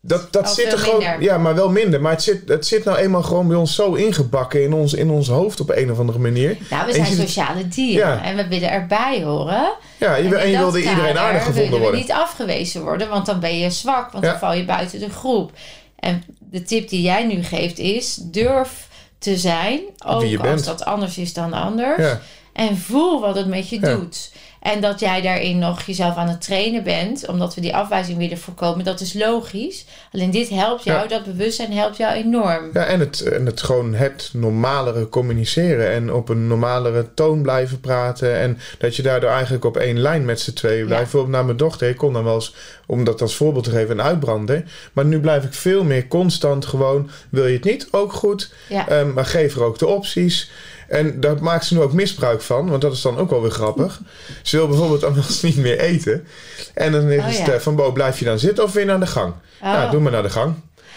dat, 0.00 0.32
dat 0.32 0.50
zit 0.54 0.72
er 0.72 0.78
gewoon. 0.78 0.98
minder. 0.98 1.22
Ja, 1.22 1.38
maar 1.38 1.54
wel 1.54 1.70
minder. 1.70 2.00
Maar 2.00 2.12
het 2.12 2.22
zit, 2.22 2.48
het 2.48 2.66
zit 2.66 2.84
nou 2.84 2.96
eenmaal 2.98 3.22
gewoon 3.22 3.48
bij 3.48 3.56
ons 3.56 3.74
zo 3.74 3.92
ingebakken 3.94 4.62
in 4.62 4.72
ons, 4.72 4.94
in 4.94 5.10
ons 5.10 5.28
hoofd 5.28 5.60
op 5.60 5.70
een 5.70 5.90
of 5.90 5.98
andere 5.98 6.18
manier. 6.18 6.56
Nou, 6.70 6.86
we 6.86 6.92
zijn 6.92 7.06
ziet 7.06 7.16
sociale 7.20 7.68
dieren 7.68 8.08
Ja. 8.08 8.22
en 8.24 8.36
we 8.36 8.48
willen 8.48 8.70
erbij 8.70 9.22
horen. 9.24 9.72
Ja, 9.98 10.14
je, 10.16 10.28
wil- 10.28 10.38
en 10.38 10.50
je 10.50 10.58
wilde 10.58 10.78
iedereen 10.82 11.18
aardig 11.18 11.44
gevonden 11.44 11.80
worden. 11.80 12.00
niet 12.00 12.12
afgewezen 12.12 12.82
worden, 12.82 13.08
want 13.08 13.26
dan 13.26 13.40
ben 13.40 13.58
je 13.58 13.70
zwak, 13.70 14.12
want 14.12 14.24
Ja. 14.24 14.30
dan 14.30 14.38
val 14.40 14.54
je 14.54 14.64
buiten 14.64 15.00
de 15.00 15.10
groep. 15.10 15.50
En 15.96 16.22
de 16.50 16.62
tip 16.62 16.88
die 16.88 17.02
jij 17.02 17.24
nu 17.24 17.42
geeft 17.42 17.78
is: 17.78 18.14
durf 18.22 18.88
te 19.18 19.36
zijn, 19.36 19.80
ook 20.06 20.38
als 20.38 20.62
dat 20.64 20.84
anders 20.84 21.18
is 21.18 21.32
dan 21.32 21.52
anders. 21.52 22.02
Ja. 22.02 22.20
En 22.52 22.76
voel 22.76 23.20
wat 23.20 23.34
het 23.36 23.46
met 23.46 23.68
je 23.68 23.80
Ja. 23.80 23.94
doet. 23.96 24.32
En 24.72 24.80
dat 24.80 25.00
jij 25.00 25.20
daarin 25.20 25.58
nog 25.58 25.82
jezelf 25.82 26.16
aan 26.16 26.28
het 26.28 26.40
trainen 26.40 26.82
bent, 26.82 27.28
omdat 27.28 27.54
we 27.54 27.60
die 27.60 27.74
afwijzing 27.76 28.18
willen 28.18 28.38
voorkomen, 28.38 28.84
dat 28.84 29.00
is 29.00 29.14
logisch. 29.14 29.84
Alleen 30.12 30.30
dit 30.30 30.48
helpt 30.48 30.84
jou, 30.84 31.02
Ja. 31.02 31.06
dat 31.08 31.24
bewustzijn 31.24 31.72
helpt 31.72 31.96
jou 31.96 32.14
enorm. 32.14 32.70
Ja, 32.72 32.84
en 32.84 33.00
het, 33.00 33.20
en 33.20 33.46
het 33.46 33.62
gewoon 33.62 33.94
het 33.94 34.30
normalere 34.32 35.08
communiceren. 35.08 35.90
En 35.90 36.12
op 36.12 36.28
een 36.28 36.46
normalere 36.46 37.14
toon 37.14 37.42
blijven 37.42 37.80
praten. 37.80 38.38
En 38.38 38.58
dat 38.78 38.96
je 38.96 39.02
daardoor 39.02 39.30
eigenlijk 39.30 39.64
op 39.64 39.76
één 39.76 39.98
lijn 39.98 40.24
met 40.24 40.40
z'n 40.40 40.52
tweeën 40.52 40.74
blijft. 40.86 40.92
Ja. 40.94 41.00
Bijvoorbeeld 41.00 41.32
naar 41.34 41.44
mijn 41.44 41.56
dochter. 41.56 41.88
Ik 41.88 41.96
kon 41.96 42.12
dan 42.12 42.24
wel 42.24 42.34
eens, 42.34 42.54
om 42.86 43.04
dat 43.04 43.20
als 43.22 43.36
voorbeeld 43.36 43.64
te 43.64 43.70
geven, 43.70 43.98
een 43.98 44.04
uitbrander. 44.04 44.64
Maar 44.92 45.04
nu 45.04 45.20
blijf 45.20 45.44
ik 45.44 45.54
veel 45.54 45.84
meer 45.84 46.08
constant 46.08 46.66
gewoon. 46.66 47.10
Wil 47.30 47.46
je 47.46 47.54
het 47.54 47.64
niet? 47.64 47.88
Ook 47.90 48.12
goed. 48.12 48.52
Ja. 48.68 48.88
Ehm, 48.88 49.12
maar 49.12 49.26
geef 49.26 49.56
er 49.56 49.62
ook 49.62 49.78
de 49.78 49.86
opties. 49.86 50.50
En 50.88 51.20
daar 51.20 51.42
maakt 51.42 51.64
ze 51.64 51.74
nu 51.74 51.80
ook 51.80 51.92
misbruik 51.92 52.42
van. 52.42 52.68
Want 52.70 52.82
dat 52.82 52.92
is 52.92 53.02
dan 53.02 53.18
ook 53.18 53.30
wel 53.30 53.42
weer 53.42 53.50
grappig. 53.50 54.00
Ze 54.42 54.56
wil 54.56 54.68
bijvoorbeeld 54.68 55.00
dan 55.00 55.16
eens 55.16 55.42
niet 55.42 55.56
meer 55.56 55.78
eten. 55.78 56.26
En 56.74 56.92
dan 56.92 57.10
is 57.10 57.18
Oh, 57.18 57.44
het 57.44 57.54
eh, 57.54 57.60
van, 57.60 57.76
Bo, 57.76 57.92
blijf 57.92 58.18
je 58.18 58.24
dan 58.24 58.38
zitten 58.38 58.64
of 58.64 58.72
weer 58.72 58.86
naar 58.86 59.00
de 59.00 59.06
gang? 59.06 59.34
Oh. 59.62 59.72
Nou, 59.72 59.90
doe 59.90 60.00
maar 60.00 60.12
naar 60.12 60.22
de 60.22 60.30
gang. 60.30 60.54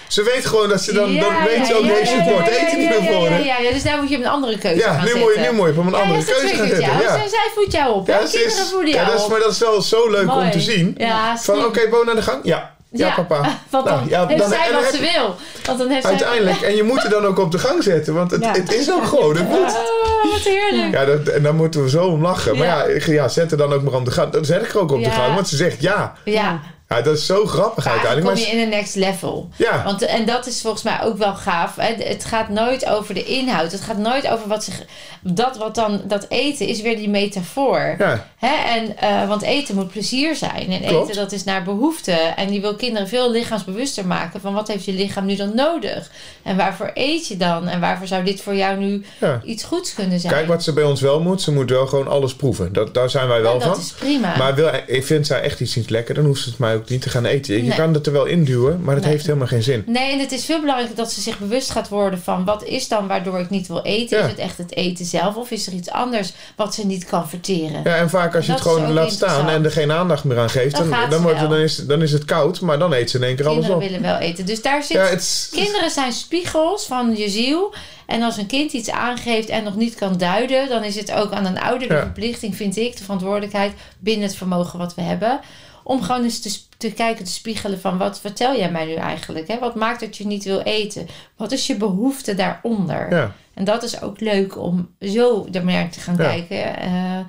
Ze 0.08 0.24
weet 0.24 0.46
gewoon 0.46 0.70
dat 0.70 0.82
ze 0.82 0.94
dan, 0.94 1.16
dan 1.16 1.34
Ja, 1.34 1.44
weet 1.44 1.68
ze 1.68 1.76
ook, 1.76 1.84
ja, 1.84 1.92
nee, 1.92 2.06
ze 2.06 2.16
ja, 2.16 2.24
wordt 2.24 2.50
ja, 2.50 2.56
eten 2.56 2.80
niet 2.80 2.90
meer 2.90 3.04
voor 3.04 3.30
ja, 3.30 3.38
ja, 3.38 3.58
ja, 3.60 3.72
dus 3.72 3.84
daar 3.84 3.98
moet 3.98 4.10
je 4.10 4.16
op 4.16 4.22
een 4.22 4.30
andere 4.30 4.58
keuze 4.58 4.80
Ja, 4.80 4.94
gaan 4.94 5.06
nu 5.06 5.16
moet, 5.16 5.34
je, 5.34 5.40
nu 5.40 5.52
moet 5.52 5.74
je 5.74 5.80
op 5.80 5.86
een 5.86 5.94
andere 5.94 6.24
keuze 6.24 6.56
gaan 6.56 6.68
jou. 6.68 6.82
Ja. 6.82 7.14
Zij, 7.14 7.28
zij 7.28 7.52
voedt 7.56 7.72
jou 7.72 7.94
op. 7.96 8.08
Ja, 8.08 8.18
kinderen 8.18 8.66
voeden 8.66 8.94
jou 8.94 9.06
dat 9.06 9.22
is, 9.22 9.28
maar 9.28 9.40
dat 9.40 9.52
is 9.52 9.60
wel 9.60 9.82
zo 9.82 10.10
leuk 10.10 10.32
om 10.32 10.52
te 10.52 10.60
zien. 10.60 10.98
Van 11.36 11.66
oké, 11.66 11.88
Bo 11.90 12.04
naar 12.04 12.16
de 12.16 12.22
gang? 12.22 12.40
Ja. 12.44 12.76
Ja, 12.92 13.14
papa. 13.16 13.42
Want 13.72 13.86
dan 13.86 13.96
Nou, 13.96 14.10
ja, 14.10 14.28
heeft 14.28 14.40
dan- 14.40 14.50
zij 14.50 14.66
en 14.66 14.72
dan 14.74 14.82
wat 14.82 14.94
ze 14.94 15.00
wil. 15.00 15.36
Want 15.66 15.78
dan 15.80 15.90
heeft 15.90 16.02
zij... 16.02 16.12
Uiteindelijk. 16.12 16.62
En 16.62 16.76
je 16.76 16.84
moet 16.84 17.04
er 17.04 17.10
dan 17.10 17.26
ook 17.26 17.40
op 17.40 17.52
de 17.52 17.60
gang 17.60 17.84
zetten. 17.84 18.14
Want 18.14 18.32
het, 18.32 18.44
Ja. 18.44 18.52
het 18.52 18.74
is 18.74 18.92
ook 18.92 19.06
gewoon. 19.06 19.36
Het 19.38 19.50
moet. 19.50 19.58
Oh, 19.60 20.32
wat 20.34 20.42
heerlijk. 20.42 20.94
Ja, 20.94 21.06
dat, 21.06 21.28
en 21.28 21.44
dan 21.44 21.56
moeten 21.56 21.84
we 21.84 21.90
zo 21.90 22.06
om 22.06 22.22
lachen. 22.22 22.58
Maar 22.58 22.68
Ja. 22.68 22.86
ja, 22.88 23.12
ja, 23.14 23.28
zet 23.28 23.52
er 23.52 23.58
dan 23.58 23.74
ook 23.74 23.82
maar 23.84 23.94
op 23.94 24.06
de 24.06 24.12
gang. 24.12 24.32
Dan 24.32 24.46
zet 24.46 24.62
ik 24.62 24.70
er 24.74 24.80
ook 24.80 24.92
op 24.92 24.98
de 24.98 25.04
Ja. 25.10 25.12
gang. 25.12 25.36
Want 25.36 25.48
ze 25.48 25.56
zegt 25.56 25.82
ja. 25.82 26.14
Ja, 26.24 26.60
Ja, 26.90 27.02
dat 27.02 27.18
is 27.18 27.26
zo 27.26 27.46
grappig 27.46 27.86
maar 27.86 27.94
dan 27.94 28.04
uiteindelijk. 28.04 28.36
kom 28.36 28.46
Maar 28.46 28.56
je 28.56 28.64
in 28.64 28.70
de 28.70 28.76
next 28.76 28.96
level. 28.96 29.50
ja, 29.56 29.84
Want, 29.84 30.02
en 30.02 30.26
dat 30.26 30.46
is 30.48 30.62
volgens 30.62 30.84
mij 30.84 31.02
ook 31.04 31.18
wel 31.18 31.36
gaaf. 31.36 31.76
Het 31.98 32.26
gaat 32.26 32.50
nooit 32.50 32.86
over 32.86 33.14
de 33.14 33.24
inhoud. 33.24 33.72
Het 33.72 33.82
gaat 33.82 33.98
nooit 33.98 34.28
over 34.28 34.48
wat 34.48 34.64
zich... 34.64 34.84
Dat 35.22 35.58
wat 35.58 35.76
dan... 35.76 36.02
Dat 36.06 36.26
eten 36.30 36.68
is 36.68 36.82
weer 36.82 36.96
die 36.98 37.10
metafoor. 37.10 37.96
ja, 38.00 38.28
Hè? 38.38 38.56
En, 38.80 38.98
eh, 38.98 39.28
want 39.28 39.42
eten 39.42 39.76
moet 39.76 39.92
plezier 39.92 40.36
zijn. 40.36 40.72
En 40.72 40.82
Klopt. 40.82 41.10
eten 41.10 41.22
dat 41.22 41.32
is 41.32 41.44
naar 41.44 41.64
behoefte. 41.64 42.12
En 42.12 42.48
die 42.48 42.62
wil 42.62 42.76
kinderen 42.76 43.08
veel 43.08 43.32
lichaamsbewuster 43.32 44.06
maken. 44.08 44.42
Van 44.42 44.54
wat 44.54 44.68
heeft 44.68 44.86
je 44.86 44.94
lichaam 44.94 45.26
nu 45.26 45.36
dan 45.36 45.56
nodig? 45.56 46.12
En 46.44 46.58
waarvoor 46.58 46.92
eet 46.94 47.28
je 47.28 47.38
dan? 47.38 47.68
En 47.68 47.80
waarvoor 47.80 48.08
zou 48.08 48.24
dit 48.24 48.42
voor 48.42 48.56
jou 48.56 48.78
nu 48.78 49.06
ja. 49.20 49.42
iets 49.46 49.64
goeds 49.64 49.94
kunnen 49.94 50.20
zijn? 50.20 50.34
Kijk 50.34 50.48
wat 50.48 50.64
ze 50.64 50.74
bij 50.74 50.84
ons 50.84 51.02
wel 51.02 51.20
moet. 51.20 51.42
Ze 51.42 51.52
moet 51.52 51.70
wel 51.70 51.88
gewoon 51.88 52.08
alles 52.08 52.36
proeven. 52.36 52.74
Dat, 52.74 52.94
daar 52.94 53.10
zijn 53.10 53.28
wij 53.28 53.42
wel 53.42 53.54
Ja, 53.54 53.60
dat 53.60 53.76
van. 53.76 53.80
is 53.80 53.92
prima. 53.92 54.38
Maar 54.38 54.56
wil, 54.56 54.72
ik 54.88 55.06
vind 55.06 55.28
zij 55.28 55.42
echt 55.42 55.60
iets 55.60 55.76
niet 55.76 55.90
lekker, 55.90 56.16
dan 56.16 56.26
hoeft 56.26 56.42
ze 56.44 56.50
het 56.50 56.60
mij 56.60 56.78
niet 56.88 57.02
te 57.02 57.10
gaan 57.10 57.26
eten. 57.26 57.56
Je 57.56 57.62
Nee. 57.62 57.78
kan 57.78 57.94
het 57.94 58.06
er 58.06 58.12
wel 58.14 58.26
in 58.26 58.44
duwen, 58.44 58.82
maar 58.84 58.94
het 58.96 59.04
Nee. 59.04 59.14
heeft 59.14 59.26
helemaal 59.26 59.48
geen 59.48 59.64
zin. 59.64 59.84
Nee, 59.86 60.12
en 60.12 60.20
het 60.20 60.32
is 60.32 60.46
veel 60.46 60.60
belangrijker 60.60 60.96
dat 60.96 61.12
ze 61.12 61.22
zich 61.22 61.40
bewust 61.40 61.72
gaat 61.72 61.88
worden 61.90 62.22
van 62.22 62.46
wat 62.46 62.64
is 62.64 62.88
dan 62.88 63.08
waardoor 63.08 63.40
ik 63.40 63.50
niet 63.50 63.68
wil 63.68 63.82
eten? 63.82 64.18
Ja. 64.18 64.24
Is 64.24 64.30
het 64.32 64.40
echt 64.40 64.58
het 64.58 64.76
eten 64.76 65.06
zelf 65.06 65.36
of 65.36 65.52
is 65.52 65.68
er 65.68 65.74
iets 65.74 65.90
anders 65.90 66.34
wat 66.56 66.74
ze 66.76 66.86
niet 66.86 67.06
kan 67.06 67.30
verteren? 67.30 67.82
Ja, 67.84 67.96
en 67.96 68.10
vaak 68.10 68.36
als 68.36 68.46
je 68.46 68.52
Dat 68.52 68.60
het 68.64 68.70
gewoon 68.74 68.94
laat 68.94 69.12
staan 69.12 69.50
en 69.50 69.66
er 69.66 69.72
geen 69.72 69.92
aandacht 69.92 70.24
meer 70.24 70.38
aan 70.40 70.50
geeft, 70.50 70.76
Dan 70.78 70.90
dan, 70.90 71.10
dan, 71.10 71.22
wordt 71.22 71.40
het, 71.40 71.50
dan, 71.50 71.60
is, 71.60 71.76
dan 71.76 72.02
is 72.02 72.12
het 72.12 72.26
koud, 72.26 72.62
maar 72.62 72.80
dan 72.80 72.94
eet 72.94 73.10
ze 73.10 73.18
in 73.18 73.24
één 73.24 73.36
keer 73.36 73.46
alles 73.48 73.58
Kinderen 73.66 73.84
op. 73.84 73.90
willen 73.90 74.02
wel 74.02 74.18
eten. 74.18 74.46
Dus 74.46 74.62
daar 74.62 74.84
zit. 74.84 74.98
Ja, 74.98 75.60
Kinderen 75.62 75.92
zijn 75.92 76.12
spiegels 76.14 76.86
van 76.86 77.16
je 77.18 77.30
ziel. 77.30 77.74
En 78.10 78.22
als 78.22 78.38
een 78.38 78.46
kind 78.46 78.74
iets 78.74 78.90
aangeeft 78.90 79.50
en 79.50 79.64
nog 79.64 79.76
niet 79.76 79.96
kan 79.96 80.18
duiden, 80.18 80.70
dan 80.70 80.84
is 80.84 80.96
het 80.96 81.12
ook 81.12 81.32
aan 81.32 81.46
een 81.46 81.60
ouder 81.60 81.88
de 81.88 81.94
Ja. 81.94 82.00
verplichting, 82.02 82.56
vind 82.56 82.78
ik, 82.78 82.98
de 82.98 83.04
verantwoordelijkheid 83.04 83.74
binnen 84.00 84.28
het 84.28 84.36
vermogen 84.38 84.80
wat 84.80 84.96
we 84.96 85.02
hebben. 85.02 85.40
Om 85.84 86.02
gewoon 86.02 86.24
eens 86.24 86.68
te, 86.78 86.92
kijken, 86.92 87.26
te 87.26 87.32
spiegelen 87.32 87.80
van 87.80 87.98
wat 87.98 88.20
vertel 88.20 88.58
jij 88.58 88.72
mij 88.72 88.86
nu 88.86 88.94
eigenlijk? 88.94 89.48
Hè? 89.48 89.60
Wat 89.60 89.76
maakt 89.76 90.00
dat 90.00 90.18
je 90.18 90.26
niet 90.28 90.44
wil 90.44 90.60
eten? 90.62 91.08
Wat 91.38 91.52
is 91.52 91.68
je 91.68 91.76
behoefte 91.76 92.36
daaronder? 92.36 93.16
Ja. 93.16 93.32
En 93.54 93.64
dat 93.64 93.84
is 93.84 94.02
ook 94.02 94.20
leuk 94.20 94.58
om 94.58 94.90
zo 95.02 95.48
ernaar 95.52 95.90
te 95.90 96.00
gaan 96.00 96.16
Ja. 96.18 96.24
kijken. 96.24 96.78
Eh, 96.80 97.20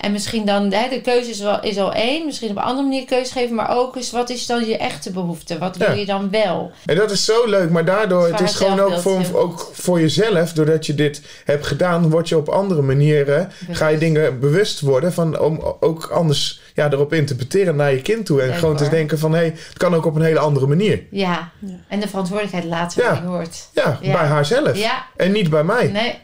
en 0.00 0.12
misschien 0.12 0.46
dan, 0.46 0.72
hè, 0.72 0.88
de 0.88 1.00
keuze 1.00 1.30
is, 1.30 1.40
wel, 1.40 1.60
is 1.62 1.78
al 1.78 1.92
één. 1.92 2.26
Misschien 2.26 2.50
op 2.50 2.56
een 2.56 2.62
andere 2.62 2.88
manier 2.88 3.04
keuze 3.04 3.32
geven. 3.32 3.54
Maar 3.54 3.76
ook 3.76 3.96
eens, 3.96 4.10
wat 4.10 4.30
is 4.30 4.46
dan 4.46 4.64
je 4.66 4.76
echte 4.76 5.10
behoefte? 5.10 5.58
Wat 5.58 5.76
wil 5.76 5.88
Ja. 5.88 5.94
je 5.94 6.06
dan 6.06 6.30
wel? 6.30 6.70
En 6.86 6.96
dat 6.96 7.10
is 7.10 7.24
zo 7.24 7.46
leuk, 7.46 7.70
maar 7.70 7.84
daardoor, 7.84 8.26
het 8.26 8.40
is 8.40 8.54
gewoon 8.54 8.80
ook 8.80 8.98
voor, 9.00 9.20
ook 9.32 9.70
voor 9.72 10.00
jezelf, 10.00 10.52
doordat 10.52 10.86
je 10.86 10.94
dit 10.94 11.22
hebt 11.44 11.66
gedaan, 11.66 12.10
word 12.10 12.28
je 12.28 12.36
op 12.36 12.48
andere 12.48 12.82
manieren, 12.82 13.52
ga 13.70 13.88
je 13.88 13.98
dingen 13.98 14.40
bewust 14.40 14.80
worden 14.80 15.12
van 15.12 15.38
om 15.38 15.76
ook 15.80 16.04
anders 16.06 16.60
ja, 16.74 16.90
erop 16.90 17.12
interpreteren 17.12 17.76
naar 17.76 17.92
je 17.92 18.02
kind 18.02 18.26
toe. 18.26 18.40
En 18.42 18.48
Leuk, 18.48 18.56
gewoon 18.58 18.76
te 18.76 18.88
denken 18.88 19.18
van, 19.18 19.32
hé, 19.32 19.38
hey, 19.38 19.46
het 19.68 19.76
kan 19.76 19.94
ook 19.94 20.04
op 20.06 20.14
een 20.14 20.22
hele 20.22 20.38
andere 20.38 20.66
manier. 20.66 21.02
Ja. 21.10 21.50
Ja. 21.58 21.74
En 21.88 22.00
de 22.00 22.08
verantwoordelijkheid 22.08 22.64
laten 22.72 23.02
Ja. 23.02 23.22
hoort. 23.22 23.68
Ja, 23.74 23.98
Ja. 24.00 24.12
bij 24.12 24.26
haarzelf. 24.26 24.76
Ja, 24.76 25.06
En 25.16 25.32
niet 25.32 25.50
bij 25.50 25.64
mij. 25.64 25.86
nee. 25.88 26.18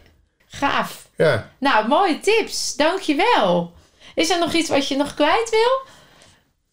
Gaaf. 0.47 1.06
Ja. 1.17 1.51
Nou, 1.59 1.89
mooie 1.89 2.21
tips. 2.21 2.77
Dankjewel. 2.77 3.73
Is 4.15 4.31
er 4.31 4.39
nog 4.39 4.53
iets 4.53 4.69
wat 4.69 4.89
je 4.89 4.97
nog 4.97 5.15
kwijt 5.15 5.51
wil? 5.51 5.95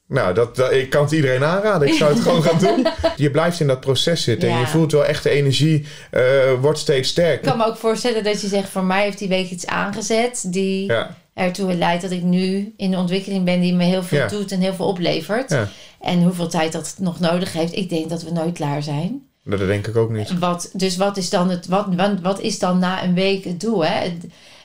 Nou, 0.07 0.33
dat, 0.33 0.55
dat- 0.55 0.71
ik 0.71 0.89
kan 0.89 1.03
het 1.03 1.11
iedereen 1.11 1.43
aanraden. 1.43 1.87
Ik 1.87 1.93
zou 1.93 2.13
het 2.13 2.21
gewoon 2.23 2.43
gaan 2.43 2.59
doen. 2.59 2.87
Je 3.15 3.31
blijft 3.31 3.59
in 3.59 3.67
dat 3.67 3.79
proces 3.79 4.23
zitten 4.23 4.49
en 4.49 4.59
je 4.59 4.67
voelt 4.67 4.91
wel 4.91 5.05
echt 5.05 5.23
de 5.23 5.29
energie 5.29 5.85
eh, 6.11 6.21
wordt 6.61 6.79
steeds 6.79 6.99
Ik 7.07 7.11
sterker. 7.13 7.47
kan 7.49 7.57
me 7.57 7.65
ook 7.65 7.77
voorstellen 7.77 8.23
dat 8.23 8.41
je 8.41 8.47
zegt, 8.47 8.69
voor 8.69 8.83
mij 8.83 9.03
heeft 9.03 9.17
die 9.17 9.27
week 9.27 9.49
iets 9.49 9.65
aangezet 9.65 10.43
die 10.47 10.85
Ja, 10.85 11.15
ertoe 11.33 11.73
leidt 11.73 12.01
dat 12.01 12.11
ik 12.11 12.21
nu 12.21 12.73
in 12.77 12.91
de 12.91 12.97
ontwikkeling 12.97 13.45
ben 13.45 13.61
die 13.61 13.73
me 13.73 13.83
heel 13.83 14.03
veel 14.03 14.17
Ja. 14.19 14.27
doet 14.27 14.51
en 14.51 14.59
heel 14.59 14.73
veel 14.73 14.87
oplevert. 14.87 15.49
ja. 15.49 15.67
En 16.01 16.23
hoeveel 16.23 16.47
tijd 16.47 16.71
dat 16.71 16.95
nog 16.99 17.19
nodig 17.19 17.53
heeft. 17.53 17.75
Ik 17.75 17.89
denk 17.89 18.09
dat 18.09 18.23
we 18.23 18.31
nooit 18.31 18.53
klaar 18.53 18.83
zijn. 18.83 19.27
Dat 19.43 19.59
denk 19.59 19.87
ik 19.87 19.95
ook 19.95 20.09
niet. 20.09 20.39
Wat, 20.39 20.69
dus 20.73 20.97
wat 20.97 21.17
is 21.17 21.29
dan 21.29 21.49
het, 21.49 21.67
wat, 21.67 21.85
wat, 22.21 22.39
is 22.39 22.59
dan 22.59 22.79
na 22.79 23.03
een 23.03 23.13
week 23.13 23.43
het 23.43 23.59
doel? 23.61 23.85
Hè? 23.85 24.17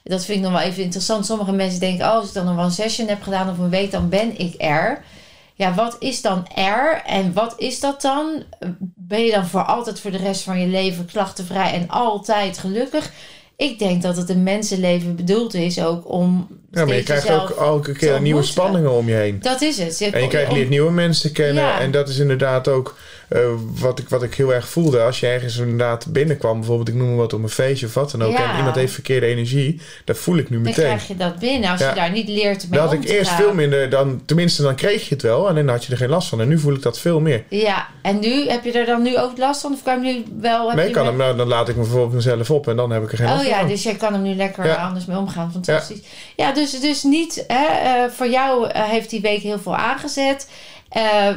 Dat 0.05 0.25
vind 0.25 0.39
ik 0.39 0.45
nog 0.45 0.53
wel 0.53 0.69
even 0.69 0.83
interessant. 0.83 1.27
Sommige 1.27 1.53
mensen 1.53 1.81
denken, 1.81 2.07
oh, 2.07 2.13
als 2.13 2.29
ik 2.29 2.35
dan 2.35 2.47
een 2.47 2.59
one 2.59 2.71
session 2.71 3.09
heb 3.09 3.23
gedaan 3.23 3.51
of 3.51 3.59
een 3.59 3.71
week, 3.71 3.91
dan 3.91 4.09
ben 4.09 4.39
ik 4.39 4.55
er. 4.59 5.03
Ja, 5.55 5.75
wat 5.75 5.97
is 5.99 6.23
dan 6.23 6.47
er? 6.55 7.03
En 7.07 7.33
wat 7.33 7.55
is 7.57 7.81
dat 7.81 8.03
dan? 8.03 8.43
Ben 8.95 9.25
je 9.25 9.31
dan 9.33 9.47
voor 9.47 9.65
altijd 9.65 10.01
voor 10.01 10.11
de 10.11 10.17
rest 10.17 10.43
van 10.43 10.61
je 10.61 10.67
leven 10.67 11.07
klachtenvrij 11.07 11.73
en 11.73 11.89
altijd 11.89 12.59
gelukkig? 12.59 13.11
Ik 13.57 13.79
denk 13.79 14.03
dat 14.03 14.17
het 14.17 14.29
een 14.29 14.43
mensenleven 14.43 15.17
bedoeld 15.17 15.55
is 15.55 15.83
ook 15.83 16.11
om. 16.11 16.47
Ja, 16.71 16.85
maar 16.85 16.95
je 16.95 17.03
krijgt 17.03 17.31
ook 17.31 17.51
elke 17.51 17.93
keer 17.93 18.21
nieuwe 18.21 18.43
spanningen 18.43 18.93
om 18.93 19.09
je 19.09 19.15
heen. 19.15 19.39
Dat 19.41 19.61
is 19.61 19.79
het. 19.79 20.01
En 20.01 20.23
je 20.23 20.29
krijgt 20.29 20.51
om- 20.51 20.57
leert 20.57 20.69
nieuwe 20.69 20.91
mensen 20.91 21.33
kennen. 21.33 21.63
Ja. 21.65 21.81
En 21.81 21.91
dat 21.91 22.09
is 22.09 22.19
inderdaad 22.19 22.69
ook 22.69 22.97
eh, 23.29 23.41
wat, 23.81 23.99
ik, 23.99 24.09
wat 24.09 24.23
ik 24.23 24.35
heel 24.35 24.55
erg 24.55 24.69
voelde. 24.69 25.01
Als 25.01 25.21
je 25.21 25.27
ergens 25.27 25.57
inderdaad 25.57 26.07
binnenkwam, 26.13 26.59
bijvoorbeeld 26.59 26.89
ik 26.89 26.95
noem 26.95 27.09
maar 27.09 27.17
wat 27.17 27.33
op 27.33 27.43
een 27.43 27.49
feestje 27.49 27.87
of 27.87 27.95
wat 27.95 28.11
dan 28.11 28.23
ook. 28.23 28.33
Ja. 28.39 28.51
En 28.51 28.57
iemand 28.57 28.77
heeft 28.77 28.93
verkeerde 28.93 29.27
energie. 29.27 29.81
Dat 30.05 30.19
voel 30.19 30.37
ik 30.37 30.51
nu 30.51 30.57
Dan 30.57 30.65
meteen. 30.65 30.85
krijg 30.85 31.09
je 31.09 31.17
dat 31.17 31.39
binnen. 31.39 31.71
Als 31.71 31.81
Ja. 31.81 31.89
je 31.89 31.95
daar 31.95 32.11
niet 32.11 32.29
leert 32.29 32.63
mee 32.71 32.79
Dat 32.81 32.89
had 32.89 32.99
om 32.99 33.03
ik 33.03 33.09
eerst 33.09 33.31
gaan. 33.31 33.37
veel 33.39 33.55
minder 33.55 33.91
dan, 33.91 34.23
tenminste 34.25 34.63
dan 34.63 34.75
kreeg 34.75 35.09
je 35.09 35.15
het 35.15 35.23
wel. 35.23 35.49
Alleen 35.49 35.67
dan 35.67 35.75
had 35.75 35.85
je 35.85 35.93
er 35.93 35.99
geen 35.99 36.09
last 36.09 36.29
van. 36.29 36.41
En 36.41 36.49
nu 36.49 36.59
voel 36.59 36.75
ik 36.75 36.83
dat 36.83 36.99
veel 36.99 37.21
meer. 37.21 37.45
Ja, 37.49 37.87
en 38.03 38.19
nu 38.19 38.49
heb 38.49 38.65
je 38.65 38.73
er 38.73 38.87
dan 38.87 39.03
nu 39.03 39.19
ook 39.19 39.39
last 39.39 39.61
van? 39.61 39.73
Of 39.73 39.83
kan 39.83 40.03
je 40.05 40.13
nu 40.13 40.25
wel... 40.41 40.67
Heb 40.69 40.77
Nee, 40.77 40.87
je 40.87 40.93
kan 40.93 41.07
hem, 41.07 41.17
nou, 41.17 41.37
dan 41.37 41.49
laat 41.49 41.69
ik 41.69 41.75
me 41.77 41.83
bijvoorbeeld 41.83 42.13
mezelf 42.13 42.51
op 42.51 42.69
en 42.69 42.77
dan 42.77 42.91
heb 42.91 43.03
ik 43.03 43.11
er 43.13 43.19
geen 43.19 43.27
last 43.27 43.43
Oh 43.45 43.49
ja, 43.49 43.59
van. 43.59 43.69
dus 43.69 43.83
jij 43.83 43.95
kan 43.95 44.13
hem 44.13 44.23
nu 44.23 44.35
lekker 44.35 44.67
Ja. 44.67 44.75
anders 44.75 45.05
mee 45.07 45.17
omgaan. 45.17 45.53
Fantastisch. 45.53 46.01
Ja, 46.37 46.53
dus, 46.53 46.81
dus 46.81 47.03
niet... 47.03 47.45
Hè, 47.47 47.65
eh, 47.67 48.11
voor 48.11 48.29
jou 48.29 48.69
eh, 48.69 48.83
heeft 48.83 49.11
die 49.11 49.21
week 49.21 49.41
heel 49.43 49.59
veel 49.59 49.77
aangezet. 49.77 50.49
Eh 50.89 51.29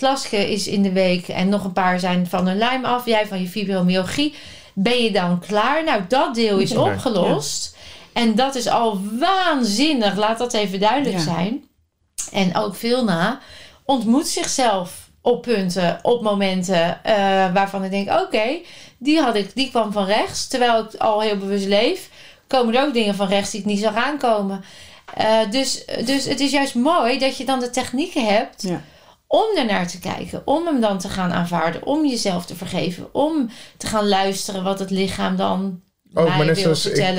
Klaske 0.00 0.50
is 0.50 0.66
in 0.66 0.82
de 0.82 0.92
week 0.92 1.28
en 1.28 1.48
nog 1.48 1.64
een 1.64 1.72
paar 1.72 2.00
zijn 2.00 2.26
van 2.26 2.46
hun 2.46 2.58
lijm 2.58 2.84
af. 2.84 3.06
Jij 3.06 3.26
van 3.26 3.40
je 3.40 3.48
fibromyalgie. 3.48 4.34
Ben 4.74 5.02
je 5.02 5.10
dan 5.10 5.40
klaar? 5.46 5.84
Nou, 5.84 6.02
dat 6.08 6.34
deel 6.34 6.58
is 6.58 6.76
opgelost. 6.76 7.76
En 8.12 8.34
dat 8.34 8.54
is 8.54 8.68
al 8.68 9.00
waanzinnig. 9.18 10.16
Laat 10.16 10.38
dat 10.38 10.52
even 10.52 10.80
duidelijk 10.80 11.16
Ja. 11.16 11.22
zijn. 11.22 11.64
En 12.32 12.56
ook 12.56 12.74
Vilna 12.74 13.38
ontmoet 13.84 14.26
zichzelf 14.28 15.08
op 15.22 15.42
punten, 15.42 15.98
op 16.02 16.22
momenten 16.22 17.04
eh, 17.04 17.14
waarvan 17.52 17.84
ik 17.84 17.90
denk: 17.90 18.10
oké, 18.10 18.58
die 18.98 19.20
had 19.20 19.34
ik, 19.34 19.54
die 19.54 19.70
kwam 19.70 19.92
van 19.92 20.04
rechts, 20.04 20.48
terwijl 20.48 20.78
ik 20.84 20.94
al 21.00 21.20
heel 21.20 21.36
bewust 21.36 21.66
leef. 21.66 22.08
Komen 22.46 22.74
er 22.74 22.86
ook 22.86 22.92
dingen 22.94 23.14
van 23.14 23.28
rechts 23.28 23.50
die 23.50 23.60
ik 23.60 23.66
niet 23.66 23.78
zag 23.80 23.94
aankomen. 23.94 24.64
Eh, 25.14 25.38
dus, 25.50 25.84
dus 26.04 26.24
het 26.24 26.40
is 26.40 26.50
juist 26.50 26.74
mooi 26.74 27.18
dat 27.18 27.36
je 27.36 27.44
dan 27.44 27.60
de 27.60 27.70
technieken 27.70 28.26
hebt 28.26 28.62
Ja. 28.62 28.80
Om 29.32 29.56
ernaar 29.56 29.88
te 29.88 29.98
kijken, 29.98 30.46
om 30.46 30.66
hem 30.66 30.80
dan 30.80 30.98
te 30.98 31.08
gaan 31.08 31.32
aanvaarden, 31.32 31.86
om 31.86 32.06
jezelf 32.06 32.46
te 32.46 32.56
vergeven, 32.56 33.14
om 33.14 33.48
te 33.76 33.86
gaan 33.86 34.08
luisteren 34.08 34.64
wat 34.64 34.78
het 34.78 34.90
lichaam 34.90 35.36
dan 35.36 35.82
Ook, 36.14 36.28
mij 36.28 36.36
maar 36.36 36.46
net 36.46 36.58
ik- 36.58 36.62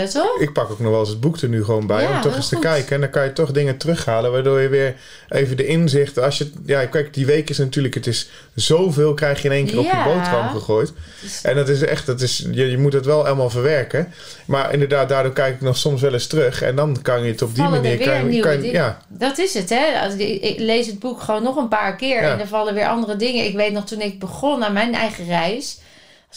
toch? 0.09 0.39
Ik 0.39 0.53
pak 0.53 0.69
ook 0.71 0.79
nog 0.79 0.91
wel 0.91 0.99
eens 0.99 1.09
het 1.09 1.19
boek 1.19 1.37
er 1.37 1.49
nu 1.49 1.63
gewoon 1.63 1.87
bij 1.87 2.03
Ja, 2.03 2.15
om 2.15 2.21
toch 2.21 2.35
eens 2.35 2.49
te 2.49 2.59
kijken. 2.59 2.95
En 2.95 3.01
dan 3.01 3.09
kan 3.09 3.23
je 3.23 3.33
toch 3.33 3.51
dingen 3.51 3.77
terughalen, 3.77 4.31
waardoor 4.31 4.59
je 4.61 4.67
weer 4.67 4.95
even 5.29 5.57
de 5.57 5.65
inzicht. 5.65 6.19
Als 6.19 6.37
je, 6.37 6.51
ja, 6.65 6.85
kijk, 6.85 7.13
die 7.13 7.25
week 7.25 7.49
is 7.49 7.57
natuurlijk, 7.57 7.93
het 7.93 8.07
is 8.07 8.29
zoveel 8.55 9.13
krijg 9.13 9.41
je 9.41 9.47
in 9.47 9.53
één 9.53 9.65
keer 9.65 9.77
op 9.79 9.85
je 9.85 10.01
boterham 10.05 10.49
gegooid. 10.49 10.93
Dus- 11.21 11.41
En 11.41 11.55
dat 11.55 11.69
is 11.69 11.81
echt, 11.81 12.05
dat 12.05 12.21
is, 12.21 12.45
je, 12.51 12.69
je 12.71 12.77
moet 12.77 12.93
het 12.93 13.05
wel 13.05 13.25
allemaal 13.25 13.49
verwerken. 13.49 14.13
Maar 14.45 14.73
inderdaad, 14.73 15.09
daardoor 15.09 15.33
kijk 15.33 15.55
ik 15.55 15.61
nog 15.61 15.77
soms 15.77 16.01
wel 16.01 16.13
eens 16.13 16.27
terug. 16.27 16.61
En 16.61 16.75
dan 16.75 17.01
kan 17.01 17.23
je 17.23 17.31
het 17.31 17.41
op 17.41 17.55
die 17.55 17.63
er 17.63 17.69
manier. 17.69 17.97
Kan, 17.97 18.17
je- 18.17 18.23
nieuwe 18.23 18.47
kan, 18.49 18.63
ja, 18.63 18.97
Dat 19.07 19.37
is 19.37 19.53
het, 19.53 19.69
hè? 19.69 19.99
Als 20.03 20.13
ik, 20.13 20.41
ik 20.41 20.59
lees 20.59 20.87
het 20.87 20.99
boek 20.99 21.21
gewoon 21.21 21.43
nog 21.43 21.55
een 21.55 21.67
paar 21.67 21.95
keer 21.95 22.21
Ja. 22.21 22.33
en 22.33 22.39
er 22.39 22.47
vallen 22.47 22.73
weer 22.73 22.87
andere 22.87 23.15
dingen. 23.15 23.45
Ik 23.45 23.55
weet 23.55 23.71
nog 23.73 23.85
toen 23.85 24.01
ik 24.01 24.19
begon 24.19 24.63
aan 24.63 24.73
mijn 24.73 24.93
eigen 24.95 25.25
reis. 25.25 25.79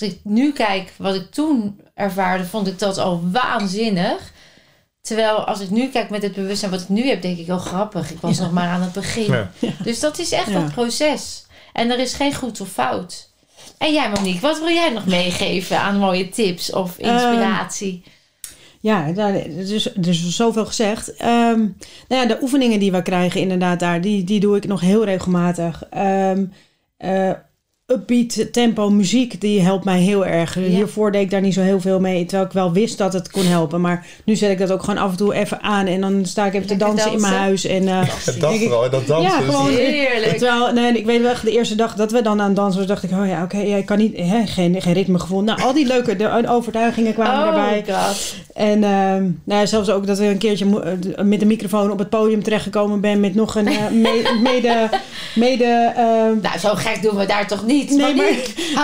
Als 0.00 0.02
ik 0.02 0.20
nu 0.22 0.52
kijk 0.52 0.92
wat 0.96 1.14
ik 1.14 1.30
toen 1.30 1.80
ervaarde, 1.94 2.44
vond 2.44 2.66
ik 2.66 2.78
dat 2.78 2.98
al 2.98 3.20
waanzinnig. 3.32 4.32
Terwijl 5.00 5.36
als 5.44 5.60
ik 5.60 5.70
nu 5.70 5.88
kijk 5.88 6.10
met 6.10 6.22
het 6.22 6.34
bewustzijn 6.34 6.70
wat 6.70 6.80
ik 6.80 6.88
nu 6.88 7.06
heb, 7.08 7.22
denk 7.22 7.38
ik, 7.38 7.48
oh 7.48 7.60
grappig. 7.60 8.10
Ik 8.10 8.20
was 8.20 8.36
Ja. 8.36 8.42
nog 8.42 8.52
maar 8.52 8.68
aan 8.68 8.82
het 8.82 8.92
begin. 8.92 9.32
Ja. 9.32 9.50
Dus 9.82 10.00
dat 10.00 10.18
is 10.18 10.32
echt 10.32 10.50
Ja. 10.50 10.54
een 10.56 10.70
proces. 10.72 11.46
En 11.72 11.90
er 11.90 11.98
is 11.98 12.14
geen 12.14 12.34
goed 12.34 12.60
of 12.60 12.68
fout. 12.68 13.30
En 13.78 13.92
jij 13.92 14.10
Monique, 14.10 14.40
wat 14.40 14.58
wil 14.58 14.68
jij 14.68 14.90
nog 14.90 15.06
meegeven 15.06 15.80
aan 15.80 15.98
mooie 15.98 16.28
tips 16.28 16.72
of 16.72 16.98
inspiratie? 16.98 18.04
Ja, 18.80 19.12
daar, 19.12 19.32
dus, 19.48 19.88
dus 19.96 20.28
zoveel 20.36 20.66
gezegd. 20.66 21.16
Ehm, 21.16 21.58
nou 22.08 22.22
ja, 22.22 22.26
de 22.26 22.38
oefeningen 22.42 22.78
die 22.78 22.92
we 22.92 23.02
krijgen 23.02 23.40
inderdaad 23.40 23.80
daar, 23.80 24.00
die, 24.00 24.24
die 24.24 24.40
doe 24.40 24.56
ik 24.56 24.66
nog 24.66 24.80
heel 24.80 25.04
regelmatig. 25.04 25.82
Ehm 25.90 26.44
eh, 26.96 27.30
upbeat 27.86 28.52
tempo 28.52 28.90
muziek, 28.90 29.40
die 29.40 29.60
helpt 29.60 29.84
mij 29.84 29.98
heel 30.00 30.26
erg. 30.26 30.54
Hiervoor 30.54 31.12
deed 31.12 31.22
ik 31.22 31.30
daar 31.30 31.40
niet 31.40 31.54
zo 31.54 31.60
heel 31.60 31.80
veel 31.80 32.00
mee, 32.00 32.24
terwijl 32.24 32.46
ik 32.48 32.52
wel 32.54 32.72
wist 32.72 32.98
dat 32.98 33.12
het 33.12 33.30
kon 33.30 33.44
helpen. 33.46 33.80
Maar 33.80 34.06
nu 34.24 34.36
zet 34.36 34.50
ik 34.50 34.58
dat 34.58 34.72
ook 34.72 34.80
gewoon 34.82 34.98
af 35.02 35.10
en 35.10 35.16
toe 35.16 35.34
even 35.34 35.62
aan 35.62 35.86
en 35.86 36.00
dan 36.00 36.24
sta 36.26 36.46
ik 36.46 36.54
even 36.54 36.66
te 36.66 36.76
dansen, 36.76 37.12
in 37.12 37.20
mijn 37.20 37.32
huis. 37.34 37.64
En, 37.66 37.88
eh, 37.88 38.00
dat 38.40 38.54
vooral, 38.58 38.90
dat 38.90 39.06
dansen. 39.06 39.30
Ja, 39.32 39.40
gewoon- 39.52 39.70
Heerlijk. 39.70 40.38
Terwijl, 40.38 40.72
nee, 40.72 40.92
ik 40.92 41.06
weet 41.06 41.20
wel 41.22 41.30
echt 41.30 41.44
de 41.44 41.50
eerste 41.52 41.74
dag 41.74 41.94
dat 41.94 42.10
we 42.12 42.22
dan 42.22 42.40
aan 42.40 42.46
het 42.46 42.56
dansen 42.56 42.78
was, 42.78 42.88
dacht 42.88 43.02
ik, 43.02 43.10
oh 43.10 43.26
ja, 43.26 43.42
oké, 43.42 43.58
ja, 43.58 43.76
ik 43.76 43.86
kan 43.86 43.98
niet, 43.98 44.16
hè, 44.16 44.46
geen, 44.46 44.82
geen 44.82 44.92
ritmegevoel. 44.92 45.42
Nou, 45.42 45.62
al 45.62 45.72
die 45.72 45.86
leuke 45.86 46.16
de, 46.16 46.48
overtuigingen 46.48 47.14
kwamen 47.14 47.40
Oh 47.54 47.64
erbij. 47.64 47.84
god. 47.96 48.34
En 48.54 48.84
ehm, 48.84 49.22
nou 49.44 49.60
ja, 49.60 49.66
zelfs 49.66 49.90
ook 49.90 50.06
dat 50.06 50.18
we 50.18 50.24
een 50.26 50.38
keertje 50.38 50.66
eh, 51.16 51.24
met 51.24 51.40
de 51.40 51.46
microfoon 51.46 51.90
op 51.90 51.98
het 51.98 52.08
podium 52.08 52.42
terechtgekomen 52.42 53.00
ben 53.00 53.20
met 53.20 53.34
nog 53.34 53.54
een 53.54 53.66
eh, 53.66 53.88
me- 53.90 54.38
mede, 54.52 54.88
mede 55.34 55.92
ehm, 55.96 56.40
Nou, 56.42 56.58
zo 56.58 56.74
gek 56.74 57.02
doen 57.02 57.16
we 57.16 57.26
daar 57.26 57.46
toch 57.46 57.66
niet? 57.66 57.72
Nee, 57.82 58.14
maar- 58.14 58.24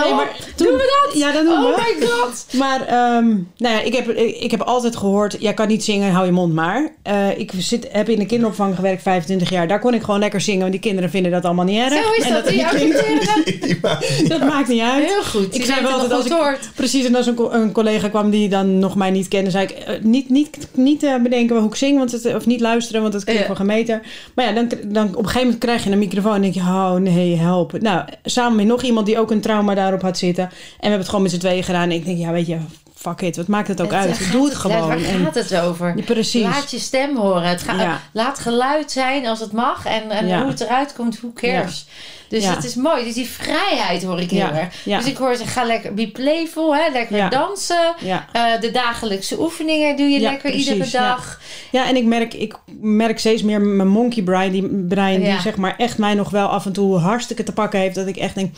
nee, 0.03 0.13
maar 0.13 0.35
Doen 0.55 0.67
we 0.73 1.01
dat? 1.11 1.19
Ja, 1.21 1.31
dat 1.31 1.43
doen 1.45 1.53
Oh 1.65 1.75
we. 1.75 1.95
my 1.99 2.07
god. 2.07 2.45
Maar 2.61 2.81
ehm, 2.87 3.27
nou 3.57 3.75
ja, 3.75 3.81
ik, 3.81 3.93
heb, 3.95 4.09
ik 4.17 4.51
heb 4.51 4.61
altijd 4.61 4.95
gehoord, 4.95 5.35
jij 5.39 5.53
kan 5.53 5.67
niet 5.67 5.83
zingen, 5.83 6.11
hou 6.11 6.25
je 6.25 6.31
mond 6.31 6.53
maar. 6.53 6.91
Eh, 7.03 7.37
ik 7.39 7.51
zit, 7.57 7.87
heb 7.91 8.09
in 8.09 8.19
de 8.19 8.25
kinderopvang 8.25 8.75
gewerkt 8.75 9.01
25 9.01 9.49
jaar. 9.49 9.67
Daar 9.67 9.79
kon 9.79 9.93
ik 9.93 10.01
gewoon 10.03 10.19
lekker 10.19 10.41
zingen, 10.41 10.59
want 10.59 10.71
die 10.71 10.81
kinderen 10.81 11.09
vinden 11.09 11.31
dat 11.31 11.45
allemaal 11.45 11.65
niet 11.65 11.79
erg. 11.79 11.93
Zo 11.93 12.11
is 12.17 12.23
En 12.23 12.33
dat. 12.33 12.43
Dat. 12.43 12.53
Die 12.53 13.77
maakt- 13.81 14.29
dat 14.29 14.39
maakt 14.53 14.67
niet 14.67 14.81
uit. 14.81 15.05
Heel 15.05 15.23
goed. 15.23 15.55
Ik 15.55 15.65
zei 15.65 15.81
wel 15.81 15.97
nog 15.97 16.11
als 16.11 16.25
ik- 16.25 16.31
hoort. 16.31 16.69
Precies, 16.75 17.05
en 17.05 17.15
als 17.15 17.27
een, 17.27 17.55
een 17.55 17.71
collega 17.71 18.09
kwam 18.09 18.29
die 18.29 18.49
dan 18.49 18.79
nog 18.79 18.95
mij 18.95 19.11
niet 19.11 19.27
kende, 19.27 19.49
zei 19.51 19.63
ik 19.63 19.71
eh, 19.71 19.95
niet, 20.01 20.29
niet, 20.29 20.57
niet 20.73 21.03
eh, 21.03 21.15
bedenken 21.23 21.57
hoe 21.57 21.67
ik 21.67 21.75
zing, 21.75 21.97
want 21.97 22.11
het, 22.11 22.35
of 22.35 22.45
niet 22.45 22.59
luisteren, 22.61 23.01
want 23.01 23.13
dat 23.13 23.23
klinkt 23.23 23.41
Ja. 23.41 23.47
voor 23.47 23.55
gemeter. 23.55 24.01
Maar 24.35 24.45
ja, 24.45 24.51
dan, 24.51 24.69
dan 24.85 25.07
op 25.07 25.17
een 25.17 25.23
gegeven 25.25 25.41
moment 25.41 25.57
krijg 25.59 25.83
je 25.83 25.91
een 25.91 25.97
microfoon 25.99 26.33
en 26.35 26.41
denk 26.41 26.53
je, 26.53 26.59
oh 26.59 26.93
nee, 26.95 27.35
help. 27.35 27.81
Nou, 27.81 28.05
samen 28.23 28.55
met 28.55 28.65
nog 28.65 28.80
iemand 28.83 29.05
die 29.05 29.19
ook 29.19 29.31
een 29.31 29.41
trauma 29.41 29.75
daarop 29.75 30.01
had 30.01 30.17
zitten. 30.17 30.43
En 30.43 30.51
we 30.51 30.77
hebben 30.79 30.99
het 30.99 31.09
gewoon 31.09 31.21
met 31.21 31.31
z'n 31.31 31.39
tweeën 31.39 31.63
gedaan. 31.63 31.89
En 31.89 31.95
ik 31.95 32.05
denk, 32.05 32.17
ja, 32.17 32.31
weet 32.31 32.47
je, 32.47 32.57
fuck 33.01 33.21
it, 33.21 33.35
wat 33.37 33.47
maakt 33.47 33.67
het 33.67 33.81
ook 33.81 33.91
Het- 33.91 33.99
uit? 33.99 34.31
Doe 34.31 34.43
het 34.43 34.51
het- 34.53 34.61
gewoon. 34.61 34.87
Waar 34.87 34.97
En- 34.97 35.23
gaat 35.25 35.35
het 35.35 35.55
over? 35.59 35.93
Ja, 35.97 36.03
precies. 36.03 36.43
Laat 36.43 36.71
je 36.71 36.79
stem 36.79 37.17
horen. 37.17 37.43
Het 37.49 37.61
gaat, 37.61 37.79
Ja. 37.79 38.01
Laat 38.13 38.39
geluid 38.39 38.91
zijn 38.91 39.25
als 39.27 39.39
het 39.39 39.51
mag. 39.51 39.85
En, 39.85 40.09
en 40.11 40.27
Ja. 40.27 40.41
hoe 40.41 40.49
het 40.49 40.61
eruit 40.61 40.93
komt, 40.93 41.19
who 41.19 41.31
cares? 41.33 41.85
Dus 42.29 42.45
het 42.47 42.63
is 42.63 42.75
mooi. 42.75 43.03
Dus 43.03 43.13
die 43.13 43.29
vrijheid 43.29 44.03
hoor 44.03 44.19
ik 44.19 44.29
heel 44.31 44.47
erg. 44.49 44.73
Dus 44.83 45.05
ik 45.05 45.17
hoor 45.17 45.35
ze, 45.35 45.45
ga 45.45 45.63
lekker 45.63 45.93
be 45.93 46.07
playful, 46.07 46.75
hè? 46.75 46.89
lekker 46.91 47.29
dansen. 47.29 47.93
Eh, 48.31 48.43
de 48.59 48.71
dagelijkse 48.71 49.39
oefeningen 49.41 49.97
doe 49.97 50.07
je 50.07 50.19
lekker 50.19 50.51
precies, 50.51 50.67
iedere 50.71 50.89
dag. 50.91 51.39
Ja, 51.71 51.87
en 51.87 51.95
ik 51.95 52.05
merk, 52.05 52.33
ik 52.33 52.55
merk 52.81 53.19
steeds 53.19 53.43
meer 53.43 53.61
mijn 53.61 53.87
monkey 53.87 54.23
brein, 54.23 54.51
die, 54.51 54.67
brein 54.87 55.21
die 55.23 55.39
zeg 55.39 55.55
maar 55.55 55.75
echt 55.77 55.97
mij 55.97 56.13
nog 56.13 56.29
wel 56.29 56.47
af 56.47 56.65
en 56.65 56.71
toe 56.71 56.97
hartstikke 56.97 57.43
te 57.43 57.53
pakken 57.53 57.79
heeft. 57.79 57.95
Dat 57.95 58.07
ik 58.07 58.17
echt 58.17 58.35
denk. 58.35 58.55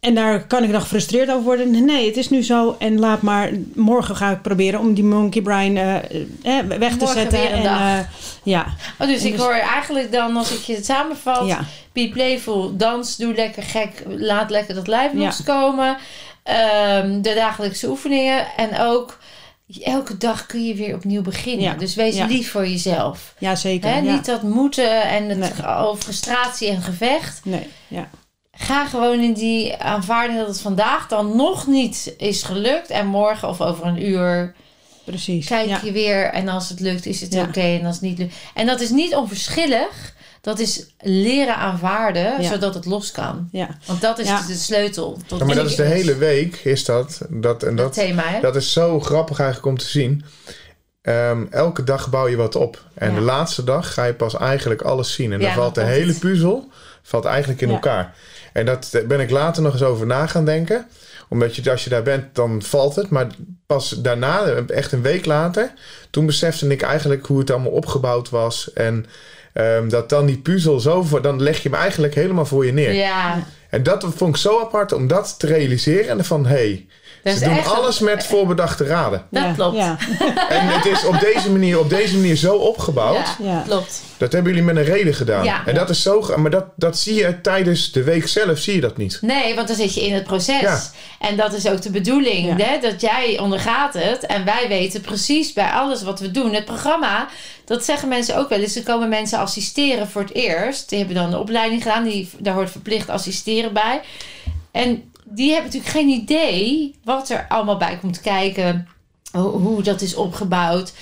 En 0.00 0.14
daar 0.14 0.46
kan 0.46 0.64
ik 0.64 0.70
dan 0.72 0.80
gefrustreerd 0.80 1.30
over 1.30 1.42
worden. 1.42 1.84
Nee, 1.84 2.06
het 2.06 2.16
is 2.16 2.30
nu 2.30 2.42
zo. 2.42 2.76
En 2.78 2.98
laat 2.98 3.22
maar. 3.22 3.50
Morgen 3.74 4.16
ga 4.16 4.30
ik 4.30 4.42
proberen 4.42 4.80
om 4.80 4.94
die 4.94 5.04
monkey 5.04 5.42
brain 5.42 5.76
eh, 5.76 5.94
eh, 5.94 6.66
weg 6.66 6.90
te 6.92 6.96
Morgen 6.98 7.06
zetten. 7.20 7.38
weer 7.40 7.50
een 7.52 7.56
en, 7.56 7.62
dag. 7.62 7.80
eh, 7.80 7.98
ja, 8.42 8.66
Oh, 8.98 9.06
dus 9.06 9.20
En 9.20 9.26
ik 9.26 9.32
dus- 9.32 9.40
hoor 9.40 9.52
eigenlijk 9.52 10.12
dan, 10.12 10.36
als 10.36 10.50
ik 10.52 10.60
je 10.60 10.74
het 10.74 10.84
samenvat, 10.84 11.46
ja, 11.46 11.60
be 11.92 12.08
playful, 12.12 12.76
dans, 12.76 13.16
doe 13.16 13.34
lekker 13.34 13.62
gek, 13.62 14.02
laat 14.06 14.50
lekker 14.50 14.74
dat 14.74 14.86
lijf 14.86 15.12
Ja. 15.12 15.18
loskomen. 15.18 15.96
Ehm, 16.42 17.20
de 17.20 17.34
dagelijkse 17.34 17.88
oefeningen 17.88 18.46
en 18.56 18.78
ook 18.80 19.18
elke 19.82 20.16
dag 20.16 20.46
kun 20.46 20.66
je 20.66 20.74
weer 20.74 20.94
opnieuw 20.94 21.22
beginnen. 21.22 21.64
Ja. 21.64 21.74
Dus 21.74 21.94
wees 21.94 22.16
Ja. 22.16 22.26
lief 22.26 22.50
voor 22.50 22.66
jezelf. 22.68 23.34
ja 23.38 23.54
zeker. 23.54 23.90
Ja. 24.02 24.12
Niet 24.12 24.24
dat 24.26 24.42
moeten 24.42 25.02
en 25.02 25.28
het 25.28 25.38
Nee. 25.38 25.96
frustratie 25.98 26.68
en 26.68 26.82
gevecht. 26.82 27.40
Nee, 27.44 27.66
ja. 27.88 28.08
Ga 28.58 28.86
gewoon 28.86 29.20
in 29.20 29.32
die 29.32 29.76
aanvaarding 29.76 30.38
dat 30.38 30.48
het 30.48 30.60
vandaag 30.60 31.08
dan 31.08 31.36
nog 31.36 31.66
niet 31.66 32.14
is 32.18 32.42
gelukt. 32.42 32.90
En 32.90 33.06
morgen 33.06 33.48
of 33.48 33.60
over 33.60 33.86
een 33.86 34.06
uur 34.08 34.54
Precies. 35.04 35.46
kijk 35.46 35.68
ja. 35.68 35.80
je 35.82 35.92
weer. 35.92 36.24
En 36.24 36.48
als 36.48 36.68
het 36.68 36.80
lukt, 36.80 37.06
is 37.06 37.20
het 37.20 37.32
Ja. 37.32 37.42
oké. 37.42 37.60
En 37.60 37.84
als 37.86 37.94
het 37.94 38.04
niet 38.04 38.18
lukt. 38.18 38.34
En 38.54 38.66
dat 38.66 38.80
is 38.80 38.90
niet 38.90 39.14
onverschillig. 39.14 40.14
Dat 40.40 40.58
is 40.58 40.86
leren 41.00 41.56
aanvaarden, 41.56 42.42
Ja. 42.42 42.48
zodat 42.48 42.74
het 42.74 42.84
los 42.84 43.12
kan. 43.12 43.48
Ja. 43.52 43.68
Want 43.86 44.00
dat 44.00 44.18
is 44.18 44.26
Ja. 44.28 44.42
de 44.46 44.54
sleutel. 44.54 45.18
Tot 45.26 45.38
Ja, 45.38 45.44
maar 45.44 45.54
dat 45.54 45.66
is 45.66 45.74
de 45.76 45.82
hele 45.82 46.16
week, 46.16 46.56
is 46.56 46.84
dat. 46.84 47.20
dat 47.28 47.62
en 47.62 47.76
dat, 47.76 47.84
dat, 47.84 47.92
thema, 47.94 48.22
hè? 48.22 48.40
dat 48.40 48.56
is 48.56 48.72
zo 48.72 49.00
grappig 49.00 49.38
eigenlijk 49.38 49.68
om 49.68 49.78
te 49.78 49.86
zien. 49.88 50.24
Ehm, 51.02 51.44
elke 51.50 51.84
dag 51.84 52.10
bouw 52.10 52.28
je 52.28 52.36
wat 52.36 52.54
op. 52.54 52.84
En 52.94 53.08
Ja. 53.10 53.14
de 53.14 53.20
laatste 53.20 53.64
dag 53.64 53.94
ga 53.94 54.04
je 54.04 54.14
pas 54.14 54.36
eigenlijk 54.36 54.82
alles 54.82 55.12
zien. 55.12 55.32
En 55.32 55.40
Ja, 55.40 55.46
dan 55.46 55.54
valt 55.54 55.74
de 55.74 55.82
hele 55.84 56.12
puzzel 56.14 56.68
valt 57.02 57.24
eigenlijk 57.24 57.60
in 57.60 57.68
Ja. 57.68 57.74
elkaar. 57.74 58.14
En 58.56 58.66
dat 58.66 59.02
ben 59.08 59.20
ik 59.20 59.30
later 59.30 59.62
nog 59.62 59.72
eens 59.72 59.82
over 59.82 60.06
na 60.06 60.26
gaan 60.26 60.44
denken. 60.44 60.86
Omdat 61.28 61.56
je, 61.56 61.70
als 61.70 61.84
je 61.84 61.90
daar 61.90 62.02
bent, 62.02 62.34
dan 62.34 62.62
valt 62.62 62.96
het. 62.96 63.10
Maar 63.10 63.26
pas 63.66 63.90
daarna, 63.90 64.44
echt 64.66 64.92
een 64.92 65.02
week 65.02 65.24
later... 65.24 65.72
toen 66.10 66.26
besefte 66.26 66.66
ik 66.66 66.82
eigenlijk 66.82 67.26
hoe 67.26 67.38
het 67.38 67.50
allemaal 67.50 67.72
opgebouwd 67.72 68.30
was. 68.30 68.72
En 68.72 69.06
ehm, 69.52 69.88
dat 69.88 70.08
dan 70.08 70.26
die 70.26 70.38
puzzel 70.38 70.80
zo... 70.80 71.02
Voor, 71.02 71.22
dan 71.22 71.42
leg 71.42 71.62
je 71.62 71.68
hem 71.68 71.78
eigenlijk 71.78 72.14
helemaal 72.14 72.46
voor 72.46 72.66
je 72.66 72.72
neer. 72.72 72.92
Ja, 72.92 73.46
En 73.70 73.82
dat 73.82 74.06
vond 74.14 74.34
ik 74.34 74.40
zo 74.40 74.60
apart 74.60 74.92
om 74.92 75.06
dat 75.06 75.38
te 75.38 75.46
realiseren. 75.46 76.08
En 76.08 76.24
van, 76.24 76.46
hé, 76.46 76.54
hey, 76.54 76.86
ze 77.32 77.44
doen 77.44 77.64
alles 77.64 77.98
met 77.98 78.26
voorbedachte 78.26 78.84
raden. 78.84 79.26
Dat 79.30 79.42
ja. 79.42 79.52
klopt. 79.52 79.76
Ja. 79.76 79.96
En 80.48 80.68
het 80.68 80.84
is 80.84 81.04
op 81.04 81.20
deze 81.20 81.50
manier, 81.50 81.78
op 81.78 81.88
deze 81.90 82.14
manier 82.16 82.36
zo 82.36 82.54
opgebouwd. 82.54 83.26
Ja, 83.38 83.50
Ja. 83.50 83.62
klopt. 83.66 84.02
Dat 84.16 84.32
hebben 84.32 84.52
jullie 84.52 84.66
met 84.66 84.76
een 84.76 84.92
reden 84.92 85.14
gedaan. 85.14 85.44
Ja. 85.44 85.66
En 85.66 85.74
dat 85.74 85.90
is 85.90 86.02
zo... 86.02 86.32
Maar 86.36 86.50
dat, 86.50 86.64
dat 86.76 86.98
zie 86.98 87.14
je 87.14 87.40
tijdens 87.40 87.92
de 87.92 88.02
week 88.02 88.28
zelf, 88.28 88.58
zie 88.58 88.74
je 88.74 88.80
dat 88.80 88.96
niet. 88.96 89.18
Nee, 89.20 89.54
want 89.54 89.68
dan 89.68 89.76
zit 89.76 89.94
je 89.94 90.06
in 90.06 90.14
het 90.14 90.24
proces. 90.24 90.60
Ja. 90.60 90.80
En 91.20 91.36
dat 91.36 91.52
is 91.52 91.68
ook 91.68 91.82
de 91.82 91.90
bedoeling. 91.90 92.46
Ja. 92.58 92.64
Hè? 92.64 92.78
Dat 92.80 93.00
jij 93.00 93.38
ondergaat 93.38 93.94
het. 93.94 94.26
En 94.26 94.44
wij 94.44 94.64
weten 94.68 95.00
precies 95.00 95.52
bij 95.52 95.70
alles 95.70 96.02
wat 96.02 96.20
we 96.20 96.30
doen. 96.30 96.54
Het 96.54 96.64
programma, 96.64 97.28
dat 97.64 97.84
zeggen 97.84 98.08
mensen 98.08 98.36
ook 98.36 98.48
wel 98.48 98.58
eens. 98.58 98.76
Er 98.76 98.82
komen 98.82 99.08
mensen 99.08 99.38
assisteren 99.38 100.08
voor 100.08 100.22
het 100.22 100.34
eerst. 100.34 100.88
Die 100.88 100.98
hebben 100.98 101.16
dan 101.16 101.26
een 101.32 101.38
opleiding 101.38 101.82
gedaan. 101.82 102.04
Die, 102.04 102.30
daar 102.38 102.54
hoort 102.54 102.70
verplicht 102.70 103.08
assisteren 103.08 103.72
bij. 103.72 104.00
En 104.70 105.12
die 105.28 105.52
hebben 105.52 105.64
natuurlijk 105.72 105.92
geen 105.92 106.08
idee 106.08 106.94
wat 107.04 107.30
er 107.30 107.46
allemaal 107.48 107.76
bij 107.76 107.98
komt 107.98 108.20
kijken. 108.20 108.88
Hoe, 109.32 109.82
dat 109.82 110.00
is 110.00 110.14
opgebouwd. 110.14 110.92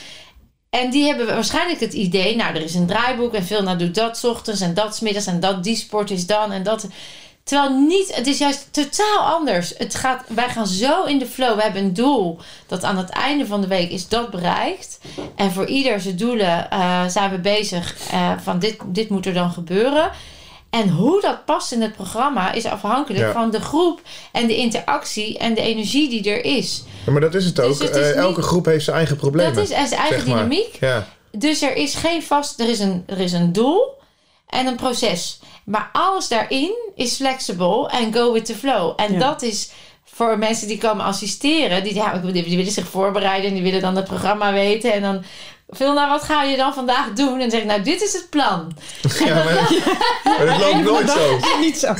En 0.70 0.90
die 0.90 1.06
hebben 1.06 1.26
waarschijnlijk 1.26 1.80
het 1.80 1.92
idee, 1.92 2.36
nou, 2.36 2.54
er 2.54 2.62
is 2.62 2.74
een 2.74 2.86
draaiboek 2.86 3.34
en 3.34 3.44
veel 3.44 3.62
nou 3.62 3.78
doet 3.78 3.94
dat 3.94 4.24
ochtends 4.24 4.60
en 4.60 4.74
dat 4.74 4.96
's 4.96 5.00
middags 5.00 5.26
en 5.26 5.40
dat 5.40 5.64
die 5.64 5.76
sport 5.76 6.10
is 6.10 6.26
dan 6.26 6.52
en 6.52 6.62
dat. 6.62 6.86
Terwijl 7.44 7.78
niet, 7.78 8.16
het 8.16 8.26
is 8.26 8.38
juist 8.38 8.68
totaal 8.70 9.18
anders. 9.18 9.74
Het 9.78 9.94
gaat, 9.94 10.24
wij 10.28 10.48
gaan 10.48 10.66
zo 10.66 11.04
in 11.04 11.18
de 11.18 11.26
flow. 11.26 11.56
We 11.56 11.62
hebben 11.62 11.82
een 11.82 11.94
doel 11.94 12.38
dat 12.66 12.84
aan 12.84 12.96
het 12.96 13.08
einde 13.08 13.46
van 13.46 13.60
de 13.60 13.66
week 13.66 13.90
is 13.90 14.08
dat 14.08 14.30
bereikt. 14.30 14.98
En 15.36 15.52
voor 15.52 15.66
ieder 15.66 16.00
zijn 16.00 16.16
doelen 16.16 16.70
eh, 16.70 17.06
zijn 17.06 17.30
we 17.30 17.38
bezig 17.38 17.96
eh, 18.10 18.32
van 18.42 18.58
dit, 18.58 18.76
dit 18.86 19.08
moet 19.08 19.26
er 19.26 19.34
dan 19.34 19.50
gebeuren. 19.50 20.10
En 20.74 20.88
hoe 20.88 21.20
dat 21.20 21.44
past 21.44 21.72
in 21.72 21.82
het 21.82 21.92
programma 21.96 22.52
is 22.52 22.64
afhankelijk 22.66 23.24
Ja. 23.24 23.32
van 23.32 23.50
de 23.50 23.60
groep 23.60 24.00
en 24.32 24.46
de 24.46 24.56
interactie 24.56 25.38
en 25.38 25.54
de 25.54 25.60
energie 25.60 26.08
die 26.08 26.30
er 26.30 26.44
is. 26.44 26.82
Ja, 27.06 27.12
maar 27.12 27.20
dat 27.20 27.34
is 27.34 27.44
het 27.44 27.56
Dus 27.56 27.64
ook. 27.64 27.78
het 27.82 27.96
is 27.96 28.10
Eh, 28.10 28.16
elke 28.16 28.36
niet- 28.40 28.46
groep 28.48 28.64
heeft 28.64 28.84
zijn 28.84 28.96
eigen 28.96 29.16
problemen. 29.16 29.54
Dat 29.54 29.64
is 29.64 29.70
en 29.70 29.88
zijn 29.88 30.00
eigen 30.00 30.18
zeg 30.18 30.28
maar. 30.28 30.36
dynamiek. 30.48 30.76
Ja. 30.80 31.06
Dus 31.32 31.62
er 31.62 31.76
is 31.76 31.94
geen 31.94 32.22
vast, 32.22 32.60
er 32.60 32.68
is 32.68 32.78
een, 32.78 33.02
er 33.06 33.18
is 33.20 33.32
een 33.32 33.52
doel 33.52 33.92
en 34.48 34.66
een 34.66 34.76
proces. 34.76 35.38
Maar 35.64 35.90
alles 35.92 36.28
daarin 36.28 36.74
is 36.94 37.14
flexible 37.16 37.88
en 37.90 38.14
go 38.14 38.32
with 38.32 38.44
the 38.44 38.54
flow. 38.54 38.92
En 38.96 39.12
Ja. 39.12 39.18
dat 39.18 39.42
is 39.42 39.70
voor 40.04 40.38
mensen 40.38 40.68
die 40.68 40.78
komen 40.78 41.04
assisteren, 41.04 41.82
die, 41.84 41.94
ja, 41.94 42.18
die, 42.18 42.32
die 42.44 42.56
willen 42.56 42.72
zich 42.72 42.88
voorbereiden 42.88 43.48
en 43.48 43.54
die 43.54 43.62
willen 43.62 43.80
dan 43.80 43.96
het 43.96 44.04
programma 44.04 44.52
weten. 44.52 44.92
En 44.92 45.02
dan, 45.02 45.22
veel 45.68 45.92
nou, 45.92 46.08
wat 46.08 46.22
ga 46.22 46.42
je 46.42 46.56
dan 46.56 46.74
vandaag 46.74 47.12
doen? 47.12 47.32
En 47.32 47.38
dan 47.38 47.50
zeg 47.50 47.60
ik, 47.60 47.66
nou, 47.66 47.82
dit 47.82 48.02
is 48.02 48.12
het 48.12 48.30
plan. 48.30 48.76
ja, 49.24 49.34
maar, 49.34 49.70
maar 50.38 50.46
dat 50.46 50.58
loopt 50.58 50.82
nooit 50.82 51.10
zo. 51.10 51.38
Niet 51.60 51.78
zo. 51.78 51.86
En 51.86 51.96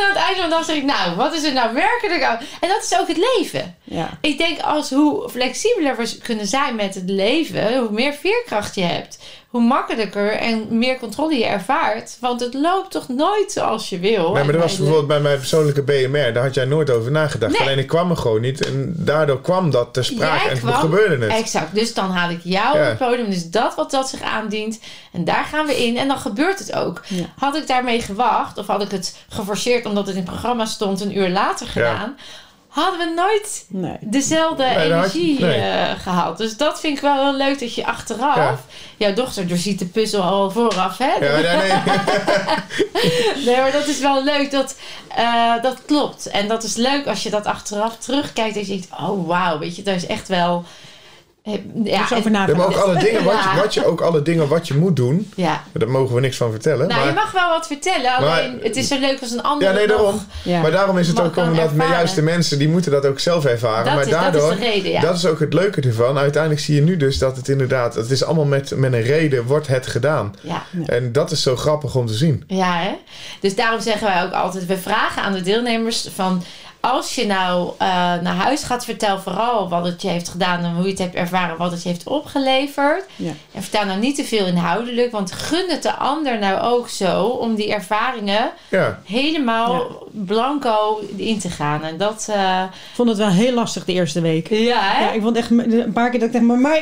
aan 0.00 0.08
het 0.08 0.16
einde 0.16 0.40
van 0.40 0.48
de 0.48 0.54
dag 0.56 0.64
zeg 0.64 0.76
ik, 0.76 0.84
nou, 0.84 1.16
wat 1.16 1.34
is 1.34 1.42
er 1.42 1.52
nou 1.52 1.74
werkelijk 1.74 2.22
aan? 2.22 2.38
En 2.60 2.68
dat 2.68 2.82
is 2.82 2.98
ook 2.98 3.08
het 3.08 3.28
leven. 3.36 3.76
Ja. 3.84 4.18
Ik 4.20 4.38
denk 4.38 4.60
als 4.60 4.90
hoe 4.90 5.28
flexibeler 5.28 5.96
we 5.96 6.18
kunnen 6.22 6.46
zijn 6.46 6.74
met 6.74 6.94
het 6.94 7.10
leven, 7.10 7.78
hoe 7.78 7.90
meer 7.90 8.12
veerkracht 8.12 8.74
je 8.74 8.82
hebt, 8.82 9.18
hoe 9.48 9.60
makkelijker 9.62 10.30
en 10.32 10.78
meer 10.78 10.98
controle 10.98 11.34
je 11.34 11.44
ervaart. 11.46 12.16
Want 12.20 12.40
het 12.40 12.54
loopt 12.54 12.90
toch 12.90 13.08
nooit 13.08 13.52
zoals 13.52 13.88
je 13.88 13.98
wil. 13.98 14.32
Nee, 14.32 14.44
maar 14.44 14.52
dat 14.52 14.62
was 14.62 14.70
En- 14.72 14.76
bijvoorbeeld 14.78 15.06
bij 15.08 15.20
mijn 15.20 15.38
persoonlijke 15.38 15.82
BMR. 15.82 16.32
Daar 16.32 16.42
had 16.42 16.54
jij 16.54 16.64
nooit 16.64 16.90
over 16.90 17.10
nagedacht. 17.10 17.52
Nee. 17.52 17.60
Alleen 17.60 17.78
ik 17.78 17.86
kwam 17.86 18.10
er 18.10 18.16
gewoon 18.16 18.40
niet. 18.40 18.66
En 18.66 18.92
daardoor 18.96 19.40
kwam 19.40 19.70
dat 19.70 19.92
ter 19.94 20.04
sprake. 20.04 20.40
Jij 20.44 20.50
en 20.52 20.58
toen 20.58 20.68
kwam- 20.68 20.80
gebeurde 20.80 21.24
het. 21.24 21.34
Exact. 21.34 21.74
Dus 21.74 21.94
dan 21.94 22.10
haal 22.10 22.30
ik 22.30 22.40
jou 22.42 22.76
Ja. 22.78 22.82
op 22.82 22.88
het 22.98 23.08
podium. 23.08 23.30
Dus 23.30 23.50
dat 23.50 23.74
wat 23.74 23.90
dat 23.90 24.08
zich 24.08 24.22
aandient. 24.22 24.80
En 25.12 25.24
daar 25.24 25.44
gaan 25.44 25.66
we 25.66 25.84
in. 25.86 25.96
En 25.96 26.08
dan 26.08 26.18
gebeurt 26.18 26.58
het 26.58 26.74
ook. 26.74 27.02
Ja. 27.06 27.24
Had 27.38 27.56
ik 27.56 27.66
daarmee 27.66 28.00
gewacht. 28.00 28.58
Of 28.58 28.66
had 28.66 28.82
ik 28.82 28.90
het 28.90 29.16
geforceerd 29.28 29.86
omdat 29.86 30.06
het 30.06 30.16
in 30.16 30.22
het 30.22 30.30
programma 30.30 30.64
stond. 30.64 31.00
Een 31.00 31.16
uur 31.18 31.28
later 31.28 31.66
gedaan. 31.66 32.16
Hadden 32.68 32.98
we 32.98 33.14
nooit 33.14 33.64
Nee. 33.68 33.96
dezelfde 34.00 34.62
Nee, 34.62 34.74
had 34.74 34.82
energie 34.84 35.40
nee. 35.40 35.60
eh, 35.60 35.98
gehad. 36.00 36.38
Dus 36.38 36.56
dat 36.56 36.80
vind 36.80 36.96
ik 36.96 37.02
wel 37.02 37.22
heel 37.24 37.36
leuk 37.36 37.60
dat 37.60 37.74
je 37.74 37.86
achteraf... 37.86 38.36
Ja. 38.36 38.58
Jouw 38.96 39.12
dochter 39.14 39.46
doorziet 39.48 39.78
de 39.78 39.86
puzzel 39.86 40.22
al 40.22 40.50
vooraf, 40.50 40.98
hè? 40.98 41.12
Ja, 41.12 41.56
nee, 41.56 41.56
nee. 41.56 41.98
Nee, 43.46 43.56
maar 43.56 43.72
dat 43.72 43.86
is 43.86 43.98
wel 44.00 44.24
leuk. 44.24 44.50
Dat, 44.50 44.76
eh, 45.16 45.62
dat 45.62 45.84
klopt. 45.86 46.26
En 46.26 46.48
dat 46.48 46.62
is 46.64 46.74
leuk 46.76 47.06
als 47.06 47.22
je 47.22 47.30
dat 47.30 47.46
achteraf 47.46 47.96
terugkijkt. 47.96 48.54
Dat 48.54 48.66
je 48.66 48.72
denkt, 48.72 48.88
oh 49.00 49.26
wauw, 49.26 49.58
weet 49.58 49.76
je, 49.76 49.82
dat 49.82 49.94
is 49.96 50.06
echt 50.06 50.28
wel... 50.28 50.64
Ja, 51.84 51.98
dus 52.08 52.12
over 52.18 52.34
en- 52.34 52.46
Ja, 52.46 52.56
maar 52.56 52.66
ook 52.66 52.76
alle 52.76 52.98
dingen 52.98 53.24
wat 53.24 53.34
je, 53.42 53.60
wat 53.60 53.74
je, 53.74 53.86
ook 53.86 54.00
alle 54.00 54.22
dingen 54.22 54.48
wat 54.48 54.68
je 54.68 54.74
moet 54.74 54.96
doen. 54.96 55.30
ja. 55.36 55.62
Daar 55.72 55.88
mogen 55.88 56.14
we 56.14 56.20
niks 56.20 56.36
van 56.36 56.50
vertellen. 56.50 56.88
Nou, 56.88 57.00
maar, 57.00 57.08
je 57.08 57.14
mag 57.14 57.32
wel 57.32 57.48
wat 57.48 57.66
vertellen. 57.66 58.14
Alleen, 58.16 58.28
Maar- 58.28 58.62
het 58.62 58.76
is 58.76 58.88
zo 58.88 58.98
leuk 59.00 59.20
als 59.20 59.30
een 59.30 59.42
ander 59.42 59.68
ja, 59.68 59.74
nee, 59.74 59.86
daarom. 59.86 60.20
Ja. 60.44 60.60
Maar 60.60 60.70
daarom 60.70 60.98
is 60.98 61.08
het 61.08 61.20
ook 61.20 61.36
omdat 61.36 61.54
de 61.54 61.60
ervaren. 61.60 61.88
juiste 61.92 62.22
mensen, 62.22 62.58
die 62.58 62.68
moeten 62.68 62.92
dat 62.92 63.06
ook 63.06 63.18
zelf 63.20 63.44
ervaren. 63.44 63.84
Dat 63.84 63.94
maar 63.94 64.04
is, 64.04 64.10
daardoor, 64.10 64.40
dat 64.40 64.50
is 64.52 64.58
de 64.58 64.64
reden, 64.64 64.90
ja. 64.90 65.00
dat 65.00 65.16
is 65.16 65.26
ook 65.26 65.40
het 65.40 65.52
leuke 65.54 65.80
ervan. 65.80 66.18
Uiteindelijk 66.18 66.62
zie 66.62 66.74
je 66.74 66.82
nu 66.82 66.96
dus 66.96 67.18
dat 67.18 67.36
het 67.36 67.48
inderdaad, 67.48 67.94
het 67.94 68.10
is 68.10 68.24
allemaal 68.24 68.44
met, 68.44 68.72
met 68.76 68.92
een 68.92 69.02
reden, 69.02 69.44
wordt 69.44 69.66
het 69.66 69.86
gedaan. 69.86 70.34
ja. 70.40 70.62
En 70.86 71.12
dat 71.12 71.30
is 71.30 71.42
zo 71.42 71.56
grappig 71.56 71.94
om 71.94 72.06
te 72.06 72.14
zien. 72.14 72.44
Ja, 72.46 72.76
hè? 72.78 72.90
Dus 73.40 73.54
daarom 73.54 73.80
zeggen 73.80 74.06
wij 74.06 74.22
ook 74.24 74.32
altijd: 74.32 74.66
we 74.66 74.76
vragen 74.78 75.22
aan 75.22 75.32
de 75.32 75.40
deelnemers 75.40 76.08
van. 76.14 76.42
Als 76.80 77.14
je 77.14 77.26
nou 77.26 77.70
eh, 77.78 77.86
naar 78.22 78.34
huis 78.34 78.62
gaat, 78.62 78.84
vertel 78.84 79.18
vooral 79.18 79.68
wat 79.68 79.84
het 79.84 80.02
je 80.02 80.08
heeft 80.08 80.28
gedaan 80.28 80.64
en 80.64 80.74
hoe 80.74 80.84
je 80.84 80.90
het 80.90 80.98
hebt 80.98 81.14
ervaren, 81.14 81.56
wat 81.56 81.70
het 81.70 81.82
je 81.82 81.88
heeft 81.88 82.06
opgeleverd. 82.06 83.04
Ja. 83.16 83.32
En 83.52 83.62
vertel 83.62 83.84
nou 83.84 83.98
niet 83.98 84.14
te 84.16 84.24
veel 84.24 84.46
inhoudelijk, 84.46 85.12
want 85.12 85.32
gun 85.32 85.64
het 85.70 85.82
de 85.82 85.94
ander 85.94 86.38
nou 86.38 86.60
ook 86.60 86.88
zo 86.88 87.22
om 87.26 87.54
die 87.54 87.72
ervaringen 87.72 88.50
Ja, 88.68 89.00
helemaal 89.04 90.06
blanco 90.10 91.00
in 91.16 91.38
te 91.38 91.50
gaan. 91.50 91.82
En 91.84 91.96
dat, 91.96 92.28
eh, 92.30 92.62
Ik 92.62 92.94
vond 92.94 93.08
het 93.08 93.18
wel 93.18 93.28
heel 93.28 93.52
lastig 93.52 93.84
de 93.84 93.92
eerste 93.92 94.20
week. 94.20 94.48
ja, 94.48 94.80
hè? 94.80 95.04
Ja, 95.04 95.10
ik 95.10 95.22
vond 95.22 95.36
echt 95.36 95.50
een 95.50 95.92
paar 95.94 96.10
keer 96.10 96.18
dat 96.20 96.28
ik 96.28 96.34
dacht, 96.34 96.44
maar, 96.44 96.58
maar 96.58 96.78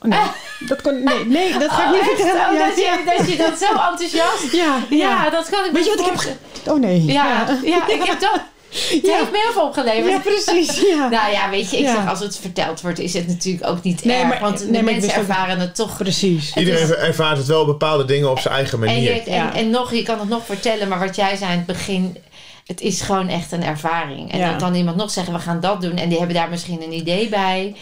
oh, 0.00 0.08
nee, 0.10 0.20
dat 0.68 0.82
kon, 0.82 1.02
nee, 1.02 1.24
nee, 1.26 1.58
dat 1.58 1.70
ga 1.70 1.84
ik 1.84 1.90
niet 1.90 2.00
Oh, 2.00 2.06
vertellen. 2.06 2.48
Oh, 2.48 2.54
ja, 2.58 2.66
dat, 2.66 2.76
je, 2.76 3.02
dat 3.16 3.30
je 3.30 3.36
dat 3.36 3.58
zo 3.58 3.66
enthousiast. 3.90 4.52
ja, 4.52 4.76
ja, 4.90 4.96
Ja, 4.96 5.30
dat 5.30 5.48
kan 5.48 5.64
ik 5.64 5.70
Weet 5.72 5.84
je 5.84 5.94
wat 5.96 6.06
ik 6.06 6.28
heb. 6.28 6.72
Oh 6.74 6.80
nee. 6.80 7.04
Ja, 7.04 7.46
ja, 7.62 7.88
ik 7.88 8.02
heb 8.02 8.20
dat. 8.30 8.40
Het 8.74 9.06
Ja. 9.06 9.16
heeft 9.16 9.30
me 9.30 9.38
heel 9.42 9.52
veel 9.52 9.66
opgeleverd. 9.66 10.10
Ja, 10.12 10.18
precies. 10.18 10.80
Ja. 10.94 11.08
Nou 11.08 11.32
ja, 11.32 11.50
weet 11.50 11.70
je, 11.70 11.76
ik 11.76 11.82
Ja. 11.84 11.94
zeg 11.94 12.08
als 12.08 12.20
het 12.20 12.36
verteld 12.38 12.80
wordt, 12.80 12.98
is 12.98 13.14
het 13.14 13.26
natuurlijk 13.26 13.66
ook 13.66 13.82
niet 13.82 14.04
Nee, 14.04 14.16
erg. 14.16 14.28
maar- 14.28 14.40
want 14.40 14.58
de 14.58 14.66
nee, 14.66 14.82
mensen 14.82 15.10
ook- 15.10 15.16
ervaren 15.16 15.58
het 15.58 15.74
toch. 15.74 15.96
Precies. 15.96 16.54
Iedereen 16.56 16.82
is- 16.82 16.90
ervaart 16.94 17.36
het 17.36 17.46
wel 17.46 17.66
bepaalde 17.66 18.04
dingen 18.04 18.30
op 18.30 18.38
zijn 18.38 18.54
eigen 18.54 18.72
En, 18.82 18.84
manier. 18.84 19.02
je, 19.14 19.20
en, 19.22 19.34
Ja. 19.34 19.54
en 19.54 19.70
nog, 19.70 19.92
je 19.94 20.02
kan 20.02 20.18
het 20.18 20.28
nog 20.28 20.44
vertellen, 20.44 20.88
maar 20.88 20.98
wat 20.98 21.16
jij 21.16 21.36
zei 21.36 21.50
in 21.50 21.56
het 21.56 21.66
begin, 21.66 22.16
het 22.66 22.80
is 22.80 23.00
gewoon 23.00 23.28
echt 23.28 23.52
een 23.52 23.64
ervaring. 23.64 24.32
En 24.32 24.38
Ja. 24.38 24.48
dan 24.50 24.58
kan 24.58 24.74
iemand 24.74 24.96
nog 24.96 25.10
zeggen, 25.10 25.32
we 25.32 25.38
gaan 25.38 25.60
dat 25.60 25.80
doen. 25.80 25.96
En 25.96 26.08
die 26.08 26.18
hebben 26.18 26.36
daar 26.36 26.50
misschien 26.50 26.82
een 26.82 26.92
idee 26.92 27.28
bij. 27.28 27.74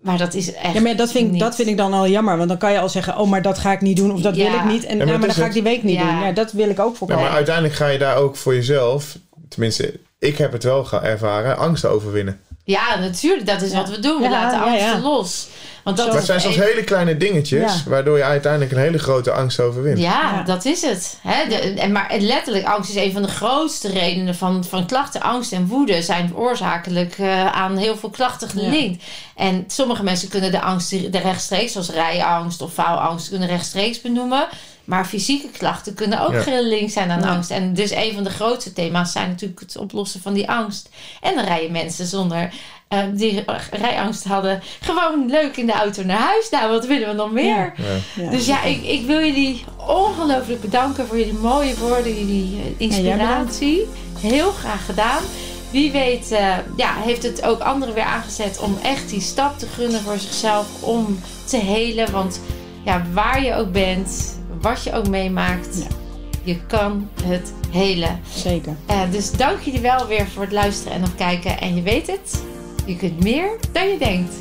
Maar 0.00 0.18
dat 0.18 0.34
is 0.34 0.52
echt 0.54 0.74
Ja, 0.74 0.80
maar 0.80 0.96
dat 0.96 1.10
vind, 1.12 1.34
ik, 1.34 1.40
dat 1.40 1.54
vind 1.54 1.68
ik 1.68 1.76
dan 1.76 1.92
al 1.92 2.08
jammer. 2.08 2.36
Want 2.36 2.48
dan 2.48 2.58
kan 2.58 2.72
je 2.72 2.78
al 2.80 2.88
zeggen, 2.88 3.18
oh, 3.18 3.30
maar 3.30 3.42
dat 3.42 3.58
ga 3.58 3.72
ik 3.72 3.80
niet 3.80 3.96
doen. 3.96 4.12
Of 4.12 4.20
dat 4.20 4.36
Ja. 4.36 4.44
wil 4.50 4.54
ik 4.58 4.64
niet. 4.64 4.84
En 4.84 4.96
maar 4.96 5.06
ja, 5.06 5.12
maar 5.18 5.26
dan 5.26 5.36
ga 5.36 5.46
ik 5.46 5.52
die 5.52 5.62
week 5.62 5.82
niet 5.82 5.96
Ja. 5.98 6.02
doen. 6.12 6.26
Ja, 6.26 6.32
dat 6.32 6.52
wil 6.52 6.68
ik 6.68 6.80
ook 6.80 6.92
Ja, 6.92 6.96
voorkomen. 6.98 7.24
maar 7.24 7.32
uiteindelijk 7.32 7.74
ga 7.74 7.86
je 7.88 7.98
daar 7.98 8.16
ook 8.16 8.36
voor 8.36 8.54
jezelf, 8.54 9.16
tenminste, 9.48 10.00
ik 10.22 10.38
heb 10.38 10.52
het 10.52 10.62
wel 10.64 10.86
ervaren, 11.02 11.58
angst 11.58 11.84
overwinnen. 11.84 12.40
Ja, 12.64 12.98
natuurlijk. 12.98 13.46
Dat 13.46 13.62
is 13.62 13.70
Ja. 13.70 13.76
wat 13.76 13.88
we 13.90 13.98
doen. 13.98 14.16
We 14.16 14.22
Ja, 14.24 14.30
laten 14.30 14.58
ja, 14.58 14.64
angsten 14.64 14.88
ja. 14.96 15.00
los. 15.00 15.48
Want 15.84 15.96
dat 15.96 16.06
Maar 16.06 16.16
het 16.16 16.24
zijn 16.24 16.40
soms 16.40 16.56
hele 16.56 16.84
kleine 16.84 17.16
dingetjes, 17.16 17.72
Ja. 17.74 17.90
waardoor 17.90 18.16
je 18.16 18.22
uiteindelijk 18.24 18.72
een 18.72 18.78
hele 18.78 18.98
grote 18.98 19.32
angst 19.32 19.60
overwint. 19.60 19.98
Ja, 19.98 20.20
Ja. 20.34 20.42
dat 20.42 20.64
is 20.64 20.82
het. 20.82 21.18
Hè? 21.22 21.48
De, 21.48 21.56
en 21.56 21.92
maar 21.92 22.14
letterlijk, 22.18 22.64
angst 22.66 22.90
is 22.90 22.96
een 22.96 23.12
van 23.12 23.22
de 23.22 23.28
grootste 23.28 23.88
redenen 23.88 24.34
van, 24.34 24.64
van 24.64 24.86
klachten. 24.86 25.20
Angst 25.22 25.52
en 25.52 25.66
woede 25.66 26.02
zijn 26.02 26.36
oorzakelijk 26.36 27.18
eh, 27.18 27.46
aan 27.46 27.76
heel 27.76 27.96
veel 27.96 28.10
klachten 28.10 28.48
gelinkt. 28.48 29.04
En 29.36 29.64
sommige 29.66 30.02
mensen 30.02 30.28
kunnen 30.28 30.50
de 30.50 30.60
angst 30.60 30.90
de 30.90 31.18
rechtstreeks, 31.18 31.72
zoals 31.72 31.90
rijangst 31.90 32.60
of 32.62 32.72
faalangst, 32.72 33.28
kunnen 33.28 33.48
rechtstreeks 33.48 34.00
benoemen. 34.00 34.46
Maar 34.92 35.06
fysieke 35.06 35.48
klachten 35.50 35.94
kunnen 35.94 36.20
ook 36.20 36.32
Ja. 36.32 36.40
gelinkt 36.40 36.92
zijn 36.92 37.10
aan 37.10 37.20
Ja. 37.20 37.28
angst. 37.28 37.50
En 37.50 37.74
dus 37.74 37.90
een 37.90 38.14
van 38.14 38.24
de 38.24 38.30
grootste 38.30 38.72
thema's 38.72 39.12
zijn 39.12 39.28
natuurlijk 39.28 39.60
het 39.60 39.76
oplossen 39.76 40.20
van 40.20 40.32
die 40.32 40.50
angst. 40.50 40.88
En 41.20 41.34
dan 41.34 41.44
rijden 41.44 41.72
mensen 41.72 42.06
zonder 42.06 42.52
eh, 42.88 42.98
die 43.12 43.44
rijangst 43.70 44.24
hadden 44.24 44.62
gewoon 44.80 45.30
leuk 45.30 45.56
in 45.56 45.66
de 45.66 45.72
auto 45.72 46.02
naar 46.04 46.18
huis. 46.18 46.50
Nou, 46.50 46.70
wat 46.70 46.86
willen 46.86 47.08
we 47.08 47.14
nog 47.14 47.32
meer? 47.32 47.72
Ja. 47.76 48.22
Ja. 48.24 48.30
Dus 48.30 48.46
ja, 48.46 48.62
ik, 48.62 48.82
ik 48.84 49.06
wil 49.06 49.18
jullie 49.18 49.64
ongelooflijk 49.86 50.60
bedanken 50.60 51.06
voor 51.06 51.18
jullie 51.18 51.32
mooie 51.32 51.76
woorden, 51.78 52.18
jullie 52.18 52.60
eh, 52.60 52.86
inspiratie. 52.86 53.86
Heel 54.20 54.50
graag 54.50 54.84
gedaan. 54.86 55.22
Wie 55.70 55.92
weet 55.92 56.30
eh, 56.32 56.56
ja, 56.76 56.94
heeft 56.94 57.22
het 57.22 57.42
ook 57.42 57.60
anderen 57.60 57.94
weer 57.94 58.04
aangezet 58.04 58.58
om 58.58 58.78
echt 58.82 59.08
die 59.08 59.20
stap 59.20 59.58
te 59.58 59.66
gunnen 59.66 60.00
voor 60.00 60.18
zichzelf 60.18 60.66
om 60.80 61.20
te 61.44 61.56
helen. 61.56 62.10
Want 62.10 62.40
ja, 62.84 63.02
waar 63.12 63.44
je 63.44 63.54
ook 63.54 63.72
bent, 63.72 64.40
wat 64.62 64.82
je 64.84 64.92
ook 64.92 65.08
meemaakt, 65.08 65.78
Ja. 65.78 65.86
je 66.42 66.66
kan 66.66 67.08
het 67.24 67.52
helen. 67.70 68.20
Zeker. 68.34 68.76
Eh, 68.86 69.00
dus 69.10 69.30
dank 69.30 69.60
jullie 69.60 69.80
wel 69.80 70.06
weer 70.06 70.26
voor 70.28 70.42
het 70.42 70.52
luisteren 70.52 70.92
en 70.92 71.00
nog 71.00 71.14
kijken. 71.14 71.60
En 71.60 71.74
je 71.74 71.82
weet 71.82 72.06
het, 72.06 72.42
je 72.86 72.96
kunt 72.96 73.22
meer 73.22 73.50
dan 73.72 73.88
je 73.88 73.98
denkt. 73.98 74.34